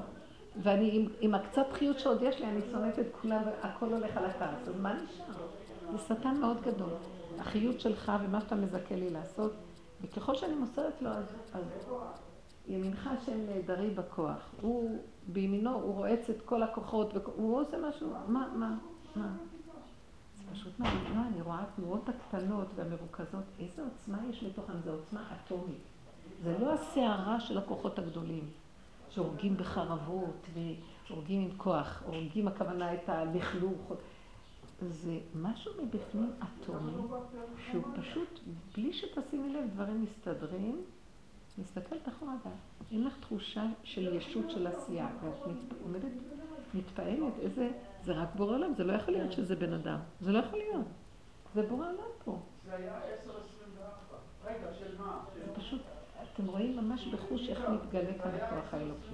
ואני, 0.61 0.89
עם, 0.93 1.05
עם 1.19 1.35
הקצת 1.35 1.65
חיות 1.71 1.99
שעוד 1.99 2.21
יש 2.21 2.39
לי, 2.39 2.45
אני 2.45 2.59
שונאת 2.71 2.99
את 2.99 3.05
כולם 3.21 3.41
והכל 3.45 3.93
הולך 3.93 4.17
על 4.17 4.25
הכעס. 4.25 4.67
אז 4.67 4.79
מה 4.81 4.93
נשאר? 4.93 5.25
זה 5.91 5.97
שטן 5.97 6.37
מאוד 6.37 6.61
גדול. 6.61 6.89
החיות 7.39 7.79
שלך 7.79 8.11
ומה 8.23 8.41
שאתה 8.41 8.55
מזכה 8.55 8.95
לי 8.95 9.09
לעשות, 9.09 9.51
וככל 10.01 10.35
שאני 10.35 10.55
מוסרת 10.55 11.01
לו, 11.01 11.09
אז, 11.09 11.25
אז 11.53 11.63
ימינך 12.67 13.07
השם 13.07 13.37
נעדרי 13.49 13.89
בכוח. 13.89 14.51
הוא, 14.61 14.99
בימינו, 15.27 15.73
הוא 15.73 15.93
רועץ 15.95 16.29
את 16.29 16.41
כל 16.45 16.63
הכוחות, 16.63 17.13
והוא 17.13 17.61
עושה 17.61 17.77
משהו, 17.89 18.09
מה, 18.27 18.47
מה, 18.55 18.75
מה? 19.15 19.29
פשוט 20.53 20.79
מעניין, 20.79 21.15
לא, 21.15 21.21
אני 21.21 21.41
רואה 21.41 21.61
התנועות 21.61 22.09
הקטנות 22.09 22.67
והמרוכזות, 22.75 23.43
איזה 23.59 23.83
עוצמה 23.83 24.17
יש 24.29 24.43
לתוכן, 24.43 24.73
זו 24.85 24.91
עוצמה 24.91 25.23
אטומית. 25.33 25.83
זה 26.43 26.57
לא 26.59 26.73
הסערה 26.73 27.39
של 27.39 27.57
הכוחות 27.57 27.99
הגדולים, 27.99 28.49
שהורגים 29.09 29.57
בחרבות 29.57 30.47
והורגים 31.09 31.41
עם 31.41 31.57
כוח, 31.57 32.03
הורגים 32.05 32.47
הכוונה 32.47 32.93
את 32.93 33.09
הלכלוך. 33.09 33.93
זה 34.81 35.19
משהו 35.35 35.71
מבפנים 35.83 36.31
אטומי, 36.43 36.91
שהוא 37.71 37.83
פשוט, 37.95 38.39
בלי 38.75 38.93
שתשימי 38.93 39.53
לב, 39.53 39.69
דברים 39.73 40.03
מסתדרים. 40.03 40.81
מסתכלת 41.57 42.07
אחורה, 42.07 42.33
אין 42.91 43.03
לך 43.03 43.19
תחושה 43.19 43.65
של 43.83 44.15
ישות 44.15 44.49
של 44.49 44.67
עשייה, 44.67 45.07
ואת 45.23 45.53
מתפעלת, 46.73 47.33
איזה, 47.39 47.71
זה 48.09 48.15
רק 48.15 48.35
בורא 48.35 48.55
עולם, 48.55 48.73
זה 48.73 48.83
לא 48.83 48.93
יכול 48.93 49.13
להיות 49.13 49.31
שזה 49.31 49.55
בן 49.55 49.73
אדם, 49.73 49.99
זה 50.21 50.31
לא 50.31 50.39
יכול 50.39 50.59
להיות, 50.59 50.85
זה 51.55 51.61
בורא 51.67 51.85
עולם 51.85 52.09
פה. 52.25 52.39
זה 52.65 52.75
היה 52.75 52.99
10.24. 53.25 54.15
רגע, 54.45 54.73
של 54.79 54.97
מה? 54.97 55.19
זה 55.35 55.53
פשוט, 55.55 55.81
אתם 56.33 56.47
רואים 56.47 56.77
ממש 56.77 57.07
בחוש 57.07 57.49
איך 57.49 57.69
מתגלה 57.69 58.13
כאן 58.23 58.31
הכוח 58.35 58.73
האלוקי. 58.73 59.13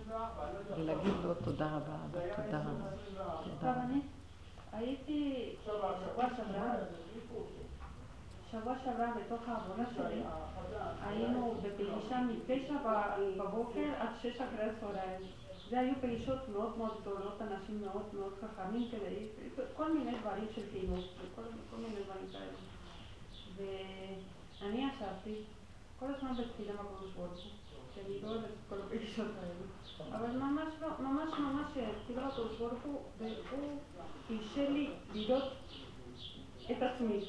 ולהגיד 0.77 1.13
לו 1.23 1.33
תודה 1.33 1.65
רבה, 1.65 1.95
אבא, 2.05 2.19
תודה 2.35 2.59
רבה, 2.59 2.89
תודה 3.43 3.71
רבה. 3.71 3.83
אני 3.83 4.01
הייתי 4.73 5.49
שבוע 5.65 6.27
שעברה, 6.37 6.75
שבוע 8.51 8.75
שעברה 8.83 9.11
בתוך 9.15 9.41
העבודה 9.47 9.83
שלי, 9.95 10.21
היינו 11.01 11.55
בפגישה 11.63 12.21
מתשע 12.21 12.73
בבוקר 13.37 13.89
עד 13.99 14.09
שש 14.21 14.41
אחרי 14.41 14.69
הצהריים. 14.69 15.21
זה 15.69 15.79
היו 15.79 15.93
פגישות 16.01 16.49
מאוד 16.49 16.77
מאוד 16.77 17.01
גדולות, 17.01 17.41
אנשים 17.41 17.81
מאוד 17.81 18.05
מאוד 18.13 18.33
חכמים 18.41 18.89
כדי, 18.91 19.27
כל 19.77 19.93
מיני 19.93 20.19
דברים 20.19 20.45
של 20.55 20.61
חינוך, 20.73 21.05
וכל 21.21 21.41
כל 21.71 21.77
מיני 21.77 22.03
דברים 22.03 22.27
כאלה. 22.31 22.51
ואני 24.61 24.85
ישבתי 24.85 25.41
כל 25.99 26.05
הזמן 26.15 26.33
בתפילה 26.33 26.73
בקדוש 26.73 27.11
ברוך 27.11 27.31
הוא, 27.31 27.51
שאני 27.95 28.21
לא 28.21 28.27
אוהבת 28.27 28.45
את 28.45 28.69
כל 28.69 28.75
הפגישות 28.81 29.31
האלה. 29.41 30.17
אבל 30.17 30.37
ממש 30.37 30.73
לא, 30.81 30.87
ממש 30.99 31.29
ממש 31.39 31.65
תפילה 32.03 32.27
בקדוש 32.27 32.57
ברוך 32.57 32.83
הוא, 32.83 33.01
והוא 33.17 33.79
אישר 34.29 34.69
לי 34.69 34.89
לראות 35.13 35.43
את 36.71 36.81
עצמי. 36.81 37.19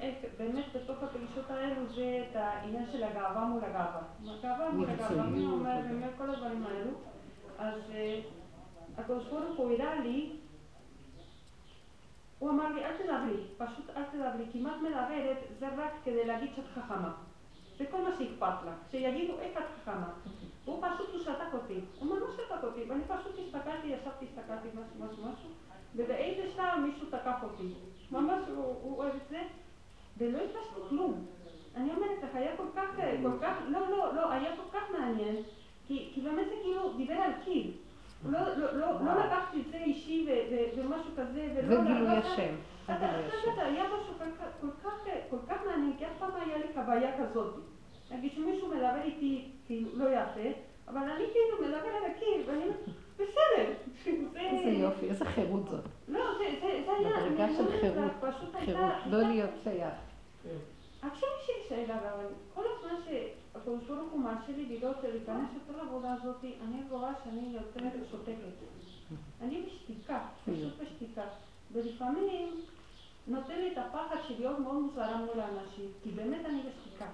איך 0.00 0.14
באמת 0.38 0.64
בתוך 0.74 1.02
הפגישות 1.02 1.50
האלו 1.50 1.86
זה 1.94 2.24
את 2.30 2.36
העניין 2.36 2.86
של 2.92 3.02
הגאווה 3.02 3.44
מול 3.44 3.64
הגאווה. 3.64 4.00
הגאווה 4.38 4.70
מול 4.70 4.90
הגאווה, 4.90 5.22
מי 5.22 5.46
אומר, 5.46 5.80
באמת 5.88 6.10
כל 6.18 6.30
הדברים 6.30 6.66
האלו. 6.66 6.90
אז 7.58 7.74
אה, 7.94 8.20
הקדוש 8.98 9.28
ברוך 9.28 9.56
הוא 9.56 9.72
הראה 9.72 10.00
לי, 10.00 10.32
הוא 12.38 12.50
אמר 12.50 12.68
לי, 12.68 12.84
אל 12.84 12.96
תדברי, 12.96 13.44
פשוט 13.58 13.90
אל 13.96 14.02
תדברי, 14.04 14.44
כי 14.52 14.60
מה 14.60 14.76
את 14.76 14.82
מדברת 14.82 15.36
זה 15.58 15.68
רק 15.76 15.92
כדי 16.04 16.26
להגיד 16.26 16.50
שאת 16.56 16.64
חכמה. 16.74 17.12
זה 17.78 17.84
כל 17.90 18.02
מה 18.02 18.10
שאכפת 18.18 18.66
לך, 18.66 18.90
שיגידו 18.90 19.38
איך 19.38 19.58
את 19.58 19.64
חכמה. 19.80 20.12
הוא 20.64 20.82
פשוט, 20.82 21.08
הוא 21.12 21.20
שתק 21.20 21.52
אותי, 21.52 21.80
הוא 21.98 22.08
ממש 22.08 22.34
שתק 22.34 22.64
אותי, 22.64 22.84
ואני 22.88 23.02
פשוט 23.04 23.32
הסתכלתי, 23.46 23.86
ישבתי, 23.86 24.24
הסתכלתי 24.24 24.68
משהו, 24.68 25.06
משהו, 25.06 25.22
משהו, 25.22 25.50
ובאיזה 25.96 26.52
שלב 26.54 26.84
מישהו 26.84 27.06
תקף 27.06 27.38
אותי. 27.42 27.68
ממש 28.12 28.42
הוא 28.54 28.98
אוהב 28.98 29.14
את 29.14 29.28
זה, 29.30 29.42
ולא 30.18 30.38
הרגשנו 30.38 30.88
כלום. 30.88 31.26
אני 31.76 31.90
אומרת 31.94 32.22
לך, 32.22 32.34
היה 32.34 32.56
כל 32.56 32.66
כך, 32.76 32.98
אה, 32.98 33.16
כל 33.22 33.38
כך, 33.40 33.54
לא, 33.68 33.90
לא, 33.90 34.14
לא, 34.14 34.32
היה 34.32 34.50
כל 34.56 34.78
כך 34.78 34.90
מעניין, 34.98 35.36
כי 35.86 36.20
באמת 36.24 36.46
זה 36.48 36.54
כאילו 36.62 36.92
דיבר 36.96 37.14
על 37.14 37.32
קיל. 37.44 37.70
לא, 38.30 38.40
לא, 38.56 38.72
לא, 38.72 39.04
לא 39.04 39.24
לקחתי 39.24 39.60
את 39.60 39.66
זה 39.70 39.76
אישי 39.76 40.26
ומשהו 40.76 41.10
כזה, 41.16 41.52
ולא... 41.56 41.76
זה 41.76 41.82
גילוי 41.82 42.08
השם. 42.08 42.54
אתה 42.84 43.62
היה 43.62 43.84
משהו 43.84 44.14
אה, 44.20 45.20
כל 45.30 45.36
כך 45.48 45.56
מעניין, 45.66 45.96
כי 45.98 46.06
אף 46.06 46.18
פעם 46.18 46.30
היה 46.34 46.58
לי 46.58 46.64
חוויה 46.74 47.10
כזאת. 47.18 47.54
נגיד 48.10 48.32
שמישהו 48.32 48.68
מלווה 48.68 49.02
איתי, 49.02 49.50
כאילו, 49.66 49.88
לא 49.94 50.08
יפה, 50.08 50.58
אבל 50.88 51.00
אני 51.00 51.24
כאילו 51.32 51.68
מלווה 51.68 51.96
על 51.96 52.10
הקיר, 52.10 52.44
ואני 52.46 52.62
אומרת... 52.62 53.01
בסדר. 53.22 53.72
איזה 54.36 54.70
יופי, 54.70 55.10
איזה 55.10 55.24
חירות 55.24 55.68
זאת. 55.70 55.84
לא, 56.08 56.20
זה 56.38 56.44
היה... 56.44 57.26
מדרגה 57.26 57.48
של 57.56 57.80
חירות, 57.80 58.12
חירות, 58.64 58.92
לא 59.06 59.22
להיות 59.22 59.50
שייך. 59.64 59.94
כן. 60.42 60.48
עכשיו 61.02 61.28
יש 61.42 61.48
לי 61.48 61.68
שאלה, 61.68 61.98
אבל 61.98 62.26
כל 62.54 62.62
הזמן 62.76 63.00
שהקדוש 63.04 63.84
ברוך 63.84 64.12
הוא 64.12 64.20
מרשה 64.20 64.52
לי 64.56 64.64
לראות 64.64 64.96
ולהיכנס 65.02 65.48
לכל 65.56 65.80
העבודה 65.80 66.14
הזאת, 66.14 66.44
אני 66.44 66.82
רואה 66.90 67.12
שאני 67.24 67.56
יוצאת 67.56 67.92
ושותקת. 68.02 68.36
אני 69.42 69.62
בשתיקה, 69.66 70.20
פשוט 70.44 70.72
בשתיקה. 70.82 71.22
ולפעמים 71.72 72.60
נותן 73.26 73.58
לי 73.58 73.72
את 73.72 73.78
הפחד 73.78 74.16
של 74.28 74.34
להיות 74.38 74.58
מאוד 74.58 74.74
מוזרה 74.74 75.16
מול 75.16 75.40
האנשים, 75.40 75.90
כי 76.02 76.10
באמת 76.10 76.46
אני 76.46 76.60
בשתיקה. 76.60 77.06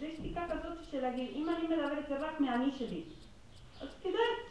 זה 0.00 0.08
שתיקה 0.16 0.46
כזאת 0.50 0.78
של 0.90 1.00
להגיד, 1.00 1.30
אם 1.34 1.48
אני 1.48 1.66
מדברת 1.66 2.08
זה 2.08 2.18
רק 2.18 2.40
מהאני 2.40 2.72
שלי. 2.78 3.02
אז 3.80 3.88
כדאי 4.00 4.49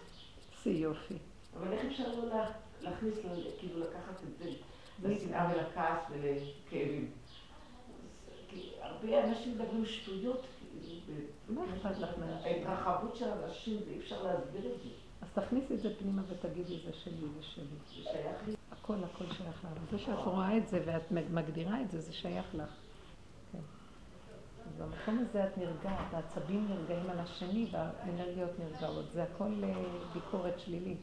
שיא 0.63 0.71
יופי. 0.83 1.17
אבל 1.57 1.71
איך 1.73 1.85
אפשר 1.85 2.15
לא 2.17 2.25
לה- 2.29 2.51
להכניס, 2.81 3.13
כאילו 3.59 3.79
לקחת 3.79 4.23
את 4.23 4.37
זה 4.43 4.49
לשנאה 5.09 5.51
ולכעס 5.55 5.99
ולכאבים? 6.11 7.11
הרבה 8.81 9.23
אנשים 9.23 9.53
מדברים 9.55 9.85
שטויות, 9.85 10.41
כאילו, 11.05 11.21
מה 11.49 11.61
אכפת 11.75 11.97
לך 11.99 12.09
מהאנשים? 12.19 12.67
ההתרחבות 12.67 13.15
של 13.15 13.25
אנשים, 13.29 13.79
זה 13.85 13.91
אי 13.91 13.99
אפשר 13.99 14.23
להסביר 14.23 14.61
את 14.75 14.81
זה. 14.83 14.89
אז 15.21 15.27
תכניסי 15.33 15.73
את 15.73 15.81
זה 15.81 15.89
פנימה 15.99 16.21
ותגידי, 16.29 16.79
זה 16.85 16.93
שלי, 16.93 17.13
זה 17.37 17.43
שלי. 17.43 17.63
זה 17.87 18.03
שייך 18.03 18.47
לי. 18.47 18.53
הכל, 18.71 18.95
הכל 19.03 19.25
שייך 19.25 19.63
לך. 19.65 19.67
זה 19.91 19.99
שאת 19.99 20.19
רואה 20.25 20.57
את 20.57 20.67
זה 20.67 20.81
ואת 20.85 21.11
מגדירה 21.11 21.81
את 21.81 21.91
זה, 21.91 21.99
זה 22.01 22.13
שייך 22.13 22.45
לך. 22.55 22.69
במקום 24.77 25.19
הזה 25.19 25.43
את 25.43 25.57
נרגעת, 25.57 26.13
העצבים 26.13 26.67
נרגעים 26.69 27.09
על 27.09 27.19
השני 27.19 27.67
והאנרגיות 27.71 28.51
נרגעות. 28.59 29.11
זה 29.11 29.23
הכל 29.23 29.63
אה, 29.63 29.73
ביקורת 30.13 30.59
שלילית, 30.59 30.99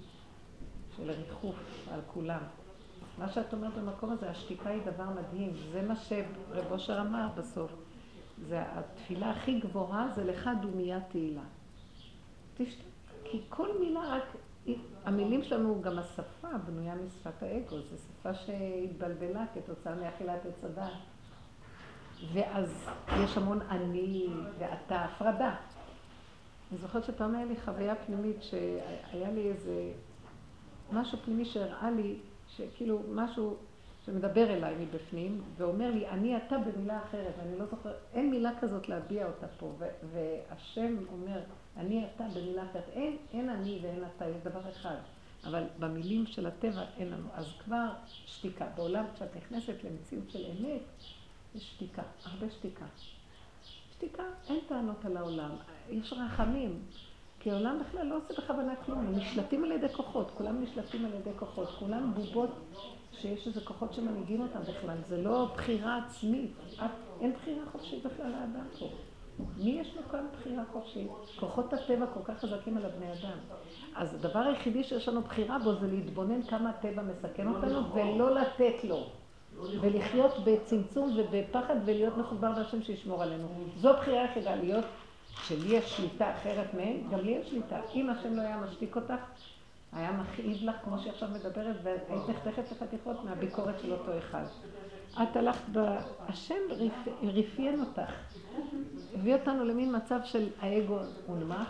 של 0.96 1.10
ריחוף 1.10 1.88
על 1.90 2.00
כולם. 2.06 2.40
מה 3.18 3.28
שאת 3.28 3.52
אומרת 3.52 3.74
במקום 3.74 4.10
הזה, 4.10 4.30
השתיקה 4.30 4.70
היא 4.70 4.82
דבר 4.84 5.10
מדהים. 5.10 5.52
זה 5.72 5.82
מה 5.82 5.96
שרב 5.96 6.70
אושר 6.70 7.00
אמר 7.00 7.28
בסוף. 7.36 7.72
זה 8.48 8.62
התפילה 8.66 9.30
הכי 9.30 9.60
גבוהה, 9.60 10.08
זה 10.14 10.24
לך 10.24 10.50
דומיית 10.62 11.02
תהילה. 11.08 11.44
תשתק, 12.54 12.84
כי 13.24 13.42
כל 13.48 13.78
מילה 13.80 14.00
רק... 14.00 14.36
המילים 15.04 15.42
שלנו, 15.42 15.82
גם 15.82 15.98
השפה 15.98 16.48
בנויה 16.66 16.94
משפת 16.94 17.42
האגו, 17.42 17.76
זו 17.80 17.96
שפה 17.98 18.34
שהתבלבלה 18.34 19.44
כתוצאה 19.54 19.94
מאכילת 19.94 20.46
עץ 20.46 20.64
הדעת. 20.64 20.92
ואז 22.32 22.88
יש 23.24 23.36
המון 23.36 23.60
אני 23.70 24.26
ואתה, 24.58 25.04
הפרדה. 25.04 25.54
אני 26.70 26.78
זוכרת 26.78 27.04
שפעם 27.04 27.34
היה 27.34 27.44
לי 27.44 27.54
חוויה 27.64 27.94
פנימית 27.94 28.36
שהיה 28.42 29.30
לי 29.30 29.50
איזה 29.50 29.92
משהו 30.92 31.18
פנימי 31.24 31.44
שהראה 31.44 31.90
לי 31.90 32.16
שכאילו 32.48 33.00
משהו 33.10 33.56
שמדבר 34.06 34.50
אליי 34.52 34.74
מבפנים 34.80 35.42
ואומר 35.56 35.90
לי 35.90 36.08
אני 36.08 36.36
אתה 36.36 36.56
במילה 36.58 36.98
אחרת 36.98 37.34
ואני 37.38 37.58
לא 37.58 37.66
זוכרת, 37.66 37.96
אין 38.14 38.30
מילה 38.30 38.50
כזאת 38.60 38.88
להביע 38.88 39.26
אותה 39.26 39.46
פה 39.58 39.72
והשם 40.12 40.96
אומר 41.12 41.40
אני 41.76 42.06
אתה 42.14 42.24
במילה 42.34 42.64
אחרת, 42.70 42.88
אין, 42.92 43.16
אין 43.32 43.50
אני 43.50 43.78
ואין 43.82 44.04
אתה, 44.16 44.28
יש 44.28 44.36
דבר 44.44 44.70
אחד 44.70 44.96
אבל 45.44 45.64
במילים 45.78 46.26
של 46.26 46.46
הטבע 46.46 46.84
אין 46.96 47.10
לנו, 47.10 47.28
אז 47.34 47.46
כבר 47.64 47.88
שתיקה, 48.06 48.66
בעולם 48.76 49.04
כשאת 49.14 49.36
נכנסת 49.36 49.84
למציאות 49.84 50.30
של 50.30 50.44
אמת 50.50 50.82
יש 51.56 51.70
שתיקה, 51.74 52.02
הרבה 52.24 52.50
שתיקה. 52.50 52.84
שתיקה, 53.92 54.22
אין 54.48 54.60
טענות 54.68 55.04
על 55.04 55.16
העולם, 55.16 55.50
יש 55.90 56.12
רחמים. 56.12 56.82
כי 57.40 57.50
העולם 57.50 57.78
בכלל 57.80 58.06
לא 58.06 58.16
עושה 58.16 58.34
בכוונה 58.42 58.76
כלום, 58.76 58.98
הם 58.98 59.16
נשלטים 59.16 59.64
על 59.64 59.72
ידי 59.72 59.88
כוחות, 59.92 60.30
כולם 60.30 60.62
נשלטים 60.62 61.04
על 61.04 61.14
ידי 61.14 61.30
כוחות, 61.38 61.68
כולם 61.78 62.14
בובות 62.14 62.50
שיש 63.12 63.46
איזה 63.46 63.60
כוחות 63.60 63.94
שמנהיגים 63.94 64.40
אותם 64.40 64.60
בכלל, 64.60 64.96
זה 65.08 65.22
לא 65.22 65.50
בחירה 65.54 65.98
עצמית, 66.06 66.52
אין 67.20 67.32
בחירה 67.32 67.66
חופשית 67.72 68.06
בכלל 68.06 68.30
לאדם 68.30 68.66
פה. 68.78 68.88
מי 69.56 69.70
יש 69.70 69.96
לו 69.96 70.02
כאן 70.10 70.26
בחירה 70.32 70.64
חופשית? 70.72 71.10
כוחות 71.40 71.72
הטבע 71.72 72.06
כל 72.06 72.20
כך 72.24 72.40
חזקים 72.40 72.76
על 72.76 72.84
הבני 72.84 73.12
אדם. 73.12 73.38
אז 73.94 74.14
הדבר 74.14 74.40
היחידי 74.40 74.84
שיש 74.84 75.08
לנו 75.08 75.20
בחירה 75.20 75.58
בו 75.58 75.74
זה 75.74 75.86
להתבונן 75.86 76.42
כמה 76.42 76.70
הטבע 76.70 77.02
מסכן 77.02 77.48
אותנו 77.48 77.94
ולא 77.94 78.34
לתת 78.34 78.84
לו. 78.84 79.06
ולחיות 79.80 80.32
בצמצום 80.44 81.16
ובפחד 81.16 81.74
ולהיות 81.84 82.16
מחובר 82.16 82.58
להשם 82.58 82.82
שישמור 82.82 83.22
עלינו. 83.22 83.48
זו 83.80 83.92
בחירה 83.92 84.22
היחידה, 84.22 84.54
להיות 84.54 84.84
שלי 85.42 85.76
יש 85.76 85.96
שליטה 85.96 86.32
אחרת 86.34 86.74
מהם, 86.74 86.96
גם 87.10 87.20
לי 87.20 87.30
יש 87.30 87.50
שליטה. 87.50 87.80
אם 87.94 88.10
השם 88.10 88.34
לא 88.34 88.42
היה 88.42 88.56
משתיק 88.56 88.96
אותך, 88.96 89.14
היה 89.92 90.12
מכאיב 90.12 90.56
לך, 90.62 90.74
כמו 90.84 90.98
שהיא 90.98 91.12
עכשיו 91.12 91.28
מדברת, 91.28 91.76
והיית 91.82 92.28
נחתכת 92.28 92.72
לחתיכות 92.72 93.24
מהביקורת 93.24 93.80
של 93.82 93.92
אותו 93.92 94.18
אחד. 94.18 94.44
את 95.22 95.36
הלכת 95.36 95.64
ב... 95.72 95.78
השם 96.28 96.54
רפיין 97.22 97.80
אותך. 97.80 98.12
הביא 99.14 99.34
אותנו 99.34 99.64
למין 99.64 99.96
מצב 99.96 100.18
של 100.24 100.48
האגו 100.60 100.98
הונמך. 101.26 101.68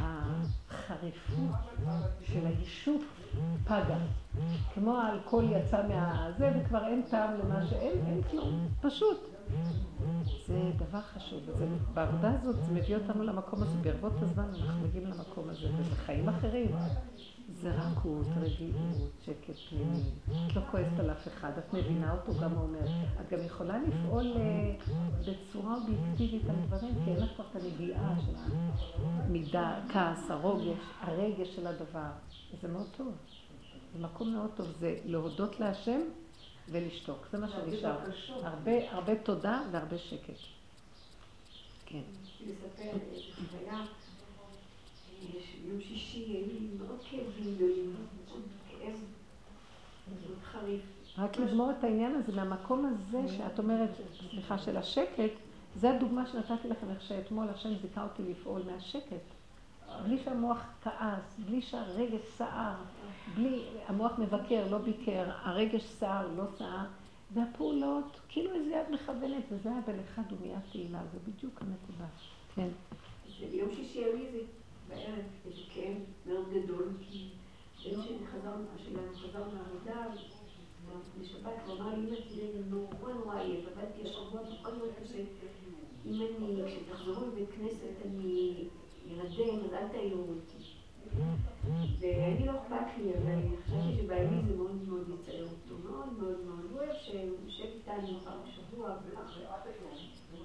החריפות 0.00 1.56
של 2.22 2.46
היישות 2.46 3.00
פגה. 3.64 3.98
כמו 4.74 4.96
האלכוהול 4.98 5.44
יצא 5.52 5.82
מהזה, 5.88 6.52
וכבר 6.56 6.86
אין 6.86 7.02
טעם 7.10 7.30
למה 7.44 7.66
שאין, 7.66 7.98
אין 8.06 8.22
כלום, 8.30 8.68
פשוט. 8.80 9.18
זה 10.46 10.70
דבר 10.76 11.00
חשוב, 11.00 11.40
וזה, 11.46 11.66
בעבודה 11.94 12.32
הזאת 12.40 12.56
זה 12.64 12.72
מביא 12.72 12.96
אותנו 12.96 13.22
למקום 13.22 13.62
הזה, 13.62 13.78
ברבות 13.82 14.22
הזמן 14.22 14.44
אנחנו 14.44 14.88
מגיעים 14.88 15.06
למקום 15.06 15.48
הזה, 15.48 15.68
וזה 15.78 15.94
חיים 15.94 16.28
אחרים. 16.28 16.70
זה 17.62 17.70
רכות, 17.70 18.26
רגיעות, 18.36 19.10
שקט 19.24 19.54
פנימי. 19.68 20.02
את 20.26 20.56
לא 20.56 20.62
כועסת 20.70 20.98
על 20.98 21.10
אף 21.10 21.28
אחד, 21.28 21.58
את 21.58 21.74
מבינה 21.74 22.12
אותו 22.12 22.40
גם 22.40 22.56
אומר. 22.56 22.86
את 23.20 23.32
גם 23.32 23.44
יכולה 23.44 23.78
לפעול 23.78 24.32
בצורה 25.20 25.74
אובייקטיבית 25.74 26.42
על 26.48 26.56
דברים, 26.66 26.94
כי 27.04 27.10
אין 27.10 27.22
לך 27.22 27.30
כבר 27.34 27.44
את 27.50 27.62
הנגיעה 27.62 28.14
של 28.26 28.34
המידה, 29.04 29.80
כעס, 29.92 30.30
הרוגש, 30.30 30.78
הרגש 31.00 31.56
של 31.56 31.66
הדבר. 31.66 32.10
זה 32.62 32.68
מאוד 32.68 32.86
טוב. 32.96 33.12
זה 33.92 33.98
מקום 33.98 34.32
מאוד 34.32 34.50
טוב, 34.56 34.66
זה 34.80 34.98
להודות 35.04 35.60
להשם 35.60 36.00
ולשתוק, 36.68 37.26
זה 37.32 37.38
מה 37.38 37.48
שנשאר. 37.48 37.98
הרבה, 38.42 38.90
הרבה 38.90 39.16
תודה 39.16 39.62
והרבה 39.72 39.98
שקט. 39.98 40.34
כן. 41.86 42.02
לספר 42.40 42.98
חוויה, 43.34 43.84
יום 45.68 45.80
שישי 45.80 46.18
היו 46.18 46.46
לי 46.46 46.68
מאוד 46.78 46.98
כאבים 47.10 47.54
גדולים, 47.54 47.94
מאוד 48.28 48.42
כאב 48.68 48.98
מאוד 50.26 50.38
חריף. 50.42 50.82
רק 51.18 51.36
לגמור 51.36 51.70
את 51.70 51.84
העניין 51.84 52.14
הזה 52.14 52.32
מהמקום 52.32 52.86
הזה 52.86 53.28
שאת 53.36 53.58
אומרת, 53.58 53.90
סליחה, 54.30 54.58
של 54.58 54.76
השקט, 54.76 55.32
זה 55.76 55.90
הדוגמה 55.90 56.26
שנתתי 56.26 56.68
לכם, 56.68 56.90
איך 56.90 57.02
שאתמול 57.02 57.48
השם 57.48 57.74
זיכה 57.82 58.02
אותי 58.02 58.22
לפעול 58.22 58.62
מהשקט. 58.66 59.34
בלי 60.04 60.18
שהמוח 60.24 60.58
כעס, 60.82 61.40
בלי 61.46 61.62
שהרגש 61.62 62.20
סער, 62.36 62.74
בלי, 63.34 63.62
המוח 63.86 64.18
מבקר, 64.18 64.70
לא 64.70 64.78
ביקר, 64.78 65.30
הרגש 65.42 65.82
סער, 65.82 66.28
לא 66.36 66.44
סער, 66.58 66.86
והפעולות, 67.34 68.20
כאילו 68.28 68.54
איזה 68.54 68.70
יד 68.70 68.90
מכוונת, 68.90 69.44
וזה 69.50 69.68
היה 69.68 69.80
בלך 69.80 70.20
דומיית 70.28 70.64
תהילה, 70.70 71.00
זה 71.12 71.18
בדיוק 71.26 71.62
הנקודה. 71.62 72.08
כן. 72.54 72.68
ביום 73.50 73.68
שישי 73.74 74.04
היה 74.04 74.14
לי 74.14 74.26
איזה 74.26 74.38
בערב, 74.94 75.24
איזה 75.46 75.60
כאב 75.74 75.96
מאוד 76.26 76.44
גדול, 76.52 76.88
כי 77.00 77.28
בן 77.84 78.02
שלי 78.02 78.26
חזר, 78.26 78.54
שלנו 78.76 79.14
חזר 79.14 79.44
מהעבודה, 79.54 80.06
בשבת, 81.20 81.52
הוא 81.66 81.76
אמר 81.76 81.94
לי, 81.94 82.06
אמא 82.06 82.16
תראי, 82.28 82.48
נורא 82.70 83.12
נורא 83.12 83.40
עייף, 83.40 83.64
עבדתי 83.68 84.02
השבוע 84.08 84.40
מאוד 84.42 84.78
מאוד 84.78 84.90
קשה. 85.02 85.18
אם 86.06 86.12
אני, 86.14 86.62
כשתחזרו 86.66 87.26
לבית 87.26 87.48
כנסת, 87.50 88.06
אני 88.06 88.68
ארדם, 89.10 89.64
אז 89.64 89.72
אל 89.72 89.88
תעירו 89.88 90.20
אותי. 90.20 90.64
ואני 92.00 92.46
לא 92.46 92.52
אכפת 92.52 92.98
לי, 92.98 93.10
אבל 93.14 93.38
חשבתי 93.64 93.96
שבימי 93.96 94.42
זה 94.48 94.56
מאוד 94.56 94.88
מאוד 94.88 95.08
יצער 95.08 95.42
אותו, 95.44 95.88
מאוד 95.88 96.12
מאוד 96.18 96.44
מאוד. 96.44 96.66
הוא 96.70 96.78
אוהב 96.78 96.96
שהוא 97.02 97.36
יושב 97.44 97.64
איתנו 97.64 98.20
פעם 98.24 98.38
בשבוע 98.44 98.96
וככה. 99.06 99.54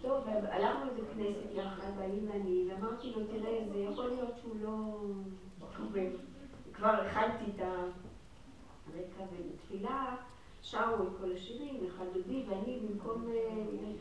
טוב, 0.02 0.24
הלכנו 0.28 0.86
לבית 0.86 1.06
כנסת 1.14 1.56
יחד, 1.56 1.98
בעלי 1.98 2.20
ואני, 2.28 2.66
ואמרתי 2.70 3.12
לו, 3.16 3.28
תראה, 3.28 3.60
זה 3.74 3.80
יכול 3.80 4.08
להיות 4.08 4.34
שהוא 4.42 4.56
לא... 4.62 5.00
כבר 6.74 6.90
הכנתי 6.90 7.52
את 7.56 7.62
הרקע 7.62 9.24
ובתפילה, 9.34 10.16
שרו 10.62 11.04
את 11.04 11.10
כל 11.20 11.32
השירים, 11.32 11.80
אחד 11.88 12.06
דודי, 12.14 12.44
ואני 12.50 12.80
במקום 12.80 13.32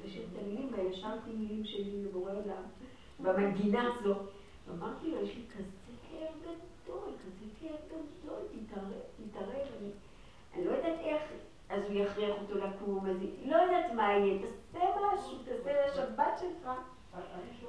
לשיר 0.05 0.23
את 0.33 0.43
המילים 0.43 0.75
האלה, 0.75 0.93
שרתי 0.93 1.31
מילים 1.31 1.65
שלי 1.65 2.05
לבורא 2.05 2.33
עולם, 2.33 2.63
במנגינה 3.21 3.91
הזו. 3.95 4.15
ואמרתי 4.69 5.11
לו, 5.11 5.23
יש 5.23 5.37
לי 5.37 5.43
כזה 5.57 5.93
כאב 6.11 6.35
גדול, 6.43 7.13
כזה 7.25 7.47
כאב 7.61 7.77
גדול, 7.87 8.41
תתערב, 8.53 8.93
תתערב. 9.17 9.67
אני 10.55 10.65
לא 10.65 10.71
יודעת 10.71 10.99
איך, 11.01 11.23
אז 11.71 11.83
הוא 11.89 11.93
יכריח 11.93 12.37
אותו 12.41 12.55
לקום, 12.55 13.07
אז 13.07 13.17
לא 13.45 13.57
יודעת 13.57 13.93
מה 13.93 14.13
יהיה, 14.13 14.39
תעשה 14.73 14.85
משהו, 15.15 15.39
תעשה 15.45 15.87
לשבת 15.87 16.41
שלך. 16.41 16.71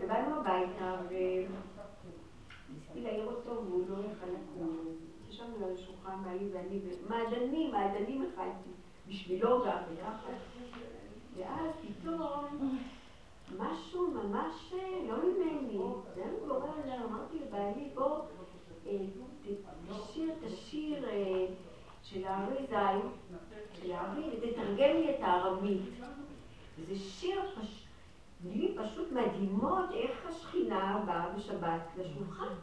ובאנו 0.01 0.35
הביתה, 0.39 0.95
וניסיתי 1.09 3.01
להעיר 3.01 3.25
אותו, 3.25 3.65
והוא 3.65 3.83
לא 3.89 3.95
יכל 3.95 4.25
לקום. 4.25 4.77
ישבנו 5.29 5.65
על 5.65 5.73
השולחן, 5.73 6.23
בעלי 6.23 6.49
ואני, 6.53 6.79
ומעדנים, 7.05 7.71
מעדנים 7.71 8.21
הכנתי, 8.21 8.69
בשבילו 9.07 9.63
גם, 9.65 9.77
וככה. 9.93 10.29
ואז 11.37 11.69
פתאום 11.81 12.21
משהו 13.57 14.11
ממש 14.11 14.73
אה, 14.73 15.07
לא 15.07 15.15
ממני, 15.17 15.77
זה 16.15 16.23
היה 16.23 16.33
גורם 16.47 16.71
אמרתי 17.09 17.39
לבעלי, 17.39 17.89
בוא, 17.93 18.19
אה, 18.87 18.97
תשיר, 19.89 20.31
תשיר 20.47 21.05
של 22.13 22.25
הארי 22.25 22.65
זין, 22.69 23.09
של 23.81 23.91
הארי, 23.91 24.23
ותתרגם 24.37 24.95
לי 24.95 25.09
את 25.09 25.19
הארמית. 25.21 25.81
וזה 26.79 26.95
שיר 26.95 27.41
פשוט, 27.55 27.87
מילים 28.43 28.75
פשוט 28.77 29.11
מדהימות, 29.11 29.91
איך 29.93 30.11
השכינה 30.29 31.03
באה 31.05 31.29
בשבת 31.37 31.81
לשולחן. 31.97 32.53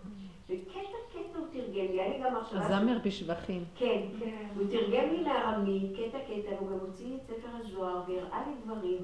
וקטע 0.49 0.99
קטע 1.13 1.39
הוא 1.39 1.47
תרגם 1.53 1.73
לי, 1.75 2.01
היה 2.01 2.09
לי 2.09 2.25
גם 2.25 2.35
מחשבה... 2.35 2.67
הזמר 2.67 2.99
בשבחים. 3.05 3.65
כן. 3.77 4.03
הוא 4.57 4.65
תרגם 4.71 5.11
לי 5.11 5.23
מארמית, 5.23 5.93
קטע 5.93 6.19
קטע, 6.19 6.55
והוא 6.55 6.71
גם 6.71 6.79
הוציא 6.87 7.17
את 7.17 7.21
ספר 7.27 7.49
הזוהר, 7.61 8.03
והראה 8.09 8.45
לי 8.47 8.53
דברים, 8.65 8.99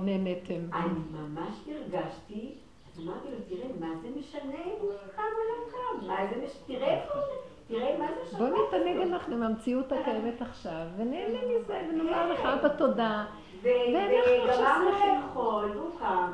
נהניתם. 0.00 0.60
ואני 0.70 1.00
ממש 1.12 1.54
הרגשתי, 1.68 2.54
אז 2.94 3.00
אמרתי 3.00 3.28
לו, 3.30 3.36
תראה, 3.48 3.68
מה 3.80 4.00
זה 4.02 4.08
משנה 4.18 4.64
אם 4.64 4.80
הוא 4.80 4.92
קם 5.16 5.22
או 5.22 5.42
לא 5.48 5.70
קם? 5.70 6.06
מה 6.06 6.16
זה 6.30 6.36
משנה? 6.36 6.62
תראה 6.66 7.02
איפה 7.02 7.14
הוא, 7.14 7.22
תראה 7.68 7.98
מה 7.98 8.06
זה 8.14 8.30
שבת. 8.30 8.38
בוא 8.38 8.48
נתענג 8.48 8.96
אנחנו 9.00 9.34
עם 9.36 9.42
המציאות 9.42 9.92
הקיימת 9.92 10.42
עכשיו, 10.42 10.86
ונהנה 10.96 11.38
מזה, 11.46 11.80
ונאמר 11.92 12.32
לך 12.32 12.40
אבא 12.40 12.68
תודה. 12.68 13.24
וגמרנו. 13.62 14.90
לאכול, 14.90 15.70
והוא 15.76 15.98
קם, 15.98 16.32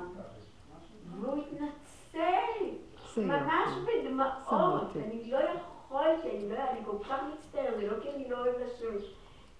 והוא 1.20 1.42
התנצל. 1.42 2.64
ממש 3.16 3.68
בדמעות. 3.86 4.90
אני 4.96 5.30
לא 5.30 5.38
יכולתי, 5.38 6.30
אני 6.30 6.48
לא, 6.50 6.56
אני 6.70 6.80
כל 6.84 7.04
כך 7.04 7.20
מצטער, 7.34 7.74
זה 7.76 7.86
לא 7.86 8.00
כי 8.02 8.08
אני 8.16 8.30
לא 8.30 8.36
אוהב. 8.38 8.54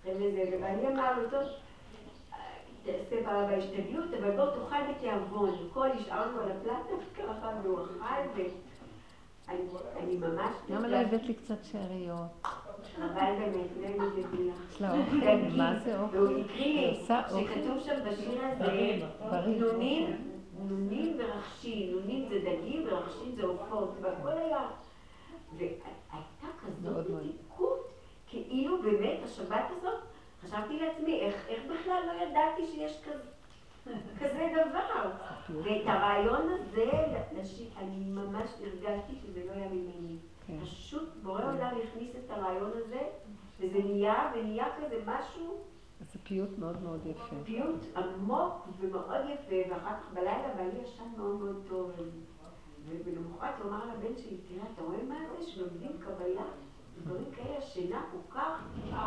וזה, 0.04 0.58
ואני 0.62 0.88
אמר 0.88 1.18
לו, 1.22 1.30
טוב, 1.30 1.42
תעשה 2.84 3.22
בה- 3.26 3.46
בהשתדלות, 3.50 4.14
אבל 4.20 4.30
בוא 4.36 4.44
תאכל 4.46 4.92
בתיאבון. 4.92 5.54
הכל 5.70 5.88
השארנו 5.90 6.40
על 6.40 6.50
הפלטה 6.50 6.94
ככה, 7.18 7.48
והוא 7.62 7.78
אכל, 7.80 8.42
אני 9.48 10.16
ממש... 10.16 10.54
למה 10.68 10.88
לא 10.88 10.96
הבאת 10.96 11.22
לי 11.22 11.34
קצת 11.34 11.64
שאריות? 11.64 12.46
אבל 12.98 13.32
באמת, 13.38 13.98
לא 13.98 14.06
מבינה. 14.06 14.54
יש 14.70 14.80
לה 14.80 14.98
אוכל? 14.98 15.56
מה 15.56 15.78
זה 15.78 16.00
אוכל? 16.00 16.16
והוא 16.16 16.38
הקריא. 16.40 16.94
שכתוב 17.04 17.80
שם 17.84 17.94
בשיר 18.10 18.40
הזה. 18.44 19.06
נונים, 19.58 20.16
נונים 20.68 21.16
ורחשים, 21.18 21.96
נונים 21.96 22.28
זה 22.28 22.38
דגים 22.38 22.86
ורחשים 22.86 23.34
זה 23.36 23.42
עופות, 23.42 23.94
והכל 24.00 24.38
היה. 24.38 24.68
והייתה 25.56 26.48
כזאת. 26.66 27.06
מתיקות, 27.10 27.92
כאילו 28.26 28.82
באמת 28.82 29.18
השבת 29.24 29.64
הזאת, 29.78 30.00
חשבתי 30.42 30.78
לעצמי, 30.78 31.20
איך, 31.20 31.46
איך 31.48 31.62
בכלל 31.64 32.02
לא 32.06 32.22
ידעתי 32.22 32.66
שיש 32.66 33.00
כזה, 33.04 33.33
כזה 34.20 34.52
דבר. 34.52 35.10
ואת 35.48 35.86
הרעיון 35.86 36.48
הזה, 36.52 36.90
לשיר, 37.36 37.68
אני 37.78 38.04
ממש 38.10 38.50
הרגשתי 38.60 39.14
שזה 39.22 39.42
לא 39.46 39.52
היה 39.52 39.68
ממני. 39.68 40.16
כן. 40.46 40.60
פשוט 40.60 41.08
בורא 41.22 41.44
עולם 41.44 41.74
הכניס 41.82 42.16
את 42.16 42.30
הרעיון 42.30 42.70
הזה, 42.74 43.02
וזה 43.60 43.78
נהיה, 43.78 44.32
ונהיה 44.36 44.66
כזה 44.76 45.02
משהו, 45.06 45.64
זה 46.12 46.18
פיוט 46.24 46.58
מאוד 46.58 46.82
מאוד 46.82 47.06
יפה. 47.06 47.36
פיוט 47.44 47.96
עמוק 47.96 48.68
ומאוד 48.80 49.24
יפה, 49.34 49.70
ואחר 49.70 49.94
כך 49.94 50.12
בלילה 50.14 50.54
בעלי 50.56 50.78
ישן 50.82 51.04
מאוד 51.16 51.40
מאוד 51.40 51.62
טוב. 51.68 51.90
ולמחרת 53.04 53.54
הוא 53.62 53.70
אמר 53.70 53.84
לבן 53.84 54.16
שלי, 54.16 54.36
תראה, 54.48 54.64
אתה 54.74 54.82
רואה 54.82 55.02
מה 55.08 55.14
זה 55.38 55.46
שלומדים 55.46 55.90
קבלה? 55.98 56.44
דברים 57.04 57.24
כאלה, 57.36 57.58
השינה 57.58 58.02
כל 58.12 58.38
כך 58.38 58.62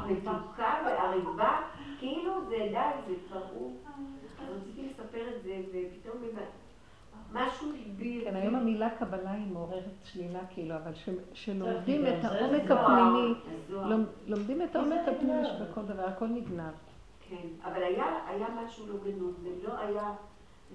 מתוקה 0.09 0.73
ועריבה, 0.85 1.61
כאילו 1.99 2.45
זה 2.49 2.57
די, 2.57 3.01
זה 3.07 3.13
כבר 3.27 3.43
הוא. 3.51 3.77
רציתי 4.55 4.89
לספר 4.89 5.35
את 5.37 5.43
זה, 5.43 5.61
ופתאום 5.71 6.21
משהו 7.33 7.67
בי... 7.95 8.21
כן, 8.25 8.35
היום 8.35 8.55
המילה 8.55 8.89
קבלה 8.99 9.31
היא 9.31 9.51
מעוררת 9.51 9.83
שלילה 10.03 10.39
כאילו, 10.49 10.75
אבל 10.75 10.93
ש- 10.95 11.09
שלומדים 11.33 12.05
גם 12.05 12.19
את 12.19 12.23
העומק 12.25 12.71
הפנימי, 12.71 13.33
לומדים 14.27 14.61
את 14.61 14.75
העומק 14.75 14.99
הפנימי. 15.07 15.45
שבכל 15.45 15.81
דבר, 15.85 16.03
הכל 16.03 16.27
נגנב. 16.27 16.73
כן, 17.29 17.47
אבל 17.63 17.83
היה, 17.83 18.47
משהו 18.65 18.87
לא 18.87 18.93
גנוב, 19.03 19.35
זה 19.41 19.49
לא 19.67 19.79
היה, 19.79 20.13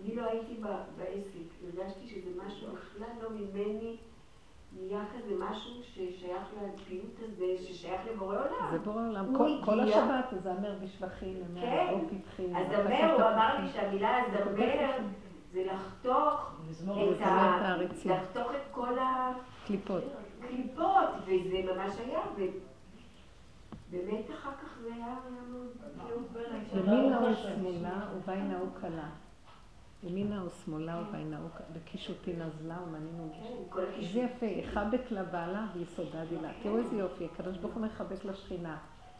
אני 0.05 0.15
לא 0.17 0.23
הייתי 0.23 0.55
בעסק, 0.97 1.39
הרגשתי 1.65 2.07
שזה 2.09 2.31
משהו 2.47 2.69
בכלל 2.73 3.07
לא 3.23 3.31
ממני, 3.31 3.97
נהיה 4.81 5.05
כזה 5.17 5.35
משהו 5.39 5.83
ששייך 5.83 6.43
לפיוט 6.75 7.15
הזה, 7.23 7.45
ששייך 7.59 8.01
לבורא 8.13 8.37
עולם. 8.37 8.69
זה 8.73 8.79
בורא 8.79 9.03
עולם. 9.09 9.37
כל- 9.39 9.61
כל 9.65 9.81
הגיע- 9.81 9.97
השבת, 9.99 10.33
הזמר 10.33 10.75
בשבחים, 10.83 11.37
כן. 11.61 11.87
או 11.93 11.99
פתחים. 12.11 12.57
הזמר, 12.57 13.13
הוא 13.13 13.23
אמר 13.23 13.59
לי 13.61 13.69
שהמילה 13.69 14.19
הזמר 14.27 14.53
זה 15.53 15.65
לחתוך 15.65 16.53
את 17.17 17.21
ה... 17.27 17.77
לחתוך 18.05 18.51
את 18.51 18.73
כל 18.73 18.97
קליפות. 19.67 20.03
הקליפות, 20.45 21.09
וזה 21.25 21.73
ממש 21.75 21.93
היה, 21.99 22.21
ובאמת 23.91 24.31
אחר 24.31 24.51
כך 24.63 24.79
זה 24.83 24.89
היה 24.95 25.15
מאוד. 25.51 25.69
ימינה 26.75 27.19
או 27.29 27.35
שמאלה 27.35 28.01
ובינה 28.17 28.61
או 28.61 28.67
קלה. 28.81 29.09
ימינה 30.03 30.43
או 30.43 30.47
שמאלה 30.65 30.99
או 30.99 31.05
קלה. 31.11 31.39
בקישוטי 31.73 32.33
נזלה 32.33 32.79
ומנינו 32.87 33.33
כן, 33.33 33.55
כל 33.69 33.85
זה. 34.13 34.19
יפה, 34.19 34.47
יכבק 34.47 35.11
לה 35.11 35.25
בעלה 35.25 35.67
ויסודה 35.75 36.25
דילה. 36.25 36.51
תראו 36.63 36.79
איזה 36.79 36.97
יופי, 36.97 37.25
הקדוש 37.25 37.59
ברוך 37.59 37.75
הוא 37.75 37.83
מחבק 37.83 38.25
לשכינה. 38.25 38.77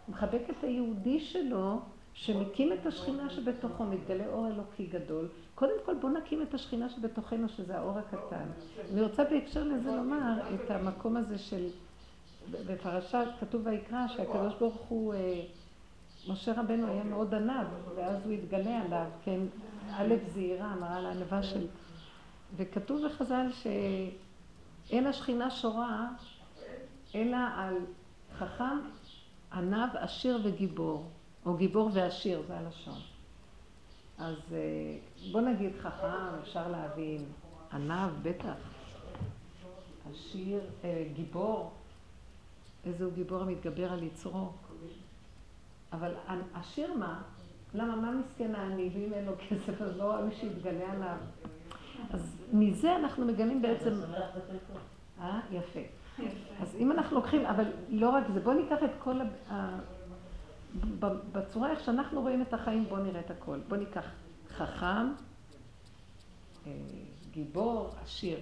הוא 0.07 0.15
מחבק 0.15 0.43
את 0.51 0.65
היהודי 0.65 1.21
שלו, 1.21 1.81
שמקים 2.15 2.73
את 2.73 2.87
השכינה 2.87 3.31
שבתוכו, 3.31 3.85
מתגלה 3.85 4.27
אור 4.27 4.49
אלוקי 4.49 4.87
גדול. 4.87 5.29
קודם 5.55 5.75
כל 5.85 5.95
בואו 5.95 6.13
נקים 6.13 6.43
את 6.43 6.55
השכינה 6.55 6.89
שבתוכנו, 6.89 7.49
שזה 7.49 7.79
האור 7.79 7.99
הקטן. 7.99 8.47
אני 8.93 9.03
רוצה 9.03 9.25
בהקשר 9.25 9.65
לזה 9.65 9.97
לומר 9.97 10.41
את 10.55 10.71
המקום 10.71 11.17
הזה 11.17 11.39
של, 11.39 11.69
בפרשה 12.51 13.23
כתוב 13.41 13.67
ויקרא, 13.67 14.09
שהקדוש 14.09 14.55
ברוך 14.55 14.77
הוא, 14.89 15.15
אה, 15.15 15.41
משה 16.29 16.61
רבנו 16.61 16.87
היה 16.87 17.05
מאוד 17.05 17.35
ענב, 17.35 17.67
ואז 17.97 18.17
הוא 18.25 18.33
התגלה 18.33 18.81
עליו, 18.81 19.07
כן, 19.25 19.41
א' 19.91 20.15
זעירה, 20.35 20.75
מראה 20.77 21.01
לענבה 21.01 21.43
של... 21.43 21.67
וכתוב 22.57 23.07
בחז"ל 23.07 23.47
שאין 23.53 25.07
השכינה 25.07 25.51
שורה 25.51 26.09
אלא 27.15 27.37
על 27.57 27.77
חכם, 28.39 28.79
ענב, 29.53 29.97
עשיר 29.97 30.39
וגיבור, 30.45 31.09
או 31.47 31.57
גיבור 31.57 31.91
ועשיר, 31.93 32.43
זה 32.47 32.59
הלשון. 32.59 32.99
אז 34.19 34.37
אה, 34.53 34.99
בוא 35.33 35.41
נגיד 35.41 35.73
חכם, 35.81 36.39
אפשר 36.43 36.69
להבין, 36.69 37.25
ענב, 37.73 38.11
בטח, 38.23 38.55
עשיר, 40.11 40.61
אה, 40.85 41.05
גיבור, 41.15 41.73
איזה 42.85 43.05
הוא 43.05 43.13
גיבור 43.13 43.43
המתגבר 43.43 43.93
על 43.93 44.03
יצרו. 44.03 44.51
אבל 45.93 46.15
עשיר 46.55 46.95
מה? 46.95 47.23
למה, 47.75 47.97
מה 47.97 48.11
מסכן 48.11 48.55
העני? 48.55 48.91
ואם 48.95 49.13
אין 49.13 49.25
לו 49.25 49.33
כסף, 49.49 49.83
אז 49.83 49.97
לא 49.97 50.05
ראוי 50.05 50.35
שיתגלה 50.35 50.93
עליו. 50.93 51.17
אז 52.11 52.37
מזה 52.53 52.97
אנחנו 52.97 53.27
מגלים 53.27 53.63
בעצם... 53.63 53.95
אה, 55.21 55.41
יפה. 55.51 55.81
אז 56.61 56.77
אם 56.79 56.93
אנחנו 56.93 57.17
לוקחים, 57.17 57.47
אבל 57.47 57.65
לא 57.89 58.11
רק 58.11 58.25
זה, 58.35 58.41
בואו 58.41 58.55
ניקח 58.55 58.83
את 58.85 58.91
כל 58.99 59.21
ה... 59.51 59.79
בצורה 61.33 61.71
איך 61.71 61.85
שאנחנו 61.85 62.21
רואים 62.21 62.43
את 62.43 62.55
החיים, 62.55 62.85
בואו 62.85 63.03
נראה 63.03 63.21
את 63.21 63.31
הכל. 63.31 63.59
בואו 63.69 63.81
ניקח 63.81 64.05
חכם, 64.49 65.13
אה, 66.67 66.73
גיבור, 67.31 67.91
עשיר. 68.03 68.39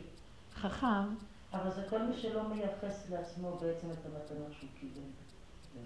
חכם, 0.54 1.14
אבל 1.52 1.70
זה 1.70 1.82
כל 1.90 2.02
מי 2.02 2.16
שלא 2.16 2.48
מייחס 2.48 3.10
לעצמו 3.10 3.50
בעצם 3.50 3.90
את 3.90 4.06
המתנות 4.06 4.52
שהוא 4.52 4.70
קיבל. 4.80 5.00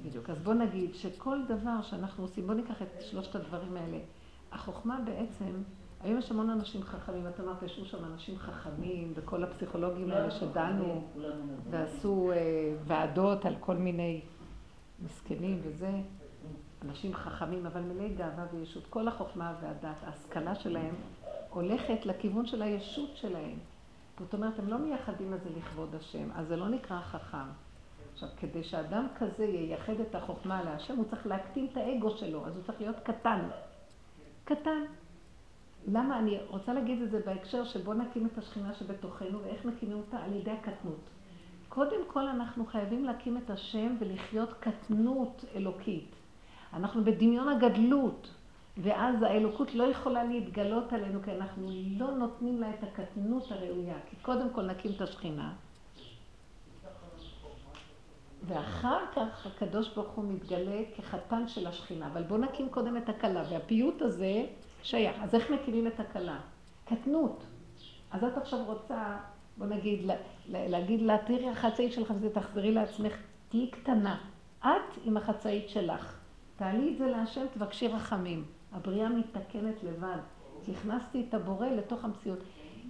בדיוק. 0.04 0.30
אז 0.30 0.38
בואו 0.38 0.56
נגיד 0.56 0.94
שכל 0.94 1.38
דבר 1.48 1.82
שאנחנו 1.82 2.24
עושים, 2.24 2.46
בואו 2.46 2.56
ניקח 2.56 2.82
את 2.82 3.02
שלושת 3.10 3.34
הדברים 3.34 3.76
האלה. 3.76 3.98
החוכמה 4.52 5.00
בעצם, 5.04 5.62
היום 6.00 6.18
יש 6.18 6.30
המון 6.30 6.50
אנשים 6.50 6.82
חכמים, 6.82 7.28
את 7.28 7.40
אמרת, 7.40 7.62
ישבו 7.62 7.84
שם 7.84 8.04
אנשים 8.04 8.38
חכמים, 8.38 9.12
וכל 9.16 9.44
הפסיכולוגים 9.44 10.10
האלה 10.10 10.30
שדנו. 10.30 11.08
ועשו 11.70 12.32
אה, 12.32 12.36
ועדות 12.86 13.44
על 13.44 13.54
כל 13.60 13.76
מיני 13.76 14.20
מסכנים 15.04 15.60
וזה, 15.62 15.90
אנשים 16.82 17.14
חכמים, 17.14 17.66
אבל 17.66 17.80
מלאי 17.80 18.14
גאווה 18.14 18.46
וישות. 18.52 18.86
כל 18.90 19.08
החוכמה 19.08 19.54
והדת, 19.62 19.96
ההשכלה 20.02 20.54
שלהם, 20.54 20.94
הולכת 21.50 22.06
לכיוון 22.06 22.46
של 22.46 22.62
הישות 22.62 23.16
שלהם. 23.16 23.58
זאת 24.20 24.34
אומרת, 24.34 24.58
הם 24.58 24.68
לא 24.68 24.78
מייחדים 24.78 25.34
את 25.34 25.42
זה 25.42 25.50
לכבוד 25.56 25.94
השם, 25.94 26.28
אז 26.34 26.46
זה 26.46 26.56
לא 26.56 26.68
נקרא 26.68 27.00
חכם. 27.00 27.48
עכשיו, 28.14 28.28
כדי 28.40 28.64
שאדם 28.64 29.06
כזה 29.18 29.44
ייחד 29.44 30.00
את 30.00 30.14
החוכמה 30.14 30.62
להשם, 30.62 30.96
הוא 30.96 31.04
צריך 31.04 31.26
להקטין 31.26 31.66
את 31.72 31.76
האגו 31.76 32.10
שלו, 32.10 32.46
אז 32.46 32.56
הוא 32.56 32.64
צריך 32.64 32.80
להיות 32.80 32.96
קטן. 33.02 33.40
קטן. 34.44 34.82
למה? 35.88 36.18
אני 36.18 36.38
רוצה 36.48 36.72
להגיד 36.72 37.02
את 37.02 37.10
זה 37.10 37.20
בהקשר 37.26 37.64
שבוא 37.64 37.94
נקים 37.94 38.26
את 38.26 38.38
השכינה 38.38 38.74
שבתוכנו, 38.74 39.42
ואיך 39.42 39.64
מקימים 39.64 39.96
אותה? 39.96 40.18
על 40.18 40.32
ידי 40.32 40.50
הקטנות. 40.50 41.00
קודם 41.68 42.00
כל 42.06 42.28
אנחנו 42.28 42.66
חייבים 42.66 43.04
להקים 43.04 43.36
את 43.36 43.50
השם 43.50 43.96
ולחיות 43.98 44.52
קטנות 44.60 45.44
אלוקית. 45.54 46.10
אנחנו 46.72 47.04
בדמיון 47.04 47.48
הגדלות, 47.48 48.30
ואז 48.78 49.22
האלוקות 49.22 49.74
לא 49.74 49.84
יכולה 49.84 50.24
להתגלות 50.24 50.92
עלינו, 50.92 51.22
כי 51.22 51.30
אנחנו 51.32 51.70
לא 51.98 52.10
נותנים 52.10 52.60
לה 52.60 52.70
את 52.70 52.82
הקטנות 52.82 53.52
הראויה. 53.52 53.96
כי 54.10 54.16
קודם 54.22 54.50
כל 54.50 54.62
נקים 54.62 54.92
את 54.96 55.00
השכינה, 55.00 55.52
ואחר 58.46 58.98
כך 59.16 59.46
הקדוש 59.46 59.88
ברוך 59.88 60.08
הוא 60.08 60.24
מתגלה 60.24 60.82
כחתן 60.96 61.48
של 61.48 61.66
השכינה. 61.66 62.06
אבל 62.06 62.22
בואו 62.22 62.40
נקים 62.40 62.68
קודם 62.68 62.96
את 62.96 63.08
הכלה, 63.08 63.42
והפיוט 63.50 64.02
הזה 64.02 64.46
שייך. 64.82 65.16
אז 65.22 65.34
איך 65.34 65.50
מקימים 65.50 65.86
את 65.86 66.00
הכלה? 66.00 66.40
קטנות. 66.84 67.44
אז 68.10 68.24
את 68.24 68.38
עכשיו 68.38 68.64
רוצה, 68.66 69.16
בוא 69.56 69.66
נגיד, 69.66 70.10
להגיד 70.48 71.02
לה, 71.02 71.18
תראי 71.26 71.48
החצאית 71.48 71.92
שלך 71.92 72.12
וזה 72.16 72.30
תחזרי 72.30 72.72
לעצמך, 72.72 73.12
תהיי 73.48 73.70
קטנה. 73.70 74.18
את 74.60 74.98
עם 75.04 75.16
החצאית 75.16 75.68
שלך. 75.68 76.18
תעלי 76.56 76.92
את 76.92 76.98
זה 76.98 77.06
להשם, 77.06 77.46
תבקשי 77.54 77.88
רחמים. 77.88 78.44
הבריאה 78.72 79.08
מתקנת 79.08 79.82
לבד. 79.82 80.16
הכנסתי 80.68 81.26
את 81.28 81.34
הבורא 81.34 81.66
לתוך 81.66 82.04
המציאות. 82.04 82.38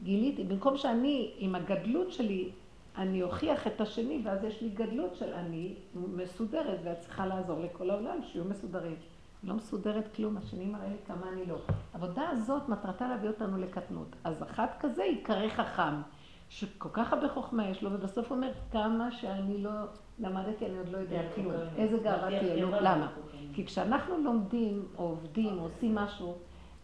גיליתי, 0.03 0.45
במקום 0.45 0.77
שאני 0.77 1.33
עם 1.39 1.55
הגדלות 1.55 2.13
שלי 2.13 2.51
אני 2.99 3.23
אוכיח 3.23 3.67
את 3.67 3.81
השני, 3.81 4.23
ואז 4.25 4.45
יש 4.45 4.63
לי 4.63 4.69
גדלות 4.69 5.17
של 5.17 5.33
אני 5.33 5.75
מסודרת, 5.95 6.79
ואת 6.85 7.01
צריכה 7.01 7.27
לעזור 7.27 7.61
לכל 7.61 7.91
העולם 7.91 8.23
שיהיו 8.23 8.45
מסודרים. 8.45 8.97
לא 9.45 9.55
מסודרת 9.55 10.15
כלום, 10.15 10.37
השני 10.37 10.65
מראה 10.65 10.89
לי 10.89 10.97
כמה 11.07 11.29
אני 11.33 11.47
לא. 11.47 11.57
העבודה 11.93 12.29
הזאת 12.31 12.69
מטרתה 12.69 13.09
להביא 13.09 13.29
אותנו 13.29 13.59
לקטנות. 13.59 14.17
אז 14.25 14.43
אחת 14.43 14.77
כזה 14.81 15.05
ייקרא 15.05 15.49
חכם, 15.49 16.03
שכל 16.49 16.89
כך 16.93 17.13
הרבה 17.13 17.29
חוכמה 17.29 17.69
יש 17.69 17.83
לו, 17.83 17.93
ובסוף 17.93 18.31
אומר 18.31 18.51
כמה 18.73 19.11
שאני 19.13 19.63
לא 19.63 19.71
למדתי, 20.19 20.67
אני 20.67 20.79
עוד 20.79 20.89
לא 20.89 20.99
יודע 20.99 21.23
כלום. 21.35 21.53
איזה 21.77 21.99
גאווה 21.99 22.29
תהיה 22.29 22.57
לו. 22.57 22.71
למה? 22.81 23.13
כי 23.55 23.67
כשאנחנו 23.67 24.19
לומדים, 24.19 24.83
או 24.99 25.05
עובדים, 25.05 25.59
או 25.59 25.63
עושים 25.63 25.95
משהו, 25.95 26.35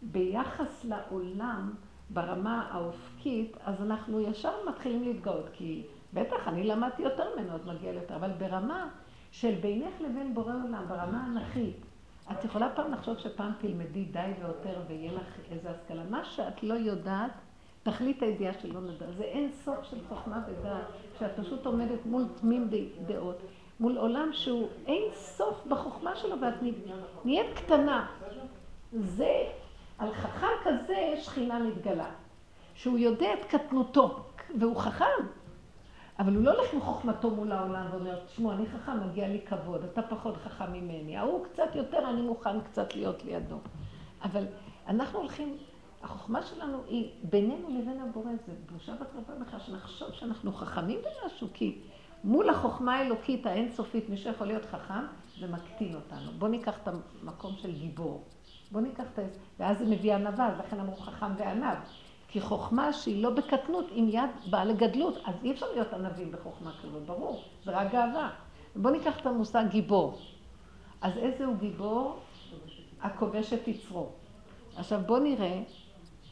ביחס 0.03 0.85
לעולם, 0.85 1.75
ברמה 2.11 2.69
האופקית, 2.73 3.57
אז 3.65 3.83
אנחנו 3.83 4.21
ישר 4.21 4.53
מתחילים 4.69 5.03
להתגאות, 5.03 5.49
כי 5.53 5.87
בטח, 6.15 6.49
אני 6.49 6.65
למדתי 6.65 7.03
יותר 7.03 7.37
ממנו, 7.37 7.55
אז 7.55 7.67
מגיע 7.67 7.93
יותר, 7.93 8.17
אבל 8.17 8.31
ברמה 8.39 8.89
של 9.31 9.55
בינך 9.61 10.01
לבין 10.01 10.35
בורא 10.35 10.53
עולם, 10.65 10.85
ברמה 10.89 11.27
אנכית, 11.27 11.77
את 12.33 12.45
יכולה 12.45 12.69
פעם 12.75 12.93
לחשוב 12.93 13.19
שפעם 13.19 13.53
תלמדי 13.59 14.05
די 14.05 14.33
ויותר 14.39 14.81
ויהיה 14.89 15.13
לך 15.13 15.39
איזו 15.51 15.69
השכלה. 15.69 16.03
מה 16.11 16.25
שאת 16.25 16.63
לא 16.63 16.75
יודעת, 16.75 17.33
תכלית 17.83 18.23
הידיעה 18.23 18.53
שלא 18.53 18.81
נדע. 18.81 19.07
זה 19.17 19.25
אין 19.25 19.51
סוף 19.53 19.83
של 19.83 19.97
חוכמה 20.09 20.43
ודעת, 20.49 20.85
שאת 21.19 21.31
פשוט 21.37 21.67
עומדת 21.67 22.07
מול 22.07 22.25
תמים 22.41 22.71
דעות, 23.07 23.43
מול 23.81 23.99
עולם 23.99 24.29
שהוא 24.33 24.69
אין 24.87 25.03
סוף 25.15 25.67
בחוכמה 25.67 26.17
שלו, 26.17 26.41
ואת 26.41 26.55
נהיית 27.25 27.55
קטנה. 27.55 28.07
זה, 28.93 29.45
על 29.99 30.15
חכם 30.15 30.47
כזה 30.65 31.15
שכינה 31.17 31.59
מתגלה, 31.59 32.11
שהוא 32.75 32.99
יודע 32.99 33.35
את 33.35 33.45
קטנותו, 33.45 34.25
והוא 34.61 34.77
חכם. 34.77 35.27
אבל 36.21 36.35
הוא 36.35 36.45
לא 36.45 36.51
הולך 36.51 36.75
עם 36.75 36.81
חוכמתו 36.81 37.31
מול 37.31 37.53
העולם 37.53 37.87
ואומר, 37.91 38.25
תשמעו, 38.27 38.53
אני 38.53 38.67
חכם, 38.67 39.09
מגיע 39.09 39.29
לי 39.29 39.41
כבוד, 39.41 39.85
אתה 39.85 40.03
פחות 40.03 40.37
חכם 40.37 40.73
ממני. 40.73 41.17
ההוא 41.17 41.45
קצת 41.45 41.75
יותר, 41.75 42.11
אני 42.11 42.21
מוכן 42.21 42.61
קצת 42.61 42.95
להיות 42.95 43.25
לידו. 43.25 43.57
אבל 44.23 44.45
אנחנו 44.89 45.19
הולכים, 45.19 45.57
החוכמה 46.03 46.43
שלנו 46.43 46.79
היא 46.87 47.11
בינינו 47.23 47.69
לבין 47.69 48.01
הבורא, 48.01 48.31
זה 48.47 48.53
בושה 48.73 48.93
וקרבה 48.93 49.45
בכלל, 49.45 49.61
שנחשוב 49.61 50.13
שאנחנו 50.13 50.53
חכמים 50.53 50.99
במשהו, 50.99 51.49
כי 51.55 51.79
מול 52.25 52.51
החוכמה 52.51 52.95
האלוקית 52.95 53.47
האינסופית, 53.47 54.09
מי 54.09 54.17
שיכול 54.17 54.47
להיות 54.47 54.65
חכם, 54.65 55.05
זה 55.41 55.47
מקטין 55.47 55.95
אותנו. 55.95 56.33
בואו 56.39 56.51
ניקח 56.51 56.79
את 56.83 56.89
המקום 56.89 57.55
של 57.57 57.73
גיבור. 57.73 58.25
בואו 58.73 58.85
ניקח 58.85 59.05
את 59.15 59.19
ה... 59.19 59.23
ואז 59.59 59.79
זה 59.79 59.85
מביא 59.85 60.15
ענווה, 60.15 60.55
לכן 60.59 60.81
אמרו 60.81 60.97
חכם 60.97 61.33
וענב. 61.39 61.79
כי 62.31 62.41
חוכמה 62.41 62.93
שהיא 62.93 63.23
לא 63.23 63.31
בקטנות, 63.31 63.85
עם 63.91 64.09
יד 64.09 64.31
באה 64.51 64.65
לגדלות, 64.65 65.15
אז 65.25 65.35
אי 65.45 65.53
אפשר 65.53 65.67
להיות 65.73 65.93
ענבים 65.93 66.33
בחוכמה 66.33 66.73
כזאת, 66.83 67.03
ברור, 67.07 67.43
זה 67.65 67.71
רק 67.71 67.93
גאווה. 67.93 68.31
בואו 68.77 68.95
ניקח 68.95 69.21
את 69.21 69.27
המושג 69.27 69.65
גיבור. 69.71 70.19
אז 71.01 71.17
איזה 71.17 71.45
הוא 71.45 71.57
גיבור? 71.57 72.19
הכובש 73.03 73.53
את 73.53 73.69
יצרו. 73.69 74.09
עכשיו 74.77 75.01
בואו 75.07 75.21
נראה 75.21 75.63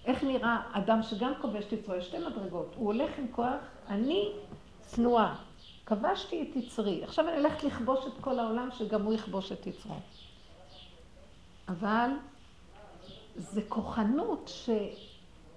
איך 0.04 0.24
נראה 0.24 0.62
אדם 0.72 1.02
שגם 1.02 1.32
כובש 1.40 1.64
את 1.64 1.72
יצרו, 1.72 1.94
יש 1.94 2.06
שתי 2.06 2.18
מדרגות. 2.18 2.74
הוא 2.76 2.86
הולך 2.86 3.18
עם 3.18 3.26
כוח, 3.30 3.60
אני 3.88 4.32
צנועה, 4.80 5.36
כבשתי 5.86 6.42
את 6.42 6.56
יצרי. 6.56 7.04
עכשיו 7.04 7.28
אני 7.28 7.36
הולכת 7.36 7.64
לכבוש 7.64 8.06
את 8.06 8.12
כל 8.20 8.38
העולם, 8.38 8.68
שגם 8.72 9.02
הוא 9.02 9.14
יכבוש 9.14 9.52
את 9.52 9.66
יצרו. 9.66 9.94
אבל 11.68 12.10
זה 13.36 13.62
כוחנות 13.68 14.50
ש... 14.54 14.70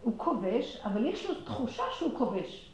הוא 0.02 0.14
כובש, 0.18 0.78
אבל 0.84 1.06
יש 1.06 1.30
לו 1.30 1.36
תחושה 1.46 1.84
שהוא 1.98 2.18
כובש. 2.18 2.72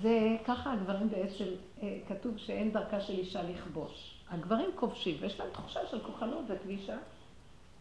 וככה 0.00 0.72
הגברים 0.72 1.10
בעצם, 1.10 1.44
אה, 1.82 1.98
כתוב 2.08 2.38
שאין 2.38 2.72
דרכה 2.72 3.00
של 3.00 3.12
אישה 3.12 3.42
לכבוש. 3.42 4.14
הגברים 4.30 4.70
כובשים, 4.74 5.16
ויש 5.20 5.40
להם 5.40 5.48
תחושה 5.52 5.80
של 5.90 6.00
כוחנות 6.00 6.44
וכבישה, 6.48 6.96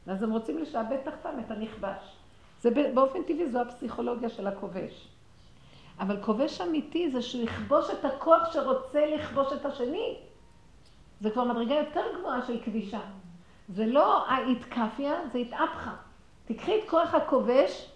ואז 0.08 0.24
הם 0.24 0.32
רוצים 0.32 0.58
לשעבד 0.58 0.98
תחתם 1.04 1.40
את 1.46 1.52
הנכבש. 1.52 2.18
זה 2.62 2.70
באופן 2.94 3.24
טבעי, 3.24 3.52
זו 3.52 3.62
הפסיכולוגיה 3.62 4.30
של 4.30 4.48
הכובש. 4.48 5.08
אבל 6.00 6.24
כובש 6.24 6.62
אמיתי 6.62 7.12
זה 7.12 7.22
שהוא 7.22 7.44
יכבוש 7.44 7.90
את 7.90 8.06
הכוח 8.06 8.54
שרוצה 8.54 9.06
לכבוש 9.06 9.54
את 9.54 9.66
השני. 9.66 10.18
זה 11.22 11.32
כבר 11.32 11.44
מדרגה 11.44 11.76
יותר 11.76 12.04
גבוהה 12.20 12.46
של 12.48 12.60
כבישה. 12.64 13.00
זה 13.70 13.86
לא 13.86 14.28
האיתקפיה, 14.28 15.14
זה 15.34 15.38
התאפחה. 15.38 15.96
תקחי 16.46 16.80
את 16.80 16.90
כוח 16.90 17.14
הכובש 17.14 17.92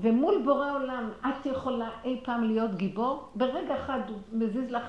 ומול 0.00 0.42
בורא 0.44 0.72
עולם 0.72 1.10
את 1.28 1.46
יכולה 1.46 1.90
אי 2.04 2.20
פעם 2.24 2.44
להיות 2.44 2.74
גיבור? 2.74 3.28
ברגע 3.34 3.84
אחד 3.84 4.00
הוא 4.08 4.18
מזיז 4.32 4.70
לך 4.70 4.82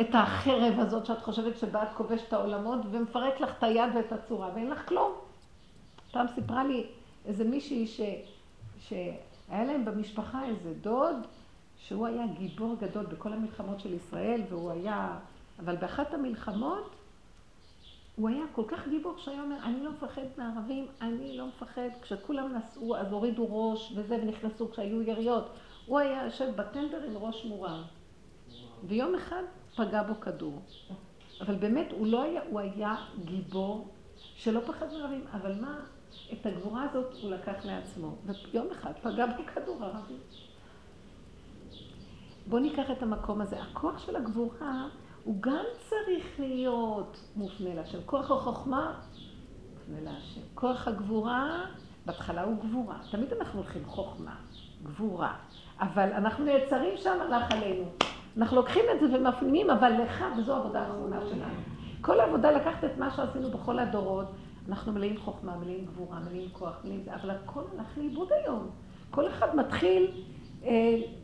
את 0.00 0.08
החרב 0.14 0.74
הזאת 0.78 1.06
שאת 1.06 1.22
חושבת 1.22 1.58
שבה 1.58 1.82
את 1.82 1.88
כובשת 1.96 2.28
את 2.28 2.32
העולמות 2.32 2.80
ומפרק 2.90 3.40
לך 3.40 3.50
את 3.58 3.62
היד 3.62 3.90
ואת 3.94 4.12
הצורה 4.12 4.48
ואין 4.54 4.70
לך 4.70 4.88
כלום. 4.88 5.12
פעם 6.10 6.26
סיפרה 6.34 6.64
לי 6.64 6.86
איזה 7.26 7.44
מישהי 7.44 7.86
ש... 7.86 8.00
שהיה 8.80 9.64
להם 9.64 9.84
במשפחה 9.84 10.44
איזה 10.44 10.74
דוד 10.80 11.16
שהוא 11.76 12.06
היה 12.06 12.26
גיבור 12.38 12.76
גדול 12.80 13.06
בכל 13.06 13.32
המלחמות 13.32 13.80
של 13.80 13.94
ישראל 13.94 14.40
והוא 14.48 14.70
היה... 14.70 15.18
אבל 15.58 15.76
באחת 15.76 16.14
המלחמות 16.14 16.90
הוא 18.16 18.28
היה 18.28 18.44
כל 18.52 18.64
כך 18.68 18.88
גיבור 18.88 19.18
שהיה 19.18 19.42
אומר, 19.42 19.56
אני 19.62 19.84
לא 19.84 19.92
מפחד 19.92 20.22
מערבים, 20.36 20.86
אני 21.00 21.36
לא 21.36 21.46
מפחד. 21.46 21.88
כשכולם 22.02 22.54
נסעו, 22.54 22.96
אז 22.96 23.12
הורידו 23.12 23.46
ראש 23.50 23.92
וזה, 23.96 24.18
ונכנסו 24.22 24.70
כשהיו 24.70 25.02
יריות. 25.02 25.48
הוא 25.86 25.98
היה 25.98 26.24
יושב 26.24 26.56
בטנדר 26.56 27.02
עם 27.02 27.16
ראש 27.16 27.44
מורם. 27.44 27.82
ויום 28.84 29.14
אחד 29.14 29.42
פגע 29.76 30.02
בו 30.02 30.20
כדור. 30.20 30.62
אבל 31.40 31.54
באמת, 31.54 31.92
הוא 31.92 32.06
לא 32.06 32.22
היה, 32.22 32.40
הוא 32.50 32.60
היה 32.60 32.96
גיבור 33.24 33.88
שלא 34.16 34.60
פחד 34.60 34.86
מערבים. 34.92 35.24
אבל 35.32 35.60
מה, 35.60 35.80
את 36.32 36.46
הגבורה 36.46 36.82
הזאת 36.90 37.14
הוא 37.22 37.30
לקח 37.30 37.64
לעצמו. 37.64 38.16
ויום 38.52 38.70
אחד 38.70 38.92
פגע 39.02 39.26
בו 39.26 39.42
כדור 39.54 39.84
ערבי. 39.84 40.14
בואו 42.46 42.62
ניקח 42.62 42.90
את 42.90 43.02
המקום 43.02 43.40
הזה. 43.40 43.62
הכוח 43.62 43.98
של 43.98 44.16
הגבורה 44.16 44.88
הוא 45.24 45.36
גם 45.40 45.64
צריך 45.88 46.24
להיות 46.38 47.20
מופנה 47.36 47.74
להשם. 47.74 47.98
כוח 48.06 48.30
החוכמה, 48.30 48.94
מופנה 49.72 50.12
להשם. 50.12 50.40
כוח 50.54 50.88
הגבורה, 50.88 51.64
בהתחלה 52.06 52.42
הוא 52.42 52.56
גבורה. 52.64 52.96
תמיד 53.10 53.32
אנחנו 53.32 53.60
הולכים 53.60 53.84
חוכמה, 53.86 54.34
גבורה. 54.82 55.34
אבל 55.80 56.12
אנחנו 56.12 56.44
נעצרים 56.44 56.96
שם, 56.96 57.18
הלך 57.20 57.52
עלינו. 57.52 57.84
אנחנו 58.36 58.56
לוקחים 58.56 58.84
את 58.94 59.00
זה 59.00 59.06
ומפנימים, 59.16 59.70
אבל 59.70 59.92
לך, 60.02 60.24
וזו 60.38 60.54
העבודה 60.54 60.80
האחרונה 60.80 61.20
שלנו. 61.28 61.54
כל 62.00 62.20
העבודה 62.20 62.50
לקחת 62.50 62.84
את 62.84 62.98
מה 62.98 63.10
שעשינו 63.10 63.50
בכל 63.50 63.78
הדורות, 63.78 64.26
אנחנו 64.68 64.92
מלאים 64.92 65.18
חוכמה, 65.18 65.56
מלאים 65.56 65.84
גבורה, 65.84 66.18
מלאים 66.20 66.48
כוח, 66.52 66.80
מלאים 66.84 67.02
זה, 67.04 67.14
אבל 67.14 67.30
הכל 67.30 67.60
הלך 67.72 67.98
לאיבוד 67.98 68.28
היום. 68.32 68.70
כל 69.10 69.28
אחד 69.28 69.56
מתחיל 69.56 70.10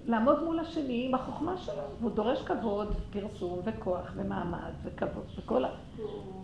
לעמוד 0.06 0.44
מול 0.44 0.58
השני 0.58 1.06
עם 1.08 1.14
החוכמה 1.14 1.56
שלו, 1.56 1.82
והוא 2.00 2.10
דורש 2.10 2.42
כבוד, 2.42 2.94
פרסום 3.10 3.60
וכוח 3.64 4.12
ומעמד 4.16 4.72
וכבוד 4.84 5.24
וכל 5.38 5.64
ה... 5.64 5.68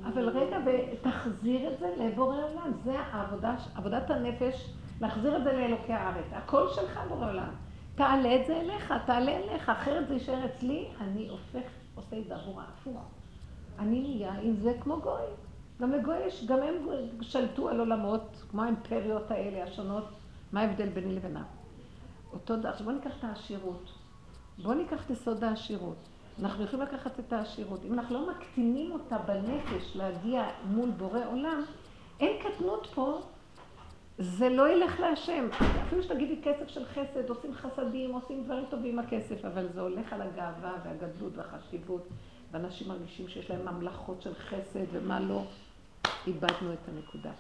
אבל 0.04 0.28
רגע, 0.28 0.58
ותחזיר 0.66 1.72
את 1.72 1.78
זה 1.78 1.94
לבורא 1.98 2.36
עולם. 2.36 2.72
זה 2.84 2.98
העבודה, 2.98 3.54
עבודת 3.74 4.10
הנפש, 4.10 4.70
להחזיר 5.00 5.36
את 5.36 5.44
זה 5.44 5.52
לאלוקי 5.52 5.92
הארץ. 5.92 6.24
הכל 6.32 6.68
שלך 6.74 7.00
בורא 7.08 7.30
עולם. 7.30 7.50
תעלה 7.94 8.36
את 8.36 8.46
זה 8.46 8.60
אליך, 8.60 8.94
תעלה 9.06 9.36
אליך, 9.36 9.68
אחרת 9.68 10.08
זה 10.08 10.14
יישאר 10.14 10.44
אצלי, 10.44 10.86
אני 11.00 11.28
הופך, 11.28 11.68
עושה 11.94 12.16
עבור 12.30 12.60
ההפוך. 12.60 13.02
אני 13.78 14.00
נהיה 14.00 14.32
עם 14.42 14.56
זה 14.56 14.72
כמו 14.80 15.00
גוי. 15.00 15.26
גם 15.80 15.92
לגוי 15.92 16.16
יש, 16.26 16.46
גם 16.46 16.58
הם 16.58 16.88
שלטו 17.20 17.68
על 17.68 17.80
עולמות, 17.80 18.42
כמו 18.50 18.62
האימפריות 18.62 19.30
האלה 19.30 19.64
השונות, 19.64 20.04
מה 20.52 20.60
ההבדל 20.60 20.88
ביני 20.88 21.14
לבינם? 21.14 21.42
אותו 22.34 22.56
דבר. 22.56 22.68
עכשיו 22.68 22.84
בואו 22.86 22.96
ניקח 22.96 23.18
את 23.18 23.24
העשירות. 23.24 23.92
בואו 24.62 24.74
ניקח 24.74 25.04
את 25.04 25.10
יסוד 25.10 25.44
העשירות. 25.44 25.96
אנחנו 26.42 26.64
יכולים 26.64 26.86
לקחת 26.86 27.20
את 27.20 27.32
העשירות. 27.32 27.80
אם 27.84 27.92
אנחנו 27.92 28.14
לא 28.14 28.30
מקטינים 28.30 28.92
אותה 28.92 29.18
בנפש 29.18 29.96
להגיע 29.96 30.44
מול 30.64 30.90
בורא 30.90 31.20
עולם, 31.32 31.62
אין 32.20 32.42
קטנות 32.42 32.86
פה, 32.94 33.20
זה 34.18 34.48
לא 34.48 34.68
ילך 34.68 35.00
להשם. 35.00 35.48
אפילו 35.86 36.02
שתגידי 36.02 36.42
כסף 36.42 36.68
של 36.68 36.84
חסד, 36.84 37.28
עושים 37.28 37.54
חסדים, 37.54 38.14
עושים 38.14 38.44
דברים 38.44 38.64
טובים 38.70 38.98
עם 38.98 39.04
הכסף, 39.04 39.44
אבל 39.44 39.68
זה 39.74 39.80
הולך 39.80 40.12
על 40.12 40.22
הגאווה 40.22 40.72
והגדלות 40.84 41.32
והחשיבות, 41.36 42.08
ואנשים 42.50 42.88
מרגישים 42.88 43.28
שיש 43.28 43.50
להם 43.50 43.68
ממלכות 43.68 44.22
של 44.22 44.34
חסד 44.34 44.84
ומה 44.92 45.20
לא. 45.20 45.42
איבדנו 46.26 46.72
את 46.72 46.88
הנקודה. 46.88 47.30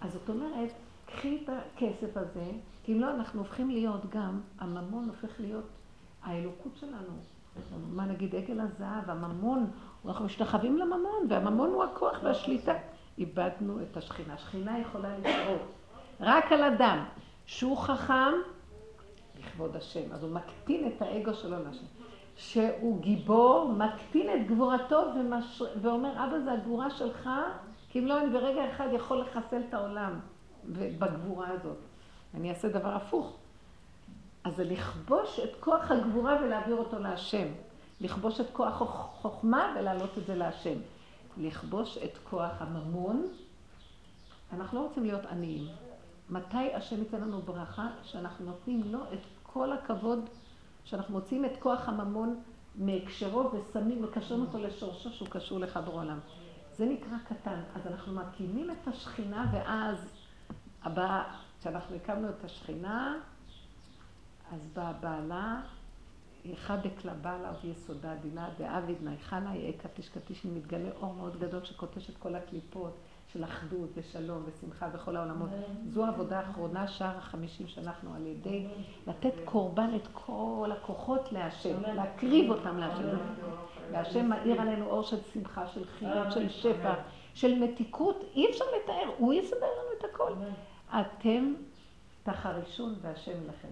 אז 0.00 0.12
זאת 0.12 0.28
אומרת, 0.28 0.72
קחי 1.06 1.38
את 1.44 1.48
הכסף 1.48 2.16
הזה, 2.16 2.44
כי 2.86 2.92
אם 2.92 3.00
לא, 3.00 3.10
אנחנו 3.10 3.40
הופכים 3.40 3.70
להיות 3.70 4.10
גם, 4.10 4.40
הממון 4.58 5.08
הופך 5.08 5.40
להיות 5.40 5.64
האלוקות 6.22 6.76
שלנו. 6.76 7.12
מה 7.90 8.04
נגיד, 8.04 8.34
עגל 8.34 8.60
הזהב, 8.60 9.10
הממון, 9.10 9.70
אנחנו 10.06 10.24
משתחווים 10.24 10.78
לממון, 10.78 11.26
והממון 11.28 11.70
הוא 11.70 11.84
הכוח 11.84 12.18
והשליטה. 12.22 12.72
איבדנו 13.18 13.82
את 13.82 13.96
השכינה. 13.96 14.38
שכינה 14.38 14.78
יכולה 14.78 15.18
לשרות 15.18 15.60
רק 16.20 16.52
על 16.52 16.62
אדם 16.62 17.04
שהוא 17.46 17.76
חכם 17.76 18.32
לכבוד 19.38 19.76
השם. 19.76 20.12
אז 20.12 20.22
הוא 20.22 20.32
מקטין 20.32 20.86
את 20.86 21.02
האגו 21.02 21.34
שלו 21.34 21.64
להשם. 21.64 21.86
שהוא 22.36 23.00
גיבור, 23.00 23.72
מקטין 23.72 24.30
את 24.30 24.46
גבורתו 24.46 25.02
ומש... 25.16 25.62
ואומר, 25.82 26.24
אבא 26.24 26.38
זה 26.38 26.52
הגבורה 26.52 26.90
שלך, 26.90 27.30
כי 27.88 27.98
אם 27.98 28.06
לא, 28.06 28.20
אני 28.20 28.30
ברגע 28.30 28.70
אחד 28.70 28.88
יכול 28.92 29.20
לחסל 29.20 29.60
את 29.68 29.74
העולם 29.74 30.20
בגבורה 30.98 31.48
הזאת. 31.48 31.78
אני 32.36 32.50
אעשה 32.50 32.68
דבר 32.68 32.94
הפוך. 32.94 33.36
אז 34.44 34.56
זה 34.56 34.64
לכבוש 34.64 35.40
את 35.40 35.50
כוח 35.60 35.90
הגבורה 35.90 36.36
ולהעביר 36.42 36.76
אותו 36.76 36.98
להשם. 36.98 37.46
לכבוש 38.00 38.40
את 38.40 38.46
כוח 38.52 38.82
החוכמה 38.82 39.74
ולהעלות 39.78 40.18
את 40.18 40.26
זה 40.26 40.34
להשם. 40.34 40.78
לכבוש 41.36 41.98
את 41.98 42.18
כוח 42.30 42.50
הממון. 42.58 43.26
אנחנו 44.52 44.78
לא 44.78 44.86
רוצים 44.86 45.04
להיות 45.04 45.24
עניים. 45.24 45.68
מתי 46.30 46.74
השם 46.74 46.98
ייתן 46.98 47.20
לנו 47.20 47.42
ברכה? 47.42 47.88
שאנחנו 48.02 48.44
נותנים 48.44 48.82
לו 48.92 48.98
את 49.12 49.18
כל 49.42 49.72
הכבוד, 49.72 50.20
שאנחנו 50.84 51.14
מוצאים 51.14 51.44
את 51.44 51.56
כוח 51.58 51.88
הממון 51.88 52.40
מהקשרו 52.74 53.50
ושמים, 53.52 54.02
מקשרים 54.02 54.40
אותו 54.40 54.58
לשורשו 54.58 55.12
שהוא 55.12 55.28
קשור 55.28 55.58
לך 55.58 55.80
בעולם. 55.84 56.18
זה 56.76 56.84
נקרא 56.84 57.16
קטן. 57.28 57.60
אז 57.74 57.86
אנחנו 57.86 58.12
מקימים 58.12 58.70
את 58.70 58.88
השכינה 58.88 59.46
ואז 59.52 60.12
הבאה, 60.82 61.36
כשאנחנו 61.66 61.96
הקמנו 61.96 62.28
את 62.28 62.44
השכינה, 62.44 63.18
אז 64.52 64.68
באה 64.74 64.92
בעלה, 64.92 65.60
איכה 66.44 66.76
דקלה 66.76 67.12
לה 67.24 67.52
ויסודה 67.62 68.14
דינה 68.14 68.48
דאביד 68.58 68.96
נייחלה 69.02 69.54
יעקה 69.54 69.88
תשקטיש 69.94 70.44
מתגלה 70.44 70.90
אור 71.00 71.14
מאוד 71.14 71.38
גדול 71.40 71.64
שקוטש 71.64 72.10
את 72.10 72.16
כל 72.16 72.34
הקליפות 72.34 72.96
של 73.32 73.44
אחדות 73.44 73.88
ושלום 73.94 74.42
ושמחה 74.46 74.88
בכל 74.88 75.16
העולמות. 75.16 75.48
זו 75.88 76.04
העבודה 76.04 76.40
האחרונה, 76.40 76.88
שער 76.88 77.16
החמישים 77.16 77.68
שאנחנו 77.68 78.14
על 78.14 78.26
ידי 78.26 78.66
לתת 79.06 79.34
קורבן 79.44 79.90
את 79.96 80.08
כל 80.12 80.70
הכוחות 80.72 81.32
להשם, 81.32 81.82
להקריב 81.94 82.50
אותם 82.50 82.78
להשם. 82.78 83.16
והשם 83.92 84.28
מאיר 84.28 84.60
עלינו 84.60 84.86
אור 84.86 85.02
של 85.02 85.16
שמחה, 85.32 85.66
של 85.66 85.84
חיות, 85.84 86.32
של 86.32 86.48
שפע, 86.48 86.94
של 87.34 87.58
מתיקות, 87.58 88.24
אי 88.34 88.50
אפשר 88.50 88.64
לתאר, 88.82 89.10
הוא 89.18 89.32
יסדר 89.32 89.56
לנו 89.56 89.98
את 89.98 90.04
הכל. 90.04 90.32
אתם 90.90 91.52
תחרישון 92.22 92.94
והשם 93.02 93.38
לכם. 93.48 93.68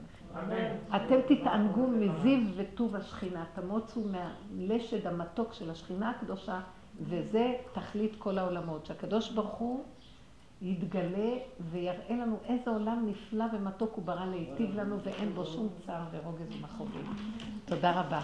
אתם 0.96 1.16
תתענגו 1.28 1.86
מזיו 1.86 2.40
וטוב 2.56 2.96
השכינה, 2.96 3.44
תמוצו 3.54 4.00
מהלשד 4.04 5.06
המתוק 5.06 5.52
של 5.52 5.70
השכינה 5.70 6.10
הקדושה, 6.10 6.60
וזה 7.00 7.54
תכלית 7.72 8.16
כל 8.18 8.38
העולמות, 8.38 8.86
שהקדוש 8.86 9.30
ברוך 9.30 9.54
הוא 9.54 9.84
יתגלה 10.62 11.32
ויראה 11.70 12.16
לנו 12.16 12.38
איזה 12.48 12.70
עולם 12.70 13.06
נפלא 13.06 13.44
ומתוק 13.52 13.94
הוא 13.94 14.04
ברא 14.04 14.26
להיטיב 14.26 14.80
לנו 14.80 15.00
ואין 15.00 15.34
בו 15.34 15.44
שום 15.44 15.68
צער 15.86 16.02
ורוגז 16.12 16.56
ומכאובים. 16.58 17.06
תודה 17.64 18.00
רבה. 18.00 18.20